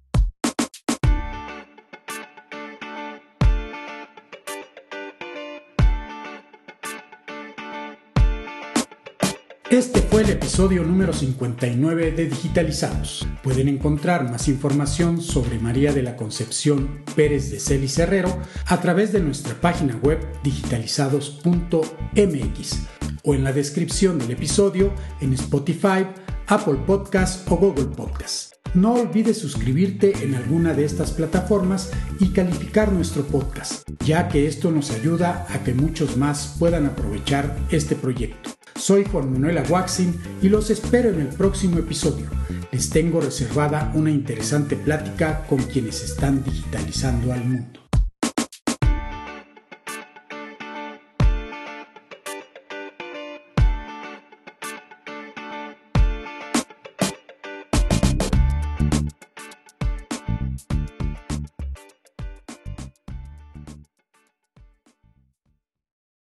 Este 9.81 10.03
fue 10.03 10.21
el 10.21 10.29
episodio 10.29 10.85
número 10.85 11.15
59 11.15 12.13
de 12.13 12.27
Digitalizados. 12.27 13.27
Pueden 13.43 13.67
encontrar 13.67 14.31
más 14.31 14.47
información 14.47 15.23
sobre 15.23 15.59
María 15.59 15.95
de 15.95 16.03
la 16.03 16.17
Concepción 16.17 17.03
Pérez 17.17 17.51
de 17.51 17.61
Celis 17.61 17.99
Herrero 17.99 18.39
a 18.67 18.79
través 18.83 19.11
de 19.11 19.21
nuestra 19.21 19.59
página 19.59 19.97
web 20.03 20.21
digitalizados.mx 20.43 22.79
o 23.25 23.35
en 23.35 23.43
la 23.43 23.55
descripción 23.55 24.19
del 24.19 24.33
episodio 24.33 24.93
en 25.23 25.33
Spotify, 25.33 26.07
Apple 26.49 26.81
Podcasts 26.87 27.51
o 27.51 27.57
Google 27.57 27.97
Podcasts. 27.97 28.51
No 28.75 28.93
olvides 28.93 29.39
suscribirte 29.39 30.13
en 30.23 30.35
alguna 30.35 30.75
de 30.75 30.85
estas 30.85 31.13
plataformas 31.13 31.91
y 32.21 32.35
calificar 32.35 32.93
nuestro 32.93 33.23
podcast, 33.23 33.89
ya 34.05 34.29
que 34.29 34.47
esto 34.47 34.71
nos 34.71 34.91
ayuda 34.91 35.47
a 35.49 35.65
que 35.65 35.73
muchos 35.73 36.19
más 36.19 36.57
puedan 36.59 36.85
aprovechar 36.85 37.57
este 37.71 37.97
proyecto. 37.97 38.60
Soy 38.77 39.05
Juan 39.05 39.33
Manuel 39.33 39.59
Aguaxin 39.59 40.21
y 40.43 40.49
los 40.49 40.71
espero 40.71 41.11
en 41.11 41.21
el 41.21 41.29
próximo 41.29 41.79
episodio. 41.79 42.27
Les 42.73 42.91
tengo 42.91 43.21
reservada 43.21 43.93
una 43.95 44.11
interesante 44.11 44.77
plática 44.77 45.45
con 45.49 45.59
quienes 45.59 46.03
están 46.03 46.43
digitalizando 46.45 47.33
al 47.33 47.45
mundo. 47.45 47.80